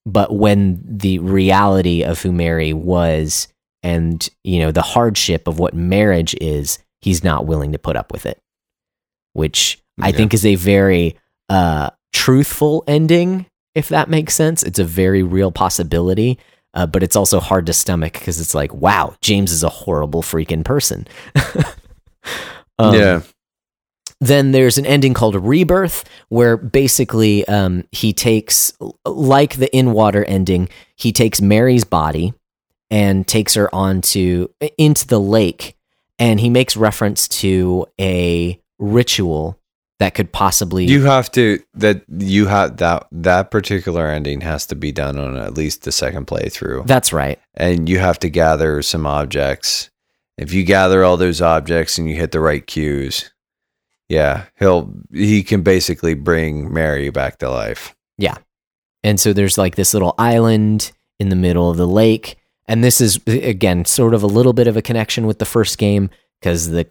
but 0.05 0.36
when 0.36 0.82
the 0.86 1.17
reality 1.20 2.03
of 2.03 2.22
who 2.22 2.32
Mary 2.32 2.74
was 2.74 3.47
and 3.84 4.27
you 4.43 4.59
know 4.59 4.71
the 4.71 4.82
hardship 4.82 5.47
of 5.47 5.59
what 5.59 5.73
marriage 5.73 6.36
is, 6.41 6.80
he's 7.01 7.23
not 7.23 7.45
willing 7.45 7.71
to 7.71 7.80
put 7.80 7.95
up 7.95 8.11
with 8.11 8.25
it, 8.25 8.39
which 9.34 9.82
I 10.01 10.11
think 10.11 10.34
is 10.34 10.45
a 10.45 10.55
very 10.55 11.17
uh, 11.49 11.89
truthful 12.13 12.84
ending. 12.88 13.45
If 13.75 13.89
that 13.89 14.09
makes 14.09 14.34
sense, 14.34 14.63
it's 14.63 14.80
a 14.80 14.84
very 14.84 15.23
real 15.23 15.51
possibility. 15.51 16.39
Uh, 16.73 16.86
but 16.86 17.01
it's 17.01 17.15
also 17.15 17.39
hard 17.39 17.65
to 17.65 17.73
stomach 17.73 18.13
because 18.13 18.39
it's 18.39 18.53
like, 18.53 18.71
wow, 18.73 19.15
James 19.21 19.51
is 19.51 19.63
a 19.63 19.69
horrible 19.69 20.21
freaking 20.21 20.63
person. 20.63 21.07
Um, 22.80 22.95
yeah. 22.95 23.21
then 24.21 24.53
there's 24.53 24.77
an 24.77 24.86
ending 24.86 25.13
called 25.13 25.36
Rebirth, 25.36 26.05
where 26.30 26.55
basically 26.55 27.45
um, 27.49 27.84
he 27.91 28.13
takes, 28.13 28.71
like 29.05 29.57
the 29.57 29.75
in 29.75 29.91
water 29.91 30.23
ending, 30.23 30.69
he 30.95 31.11
takes 31.11 31.41
Mary's 31.41 31.84
body 31.84 32.34
and 32.89 33.27
takes 33.27 33.53
her 33.53 33.73
onto 33.73 34.47
into 34.77 35.07
the 35.07 35.19
lake, 35.19 35.77
and 36.17 36.39
he 36.39 36.49
makes 36.49 36.75
reference 36.75 37.27
to 37.27 37.85
a 37.99 38.59
ritual 38.77 39.59
that 39.99 40.15
could 40.15 40.31
possibly 40.31 40.85
You 40.85 41.03
have 41.03 41.29
to 41.31 41.59
that 41.75 42.03
you 42.07 42.47
have 42.47 42.77
that 42.77 43.07
that 43.11 43.51
particular 43.51 44.07
ending 44.07 44.41
has 44.41 44.65
to 44.67 44.75
be 44.75 44.91
done 44.91 45.19
on 45.19 45.37
at 45.37 45.55
least 45.55 45.83
the 45.83 45.91
second 45.91 46.25
playthrough. 46.25 46.87
That's 46.87 47.13
right. 47.13 47.39
and 47.55 47.87
you 47.89 47.99
have 47.99 48.17
to 48.19 48.29
gather 48.29 48.81
some 48.81 49.05
objects. 49.05 49.89
If 50.37 50.53
you 50.53 50.63
gather 50.63 51.03
all 51.03 51.17
those 51.17 51.41
objects 51.41 51.97
and 51.97 52.09
you 52.09 52.15
hit 52.15 52.31
the 52.31 52.39
right 52.39 52.65
cues, 52.65 53.31
yeah, 54.07 54.45
he'll 54.57 54.93
he 55.11 55.43
can 55.43 55.61
basically 55.61 56.13
bring 56.13 56.73
Mary 56.73 57.09
back 57.09 57.37
to 57.39 57.49
life. 57.49 57.93
Yeah. 58.17 58.37
And 59.03 59.19
so 59.19 59.33
there's 59.33 59.57
like 59.57 59.75
this 59.75 59.93
little 59.93 60.15
island 60.17 60.91
in 61.19 61.29
the 61.29 61.35
middle 61.35 61.69
of 61.69 61.77
the 61.77 61.87
lake. 61.87 62.37
And 62.70 62.84
this 62.84 63.01
is, 63.01 63.20
again, 63.28 63.84
sort 63.84 64.13
of 64.13 64.24
a 64.24 64.28
little 64.28 64.53
bit 64.53 64.67
of 64.67 64.78
a 64.78 64.82
connection 64.82 65.26
with 65.26 65.39
the 65.39 65.45
first 65.45 65.78
game 65.78 66.09
because 66.39 66.70
the 66.70 66.86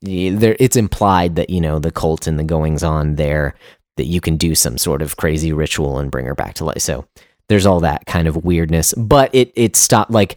there, 0.00 0.56
it's 0.58 0.76
implied 0.76 1.34
that, 1.34 1.50
you 1.50 1.60
know, 1.60 1.78
the 1.78 1.90
cult 1.90 2.26
and 2.26 2.38
the 2.38 2.44
goings 2.44 2.82
on 2.82 3.16
there, 3.16 3.54
that 3.96 4.06
you 4.06 4.20
can 4.20 4.36
do 4.36 4.54
some 4.54 4.78
sort 4.78 5.02
of 5.02 5.16
crazy 5.16 5.52
ritual 5.52 5.98
and 5.98 6.10
bring 6.10 6.26
her 6.26 6.34
back 6.34 6.54
to 6.54 6.64
life. 6.64 6.80
So 6.80 7.06
there's 7.48 7.66
all 7.66 7.80
that 7.80 8.06
kind 8.06 8.28
of 8.28 8.44
weirdness. 8.44 8.94
But 8.94 9.34
it, 9.34 9.52
it 9.56 9.76
stopped, 9.76 10.12
like, 10.12 10.36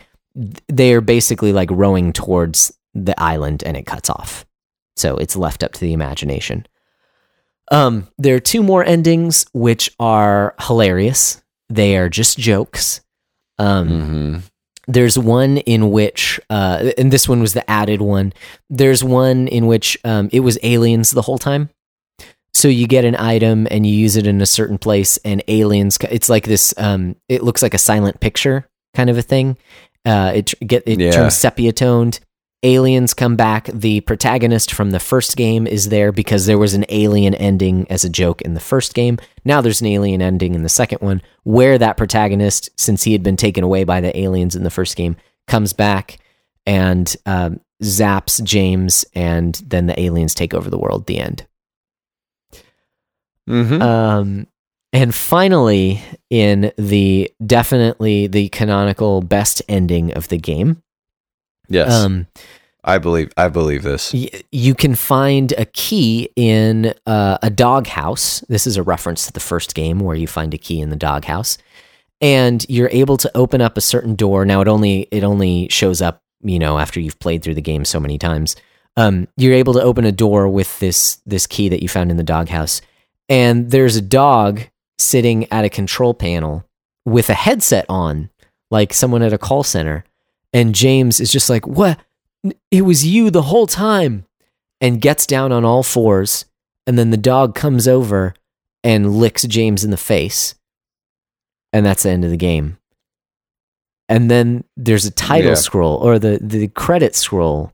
they're 0.68 1.02
basically 1.02 1.54
like 1.54 1.70
rowing 1.72 2.12
towards 2.12 2.74
the 2.94 3.20
island 3.22 3.64
and 3.64 3.78
it 3.78 3.86
cuts 3.86 4.10
off. 4.10 4.46
So 4.96 5.18
it's 5.18 5.36
left 5.36 5.64
up 5.64 5.74
to 5.74 5.80
the 5.80 5.94
imagination. 5.94 6.66
Um, 7.72 8.08
there 8.18 8.36
are 8.36 8.40
two 8.40 8.64
more 8.64 8.84
endings 8.84 9.46
which 9.54 9.92
are 10.00 10.56
hilarious. 10.60 11.44
They 11.70 11.96
are 11.96 12.10
just 12.10 12.40
jokes. 12.40 13.02
Um, 13.60 13.88
Mm-hmm. 13.90 14.38
there's 14.88 15.18
one 15.18 15.58
in 15.58 15.92
which, 15.92 16.40
uh, 16.50 16.92
and 16.98 17.12
this 17.12 17.28
one 17.28 17.42
was 17.42 17.54
the 17.54 17.70
added 17.70 18.02
one. 18.02 18.34
There's 18.70 19.04
one 19.04 19.48
in 19.48 19.68
which 19.68 19.98
um, 20.04 20.30
it 20.32 20.42
was 20.42 20.58
aliens 20.64 21.12
the 21.12 21.22
whole 21.24 21.38
time. 21.38 21.70
So 22.54 22.68
you 22.68 22.88
get 22.88 23.06
an 23.06 23.16
item 23.16 23.68
and 23.70 23.86
you 23.86 23.94
use 23.94 24.16
it 24.16 24.26
in 24.26 24.42
a 24.42 24.46
certain 24.46 24.78
place, 24.78 25.18
and 25.26 25.44
aliens. 25.48 25.98
It's 26.10 26.30
like 26.30 26.46
this. 26.46 26.74
Um, 26.78 27.16
it 27.30 27.44
looks 27.44 27.62
like 27.62 27.74
a 27.76 27.78
silent 27.80 28.20
picture 28.20 28.68
kind 28.96 29.10
of 29.12 29.18
a 29.18 29.22
thing. 29.22 29.58
Uh, 30.06 30.32
it 30.36 30.54
get 30.66 30.84
it 30.88 31.00
Yeah. 31.00 31.12
turns 31.12 31.36
sepia 31.36 31.72
toned. 31.72 32.20
Aliens 32.68 33.14
come 33.14 33.38
back. 33.38 33.68
The 33.74 34.02
protagonist 34.02 34.74
from 34.74 34.92
the 34.92 35.00
first 35.00 35.38
game 35.38 35.66
is 35.66 35.88
there 35.88 36.12
because 36.12 36.46
there 36.46 36.58
was 36.58 36.74
an 36.74 36.84
alien 36.90 37.34
ending 37.34 37.90
as 37.90 38.04
a 38.04 38.10
joke 38.10 38.42
in 38.42 38.56
the 38.56 38.60
first 38.60 38.94
game. 38.94 39.18
Now 39.46 39.62
there's 39.62 39.80
an 39.80 39.88
alien 39.88 40.22
ending 40.22 40.54
in 40.54 40.64
the 40.64 40.70
second 40.70 41.00
one 41.00 41.22
where 41.44 41.78
that 41.78 41.96
protagonist, 41.96 42.70
since 42.78 43.04
he 43.04 43.14
had 43.14 43.24
been 43.24 43.38
taken 43.38 43.64
away 43.64 43.86
by 43.86 44.02
the 44.02 44.18
aliens 44.20 44.54
in 44.54 44.64
the 44.64 44.70
first 44.70 44.98
game, 44.98 45.16
comes 45.48 45.72
back 45.72 46.18
and 46.66 47.16
um, 47.26 47.62
zaps 47.82 48.44
James, 48.44 49.06
and 49.16 49.56
then 49.66 49.88
the 49.88 49.98
aliens 49.98 50.36
take 50.36 50.54
over 50.54 50.70
the 50.70 50.78
world. 50.78 51.06
The 51.06 51.20
end. 51.20 51.48
Mm-hmm. 53.48 53.82
Um, 53.82 54.48
and 54.92 55.16
finally, 55.16 56.02
in 56.30 56.74
the 56.78 57.32
definitely 57.46 58.28
the 58.28 58.50
canonical 58.50 59.22
best 59.22 59.62
ending 59.70 60.14
of 60.14 60.28
the 60.28 60.38
game, 60.38 60.84
yes, 61.70 61.94
um, 61.94 62.28
I 62.88 62.98
believe 62.98 63.32
I 63.38 63.50
believe 63.50 63.84
this. 63.84 64.14
y- 64.14 64.30
you 64.52 64.74
can 64.74 64.96
find 64.96 65.52
a 65.58 65.66
key 65.66 66.30
in 66.38 66.94
uh, 67.06 67.38
a 67.44 67.50
doghouse. 67.50 68.40
This 68.48 68.66
is 68.66 68.78
a 68.78 68.84
reference 68.84 69.28
to 69.28 69.34
the 69.34 69.40
first 69.42 69.76
game 69.76 70.00
where 70.00 70.16
you 70.16 70.26
find 70.26 70.54
a 70.54 70.58
key 70.58 70.80
in 70.80 70.90
the 70.90 70.96
doghouse, 70.96 71.58
and 72.22 72.66
you're 72.70 72.90
able 72.92 73.18
to 73.18 73.30
open 73.36 73.62
up 73.62 73.78
a 73.78 73.82
certain 73.82 74.16
door. 74.16 74.46
Now 74.46 74.62
it 74.62 74.68
only 74.70 75.08
it 75.12 75.24
only 75.24 75.68
shows 75.70 76.02
up, 76.02 76.24
you 76.42 76.58
know, 76.58 76.80
after 76.80 77.00
you've 77.02 77.20
played 77.20 77.44
through 77.44 77.56
the 77.56 77.62
game 77.62 77.84
so 77.86 78.00
many 78.00 78.18
times. 78.18 78.56
Um, 78.96 79.28
you're 79.38 79.54
able 79.54 79.74
to 79.74 79.82
open 79.82 80.06
a 80.06 80.12
door 80.12 80.48
with 80.48 80.80
this 80.80 81.22
this 81.26 81.46
key 81.46 81.70
that 81.70 81.84
you 81.84 81.90
found 81.90 82.10
in 82.10 82.18
the 82.18 82.24
doghouse, 82.24 82.82
and 83.28 83.70
there's 83.70 83.98
a 83.98 84.02
dog 84.02 84.62
sitting 84.98 85.52
at 85.52 85.66
a 85.66 85.70
control 85.70 86.14
panel 86.14 86.64
with 87.06 87.30
a 87.30 87.34
headset 87.36 87.86
on, 87.90 88.30
like 88.72 88.94
someone 88.94 89.22
at 89.22 89.34
a 89.34 89.38
call 89.38 89.64
center. 89.64 90.06
And 90.54 90.74
James 90.74 91.20
is 91.20 91.32
just 91.32 91.50
like, 91.50 91.68
"What? 91.68 92.00
It 92.72 92.82
was 92.84 93.06
you 93.06 93.30
the 93.30 93.44
whole 93.44 93.68
time," 93.68 94.26
and 94.82 95.02
gets 95.02 95.26
down 95.26 95.52
on 95.52 95.64
all 95.66 95.84
fours. 95.84 96.46
And 96.86 96.98
then 96.98 97.10
the 97.10 97.18
dog 97.18 97.54
comes 97.54 97.88
over 97.88 98.34
and 98.84 99.16
licks 99.18 99.44
James 99.44 99.84
in 99.84 99.92
the 99.92 99.98
face, 99.98 100.56
and 101.74 101.86
that's 101.86 102.04
the 102.04 102.10
end 102.12 102.24
of 102.24 102.32
the 102.32 102.38
game. 102.38 102.78
And 104.10 104.32
then 104.32 104.64
there's 104.78 105.06
a 105.06 105.12
title 105.12 105.50
Yeah. 105.52 105.56
scroll 105.56 105.98
or 105.98 106.18
the 106.18 106.40
the 106.42 106.70
credit 106.70 107.14
scroll 107.16 107.74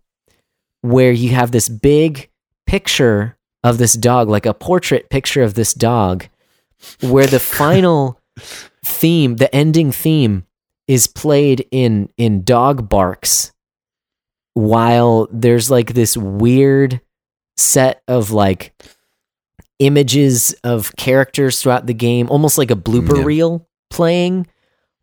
where 0.81 1.11
you 1.11 1.29
have 1.29 1.51
this 1.51 1.69
big 1.69 2.29
picture 2.65 3.37
of 3.63 3.77
this 3.77 3.93
dog, 3.93 4.27
like 4.29 4.45
a 4.45 4.53
portrait 4.53 5.09
picture 5.09 5.43
of 5.43 5.53
this 5.53 5.73
dog, 5.73 6.25
where 7.01 7.27
the 7.27 7.39
final 7.57 8.19
theme, 8.83 9.35
the 9.37 9.53
ending 9.55 9.91
theme, 9.91 10.45
is 10.87 11.07
played 11.07 11.65
in 11.71 12.09
in 12.17 12.43
dog 12.43 12.89
barks, 12.89 13.52
while 14.53 15.27
there's 15.31 15.69
like 15.71 15.93
this 15.93 16.15
weird 16.17 17.01
set 17.57 18.01
of 18.07 18.31
like 18.31 18.73
images 19.79 20.53
of 20.63 20.95
characters 20.95 21.61
throughout 21.61 21.85
the 21.87 21.93
game, 21.93 22.29
almost 22.29 22.57
like 22.57 22.71
a 22.71 22.75
blooper 22.75 23.17
Yeah. 23.17 23.23
reel 23.23 23.67
playing, 23.89 24.47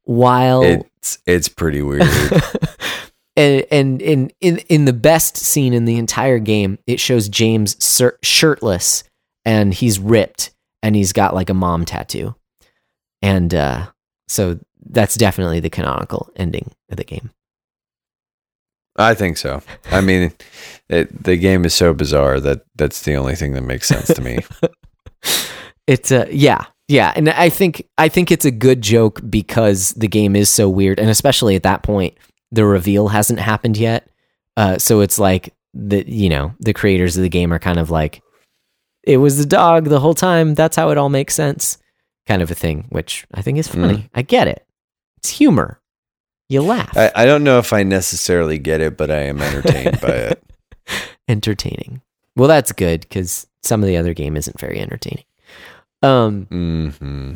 while 0.04 0.62
It's 0.62 1.18
it's 1.26 1.48
pretty 1.48 1.82
weird. 1.82 2.02
and 3.36 3.64
and 3.70 4.02
in 4.02 4.30
in 4.40 4.58
in 4.68 4.84
the 4.84 4.92
best 4.92 5.36
scene 5.36 5.72
in 5.74 5.84
the 5.84 5.96
entire 5.98 6.38
game, 6.38 6.78
it 6.86 7.00
shows 7.00 7.28
James 7.28 7.82
sir- 7.82 8.18
shirtless 8.22 9.04
and 9.44 9.72
he's 9.74 9.98
ripped 9.98 10.50
and 10.82 10.94
he's 10.96 11.12
got 11.12 11.34
like 11.34 11.50
a 11.50 11.54
mom 11.54 11.84
tattoo. 11.84 12.34
and 13.22 13.54
uh, 13.54 13.86
so 14.28 14.58
that's 14.88 15.14
definitely 15.16 15.60
the 15.60 15.70
canonical 15.70 16.30
ending 16.36 16.70
of 16.90 16.96
the 16.96 17.04
game. 17.04 17.30
I 19.00 19.14
think 19.14 19.36
so. 19.38 19.62
I 19.90 20.00
mean, 20.00 20.32
it, 20.88 21.24
the 21.24 21.36
game 21.36 21.64
is 21.64 21.74
so 21.74 21.94
bizarre 21.94 22.40
that 22.40 22.64
that's 22.76 23.02
the 23.02 23.14
only 23.14 23.34
thing 23.34 23.54
that 23.54 23.62
makes 23.62 23.88
sense 23.88 24.06
to 24.08 24.20
me. 24.20 24.40
it's 25.86 26.10
a 26.10 26.28
yeah, 26.30 26.66
yeah, 26.88 27.12
and 27.14 27.30
I 27.30 27.48
think 27.48 27.86
I 27.98 28.08
think 28.08 28.30
it's 28.30 28.44
a 28.44 28.50
good 28.50 28.82
joke 28.82 29.20
because 29.30 29.92
the 29.92 30.08
game 30.08 30.34
is 30.34 30.48
so 30.48 30.68
weird, 30.68 30.98
and 30.98 31.08
especially 31.08 31.56
at 31.56 31.62
that 31.62 31.82
point, 31.82 32.16
the 32.50 32.64
reveal 32.64 33.08
hasn't 33.08 33.38
happened 33.38 33.76
yet. 33.76 34.08
Uh, 34.56 34.76
so 34.78 35.00
it's 35.00 35.18
like 35.18 35.54
the 35.72 36.04
you 36.10 36.28
know 36.28 36.52
the 36.58 36.72
creators 36.72 37.16
of 37.16 37.22
the 37.22 37.28
game 37.28 37.52
are 37.52 37.58
kind 37.58 37.78
of 37.78 37.90
like, 37.90 38.22
it 39.04 39.18
was 39.18 39.38
the 39.38 39.46
dog 39.46 39.84
the 39.84 40.00
whole 40.00 40.14
time. 40.14 40.54
That's 40.54 40.76
how 40.76 40.90
it 40.90 40.98
all 40.98 41.08
makes 41.08 41.34
sense, 41.34 41.78
kind 42.26 42.42
of 42.42 42.50
a 42.50 42.56
thing, 42.56 42.86
which 42.90 43.26
I 43.32 43.42
think 43.42 43.58
is 43.58 43.68
funny. 43.68 43.98
Mm. 43.98 44.10
I 44.14 44.22
get 44.22 44.48
it. 44.48 44.66
It's 45.18 45.30
humor. 45.30 45.79
You 46.50 46.62
laugh. 46.62 46.96
I, 46.96 47.12
I 47.14 47.26
don't 47.26 47.44
know 47.44 47.60
if 47.60 47.72
I 47.72 47.84
necessarily 47.84 48.58
get 48.58 48.80
it, 48.80 48.96
but 48.96 49.08
I 49.08 49.20
am 49.20 49.40
entertained 49.40 50.00
by 50.00 50.08
it. 50.08 50.42
Entertaining. 51.28 52.02
Well, 52.34 52.48
that's 52.48 52.72
good 52.72 53.02
because 53.02 53.46
some 53.62 53.84
of 53.84 53.86
the 53.86 53.96
other 53.96 54.14
game 54.14 54.36
isn't 54.36 54.58
very 54.58 54.80
entertaining. 54.80 55.24
Um. 56.02 56.46
Mm-hmm. 56.50 57.34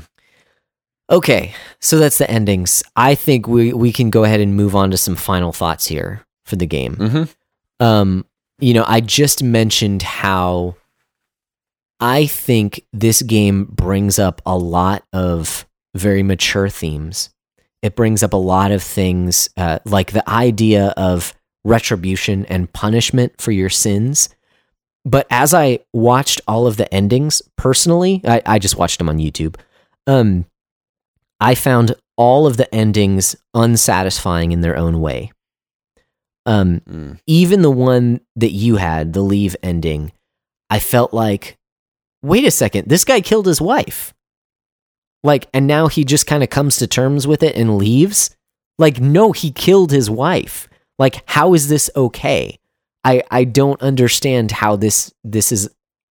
Okay, 1.11 1.55
so 1.81 1.99
that's 1.99 2.19
the 2.19 2.29
endings. 2.29 2.83
I 2.97 3.15
think 3.15 3.47
we 3.47 3.73
we 3.73 3.93
can 3.93 4.11
go 4.11 4.25
ahead 4.25 4.41
and 4.41 4.57
move 4.57 4.75
on 4.75 4.91
to 4.91 4.97
some 4.97 5.15
final 5.15 5.53
thoughts 5.53 5.87
here 5.87 6.27
for 6.45 6.57
the 6.57 6.67
game. 6.67 6.97
Mm-hmm. 6.97 7.85
Um, 7.85 8.25
you 8.59 8.75
know, 8.75 8.85
I 8.89 9.01
just 9.01 9.45
mentioned 9.45 10.03
how 10.03 10.75
I 12.01 12.27
think 12.27 12.85
this 12.93 13.23
game 13.23 13.67
brings 13.67 14.19
up 14.19 14.43
a 14.45 14.57
lot 14.57 15.05
of 15.13 15.67
very 15.95 16.25
mature 16.25 16.69
themes 16.69 17.31
it 17.85 17.95
brings 17.95 18.23
up 18.23 18.33
a 18.33 18.37
lot 18.37 18.73
of 18.73 18.83
things 18.83 19.51
uh, 19.59 19.79
like 19.85 20.13
the 20.13 20.29
idea 20.29 20.95
of 20.97 21.35
retribution 21.65 22.47
and 22.47 22.73
punishment 22.73 23.39
for 23.39 23.53
your 23.53 23.69
sins. 23.69 24.31
But 25.05 25.27
as 25.29 25.53
I 25.53 25.81
watched 25.93 26.41
all 26.49 26.67
of 26.67 26.79
the 26.79 26.93
endings 26.93 27.43
personally, 27.59 28.23
I, 28.25 28.41
I 28.47 28.59
just 28.59 28.79
watched 28.79 28.97
them 28.97 29.11
on 29.11 29.19
YouTube. 29.19 29.57
Um, 30.07 30.47
I 31.41 31.55
found 31.55 31.95
all 32.17 32.47
of 32.47 32.57
the 32.57 32.75
endings 32.75 33.37
unsatisfying 33.53 34.53
in 34.53 34.63
their 34.63 34.79
own 34.79 35.03
way. 35.03 35.31
Um, 36.47 36.81
mm. 36.89 37.19
even 37.27 37.61
the 37.61 37.71
one 37.71 38.23
that 38.37 38.53
you 38.53 38.77
had, 38.77 39.13
the 39.13 39.21
leave 39.21 39.57
ending, 39.63 40.11
I 40.71 40.79
felt 40.79 41.13
like, 41.13 41.59
wait 42.23 42.47
a 42.47 42.51
second, 42.51 42.89
this 42.89 43.05
guy 43.05 43.21
killed 43.21 43.45
his 43.45 43.61
wife. 43.61 44.14
Like, 45.25 45.49
and 45.55 45.67
now 45.67 45.89
he 45.89 46.05
just 46.05 46.27
kind 46.27 46.45
of 46.45 46.51
comes 46.51 46.77
to 46.77 46.87
terms 46.87 47.27
with 47.27 47.43
it 47.43 47.57
and 47.57 47.79
leaves. 47.79 48.37
Like, 48.79 49.01
no, 49.01 49.33
he 49.33 49.51
killed 49.51 49.91
his 49.91 50.11
wife. 50.11 50.69
Like, 50.99 51.23
how 51.27 51.55
is 51.55 51.69
this 51.69 51.91
okay? 51.97 52.61
I 53.03 53.23
I 53.31 53.45
don't 53.45 53.81
understand 53.83 54.53
how 54.53 54.77
this 54.77 55.13
this 55.25 55.51
is 55.51 55.69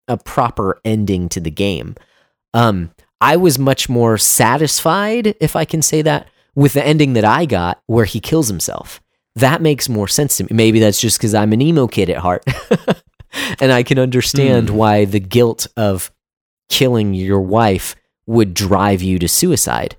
a 0.07 0.17
proper 0.17 0.81
ending 0.83 1.29
to 1.29 1.39
the 1.39 1.51
game. 1.51 1.95
Um, 2.53 2.91
I 3.21 3.37
was 3.37 3.57
much 3.57 3.87
more 3.87 4.17
satisfied, 4.17 5.35
if 5.39 5.55
I 5.55 5.63
can 5.63 5.81
say 5.81 6.01
that, 6.01 6.27
with 6.55 6.73
the 6.73 6.85
ending 6.85 7.13
that 7.13 7.23
I 7.23 7.45
got, 7.45 7.81
where 7.85 8.05
he 8.05 8.19
kills 8.19 8.49
himself. 8.49 8.99
That 9.35 9.61
makes 9.61 9.87
more 9.87 10.07
sense 10.07 10.37
to 10.37 10.43
me. 10.43 10.49
Maybe 10.51 10.79
that's 10.79 10.99
just 10.99 11.17
because 11.17 11.33
I'm 11.33 11.53
an 11.53 11.61
emo 11.61 11.87
kid 11.87 12.09
at 12.09 12.17
heart, 12.17 12.43
and 13.59 13.71
I 13.71 13.83
can 13.83 13.97
understand 13.97 14.69
mm. 14.69 14.71
why 14.71 15.05
the 15.05 15.19
guilt 15.19 15.67
of 15.77 16.11
killing 16.69 17.13
your 17.13 17.41
wife 17.41 17.95
would 18.25 18.53
drive 18.53 19.01
you 19.01 19.19
to 19.19 19.27
suicide. 19.27 19.97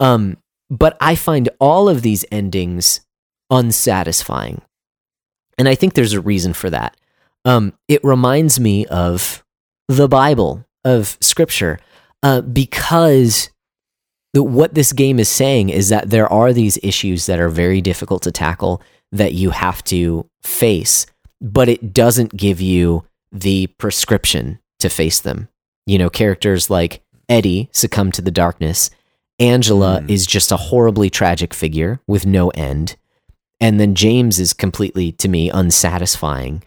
Um, 0.00 0.36
but 0.70 0.96
I 1.00 1.14
find 1.14 1.48
all 1.60 1.88
of 1.88 2.02
these 2.02 2.24
endings 2.32 3.00
unsatisfying. 3.50 4.62
And 5.58 5.68
I 5.68 5.74
think 5.74 5.94
there's 5.94 6.14
a 6.14 6.20
reason 6.20 6.54
for 6.54 6.70
that. 6.70 6.96
Um, 7.44 7.74
it 7.88 8.02
reminds 8.02 8.58
me 8.58 8.86
of 8.86 9.44
the 9.88 10.08
Bible, 10.08 10.64
of 10.84 11.18
Scripture, 11.20 11.78
uh, 12.22 12.40
because 12.40 13.50
the, 14.32 14.42
what 14.42 14.74
this 14.74 14.92
game 14.92 15.18
is 15.18 15.28
saying 15.28 15.68
is 15.68 15.90
that 15.90 16.10
there 16.10 16.32
are 16.32 16.52
these 16.52 16.78
issues 16.82 17.26
that 17.26 17.38
are 17.38 17.48
very 17.48 17.80
difficult 17.80 18.22
to 18.22 18.32
tackle 18.32 18.80
that 19.10 19.34
you 19.34 19.50
have 19.50 19.84
to 19.84 20.26
face, 20.42 21.06
but 21.40 21.68
it 21.68 21.92
doesn't 21.92 22.36
give 22.36 22.60
you 22.60 23.04
the 23.30 23.66
prescription 23.78 24.58
to 24.78 24.88
face 24.88 25.20
them. 25.20 25.48
You 25.86 25.98
know, 25.98 26.08
characters 26.08 26.70
like 26.70 27.02
Eddie 27.32 27.70
succumbed 27.72 28.12
to 28.14 28.22
the 28.22 28.30
darkness. 28.30 28.90
Angela 29.38 30.00
mm. 30.02 30.10
is 30.10 30.26
just 30.26 30.52
a 30.52 30.58
horribly 30.58 31.08
tragic 31.08 31.54
figure 31.54 31.98
with 32.06 32.26
no 32.26 32.50
end. 32.50 32.96
And 33.58 33.80
then 33.80 33.94
James 33.94 34.38
is 34.38 34.52
completely, 34.52 35.12
to 35.12 35.28
me, 35.28 35.48
unsatisfying. 35.48 36.62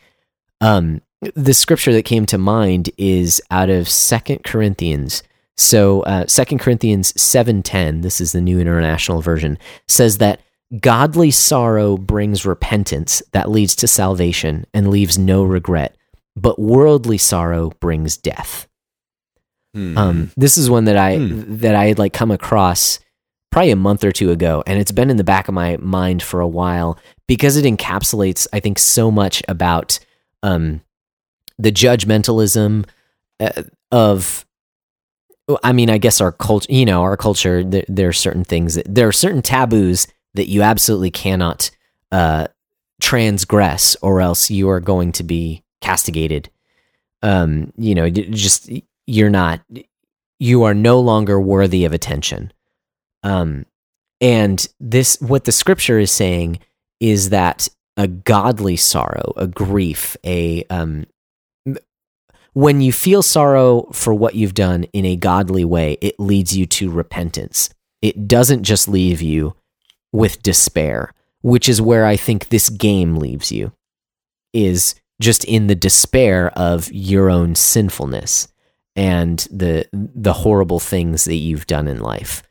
Um, 0.62 1.02
the 1.36 1.54
scripture 1.54 1.94
that 1.94 2.04
came 2.04 2.26
to 2.26 2.40
mind 2.40 2.90
is 2.98 3.42
out 3.52 3.70
of 3.70 3.88
Second 3.88 4.44
Corinthians. 4.44 5.22
So 5.56 6.02
uh, 6.02 6.26
Second 6.28 6.58
Corinthians 6.60 7.14
7.10, 7.14 8.02
this 8.02 8.20
is 8.20 8.32
the 8.32 8.42
New 8.42 8.60
International 8.60 9.22
Version, 9.22 9.60
says 9.88 10.18
that 10.18 10.42
godly 10.82 11.30
sorrow 11.30 11.96
brings 11.96 12.44
repentance 12.44 13.22
that 13.34 13.52
leads 13.52 13.76
to 13.76 13.88
salvation 13.88 14.66
and 14.74 14.90
leaves 14.90 15.18
no 15.18 15.44
regret, 15.44 15.96
but 16.36 16.58
worldly 16.58 17.20
sorrow 17.20 17.70
brings 17.80 18.18
death. 18.18 18.68
Hmm. 19.76 19.98
Um, 19.98 20.32
this 20.38 20.58
is 20.58 20.70
one 20.70 20.86
that 20.86 20.96
I 20.96 21.18
hmm. 21.18 21.58
that 21.58 21.76
I 21.76 21.88
had 21.88 22.00
like 22.00 22.14
come 22.14 22.32
across 22.32 23.00
probably 23.52 23.72
a 23.72 23.76
month 23.76 24.06
or 24.06 24.12
two 24.14 24.32
ago, 24.32 24.64
and 24.66 24.80
it's 24.80 24.94
been 24.94 25.10
in 25.10 25.18
the 25.18 25.24
back 25.24 25.50
of 25.50 25.54
my 25.54 25.76
mind 25.78 26.24
for 26.24 26.40
a 26.40 26.48
while 26.48 26.98
because 27.28 27.58
it 27.58 27.66
encapsulates, 27.66 28.48
I 28.54 28.62
think, 28.62 28.80
so 28.80 29.12
much 29.12 29.44
about 29.50 30.00
um, 30.44 30.82
the 31.60 31.74
judgmentalism 31.74 32.86
uh, 33.40 33.64
of. 33.92 34.46
I 35.64 35.74
mean, 35.74 35.92
I 35.92 36.00
guess 36.00 36.22
our 36.22 36.32
culture, 36.32 36.72
you 36.72 36.86
know, 36.86 37.04
our 37.04 37.18
culture. 37.18 37.64
There, 37.64 37.86
there, 37.88 38.08
are 38.08 38.14
certain 38.14 38.46
things 38.46 38.76
that 38.76 38.86
there 38.88 39.08
are 39.10 39.12
certain 39.12 39.42
taboos 39.42 40.08
that 40.36 40.48
you 40.48 40.62
absolutely 40.62 41.12
cannot 41.12 41.70
uh, 42.14 42.48
transgress, 43.02 43.98
or 44.02 44.22
else 44.22 44.50
you 44.50 44.70
are 44.70 44.80
going 44.80 45.12
to 45.12 45.24
be 45.24 45.64
castigated. 45.82 46.50
Um, 47.22 47.74
you 47.78 47.94
know, 47.94 48.10
just 48.10 48.70
you're 49.08 49.30
not 49.30 49.62
you 50.40 50.64
are 50.64 50.74
no 50.74 51.00
longer 51.00 51.40
worthy 51.40 51.86
of 51.86 51.94
attention. 51.94 52.52
Um 53.24 53.66
and 54.22 54.68
this 54.80 55.20
what 55.22 55.46
the 55.46 55.52
scripture 55.52 56.00
is 56.00 56.12
saying 56.12 56.60
is 57.00 57.30
that 57.30 57.68
a 57.98 58.08
godly 58.08 58.76
sorrow 58.76 59.34
a 59.36 59.48
grief 59.48 60.18
a 60.26 60.64
um 60.70 61.06
when 62.54 62.80
you 62.80 62.94
feel 62.94 63.22
sorrow 63.22 63.84
for 63.92 64.14
what 64.14 64.36
you've 64.36 64.54
done 64.54 64.86
in 64.94 65.06
a 65.06 65.16
godly 65.16 65.66
way 65.66 65.98
it 66.02 66.20
leads 66.20 66.56
you 66.56 66.66
to 66.66 66.90
repentance. 66.90 67.70
It 68.02 68.28
doesn't 68.28 68.64
just 68.64 68.88
leave 68.88 69.22
you 69.22 69.56
with 70.12 70.42
despair 70.42 71.14
which 71.42 71.70
is 71.70 71.82
where 71.82 72.06
i 72.06 72.16
think 72.16 72.48
this 72.50 72.70
game 72.70 73.18
leaves 73.18 73.52
you 73.52 73.72
is 74.54 74.96
just 75.22 75.44
in 75.46 75.68
the 75.68 75.76
despair 75.76 76.50
of 76.58 76.92
your 76.92 77.30
own 77.30 77.54
sinfulness 77.54 78.48
and 78.96 79.40
the 79.52 79.88
the 79.94 80.34
horrible 80.34 80.80
things 80.80 81.26
that 81.26 81.36
you've 81.36 81.68
done 81.68 81.88
in 81.88 82.00
life. 82.00 82.44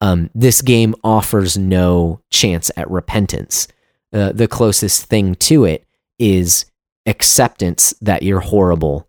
Um, 0.00 0.30
this 0.34 0.62
game 0.62 0.94
offers 1.04 1.58
no 1.58 2.20
chance 2.30 2.70
at 2.76 2.90
repentance. 2.90 3.68
Uh, 4.12 4.32
the 4.32 4.48
closest 4.48 5.06
thing 5.06 5.34
to 5.36 5.64
it 5.64 5.86
is 6.18 6.64
acceptance 7.06 7.94
that 8.00 8.22
you're 8.22 8.40
horrible 8.40 9.08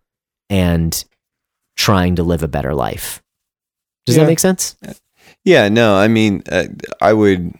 and 0.50 1.04
trying 1.78 2.18
to 2.18 2.24
live 2.24 2.44
a 2.44 2.48
better 2.48 2.74
life. 2.74 3.24
Does 4.06 4.18
yeah. 4.18 4.24
that 4.24 4.30
make 4.30 4.40
sense? 4.40 4.76
Yeah, 5.46 5.70
no, 5.70 5.96
I 5.96 6.08
mean, 6.08 6.44
uh, 6.52 6.66
I 7.00 7.14
would 7.14 7.54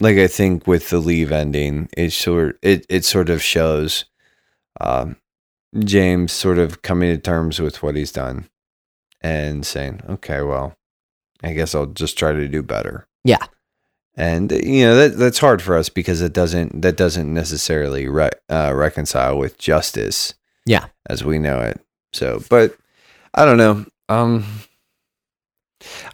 like 0.00 0.18
I 0.18 0.26
think 0.26 0.66
with 0.66 0.90
the 0.90 0.98
leave 0.98 1.32
ending, 1.32 1.88
it 1.96 2.10
sort 2.10 2.58
it 2.62 2.84
it 2.90 3.04
sort 3.06 3.30
of 3.30 3.42
shows 3.42 4.04
um, 4.78 5.16
James 5.78 6.32
sort 6.32 6.58
of 6.58 6.82
coming 6.82 7.14
to 7.14 7.20
terms 7.20 7.60
with 7.60 7.82
what 7.82 7.96
he's 7.96 8.12
done 8.12 8.46
and 9.20 9.66
saying, 9.66 10.02
okay, 10.08 10.42
well, 10.42 10.76
I 11.42 11.52
guess 11.52 11.74
I'll 11.74 11.86
just 11.86 12.18
try 12.18 12.32
to 12.32 12.48
do 12.48 12.62
better. 12.62 13.06
Yeah. 13.24 13.44
And 14.16 14.50
you 14.50 14.84
know 14.84 14.96
that 14.96 15.16
that's 15.16 15.38
hard 15.38 15.62
for 15.62 15.76
us 15.76 15.88
because 15.88 16.20
it 16.22 16.32
doesn't 16.32 16.82
that 16.82 16.96
doesn't 16.96 17.32
necessarily 17.32 18.08
re- 18.08 18.30
uh, 18.48 18.72
reconcile 18.74 19.38
with 19.38 19.58
justice. 19.58 20.34
Yeah, 20.66 20.86
as 21.08 21.22
we 21.22 21.38
know 21.38 21.60
it. 21.60 21.80
So, 22.12 22.42
but 22.50 22.76
I 23.32 23.44
don't 23.44 23.58
know. 23.58 23.86
Um, 24.08 24.44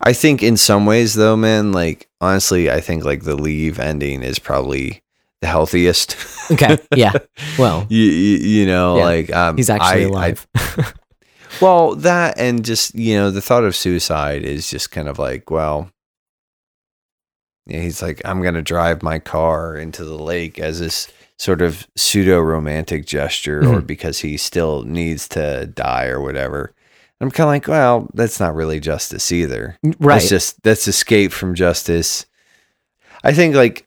I 0.03 0.13
think 0.13 0.43
in 0.43 0.59
some 0.59 0.85
ways, 0.85 1.15
though, 1.15 1.35
man, 1.35 1.73
like 1.73 2.11
honestly, 2.21 2.71
I 2.71 2.83
think 2.83 3.05
like 3.05 3.23
the 3.23 3.37
leave 3.37 3.79
ending 3.79 4.23
is 4.23 4.39
probably 4.39 5.03
the 5.41 5.47
healthiest. 5.47 6.17
okay. 6.51 6.79
Yeah. 6.95 7.13
Well, 7.59 7.87
you, 7.89 8.03
you, 8.03 8.37
you 8.39 8.67
know, 8.67 8.97
yeah. 8.97 9.05
like 9.05 9.33
um, 9.33 9.57
he's 9.57 9.71
actually 9.71 10.05
I, 10.05 10.09
alive. 10.09 10.47
I, 10.57 10.93
Well, 11.61 11.95
that 11.97 12.39
and 12.39 12.65
just 12.65 12.95
you 12.95 13.17
know 13.17 13.31
the 13.31 13.41
thought 13.43 13.65
of 13.65 13.77
suicide 13.77 14.43
is 14.43 14.69
just 14.71 14.91
kind 14.91 15.09
of 15.09 15.19
like 15.19 15.51
well. 15.51 15.91
Yeah, 17.67 17.81
he's 17.81 18.03
like, 18.03 18.21
I'm 18.25 18.43
gonna 18.43 18.63
drive 18.63 19.03
my 19.03 19.19
car 19.19 19.77
into 19.77 20.05
the 20.05 20.19
lake 20.23 20.59
as 20.59 20.81
this 20.81 21.09
sort 21.39 21.63
of 21.63 21.87
pseudo 21.97 22.39
romantic 22.41 23.07
gesture, 23.07 23.61
or 23.61 23.81
Mhm. 23.81 23.87
because 23.87 24.19
he 24.21 24.37
still 24.37 24.83
needs 24.83 25.27
to 25.29 25.67
die 25.67 26.07
or 26.07 26.21
whatever. 26.21 26.73
I'm 27.21 27.31
kind 27.31 27.47
of 27.47 27.53
like, 27.53 27.69
well, 27.69 28.09
that's 28.13 28.39
not 28.39 28.55
really 28.55 28.81
justice 28.81 29.33
either. 29.33 29.79
right. 29.83 30.17
That's 30.17 30.29
just 30.29 30.63
that's 30.63 30.87
escape 30.87 31.33
from 31.33 31.55
justice. 31.55 32.27
I 33.23 33.33
think 33.33 33.55
like 33.55 33.87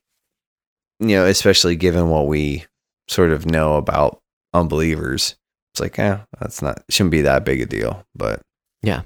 you 1.00 1.10
know, 1.10 1.26
especially 1.26 1.76
given 1.76 2.10
what 2.10 2.26
we 2.28 2.66
sort 3.08 3.30
of 3.30 3.46
know 3.46 3.76
about 3.76 4.20
unbelievers, 4.56 5.36
it's 5.78 5.82
like, 5.82 5.98
yeah, 5.98 6.22
that's 6.40 6.62
not 6.62 6.84
shouldn't 6.90 7.12
be 7.12 7.22
that 7.22 7.46
big 7.46 7.62
a 7.62 7.66
deal. 7.66 8.04
But 8.16 8.42
yeah, 8.82 9.02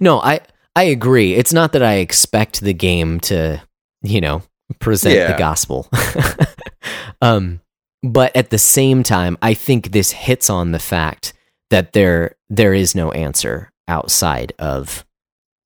No, 0.00 0.20
I 0.20 0.40
I 0.74 0.84
agree. 0.84 1.34
It's 1.34 1.52
not 1.52 1.72
that 1.72 1.82
I 1.82 1.94
expect 1.94 2.60
the 2.60 2.72
game 2.74 3.20
to, 3.20 3.62
you 4.02 4.20
know, 4.20 4.42
present 4.80 5.14
Yeah. 5.14 5.32
the 5.32 5.38
gospel. 5.38 5.88
um 7.22 7.60
but 8.02 8.34
at 8.36 8.50
the 8.50 8.58
same 8.58 9.04
time, 9.04 9.38
I 9.42 9.54
think 9.54 9.92
this 9.92 10.10
hits 10.10 10.50
on 10.50 10.72
the 10.72 10.80
fact 10.80 11.32
that 11.70 11.92
there 11.92 12.34
there 12.50 12.74
is 12.74 12.94
no 12.94 13.12
answer 13.12 13.70
outside 13.86 14.52
of 14.58 15.04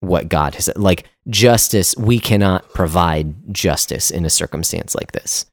what 0.00 0.28
God 0.28 0.54
has 0.56 0.68
like 0.76 1.08
justice, 1.28 1.96
we 1.96 2.20
cannot 2.20 2.68
provide 2.74 3.52
justice 3.54 4.10
in 4.10 4.24
a 4.26 4.30
circumstance 4.30 4.94
like 4.94 5.12
this. 5.12 5.46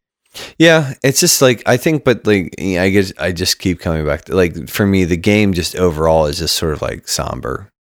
Yeah, 0.57 0.93
it's 1.03 1.19
just 1.19 1.41
like 1.41 1.61
I 1.65 1.77
think, 1.77 2.03
but 2.03 2.26
like 2.26 2.53
I 2.60 2.89
guess 2.89 3.14
I 3.19 3.31
just 3.31 3.60
keep 3.60 3.80
coming 3.80 4.05
back 4.05 4.26
to 4.26 4.35
like 4.35 4.68
for 4.69 4.85
me, 4.85 5.03
the 5.05 5.18
game 5.18 5.53
just 5.53 5.76
overall 5.76 6.26
is 6.26 6.39
just 6.39 6.55
sort 6.55 6.73
of 6.73 6.81
like 6.81 7.07
somber, 7.07 7.72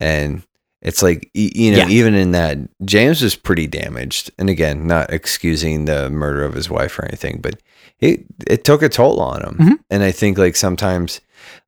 and 0.00 0.42
it's 0.82 1.02
like 1.02 1.30
you 1.34 1.72
know 1.72 1.78
Yeah. 1.78 1.88
even 1.88 2.14
in 2.14 2.32
that 2.32 2.58
James 2.84 3.22
was 3.22 3.34
pretty 3.36 3.66
damaged, 3.66 4.30
and 4.38 4.50
again, 4.50 4.86
not 4.86 5.12
excusing 5.12 5.84
the 5.86 6.10
murder 6.10 6.44
of 6.44 6.54
his 6.54 6.68
wife 6.70 6.98
or 6.98 7.04
anything, 7.06 7.40
but 7.42 7.58
it 8.00 8.24
it 8.46 8.64
took 8.64 8.82
a 8.82 8.88
toll 8.88 9.20
on 9.20 9.42
him, 9.42 9.56
Mhm. 9.58 9.78
and 9.90 10.02
I 10.02 10.10
think 10.12 10.38
like 10.38 10.56
sometimes 10.56 11.20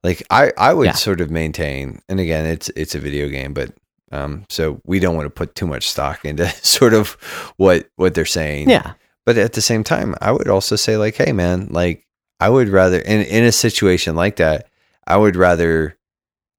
like 0.05 0.23
I 0.31 0.53
I 0.59 0.74
would 0.74 0.87
Yeah. 0.87 0.93
sort 0.93 1.20
of 1.20 1.31
maintain, 1.31 2.01
and 2.09 2.20
again, 2.20 2.47
it's 2.47 2.70
it's 2.77 2.95
a 2.95 2.99
video 3.01 3.28
game, 3.28 3.55
but. 3.55 3.73
Um, 4.12 4.45
so 4.49 4.81
we 4.87 5.01
don't 5.01 5.16
want 5.16 5.27
to 5.27 5.31
put 5.31 5.57
too 5.57 5.66
much 5.66 5.91
stock 5.91 6.24
into 6.24 6.47
sort 6.62 6.95
of 6.95 7.16
what 7.57 7.89
what 7.97 8.15
they're 8.15 8.24
saying. 8.24 8.70
Yeah. 8.70 8.93
But 9.27 9.36
at 9.36 9.53
the 9.53 9.61
same 9.61 9.85
time, 9.85 10.15
I 10.20 10.32
would 10.32 10.48
also 10.48 10.77
say 10.77 10.97
like, 10.97 11.16
hey 11.16 11.32
man, 11.32 11.66
like 11.70 12.07
I 12.40 12.48
would 12.48 12.69
rather 12.69 12.98
in 12.98 13.23
in 13.23 13.44
a 13.44 13.53
situation 13.53 14.15
like 14.16 14.36
that, 14.36 14.69
I 15.07 15.16
would 15.16 15.36
rather 15.36 15.98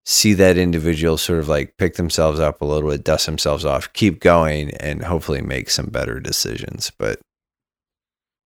see 0.06 0.34
that 0.34 0.58
individual 0.58 1.18
sort 1.18 1.40
of 1.40 1.48
like 1.48 1.76
pick 1.78 1.96
themselves 1.96 2.40
up 2.40 2.62
a 2.62 2.66
little 2.66 2.90
bit, 2.90 3.04
dust 3.04 3.26
themselves 3.26 3.66
off, 3.66 3.92
keep 3.94 4.20
going, 4.20 4.72
and 4.78 5.04
hopefully 5.04 5.42
make 5.42 5.70
some 5.70 5.88
better 5.88 6.20
decisions. 6.20 6.92
But 6.98 7.20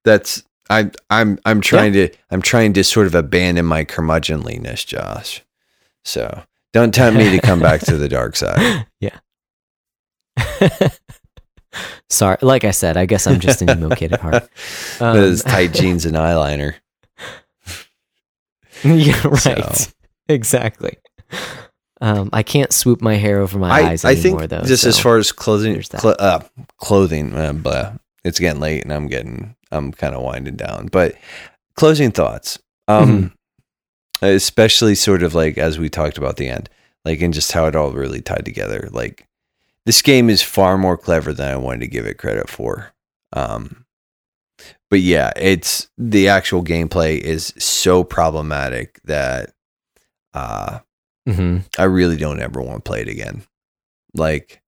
that's 0.05 0.43
I'm 0.69 0.91
I'm 1.09 1.39
I'm 1.45 1.61
trying 1.61 1.93
to 1.93 2.09
I'm 2.29 2.41
trying 2.41 2.73
to 2.73 2.83
sort 2.83 3.07
of 3.07 3.15
abandon 3.15 3.65
my 3.65 3.85
curmudgeonliness, 3.85 4.85
Josh. 4.85 5.43
So 6.05 6.43
don't 6.73 6.93
tempt 6.93 7.17
me 7.17 7.31
to 7.31 7.41
come 7.41 7.59
back 7.59 7.81
to 7.81 7.97
the 7.97 8.09
dark 8.09 8.35
side. 8.35 8.87
yeah. 8.99 9.19
Sorry, 12.09 12.37
like 12.41 12.63
I 12.65 12.71
said, 12.71 12.97
I 12.97 13.05
guess 13.05 13.25
I'm 13.27 13.39
just 13.39 13.61
an 13.61 13.69
emo 13.69 13.95
kid 13.95 14.13
at 14.13 14.19
heart. 14.21 14.49
Um, 14.99 15.15
Those 15.17 15.43
tight 15.43 15.73
jeans 15.73 16.05
and 16.05 16.15
eyeliner. 16.15 16.75
yeah, 18.83 19.27
right. 19.27 19.75
So- 19.75 19.91
Exactly. 20.29 20.97
Um, 21.99 22.29
I 22.33 22.41
can't 22.43 22.71
swoop 22.71 23.01
my 23.01 23.15
hair 23.15 23.39
over 23.39 23.59
my 23.59 23.69
I, 23.69 23.89
eyes 23.91 24.05
I 24.05 24.11
anymore, 24.13 24.39
think 24.41 24.49
though. 24.49 24.61
just 24.63 24.85
as 24.85 24.97
far 24.99 25.17
as 25.17 25.31
clothing, 25.31 25.81
cl- 25.83 26.15
uh, 26.19 26.39
clothing, 26.77 27.33
uh, 27.35 27.53
blah, 27.53 27.93
it's 28.23 28.39
getting 28.39 28.61
late 28.61 28.83
and 28.83 28.91
I'm 28.93 29.07
getting, 29.07 29.55
I'm 29.71 29.91
kind 29.91 30.15
of 30.15 30.21
winding 30.23 30.55
down. 30.55 30.87
But 30.87 31.15
closing 31.75 32.11
thoughts, 32.11 32.57
um, 32.87 33.33
Mm-hmm. 34.21 34.25
especially 34.25 34.95
sort 34.95 35.21
of 35.23 35.35
like 35.35 35.57
as 35.57 35.77
we 35.79 35.89
talked 35.89 36.17
about 36.17 36.37
the 36.37 36.47
end, 36.47 36.69
like 37.05 37.21
and 37.21 37.33
just 37.33 37.51
how 37.51 37.65
it 37.67 37.75
all 37.75 37.91
really 37.91 38.21
tied 38.21 38.45
together. 38.45 38.87
Like 38.91 39.27
this 39.85 40.01
game 40.01 40.29
is 40.29 40.41
far 40.41 40.77
more 40.77 40.97
clever 40.97 41.33
than 41.33 41.49
I 41.51 41.55
wanted 41.57 41.81
to 41.81 41.87
give 41.87 42.05
it 42.05 42.17
credit 42.17 42.49
for. 42.49 42.93
Um, 43.33 43.85
but 44.89 44.99
yeah, 44.99 45.31
it's 45.35 45.89
the 45.97 46.27
actual 46.27 46.63
gameplay 46.63 47.17
is 47.19 47.53
so 47.57 48.03
problematic 48.03 48.99
that 49.05 49.51
uh 50.33 50.79
Mhm. 51.27 51.63
I 51.77 51.83
really 51.83 52.17
don't 52.17 52.41
ever 52.41 52.61
want 52.61 52.83
to 52.83 52.89
play 52.89 53.01
it 53.01 53.07
again. 53.07 53.43
Like, 54.15 54.61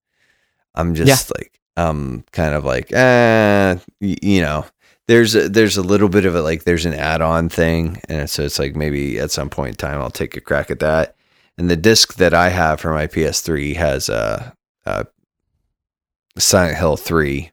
I'm 0.76 0.94
just 0.96 1.32
like, 1.36 1.60
I'm 1.76 2.24
kind 2.32 2.54
of 2.54 2.64
like, 2.64 2.92
eh, 2.94 3.76
y- 4.00 4.16
you 4.22 4.42
know, 4.42 4.66
there's 5.08 5.36
a, 5.36 5.50
there's 5.50 5.78
a 5.78 5.82
little 5.82 6.10
bit 6.10 6.26
of 6.26 6.36
it, 6.36 6.42
like 6.42 6.64
there's 6.64 6.86
an 6.86 6.94
add-on 6.94 7.50
thing, 7.50 8.00
and 8.08 8.30
so 8.30 8.44
it's 8.44 8.60
like 8.60 8.76
maybe 8.76 9.20
at 9.20 9.32
some 9.32 9.50
point 9.50 9.70
in 9.72 9.76
time 9.78 10.00
I'll 10.00 10.12
take 10.12 10.38
a 10.38 10.42
crack 10.42 10.70
at 10.72 10.80
that. 10.80 11.16
And 11.58 11.70
the 11.70 11.76
disc 11.76 12.16
that 12.16 12.34
I 12.36 12.50
have 12.50 12.80
for 12.80 12.94
my 12.94 13.08
PS3 13.08 13.76
has 13.76 14.08
a, 14.10 14.54
a 14.86 15.06
Silent 16.38 16.78
Hill 16.78 16.98
3 16.98 17.52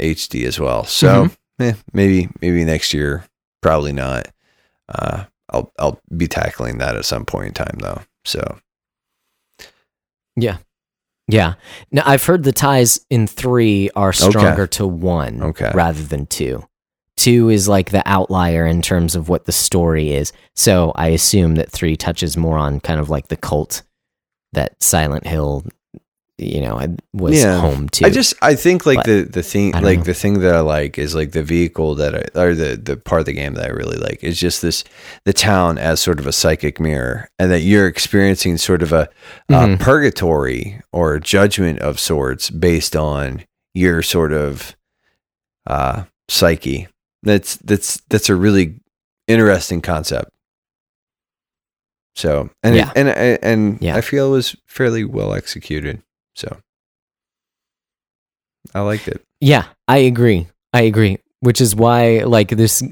HD 0.00 0.46
as 0.46 0.58
well. 0.58 0.84
So 0.84 1.28
eh, 1.60 1.74
maybe 1.92 2.28
maybe 2.40 2.64
next 2.64 2.94
year, 2.94 3.24
probably 3.62 3.92
not. 3.92 4.28
Uh, 4.88 5.24
I'll 5.50 5.72
I'll 5.78 6.00
be 6.16 6.26
tackling 6.26 6.78
that 6.78 6.96
at 6.96 7.04
some 7.04 7.24
point 7.26 7.48
in 7.48 7.52
time 7.54 7.78
though. 7.80 8.00
So 8.24 8.58
Yeah. 10.36 10.58
Yeah. 11.28 11.54
Now 11.92 12.02
I've 12.06 12.24
heard 12.24 12.42
the 12.44 12.52
ties 12.52 13.00
in 13.10 13.26
three 13.26 13.90
are 13.94 14.12
stronger 14.12 14.66
to 14.68 14.86
one 14.86 15.42
Okay. 15.42 15.70
rather 15.74 16.02
than 16.02 16.26
two. 16.26 16.64
Two 17.16 17.48
is 17.48 17.68
like 17.68 17.90
the 17.90 18.02
outlier 18.06 18.66
in 18.66 18.82
terms 18.82 19.14
of 19.14 19.28
what 19.28 19.44
the 19.44 19.52
story 19.52 20.12
is. 20.12 20.32
So 20.56 20.92
I 20.96 21.08
assume 21.08 21.54
that 21.54 21.70
three 21.70 21.96
touches 21.96 22.36
more 22.36 22.58
on 22.58 22.80
kind 22.80 22.98
of 23.00 23.08
like 23.08 23.28
the 23.28 23.36
cult 23.36 23.82
that 24.52 24.82
Silent 24.82 25.26
Hill, 25.26 25.64
you 26.38 26.60
know, 26.60 26.78
had- 26.78 27.00
was 27.12 27.40
Yeah. 27.40 27.60
home 27.60 27.88
to. 27.90 28.06
I 28.06 28.10
just 28.10 28.34
I 28.42 28.54
think 28.56 28.86
like 28.86 28.96
But 28.98 29.06
the 29.06 29.22
the 29.22 29.42
thing 29.42 29.70
like 29.72 29.98
know. 29.98 30.04
the 30.04 30.14
thing 30.14 30.40
that 30.40 30.54
I 30.54 30.60
like 30.60 30.98
is 30.98 31.14
like 31.14 31.30
the 31.32 31.42
vehicle 31.44 31.94
that 31.94 32.14
I 32.14 32.40
or 32.40 32.54
the 32.54 32.76
the 32.76 32.96
part 32.96 33.20
of 33.20 33.26
the 33.26 33.32
game 33.32 33.54
that 33.54 33.66
I 33.66 33.68
really 33.68 33.98
like 33.98 34.24
is 34.24 34.38
just 34.40 34.60
this 34.60 34.82
the 35.24 35.32
town 35.32 35.78
as 35.78 36.00
sort 36.00 36.18
of 36.18 36.26
a 36.26 36.32
psychic 36.32 36.80
mirror 36.80 37.28
and 37.38 37.50
that 37.52 37.60
you're 37.60 37.86
experiencing 37.86 38.58
sort 38.58 38.82
of 38.82 38.92
a, 38.92 39.08
Mhm. 39.50 39.74
a 39.74 39.76
purgatory 39.78 40.80
or 40.92 41.20
judgment 41.20 41.78
of 41.78 42.00
sorts 42.00 42.50
based 42.50 42.96
on 42.96 43.44
your 43.74 44.02
sort 44.02 44.32
of 44.32 44.74
uh 45.68 46.02
psyche. 46.28 46.88
That's 47.22 47.56
that's 47.58 48.00
that's 48.10 48.28
a 48.28 48.34
really 48.34 48.74
interesting 49.28 49.80
concept. 49.82 50.30
So 52.16 52.50
and 52.62 52.76
Yeah. 52.76 52.92
and 52.96 53.08
and, 53.08 53.38
and 53.42 53.78
Yeah. 53.80 53.96
I 53.96 54.00
feel 54.00 54.28
it 54.28 54.30
was 54.30 54.56
fairly 54.66 55.04
well 55.04 55.32
executed. 55.34 56.02
So 56.34 56.56
I 58.74 58.80
liked 58.80 59.08
it. 59.08 59.22
Yeah, 59.40 59.66
I 59.88 59.98
agree. 59.98 60.48
I 60.72 60.82
agree. 60.82 61.18
Which 61.40 61.60
is 61.60 61.74
why 61.76 62.20
like 62.24 62.48
this 62.48 62.82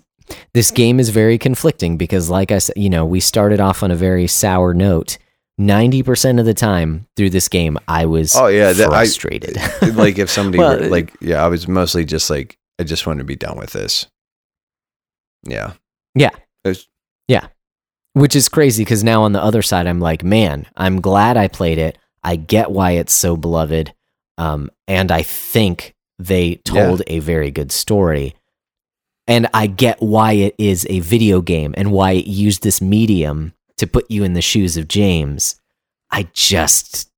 this 0.54 0.70
game 0.70 1.00
is 1.00 1.08
very 1.08 1.38
conflicting 1.38 1.96
because 1.96 2.30
like 2.30 2.52
I 2.52 2.58
said, 2.58 2.76
you 2.76 2.90
know, 2.90 3.04
we 3.04 3.20
started 3.20 3.60
off 3.60 3.82
on 3.82 3.90
a 3.90 3.96
very 3.96 4.26
sour 4.26 4.74
note. 4.74 5.18
90% 5.60 6.40
of 6.40 6.46
the 6.46 6.54
time 6.54 7.06
through 7.16 7.28
this 7.30 7.46
game 7.48 7.76
I 7.86 8.06
was 8.06 8.34
Oh, 8.34 8.46
yeah, 8.46 8.72
that- 8.72 8.88
I- 8.88 9.04
frustrated. 9.04 9.58
Uh, 9.58 9.92
like 9.94 10.18
if 10.18 10.30
somebody 10.30 10.58
Well, 10.60 10.78
were, 10.78 10.86
like 10.88 11.12
yeah, 11.20 11.44
I 11.44 11.48
was 11.48 11.68
mostly 11.68 12.04
just 12.04 12.30
like 12.30 12.56
I 12.78 12.84
just 12.84 13.06
wanted 13.06 13.18
to 13.18 13.24
be 13.24 13.36
done 13.36 13.58
with 13.58 13.70
this. 13.72 14.06
Yeah. 15.44 15.72
Yeah. 16.14 16.30
Was- 16.64 16.88
yeah. 17.28 17.48
Which 18.14 18.36
is 18.36 18.48
crazy 18.48 18.84
because 18.84 19.02
now 19.04 19.22
on 19.22 19.32
the 19.32 19.42
other 19.42 19.62
side, 19.62 19.86
I'm 19.86 20.00
like, 20.00 20.22
man, 20.22 20.66
I'm 20.76 21.00
glad 21.00 21.36
I 21.36 21.48
played 21.48 21.78
it. 21.78 21.96
I 22.24 22.36
get 22.36 22.70
why 22.70 22.92
it's 22.92 23.12
so 23.12 23.36
beloved. 23.36 23.94
Um, 24.38 24.70
and 24.88 25.10
I 25.10 25.22
think 25.22 25.94
they 26.18 26.56
told 26.56 27.02
a 27.06 27.18
very 27.18 27.50
good 27.50 27.72
story. 27.72 28.34
And 29.26 29.48
I 29.54 29.66
get 29.66 30.00
why 30.02 30.32
it 30.32 30.54
is 30.58 30.86
a 30.90 31.00
video 31.00 31.40
game 31.40 31.74
and 31.76 31.92
why 31.92 32.12
it 32.12 32.26
used 32.26 32.62
this 32.62 32.80
medium 32.80 33.54
to 33.76 33.86
put 33.86 34.10
you 34.10 34.24
in 34.24 34.34
the 34.34 34.42
shoes 34.42 34.76
of 34.76 34.88
James. 34.88 35.60
I 36.10 36.28
just 36.32 37.08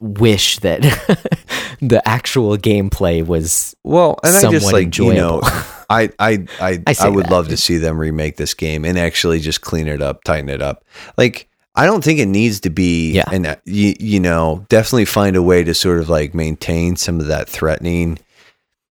wish 0.00 0.58
that 0.58 0.80
the 1.80 2.02
actual 2.04 2.56
gameplay 2.56 3.24
was 3.24 3.74
Well, 3.84 4.18
and 4.24 4.34
I 4.34 4.50
just 4.50 4.72
like 4.72 4.84
enjoyable. 4.84 5.14
you 5.14 5.20
know, 5.20 5.40
I 5.90 6.10
I 6.18 6.46
I 6.60 6.82
I 6.86 6.94
I, 7.00 7.08
would 7.08 7.26
that. 7.26 7.30
love 7.30 7.48
to 7.48 7.56
see 7.56 7.76
them 7.76 7.98
remake 7.98 8.36
this 8.36 8.54
game 8.54 8.84
and 8.84 8.98
actually 8.98 9.38
just 9.38 9.60
clean 9.60 9.86
it 9.86 10.02
up, 10.02 10.24
tighten 10.24 10.48
it 10.48 10.60
up. 10.62 10.84
Like 11.16 11.48
I 11.74 11.86
don't 11.86 12.04
think 12.04 12.18
it 12.18 12.26
needs 12.26 12.60
to 12.60 12.70
be 12.70 13.12
Yeah. 13.12 13.24
and 13.32 13.56
you, 13.64 13.94
you 13.98 14.20
know, 14.20 14.66
definitely 14.68 15.06
find 15.06 15.36
a 15.36 15.42
way 15.42 15.64
to 15.64 15.74
sort 15.74 16.00
of 16.00 16.08
like 16.08 16.34
maintain 16.34 16.96
some 16.96 17.18
of 17.20 17.26
that 17.28 17.48
threatening 17.48 18.18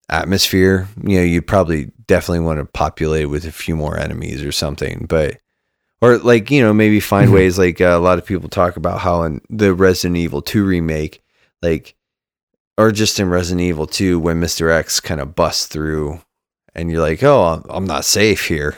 atmosphere. 0.10 0.88
You 1.04 1.18
know, 1.18 1.24
you'd 1.24 1.48
probably 1.48 1.92
definitely 2.08 2.42
want 2.46 2.60
to 2.60 2.66
populate 2.66 3.30
with 3.30 3.46
a 3.46 3.52
few 3.52 3.76
more 3.76 3.98
enemies 3.98 4.44
or 4.44 4.52
something, 4.52 5.06
but 5.08 5.38
or 6.02 6.18
like 6.18 6.50
you 6.50 6.62
know 6.62 6.74
maybe 6.74 7.00
find 7.00 7.30
Mhm. 7.30 7.34
ways 7.36 7.58
like 7.60 7.80
uh, 7.80 7.86
a 7.96 8.00
lot 8.00 8.18
of 8.18 8.26
people 8.26 8.50
talk 8.50 8.76
about 8.78 9.00
how 9.02 9.24
in 9.24 9.42
the 9.50 9.74
Resident 9.74 10.18
Evil 10.18 10.42
2 10.42 10.64
remake 10.66 11.22
like 11.62 11.96
or 12.78 12.92
just 12.92 13.20
in 13.20 13.30
Resident 13.30 13.62
Evil 13.62 13.86
2 13.86 14.18
when 14.20 14.42
Mr. 14.42 14.72
X 14.72 15.00
kind 15.00 15.22
of 15.22 15.36
busts 15.36 15.68
through 15.68 16.20
and 16.74 16.90
you're 16.92 17.02
like 17.02 17.22
oh 17.22 17.64
I'm 17.70 17.86
not 17.86 18.04
safe 18.06 18.48
here 18.48 18.78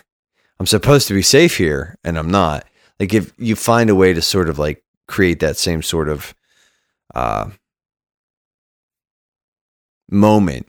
I'm 0.59 0.65
supposed 0.67 1.07
to 1.07 1.13
be 1.13 1.21
safe 1.21 1.55
here 1.57 1.97
and 2.03 2.17
I'm 2.19 2.29
not 2.29 2.65
like 2.99 3.13
if 3.13 3.33
you 3.37 3.55
find 3.55 3.89
a 3.89 3.95
way 3.95 4.13
to 4.13 4.21
sort 4.21 4.49
of 4.49 4.59
like 4.59 4.83
create 5.07 5.39
that 5.39 5.57
same 5.57 5.81
sort 5.81 6.09
of 6.09 6.33
uh 7.15 7.49
moment 10.09 10.67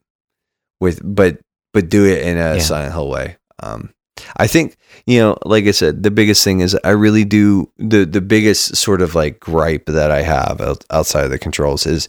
with 0.81 1.01
but 1.05 1.39
but 1.73 1.89
do 1.89 2.05
it 2.07 2.23
in 2.23 2.37
a 2.39 2.55
Yeah. 2.55 2.59
Silent 2.61 2.93
Hill 2.93 3.11
way 3.11 3.37
um 3.63 3.91
I 4.37 4.47
think 4.47 4.77
you 5.07 5.19
know, 5.19 5.37
like 5.45 5.65
I 5.67 5.73
said, 5.73 6.05
the 6.05 6.11
biggest 6.11 6.45
thing 6.45 6.61
is 6.61 6.79
I 6.85 6.91
really 6.91 7.25
do 7.25 7.71
the 7.79 8.05
the 8.07 8.21
biggest 8.21 8.77
sort 8.77 9.03
of 9.03 9.17
like 9.17 9.41
gripe 9.41 9.87
that 9.87 10.13
I 10.13 10.23
have 10.23 10.61
outside 10.89 11.25
of 11.25 11.31
the 11.31 11.39
controls 11.39 11.85
is 11.85 12.07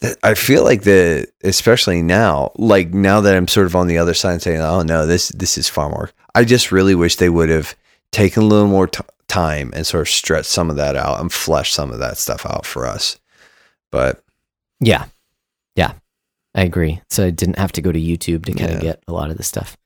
that 0.00 0.16
I 0.22 0.32
feel 0.32 0.64
like 0.64 0.82
the 0.82 1.26
especially 1.44 2.00
now, 2.02 2.52
like 2.56 2.94
now 2.94 3.20
that 3.20 3.36
I'm 3.36 3.48
sort 3.48 3.66
of 3.66 3.76
on 3.76 3.86
the 3.86 3.98
other 3.98 4.14
side 4.14 4.40
saying, 4.40 4.62
oh 4.62 4.80
no, 4.80 5.06
this 5.06 5.28
this 5.28 5.58
is 5.58 5.68
far 5.68 5.90
more. 5.90 6.10
I 6.34 6.44
just 6.44 6.72
really 6.72 6.94
wish 6.94 7.16
they 7.16 7.28
would 7.28 7.50
have 7.50 7.76
taken 8.12 8.42
a 8.42 8.46
little 8.46 8.68
more 8.68 8.86
t- 8.86 9.02
time 9.28 9.72
and 9.74 9.86
sort 9.86 10.02
of 10.02 10.08
stretch 10.08 10.46
some 10.46 10.70
of 10.70 10.76
that 10.76 10.94
out 10.96 11.20
and 11.20 11.32
flesh 11.32 11.72
some 11.72 11.90
of 11.90 11.98
that 11.98 12.18
stuff 12.18 12.44
out 12.46 12.64
for 12.66 12.86
us. 12.86 13.18
But 13.90 14.22
Yeah. 14.80 15.06
Yeah. 15.76 15.92
I 16.54 16.62
agree. 16.62 17.00
So 17.08 17.26
I 17.26 17.30
didn't 17.30 17.58
have 17.58 17.72
to 17.72 17.80
go 17.82 17.90
to 17.92 17.98
YouTube 18.00 18.44
to 18.46 18.52
kind 18.52 18.70
Yeah. 18.70 18.76
of 18.76 18.82
get 18.82 19.02
a 19.08 19.12
lot 19.12 19.30
of 19.30 19.36
this 19.38 19.46
stuff. 19.48 19.76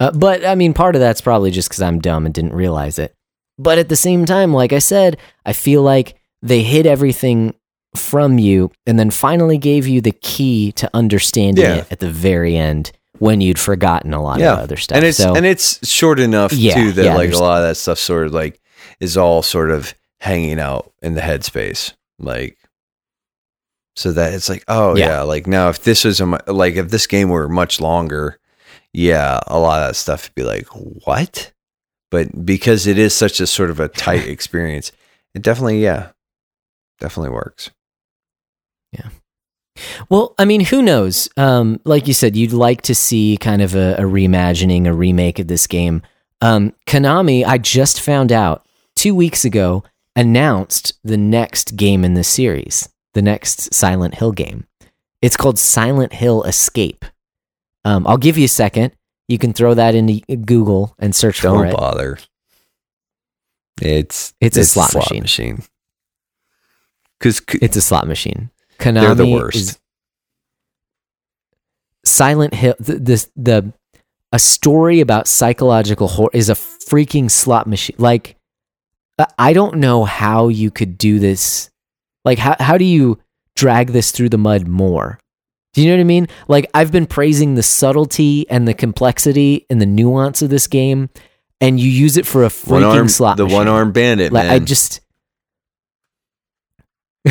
Uh, 0.00 0.10
but 0.12 0.44
I 0.46 0.54
mean, 0.54 0.72
part 0.74 0.94
of 0.94 1.00
that's 1.00 1.20
probably 1.20 1.50
just 1.50 1.68
because 1.68 1.82
I'm 1.82 2.00
dumb 2.00 2.24
and 2.26 2.34
didn't 2.34 2.52
realize 2.54 2.98
it. 2.98 3.14
But 3.58 3.78
at 3.78 3.88
the 3.88 3.96
same 3.96 4.24
time, 4.26 4.52
like 4.52 4.72
I 4.72 4.78
said, 4.78 5.16
I 5.44 5.52
feel 5.52 5.82
like 5.82 6.16
they 6.42 6.62
hid 6.62 6.86
everything 6.86 7.54
from 7.94 8.38
you 8.38 8.70
and 8.86 8.98
then 8.98 9.10
finally 9.10 9.56
gave 9.58 9.86
you 9.86 10.00
the 10.02 10.12
key 10.12 10.72
to 10.72 10.90
understanding 10.94 11.64
Yeah. 11.64 11.76
it 11.76 11.86
at 11.90 12.00
the 12.00 12.10
very 12.10 12.56
end 12.56 12.92
when 13.18 13.40
you'd 13.40 13.58
forgotten 13.58 14.12
a 14.14 14.22
lot 14.22 14.38
Yeah. 14.40 14.54
of 14.54 14.58
other 14.60 14.76
stuff. 14.76 14.96
and 14.96 15.04
it's 15.04 15.18
so, 15.18 15.34
and 15.34 15.44
it's 15.46 15.86
short 15.88 16.18
enough 16.20 16.52
Yeah, 16.52 16.74
too 16.74 16.92
that 16.92 17.04
yeah, 17.04 17.14
like 17.16 17.32
a 17.32 17.38
lot 17.38 17.62
of 17.62 17.68
that 17.68 17.76
stuff 17.76 17.98
sort 17.98 18.26
of 18.26 18.32
like 18.32 18.60
is 19.00 19.16
all 19.16 19.42
sort 19.42 19.70
of 19.70 19.94
hanging 20.20 20.58
out 20.60 20.92
in 21.02 21.14
the 21.14 21.20
headspace 21.20 21.92
like 22.18 22.56
so 23.94 24.12
that 24.12 24.32
it's 24.34 24.48
like 24.48 24.64
oh 24.68 24.96
Yeah. 24.96 25.08
yeah, 25.08 25.20
like 25.22 25.46
now 25.46 25.68
if 25.68 25.82
this 25.84 26.04
was 26.04 26.20
a 26.20 26.24
like 26.46 26.74
if 26.76 26.90
this 26.90 27.06
game 27.06 27.28
were 27.28 27.48
much 27.48 27.80
longer 27.80 28.38
yeah 28.92 29.40
a 29.46 29.58
lot 29.58 29.82
of 29.82 29.88
that 29.88 29.94
stuff 29.94 30.24
would 30.28 30.34
be 30.34 30.42
like 30.42 30.66
what 31.04 31.52
but 32.10 32.44
because 32.46 32.86
it 32.86 32.98
is 32.98 33.12
such 33.14 33.40
a 33.40 33.46
sort 33.46 33.70
of 33.70 33.78
a 33.80 33.88
tight 33.88 34.26
experience 34.28 34.92
it 35.34 35.42
definitely 35.42 35.82
yeah 35.82 36.10
definitely 37.00 37.30
works 37.30 37.70
Well, 40.08 40.34
I 40.38 40.44
mean, 40.44 40.62
who 40.62 40.82
knows? 40.82 41.28
Um, 41.36 41.80
like 41.84 42.06
you 42.08 42.14
said, 42.14 42.36
you'd 42.36 42.52
like 42.52 42.82
to 42.82 42.94
see 42.94 43.36
kind 43.40 43.62
of 43.62 43.74
a, 43.74 43.94
a 43.94 44.02
reimagining, 44.02 44.86
a 44.86 44.92
remake 44.92 45.38
of 45.38 45.48
this 45.48 45.66
game. 45.66 46.02
Um, 46.40 46.72
Konami, 46.86 47.44
I 47.44 47.58
just 47.58 48.00
found 48.00 48.32
out 48.32 48.66
two 48.94 49.14
weeks 49.14 49.44
ago, 49.44 49.84
announced 50.14 50.94
the 51.04 51.16
next 51.16 51.76
game 51.76 52.04
in 52.04 52.14
the 52.14 52.24
series, 52.24 52.88
the 53.14 53.22
next 53.22 53.72
Silent 53.74 54.14
Hill 54.16 54.32
game. 54.32 54.66
It's 55.22 55.36
called 55.36 55.58
Silent 55.58 56.12
Hill 56.12 56.42
Escape. 56.44 57.04
Um, 57.84 58.06
I'll 58.06 58.18
give 58.18 58.36
you 58.38 58.44
a 58.44 58.48
second. 58.48 58.92
You 59.28 59.38
can 59.38 59.52
throw 59.52 59.74
that 59.74 59.94
into 59.94 60.20
Google 60.36 60.94
and 60.98 61.14
search 61.14 61.40
for 61.40 61.64
it. 61.64 61.70
don't 61.70 61.76
bother 61.78 62.18
it's 63.80 64.32
It's 64.40 64.56
a 64.56 64.64
slot 64.64 64.94
machine. 64.94 65.20
machine 65.22 65.62
because 67.18 67.42
It's 67.60 67.76
a 67.76 67.82
slot 67.82 68.06
machine. 68.06 68.50
They're 68.78 68.92
Konami 68.92 69.16
the 69.16 69.32
worst. 69.32 69.56
is 69.56 69.78
Silent 72.04 72.54
Hill. 72.54 72.74
The, 72.78 72.94
the 72.98 73.26
the 73.36 73.72
a 74.32 74.38
story 74.38 75.00
about 75.00 75.26
psychological 75.28 76.08
horror 76.08 76.30
is 76.32 76.48
a 76.48 76.54
freaking 76.54 77.30
slot 77.30 77.66
machine. 77.66 77.96
Like 77.98 78.36
I- 79.18 79.26
I 79.38 79.52
don't 79.52 79.76
know 79.78 80.04
how 80.04 80.48
you 80.48 80.70
could 80.70 80.98
do 80.98 81.18
this. 81.18 81.70
Like 82.24 82.38
how 82.38 82.56
how 82.60 82.76
do 82.78 82.84
you 82.84 83.18
drag 83.54 83.88
this 83.88 84.10
through 84.10 84.28
the 84.30 84.38
mud 84.38 84.66
more? 84.68 85.18
Do 85.74 85.82
you 85.82 85.88
know 85.88 85.94
what 85.96 86.00
I 86.00 86.04
mean? 86.04 86.26
Like 86.48 86.70
I've 86.74 86.90
been 86.92 87.06
praising 87.06 87.54
the 87.54 87.62
subtlety 87.62 88.48
and 88.50 88.66
the 88.68 88.74
complexity 88.74 89.66
and 89.68 89.80
the 89.80 89.86
nuance 89.86 90.42
of 90.42 90.48
this 90.50 90.66
game, 90.68 91.10
and 91.60 91.78
you 91.80 91.90
use 91.90 92.16
it 92.16 92.26
for 92.26 92.44
a 92.44 92.48
freaking 92.48 92.96
arm, 92.96 93.08
slot. 93.08 93.36
the 93.36 93.44
machine. 93.44 93.56
one 93.58 93.68
arm 93.68 93.92
bandit, 93.92 94.32
Like 94.32 94.44
man. 94.44 94.52
I 94.52 94.58
just 94.64 95.00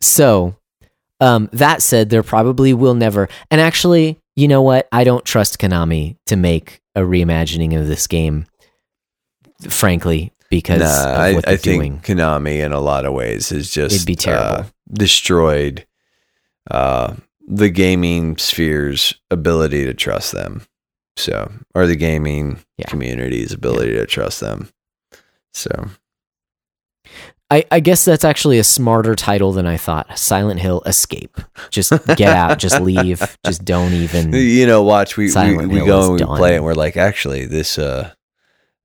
so 0.00 0.56
um 1.20 1.48
that 1.52 1.82
said 1.82 2.10
there 2.10 2.22
probably 2.22 2.72
will 2.74 2.94
never 2.94 3.28
and 3.50 3.60
actually 3.60 4.18
you 4.36 4.48
know 4.48 4.62
what 4.62 4.88
i 4.92 5.04
don't 5.04 5.24
trust 5.24 5.58
konami 5.58 6.16
to 6.26 6.36
make 6.36 6.80
a 6.94 7.00
reimagining 7.00 7.78
of 7.78 7.86
this 7.86 8.06
game 8.06 8.46
frankly 9.68 10.32
because 10.50 10.80
nah, 10.80 11.10
of 11.12 11.16
I, 11.16 11.32
what 11.34 11.48
I 11.48 11.52
they're 11.52 11.58
think 11.58 11.80
doing 11.80 12.00
Konami 12.00 12.60
in 12.62 12.72
a 12.72 12.80
lot 12.80 13.06
of 13.06 13.14
ways 13.14 13.50
is 13.52 13.70
just 13.70 13.94
It'd 13.94 14.06
be 14.06 14.16
terrible. 14.16 14.64
uh, 14.64 14.64
destroyed 14.92 15.86
uh, 16.70 17.14
the 17.48 17.70
gaming 17.70 18.36
sphere's 18.36 19.14
ability 19.30 19.86
to 19.86 19.94
trust 19.94 20.32
them. 20.32 20.62
So, 21.16 21.50
or 21.74 21.86
the 21.86 21.96
gaming 21.96 22.58
Yeah. 22.76 22.86
community's 22.86 23.52
ability 23.52 23.92
to 23.94 24.04
trust 24.04 24.40
them. 24.40 24.68
So, 25.54 25.88
I, 27.52 27.64
I 27.70 27.80
guess 27.80 28.04
that's 28.04 28.24
actually 28.24 28.58
a 28.58 28.64
smarter 28.64 29.14
title 29.14 29.52
than 29.52 29.66
i 29.66 29.76
thought 29.76 30.18
silent 30.18 30.60
hill 30.60 30.82
escape 30.86 31.38
just 31.70 31.90
get 32.16 32.34
out 32.34 32.58
just 32.58 32.80
leave 32.90 33.20
just 33.44 33.64
don't 33.64 33.92
even 33.92 34.32
you 34.32 34.66
know, 34.66 34.82
watch 34.82 35.16
we 35.16 35.24
we, 35.24 35.28
Silent 35.28 35.68
we 35.68 35.76
Hill 35.76 35.86
go 35.86 36.02
and 36.04 36.12
we 36.14 36.18
done. 36.18 36.36
play 36.36 36.56
and 36.56 36.64
we're 36.64 36.74
like, 36.74 36.96
actually, 36.96 37.44
this 37.46 37.78
uh, 37.78 38.12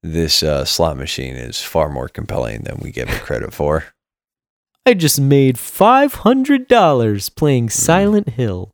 this 0.03 0.44
uh, 0.44 0.65
slot 0.65 0.98
machine 0.98 1.35
is 1.35 1.61
far 1.61 1.89
more 1.89 2.07
compelling 2.07 2.61
than 2.61 2.77
we 2.81 2.91
give 2.91 3.10
it 3.10 3.22
credit 3.22 3.53
for. 3.53 3.85
I 4.85 4.94
just 4.94 5.19
made 5.19 5.57
five 5.60 6.14
hundred 6.14 6.68
dollars 6.68 7.30
playing 7.30 7.69
Silent 7.69 8.30
Hill. 8.30 8.73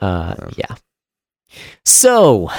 Uh, 0.00 0.34
Um, 0.38 0.50
yeah. 0.56 0.74
So 1.84 2.50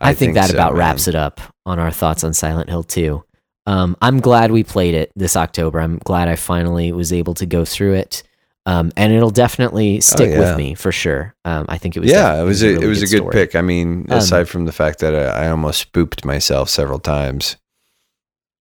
I, 0.00 0.14
think, 0.14 0.34
that 0.34 0.50
so, 0.50 0.54
about 0.54 0.72
man. 0.72 0.78
wraps 0.80 1.08
it 1.08 1.14
up 1.14 1.40
on 1.66 1.78
our 1.78 1.90
thoughts 1.90 2.24
on 2.24 2.32
Silent 2.32 2.68
Hill 2.68 2.82
Two. 2.82 3.24
Um, 3.66 3.96
I'm 4.02 4.20
glad 4.20 4.50
we 4.50 4.62
played 4.64 4.94
it 4.94 5.10
this 5.16 5.36
October. 5.36 5.80
I'm 5.80 5.98
glad 5.98 6.28
I 6.28 6.36
finally 6.36 6.92
was 6.92 7.12
able 7.12 7.34
to 7.34 7.46
go 7.46 7.64
through 7.64 7.94
it. 7.94 8.22
Um, 8.66 8.92
and 8.96 9.12
it'll 9.12 9.30
definitely 9.30 10.00
stick 10.00 10.30
Oh, 10.30 10.32
yeah. 10.32 10.38
with 10.40 10.56
me 10.56 10.74
for 10.74 10.90
sure. 10.90 11.34
Um, 11.44 11.66
I 11.68 11.76
think 11.78 11.96
it 11.96 12.00
was. 12.00 12.10
yeah, 12.10 12.40
it 12.40 12.44
was 12.44 12.62
a, 12.62 12.68
really 12.68 12.84
it 12.86 12.88
was 12.88 13.02
a 13.02 13.06
good 13.06 13.18
story. 13.18 13.32
pick. 13.32 13.54
I 13.54 13.60
mean, 13.60 14.06
Um, 14.10 14.18
aside 14.18 14.48
from 14.48 14.64
the 14.64 14.72
fact 14.72 15.00
that 15.00 15.14
I, 15.14 15.46
I 15.46 15.50
almost 15.50 15.80
spooked 15.80 16.24
myself 16.24 16.68
several 16.70 16.98
times. 16.98 17.56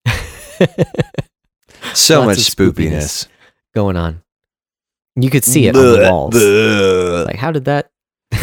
So 1.93 2.23
much 2.25 2.37
of 2.37 2.43
spoopiness. 2.45 3.27
going 3.75 3.97
on. 3.97 4.23
You 5.15 5.29
could 5.29 5.43
see 5.43 5.67
it 5.67 5.75
on 5.75 5.83
the 5.83 6.09
walls. 6.09 6.33
Bleh. 6.33 7.25
Like, 7.27 7.35
how 7.35 7.51
did 7.51 7.65
that? 7.65 7.91
how 8.31 8.39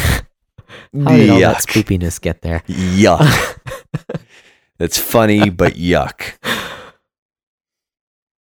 did 0.93 1.31
all 1.31 1.41
that 1.41 1.57
spoopiness 1.59 2.21
get 2.21 2.43
there? 2.43 2.63
Yuck. 2.69 3.59
That's 4.81 4.99
funny, 4.99 5.51
but 5.51 5.75
yuck. 5.75 6.39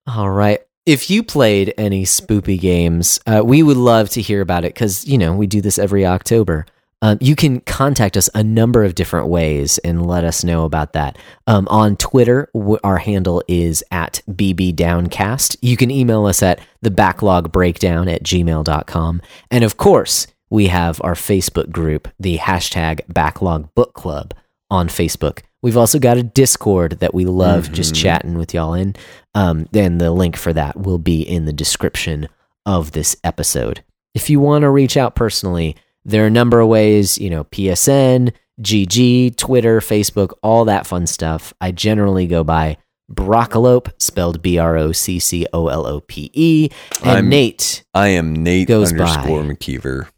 All 0.07 0.31
right. 0.31 0.61
If 0.87 1.11
you 1.11 1.25
played 1.25 1.75
any 1.77 2.05
spoopy 2.05 2.59
games, 2.59 3.19
uh, 3.27 3.43
we 3.45 3.63
would 3.65 3.77
love 3.77 4.09
to 4.11 4.23
hear 4.23 4.41
about 4.41 4.65
it 4.65 4.73
because, 4.73 5.05
you 5.05 5.19
know, 5.19 5.35
we 5.35 5.49
do 5.49 5.61
this 5.61 5.81
every 5.81 6.07
October. 6.07 6.65
Um, 7.03 7.19
you 7.21 7.35
can 7.35 7.61
contact 7.63 8.17
us 8.17 8.31
a 8.35 8.45
number 8.45 8.85
of 8.85 8.95
different 8.95 9.27
ways 9.27 9.79
and 9.79 10.07
let 10.07 10.23
us 10.23 10.45
know 10.45 10.65
about 10.65 10.93
that. 10.93 11.19
Um, 11.49 11.67
on 11.71 11.97
Twitter, 11.97 12.49
w- 12.55 12.79
our 12.85 12.99
handle 12.99 13.43
is 13.49 13.83
at 13.91 14.23
bbdowncast. 14.31 15.57
You 15.61 15.77
can 15.77 15.91
email 15.91 16.25
us 16.25 16.41
at 16.43 16.61
the 16.83 16.91
backlog 16.91 17.51
breakdown 17.51 18.09
at 18.09 18.23
gmail.com. 18.23 19.23
And 19.51 19.65
of 19.65 19.77
course, 19.77 20.29
we 20.51 20.69
have 20.69 21.01
our 21.03 21.15
Facebook 21.15 21.71
group, 21.71 22.09
the 22.19 22.39
hashtag 22.39 23.01
backlog 23.13 23.75
book 23.75 23.93
club 23.95 24.35
on 24.71 24.89
Facebook. 24.89 25.41
We've 25.63 25.77
also 25.77 25.99
got 25.99 26.17
a 26.17 26.23
Discord 26.23 26.99
that 27.01 27.15
we 27.15 27.25
love 27.25 27.73
just 27.73 27.95
Mhm. 27.95 27.97
chatting 28.03 28.39
with 28.39 28.55
y'all 28.55 28.75
in. 28.75 28.95
Um, 29.35 29.67
then 29.73 29.99
the 29.99 30.11
link 30.13 30.37
for 30.37 30.53
that 30.53 30.79
will 30.79 30.99
be 30.99 31.21
in 31.23 31.47
the 31.47 31.53
description 31.53 32.29
of 32.65 32.93
this 32.93 33.17
episode. 33.25 33.83
If 34.15 34.31
you 34.31 34.41
want 34.41 34.63
to 34.63 34.71
reach 34.71 34.97
out 34.97 35.15
personally, 35.15 35.75
there 36.05 36.23
are 36.25 36.29
a 36.29 36.31
number 36.31 36.61
of 36.61 36.69
ways, 36.69 37.19
you 37.19 37.29
know, 37.31 37.45
PSN, 37.45 38.33
GG, 38.61 39.31
Twitter, 39.37 39.81
Facebook, 39.81 40.33
all 40.43 40.65
that 40.65 40.87
fun 40.87 41.07
stuff. 41.07 41.53
I 41.61 41.71
generally 41.73 42.27
go 42.27 42.43
by 42.45 42.77
Broccolope, 43.11 43.91
spelled 43.99 44.43
B 44.43 44.59
R 44.59 44.77
O 44.77 44.93
C 44.93 45.19
C 45.19 45.47
O 45.53 45.69
L 45.69 45.87
O 45.87 46.01
P 46.01 46.31
E. 46.35 46.69
And 47.03 47.11
I'm- 47.11 47.29
Nate, 47.29 47.85
I 47.95 48.09
am 48.09 48.33
Nate 48.43 48.69
Goes 48.69 48.93
by. 48.93 48.99
underscore 49.05 49.43
McKeever. 49.45 50.09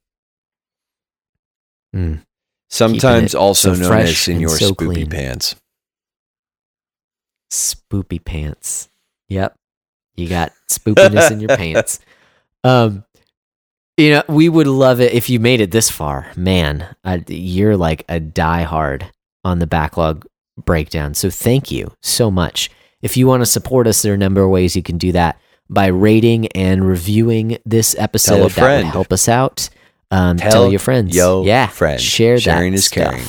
mm, 1.95 2.21
Sometimes 2.70 3.34
also 3.34 3.74
so 3.74 3.82
known 3.82 3.98
as 3.98 4.28
in 4.28 4.40
your 4.40 4.51
so 4.51 4.72
spoopy 4.72 4.94
clean. 4.94 5.10
pants. 5.10 5.56
Spoopy 7.52 8.24
pants. 8.24 8.88
Yep. 9.28 9.56
You 10.14 10.28
got 10.28 10.52
spoopiness 10.70 11.30
in 11.30 11.40
your 11.40 11.56
pants. 11.56 12.01
Um, 12.62 13.05
you 13.97 14.10
know, 14.10 14.22
we 14.28 14.51
would 14.51 14.66
love 14.66 15.01
it 15.01 15.14
if 15.14 15.30
you 15.30 15.40
made 15.40 15.62
it 15.62 15.70
this 15.70 15.88
far. 15.88 16.30
Man, 16.36 16.94
I, 17.02 17.24
you're 17.26 17.74
like 17.74 18.05
a 18.06 18.20
diehard 18.20 19.05
on 19.44 19.60
the 19.60 19.66
backlog 19.66 20.26
breakdown. 20.62 21.14
So 21.14 21.30
thank 21.30 21.70
you 21.70 21.92
so 22.02 22.30
much. 22.30 22.70
If 23.01 23.16
you 23.16 23.26
want 23.26 23.40
to 23.40 23.47
support 23.47 23.86
us, 23.86 24.02
there 24.02 24.12
are 24.12 24.14
a 24.14 24.18
number 24.18 24.42
of 24.42 24.51
ways 24.51 24.76
you 24.76 24.82
can 24.82 24.98
do 24.98 25.12
that 25.12 25.40
by 25.70 25.86
rating 25.86 26.48
and 26.48 26.86
reviewing 26.86 27.56
this 27.64 27.97
episode. 27.98 28.51
That 28.51 28.84
would 28.84 28.92
help 28.92 29.10
us 29.10 29.28
out. 29.28 29.70
Um, 30.11 30.37
tell, 30.39 30.51
Tell 30.51 30.70
your 30.70 30.81
friends. 30.81 31.15
yo 31.15 31.45
yeah, 31.45 31.69
friend. 31.69 32.01
Share 32.01 32.39
Sharing 32.39 32.73
that 32.73 32.78
is 32.78 32.85
stuff. 32.87 33.11
caring. 33.12 33.27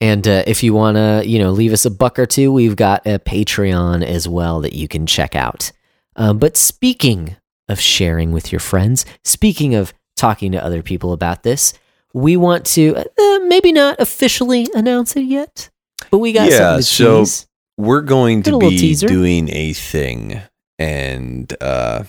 And 0.00 0.28
uh, 0.28 0.42
if 0.46 0.62
you 0.62 0.74
want 0.74 0.96
to, 0.96 1.22
you 1.26 1.38
know, 1.38 1.50
leave 1.50 1.72
us 1.72 1.84
a 1.86 1.90
buck 1.90 2.18
or 2.18 2.26
two, 2.26 2.52
we've 2.52 2.76
got 2.76 3.06
a 3.06 3.18
Patreon 3.18 4.04
as 4.04 4.28
well 4.28 4.60
that 4.60 4.74
you 4.74 4.88
can 4.88 5.06
check 5.06 5.34
out. 5.34 5.72
Uh, 6.16 6.32
but 6.34 6.56
speaking 6.56 7.36
of 7.68 7.80
sharing 7.80 8.32
with 8.32 8.52
your 8.52 8.60
friends, 8.60 9.06
speaking 9.24 9.74
of 9.74 9.94
talking 10.16 10.52
to 10.52 10.62
other 10.62 10.82
people 10.82 11.12
about 11.12 11.42
this, 11.42 11.72
we 12.12 12.36
want 12.36 12.66
to 12.66 12.94
uh, 12.96 13.38
maybe 13.46 13.72
not 13.72 13.98
officially 13.98 14.68
announce 14.74 15.16
it 15.16 15.22
yet, 15.24 15.70
but 16.10 16.18
we 16.18 16.32
got 16.32 16.50
Yeah, 16.50 16.58
something 16.58 16.78
to 16.78 16.82
so- 16.84 17.18
tease. 17.20 17.46
We're 17.76 18.02
going 18.02 18.42
Got 18.42 18.60
to 18.60 18.68
be 18.70 18.78
teaser. 18.78 19.08
doing 19.08 19.48
a 19.52 19.72
thing, 19.72 20.40
and 20.78 21.52
uh, 21.60 22.04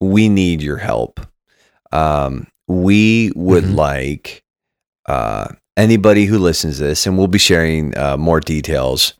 we 0.00 0.28
need 0.28 0.62
your 0.62 0.76
help. 0.78 1.20
Um, 1.92 2.46
we 2.66 3.32
would 3.34 3.64
Mhm. 3.64 3.74
like 3.76 4.42
uh, 5.06 5.48
anybody 5.76 6.26
who 6.26 6.38
listens 6.38 6.76
to 6.76 6.84
this, 6.84 7.06
and 7.06 7.16
we'll 7.16 7.28
be 7.28 7.38
sharing 7.38 7.96
uh, 7.96 8.16
more 8.18 8.40
details 8.40 9.14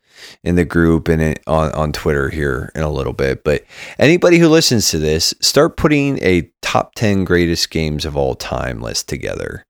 in 0.45 0.57
the 0.57 0.65
group 0.65 1.09
and 1.09 1.23
it, 1.23 1.41
on 1.47 1.73
on 1.73 1.93
Twitter 1.93 2.29
here 2.29 2.71
in 2.75 2.83
a 2.83 2.91
little 2.91 3.15
bit. 3.15 3.43
But 3.43 3.65
anybody 3.99 4.37
who 4.39 4.49
listens 4.49 4.91
to 4.91 4.99
this, 4.99 5.33
start 5.41 5.77
putting 5.79 6.23
a 6.23 6.51
top 6.61 6.95
ten 6.95 7.25
greatest 7.25 7.71
games 7.71 8.05
of 8.05 8.17
all 8.17 8.35
time 8.35 8.83
list 8.83 9.09
together. 9.09 9.65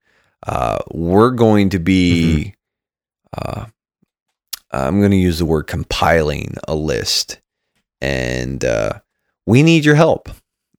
Uh, 0.47 0.79
we're 0.93 1.31
going 1.31 1.69
to 1.71 1.79
be. 1.79 2.55
Uh, 3.37 3.67
I'm 4.73 4.99
going 4.99 5.13
to 5.13 5.17
use 5.17 5.39
the 5.39 5.47
word 5.47 5.65
compiling 5.69 6.55
a 6.67 6.75
list, 6.75 7.39
and 8.01 8.65
uh, 8.65 9.01
we 9.47 9.63
need 9.63 9.85
your 9.85 9.95
help. 9.95 10.29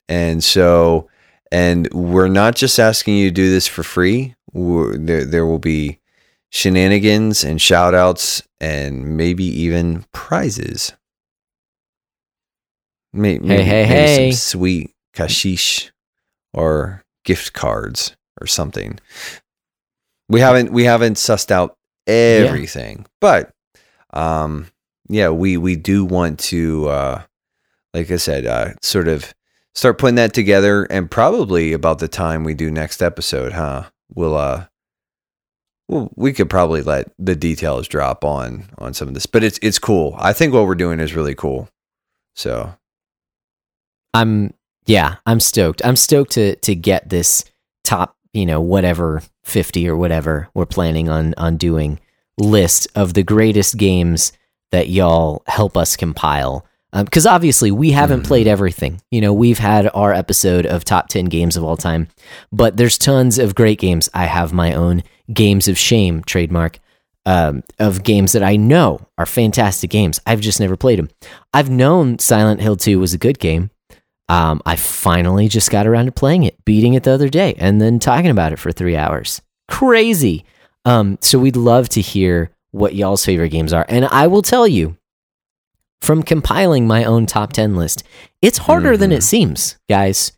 And 0.09 0.43
so, 0.43 1.07
and 1.51 1.87
we're 1.93 2.27
not 2.27 2.55
just 2.55 2.79
asking 2.79 3.15
you 3.15 3.29
to 3.29 3.33
do 3.33 3.49
this 3.49 3.67
for 3.67 3.83
free. 3.83 4.35
We're, 4.51 4.97
there, 4.97 5.23
there 5.23 5.45
will 5.45 5.59
be 5.59 5.99
shenanigans 6.49 7.43
and 7.43 7.61
shout 7.61 7.93
outs 7.93 8.41
and 8.59 9.15
maybe 9.15 9.45
even 9.45 10.05
prizes. 10.11 10.93
Maybe, 13.13 13.47
hey, 13.47 13.57
maybe 13.57 13.87
hey. 13.87 14.31
some 14.31 14.37
sweet 14.37 14.91
kashish 15.15 15.91
or 16.53 17.03
gift 17.23 17.53
cards 17.53 18.15
or 18.41 18.47
something. 18.47 18.99
We 20.27 20.41
haven't 20.41 20.71
we 20.71 20.83
haven't 20.83 21.15
sussed 21.15 21.49
out 21.49 21.75
everything, 22.05 23.05
but 23.19 23.51
um, 24.13 24.67
yeah, 25.07 25.29
we 25.29 25.57
we 25.57 25.75
do 25.75 26.05
want 26.05 26.37
to, 26.39 26.87
uh, 26.87 27.21
like 27.95 28.11
I 28.11 28.17
said, 28.17 28.45
uh, 28.45 28.73
sort 28.83 29.07
of 29.07 29.33
start 29.79 29.97
putting 29.97 30.15
that 30.15 30.33
together, 30.33 30.83
and 30.83 31.09
probably 31.09 31.71
about 31.71 31.99
the 31.99 32.09
time 32.09 32.43
we 32.43 32.53
do 32.53 32.69
next 32.69 33.01
episode, 33.01 33.53
huh? 33.53 33.85
We'll 34.13 34.35
uh, 34.35 34.65
well, 35.87 36.11
we 36.15 36.33
could 36.33 36.49
probably 36.49 36.81
let 36.81 37.11
the 37.17 37.35
details 37.35 37.87
drop 37.87 38.25
on 38.25 38.65
on 38.77 38.93
some 38.93 39.07
of 39.07 39.13
this, 39.13 39.25
but 39.25 39.43
it's 39.43 39.57
it's 39.61 39.79
cool. 39.79 40.15
I 40.19 40.33
think 40.33 40.53
what 40.53 40.65
we're 40.65 40.75
doing 40.75 40.99
is 40.99 41.15
really 41.15 41.33
cool. 41.33 41.69
So 42.35 42.75
I'm 44.13 44.53
yeah, 44.85 45.15
I'm 45.25 45.39
stoked. 45.39 45.83
I'm 45.85 45.95
stoked 45.95 46.33
to 46.33 46.55
to 46.57 46.75
get 46.75 47.09
this 47.09 47.45
top, 47.85 48.17
you 48.33 48.45
know, 48.45 48.59
whatever 48.59 49.23
50 49.45 49.87
or 49.87 49.95
whatever 49.95 50.49
we're 50.53 50.65
planning 50.65 51.09
on 51.09 51.33
on 51.37 51.55
doing 51.55 51.99
list 52.37 52.87
of 52.95 53.13
the 53.13 53.23
greatest 53.23 53.77
games 53.77 54.33
that 54.71 54.89
y'all 54.89 55.41
help 55.47 55.77
us 55.77 55.95
compile. 55.95 56.65
Because 56.91 57.25
obviously 57.25 57.69
we 57.71 57.91
haven't 57.91 58.23
played 58.23 58.47
everything. 58.47 59.01
You 59.11 59.21
know, 59.21 59.31
we've 59.33 59.59
had 59.59 59.89
our 59.93 60.11
episode 60.11 60.65
of 60.65 60.83
top 60.83 61.07
10 61.07 61.25
games 61.25 61.55
of 61.55 61.63
all 61.63 61.77
time, 61.77 62.07
but 62.51 62.77
there's 62.77 62.97
tons 62.97 63.37
of 63.37 63.53
great 63.53 63.79
games. 63.79 64.09
I 64.13 64.25
have 64.25 64.53
my 64.53 64.73
own 64.73 65.03
games 65.31 65.67
of 65.67 65.77
shame 65.77 66.23
trademark 66.23 66.79
um, 67.25 67.63
of 67.77 68.03
games 68.03 68.31
that 68.31 68.41
I 68.41 68.55
know 68.55 69.01
are 69.19 69.27
fantastic 69.27 69.91
games. 69.91 70.19
I've 70.25 70.41
just 70.41 70.59
never 70.59 70.75
played 70.75 70.97
them. 70.97 71.09
I've 71.53 71.69
known 71.69 72.17
Silent 72.17 72.61
Hill 72.61 72.75
2 72.75 72.99
was 72.99 73.13
a 73.13 73.19
good 73.19 73.37
game. 73.37 73.69
Um, 74.29 74.61
I 74.65 74.75
finally 74.75 75.47
just 75.47 75.71
got 75.71 75.87
around 75.87 76.05
to 76.05 76.11
playing 76.11 76.43
it, 76.43 76.63
beating 76.65 76.93
it 76.93 77.03
the 77.03 77.11
other 77.11 77.29
day, 77.29 77.55
and 77.57 77.81
then 77.81 77.99
talking 77.99 78.29
about 78.31 78.53
it 78.53 78.59
for 78.59 78.71
three 78.71 78.95
hours. 78.95 79.41
Crazy. 79.67 80.45
Um, 80.85 81.17
so 81.21 81.37
we'd 81.39 81.55
love 81.55 81.89
to 81.89 82.01
hear 82.01 82.51
what 82.71 82.95
y'all's 82.95 83.25
favorite 83.25 83.49
games 83.49 83.73
are. 83.73 83.85
And 83.89 84.05
I 84.05 84.27
will 84.27 84.43
tell 84.43 84.67
you, 84.67 84.97
from 86.01 86.23
compiling 86.23 86.87
my 86.87 87.03
own 87.03 87.25
top 87.25 87.53
10 87.53 87.75
list, 87.75 88.03
it's 88.41 88.57
harder 88.59 88.95
than 88.97 89.11
it 89.11 89.19
Mhm. 89.19 89.23
seems, 89.23 89.77
guys. 89.89 90.31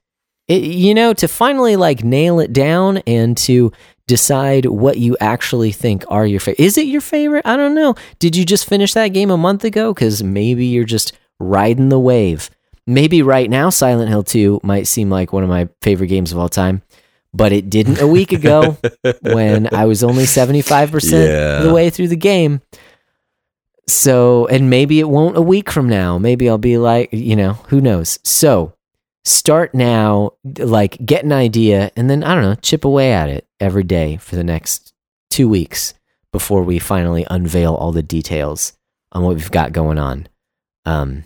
It, 0.47 0.63
you 0.63 0.93
know, 0.93 1.13
to 1.13 1.27
finally 1.27 1.75
like 1.75 2.03
nail 2.03 2.39
it 2.39 2.51
down 2.51 2.97
and 3.07 3.37
to 3.37 3.71
decide 4.07 4.65
what 4.65 4.97
you 4.97 5.15
actually 5.21 5.71
think 5.71 6.03
are 6.09 6.25
your 6.25 6.39
favorite. 6.41 6.59
Is 6.65 6.77
it 6.77 6.87
your 6.87 6.99
favorite? 6.99 7.45
I 7.45 7.55
don't 7.55 7.75
know. 7.75 7.95
Did 8.19 8.35
you 8.35 8.43
just 8.43 8.67
finish 8.67 8.93
that 8.93 9.09
game 9.09 9.31
a 9.31 9.37
month 9.37 9.63
ago? 9.63 9.93
Because 9.93 10.23
maybe 10.23 10.65
you're 10.65 10.83
just 10.83 11.13
riding 11.39 11.89
the 11.89 11.99
wave. 11.99 12.49
Maybe 12.87 13.21
right 13.21 13.49
now, 13.49 13.69
Silent 13.69 14.09
Hill 14.09 14.23
2 14.23 14.59
might 14.63 14.87
seem 14.87 15.09
like 15.09 15.31
one 15.31 15.43
of 15.43 15.49
my 15.49 15.69
favorite 15.81 16.07
games 16.07 16.31
of 16.33 16.39
all 16.39 16.49
time, 16.49 16.81
but 17.33 17.53
it 17.53 17.69
didn't 17.69 18.01
a 18.01 18.07
week 18.07 18.33
ago 18.33 18.75
when 19.21 19.73
I 19.73 19.85
was 19.85 20.03
only 20.03 20.23
75% 20.25 21.59
of 21.59 21.63
the 21.63 21.73
way 21.73 21.89
through 21.89 22.09
the 22.09 22.15
game. 22.17 22.61
So, 23.91 24.47
and 24.47 24.69
maybe 24.69 24.99
it 24.99 25.09
won't 25.09 25.37
a 25.37 25.41
week 25.41 25.69
from 25.69 25.89
now. 25.89 26.17
Maybe 26.17 26.47
I'll 26.47 26.57
be 26.57 26.77
like, 26.77 27.09
you 27.11 27.35
know, 27.35 27.53
who 27.67 27.81
knows? 27.81 28.19
So, 28.23 28.73
start 29.25 29.73
now, 29.75 30.31
like 30.59 31.03
get 31.05 31.25
an 31.25 31.33
idea, 31.33 31.91
and 31.95 32.09
then 32.09 32.23
I 32.23 32.33
don't 32.33 32.43
know, 32.43 32.55
chip 32.55 32.85
away 32.85 33.11
at 33.11 33.29
it 33.29 33.47
every 33.59 33.83
day 33.83 34.17
for 34.17 34.35
the 34.35 34.43
next 34.43 34.93
two 35.29 35.49
weeks 35.49 35.93
before 36.31 36.63
we 36.63 36.79
finally 36.79 37.25
unveil 37.29 37.75
all 37.75 37.91
the 37.91 38.03
details 38.03 38.73
on 39.11 39.23
what 39.23 39.35
we've 39.35 39.51
got 39.51 39.73
going 39.73 39.99
on. 39.99 40.27
Um, 40.85 41.25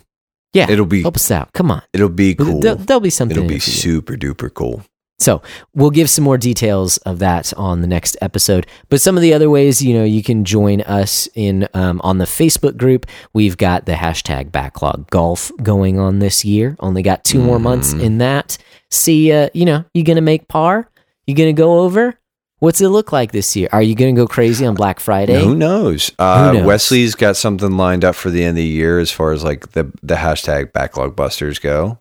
yeah, 0.52 0.70
it'll 0.70 0.86
be 0.86 1.02
help 1.02 1.16
us 1.16 1.30
out. 1.30 1.52
Come 1.52 1.70
on, 1.70 1.82
it'll 1.92 2.08
be 2.08 2.34
cool. 2.34 2.60
There, 2.60 2.74
will 2.74 3.00
be 3.00 3.10
something. 3.10 3.36
It'll 3.36 3.48
be 3.48 3.56
it 3.56 3.62
for 3.62 3.70
you. 3.70 3.76
super 3.76 4.16
duper 4.16 4.52
cool. 4.52 4.82
So 5.18 5.40
we'll 5.74 5.90
give 5.90 6.10
some 6.10 6.24
more 6.24 6.36
details 6.36 6.98
of 6.98 7.20
that 7.20 7.52
on 7.56 7.80
the 7.80 7.86
next 7.86 8.16
episode. 8.20 8.66
But 8.90 9.00
some 9.00 9.16
of 9.16 9.22
the 9.22 9.32
other 9.32 9.48
ways, 9.48 9.80
you 9.82 9.94
know, 9.94 10.04
you 10.04 10.22
can 10.22 10.44
join 10.44 10.82
us 10.82 11.26
in 11.34 11.66
um, 11.72 12.00
on 12.04 12.18
the 12.18 12.26
Facebook 12.26 12.76
group. 12.76 13.06
We've 13.32 13.56
got 13.56 13.86
the 13.86 13.92
hashtag 13.94 14.52
backlog 14.52 15.08
golf 15.10 15.50
going 15.62 15.98
on 15.98 16.18
this 16.18 16.44
year. 16.44 16.76
Only 16.80 17.02
got 17.02 17.24
two 17.24 17.40
more 17.40 17.58
months 17.58 17.94
Mhm. 17.94 18.02
in 18.02 18.18
that. 18.18 18.58
See, 18.90 19.32
uh, 19.32 19.48
you 19.54 19.64
know, 19.64 19.84
you 19.94 20.04
gonna 20.04 20.20
make 20.20 20.48
par? 20.48 20.90
You 21.26 21.34
gonna 21.34 21.52
go 21.54 21.80
over? 21.80 22.18
What's 22.58 22.80
it 22.80 22.88
look 22.88 23.10
like 23.12 23.32
this 23.32 23.56
year? 23.56 23.68
Are 23.72 23.82
you 23.82 23.94
gonna 23.94 24.12
go 24.12 24.26
crazy 24.26 24.64
on 24.66 24.74
Black 24.74 25.00
Friday? 25.00 25.42
Who 25.42 25.54
knows? 25.54 26.10
Uh, 26.18 26.52
knows? 26.54 26.66
Wesley's 26.66 27.14
got 27.14 27.36
something 27.36 27.76
lined 27.76 28.04
up 28.04 28.14
for 28.16 28.30
the 28.30 28.42
end 28.42 28.50
of 28.50 28.56
the 28.56 28.64
year 28.64 28.98
as 28.98 29.10
far 29.10 29.32
as 29.32 29.42
like 29.42 29.72
the 29.72 29.90
the 30.02 30.14
hashtag 30.16 30.72
backlog 30.72 31.16
busters 31.16 31.58
go. 31.58 31.98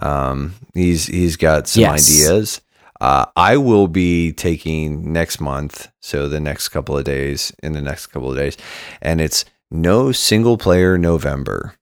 Um, 0.00 0.54
he's 0.74 1.06
he's 1.06 1.36
got 1.36 1.68
some 1.68 1.82
Yes. 1.82 2.10
ideas. 2.10 2.60
Uh, 3.00 3.26
I 3.36 3.56
will 3.58 3.88
be 3.88 4.32
taking 4.32 5.12
next 5.12 5.40
month, 5.40 5.88
so 6.00 6.28
the 6.28 6.40
next 6.40 6.68
couple 6.70 6.96
of 6.96 7.04
days, 7.04 7.52
in 7.62 7.72
the 7.74 7.82
next 7.82 8.06
couple 8.06 8.30
of 8.30 8.36
days, 8.36 8.56
and 9.02 9.20
it's 9.20 9.44
no 9.70 10.12
single 10.12 10.56
player 10.56 10.96
November, 10.96 11.74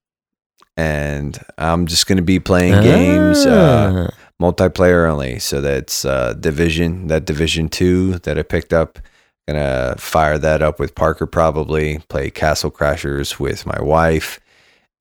and 0.77 1.39
I'm 1.57 1.87
just 1.87 2.07
going 2.07 2.17
to 2.17 2.23
be 2.23 2.41
playing 2.41 2.83
games. 2.83 3.47
Uh, 3.47 4.09
Ah. 4.11 4.15
multiplayer 4.43 5.09
only. 5.09 5.39
So 5.39 5.61
that's 5.61 6.05
uh, 6.05 6.33
Division, 6.35 7.07
that 7.07 7.25
Division 7.25 7.69
Two 7.69 8.19
that 8.21 8.39
I 8.39 8.43
picked 8.43 8.73
up. 8.73 8.99
Gonna 9.47 9.95
fire 9.99 10.39
that 10.39 10.63
up 10.63 10.81
with 10.81 10.95
Parker 10.95 11.27
probably. 11.27 11.99
Play 12.09 12.31
Castle 12.31 12.71
Crashers 12.71 13.39
with 13.39 13.67
my 13.67 13.81
wife, 13.81 14.41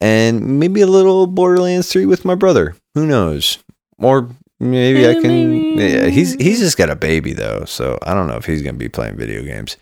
and 0.02 0.60
maybe 0.60 0.82
a 0.82 0.88
little 0.88 1.26
Borderlands 1.28 1.90
Three 1.92 2.06
with 2.06 2.24
my 2.26 2.36
brother. 2.36 2.76
Who 2.96 3.08
knows? 3.08 3.60
Or 3.98 4.30
maybe 4.60 5.08
I 5.08 5.14
can. 5.22 5.78
Yeah, 5.78 6.08
he's 6.08 6.34
he's 6.36 6.60
just 6.60 6.78
got 6.78 6.90
a 6.90 6.96
baby 6.96 7.34
though, 7.34 7.66
so 7.66 7.98
I 8.04 8.14
don't 8.14 8.28
know 8.28 8.38
if 8.38 8.46
he's 8.46 8.62
gonna 8.62 8.78
be 8.78 8.90
playing 8.90 9.18
video 9.18 9.44
games. 9.44 9.78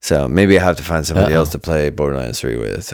So 0.00 0.28
maybe 0.28 0.58
I 0.58 0.62
have 0.62 0.76
to 0.76 0.82
find 0.82 1.06
somebody 1.06 1.32
Uh-oh. 1.32 1.40
else 1.40 1.50
to 1.50 1.58
play 1.58 1.90
Borderlands 1.90 2.40
Three 2.40 2.56
with. 2.56 2.92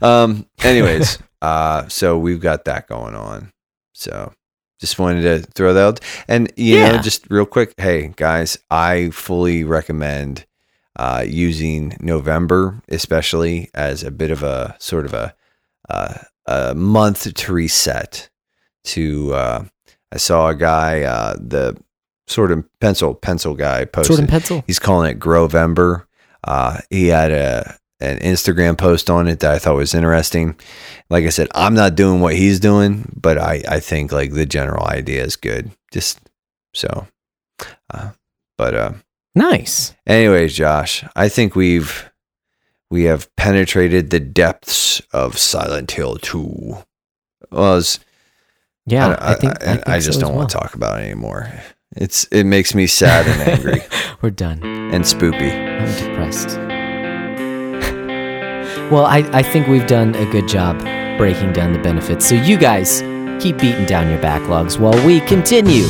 Uh, 0.00 0.04
um. 0.04 0.46
Anyways, 0.62 1.18
uh. 1.42 1.88
So 1.88 2.18
we've 2.18 2.40
got 2.40 2.64
that 2.66 2.86
going 2.86 3.14
on. 3.14 3.52
So 3.92 4.32
just 4.80 4.98
wanted 4.98 5.22
to 5.22 5.50
throw 5.52 5.74
that 5.74 5.84
out. 5.84 6.00
And 6.28 6.52
you 6.56 6.80
know, 6.80 6.98
just 6.98 7.28
real 7.30 7.46
quick, 7.46 7.74
hey 7.78 8.12
guys, 8.16 8.58
I 8.70 9.10
fully 9.10 9.64
recommend 9.64 10.46
uh, 10.96 11.24
using 11.26 11.96
November, 12.00 12.80
especially 12.88 13.70
as 13.74 14.04
a 14.04 14.10
bit 14.10 14.30
of 14.30 14.42
a 14.42 14.76
sort 14.78 15.06
of 15.06 15.14
a 15.14 15.34
uh, 15.88 16.18
a 16.46 16.74
month 16.74 17.32
to 17.32 17.52
reset. 17.52 18.28
To 18.84 19.32
uh, 19.34 19.64
I 20.12 20.16
saw 20.18 20.48
a 20.48 20.54
guy, 20.54 21.02
uh, 21.02 21.34
the 21.40 21.76
sort 22.26 22.52
of 22.52 22.64
pencil 22.80 23.14
pencil 23.14 23.54
guy 23.54 23.84
posted. 23.86 24.08
Sword 24.16 24.20
and 24.20 24.28
pencil. 24.28 24.64
He's 24.66 24.78
calling 24.78 25.10
it 25.10 25.18
Grovember. 25.18 26.04
Uh, 26.42 26.80
he 26.90 27.08
had 27.08 27.30
a 27.32 27.76
an 28.00 28.18
Instagram 28.18 28.76
post 28.76 29.08
on 29.08 29.28
it 29.28 29.40
that 29.40 29.52
I 29.54 29.58
thought 29.58 29.76
was 29.76 29.94
interesting. 29.94 30.58
Like 31.08 31.24
I 31.24 31.30
said, 31.30 31.48
I'm 31.54 31.72
not 31.74 31.94
doing 31.94 32.20
what 32.20 32.34
he's 32.34 32.60
doing, 32.60 33.10
but 33.16 33.38
I, 33.38 33.62
I 33.66 33.80
think 33.80 34.12
like 34.12 34.32
the 34.32 34.44
general 34.44 34.86
idea 34.86 35.24
is 35.24 35.36
good. 35.36 35.70
Just 35.92 36.18
so, 36.74 37.06
uh, 37.92 38.10
but 38.58 38.74
uh, 38.74 38.92
Nice. 39.34 39.94
anyways, 40.06 40.54
Josh, 40.54 41.04
I 41.16 41.28
think 41.28 41.56
we've 41.56 42.10
we 42.94 43.02
have 43.10 43.26
penetrated 43.34 44.10
the 44.10 44.20
depths 44.20 45.02
of 45.12 45.36
Silent 45.36 45.90
Hill 45.90 46.16
2. 46.18 46.76
Well, 47.50 47.78
it's- 47.78 47.98
Yeah, 48.86 49.08
I, 49.18 49.32
I, 49.32 49.34
think 49.34 49.52
I, 49.66 49.82
I 49.96 49.98
just 49.98 50.20
don't 50.20 50.36
want 50.36 50.48
to 50.50 50.56
talk 50.56 50.74
about 50.76 51.00
it 51.00 51.06
anymore. 51.06 51.50
It's 51.96 52.22
it 52.30 52.44
makes 52.44 52.72
me 52.72 52.86
sad 52.86 53.26
and 53.26 53.40
angry 53.50 53.82
We're 54.22 54.30
done. 54.30 54.62
and 54.94 55.02
spoopy. 55.04 55.50
I'm 55.80 55.92
depressed. 56.06 56.50
well, 58.92 59.06
I, 59.06 59.18
I 59.32 59.42
think 59.42 59.66
we've 59.66 59.86
done 59.88 60.14
a 60.14 60.24
good 60.30 60.46
job 60.46 60.78
breaking 61.18 61.52
down 61.52 61.72
the 61.72 61.80
benefits. 61.80 62.28
So 62.28 62.36
you 62.36 62.56
guys 62.58 63.00
keep 63.42 63.58
beating 63.58 63.86
down 63.86 64.08
your 64.08 64.20
backlogs 64.20 64.78
while 64.78 64.98
we 65.04 65.18
continue 65.22 65.82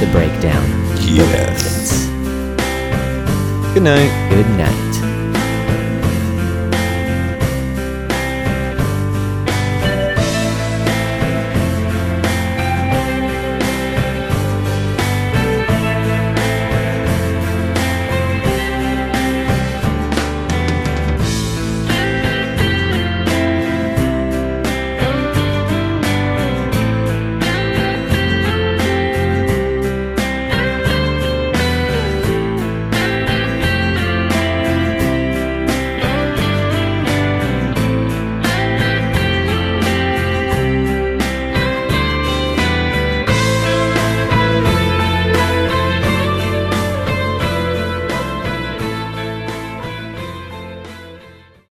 to 0.00 0.08
break 0.10 0.32
down 0.40 0.64
the 0.96 1.02
Yes. 1.18 2.06
benefits. 2.08 3.74
Good 3.74 3.84
night. 3.84 4.10
Good 4.30 4.50
night. 4.58 5.11